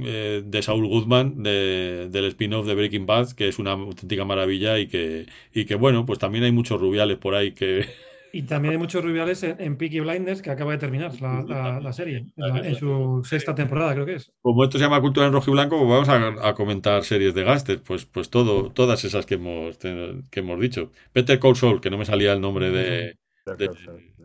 eh, 0.04 0.42
de 0.44 0.62
Saul 0.62 0.86
Goodman 0.86 1.42
de- 1.42 2.08
del 2.10 2.24
spin-off 2.26 2.66
de 2.66 2.74
Breaking 2.74 3.06
Bad 3.06 3.30
que 3.32 3.48
es 3.48 3.58
una 3.58 3.72
auténtica 3.72 4.24
maravilla 4.24 4.78
y 4.78 4.88
que 4.88 5.26
y 5.52 5.64
que 5.64 5.74
bueno 5.74 6.06
pues 6.06 6.18
también 6.18 6.44
hay 6.44 6.52
muchos 6.52 6.80
rubiales 6.80 7.18
por 7.18 7.34
ahí 7.34 7.52
que 7.52 7.86
Y 8.32 8.42
también 8.44 8.72
hay 8.72 8.78
muchos 8.78 9.02
rubiales 9.04 9.42
en, 9.42 9.60
en 9.60 9.76
Peaky 9.76 10.00
Blinders, 10.00 10.40
que 10.40 10.50
acaba 10.50 10.70
de 10.72 10.78
terminar 10.78 11.20
la, 11.20 11.42
la- 11.42 11.80
la 11.80 11.92
serie, 11.92 12.18
en, 12.18 12.32
la- 12.36 12.58
en 12.66 12.76
su 12.76 13.22
sexta 13.24 13.54
temporada, 13.56 13.92
creo 13.94 14.06
que 14.06 14.14
es. 14.14 14.32
Como 14.40 14.62
esto 14.64 14.78
se 14.78 14.84
llama 14.84 15.00
Cultura 15.00 15.26
en 15.26 15.32
Rojo 15.32 15.50
y 15.50 15.52
Blanco, 15.54 15.76
pues 15.78 15.88
vamos 15.90 16.08
a, 16.08 16.48
a 16.48 16.54
comentar 16.54 17.04
series 17.04 17.34
de 17.34 17.42
Gaster, 17.44 17.82
pues, 17.82 18.06
pues 18.06 18.30
todo, 18.30 18.70
todas 18.72 19.04
esas 19.04 19.26
que 19.26 19.34
hemos, 19.34 19.76
que 19.78 20.40
hemos 20.40 20.60
dicho. 20.60 20.92
Better 21.12 21.38
Call 21.40 21.56
Saul, 21.56 21.80
que 21.80 21.90
no 21.90 21.98
me 21.98 22.04
salía 22.06 22.32
el 22.32 22.40
nombre 22.40 22.70
de, 22.70 23.18
de, 23.56 23.68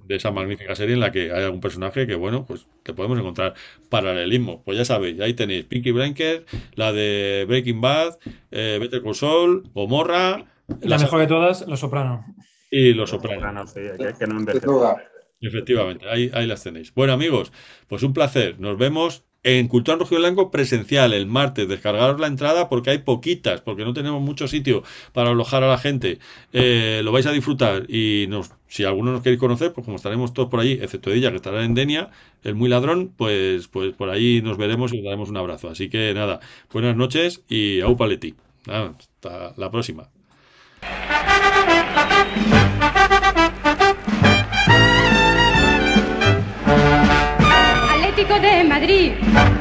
de 0.08 0.16
esa 0.16 0.32
magnífica 0.32 0.76
serie 0.76 0.94
en 0.94 1.00
la 1.00 1.12
que 1.12 1.32
hay 1.32 1.44
algún 1.44 1.62
personaje 1.62 2.08
que, 2.08 2.16
bueno, 2.16 2.46
pues 2.46 2.68
te 2.84 2.94
podemos 2.94 3.18
encontrar 3.20 3.54
paralelismo. 3.90 4.64
Pues 4.64 4.78
ya 4.78 4.86
sabéis, 4.86 5.20
ahí 5.20 5.34
tenéis 5.34 5.66
Pinky 5.66 5.92
Blinkers, 5.92 6.44
la 6.76 6.94
de 6.94 7.46
Breaking 7.48 7.82
Bad, 7.82 8.18
eh, 8.52 8.78
Better 8.80 9.02
Call 9.02 9.16
Saul, 9.16 9.64
Gomorra, 9.74 10.46
la 10.82 10.98
mejor 10.98 11.20
de 11.20 11.28
todas, 11.28 11.68
Los 11.68 11.80
Soprano. 11.80 12.26
y 12.72 12.94
Los 12.94 13.10
Sopranos. 13.10 13.42
Sopranos, 13.42 13.72
sí, 13.72 13.82
que, 13.98 14.14
que 14.18 14.28
no. 14.28 14.96
Efectivamente, 15.42 16.10
ahí, 16.10 16.32
ahí 16.34 16.48
las 16.48 16.64
tenéis. 16.64 16.94
Bueno, 16.94 17.14
amigos, 17.14 17.52
pues 17.88 18.04
un 18.04 18.14
placer. 18.14 18.60
Nos 18.60 18.78
vemos 18.78 19.25
en 19.46 19.68
Cultura 19.68 19.96
Rojo 19.98 20.16
Blanco 20.16 20.50
presencial 20.50 21.14
el 21.14 21.28
martes. 21.28 21.68
Descargaros 21.68 22.20
la 22.20 22.26
entrada 22.28 22.68
porque 22.68 22.90
hay 22.90 22.98
poquitas, 22.98 23.62
porque 23.62 23.86
no 23.86 23.94
tenemos 23.94 24.20
mucho 24.22 24.48
sitio 24.48 24.84
para 25.14 25.30
alojar 25.30 25.64
a 25.64 25.68
la 25.68 25.78
gente. 25.78 26.18
Eh, 26.52 27.02
lo 27.04 27.12
vais 27.12 27.28
a 27.28 27.32
disfrutar 27.32 27.86
y 27.88 28.26
nos, 28.28 28.52
si 28.68 28.86
alguno 28.86 29.12
nos 29.12 29.22
queréis 29.22 29.40
conocer, 29.40 29.72
pues 29.72 29.86
como 29.86 29.98
estaremos 29.98 30.34
todos 30.34 30.50
por 30.50 30.60
allí, 30.60 30.74
excepto 30.82 31.12
ella 31.12 31.30
que 31.30 31.36
estará 31.38 31.64
en 31.64 31.76
Denia, 31.76 32.10
el 32.44 32.56
muy 32.56 32.70
ladrón, 32.70 33.14
pues, 33.16 33.68
pues 33.68 33.94
por 33.94 34.10
ahí 34.10 34.42
nos 34.42 34.58
veremos 34.58 34.92
y 34.94 34.98
os 34.98 35.04
daremos 35.04 35.30
un 35.30 35.38
abrazo. 35.38 35.70
Así 35.70 35.90
que 35.90 36.14
nada, 36.16 36.40
buenas 36.74 36.96
noches 36.96 37.44
y 37.48 37.82
au 37.82 37.96
paleti. 37.96 38.34
Hasta 38.68 39.54
la 39.58 39.70
próxima. 39.70 40.10
Atlético 48.26 48.40
de 48.40 48.64
Madrid, 48.64 49.12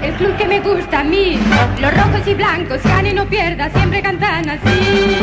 el 0.02 0.14
club 0.14 0.36
que 0.36 0.46
me 0.46 0.60
gusta 0.60 1.00
a 1.00 1.04
mí. 1.04 1.38
Los 1.80 1.94
rojos 1.94 2.26
y 2.26 2.34
blancos, 2.34 2.82
gane 2.82 3.12
no 3.12 3.26
pierda, 3.26 3.68
siempre 3.70 4.00
cantan 4.00 4.48
así. 4.48 5.18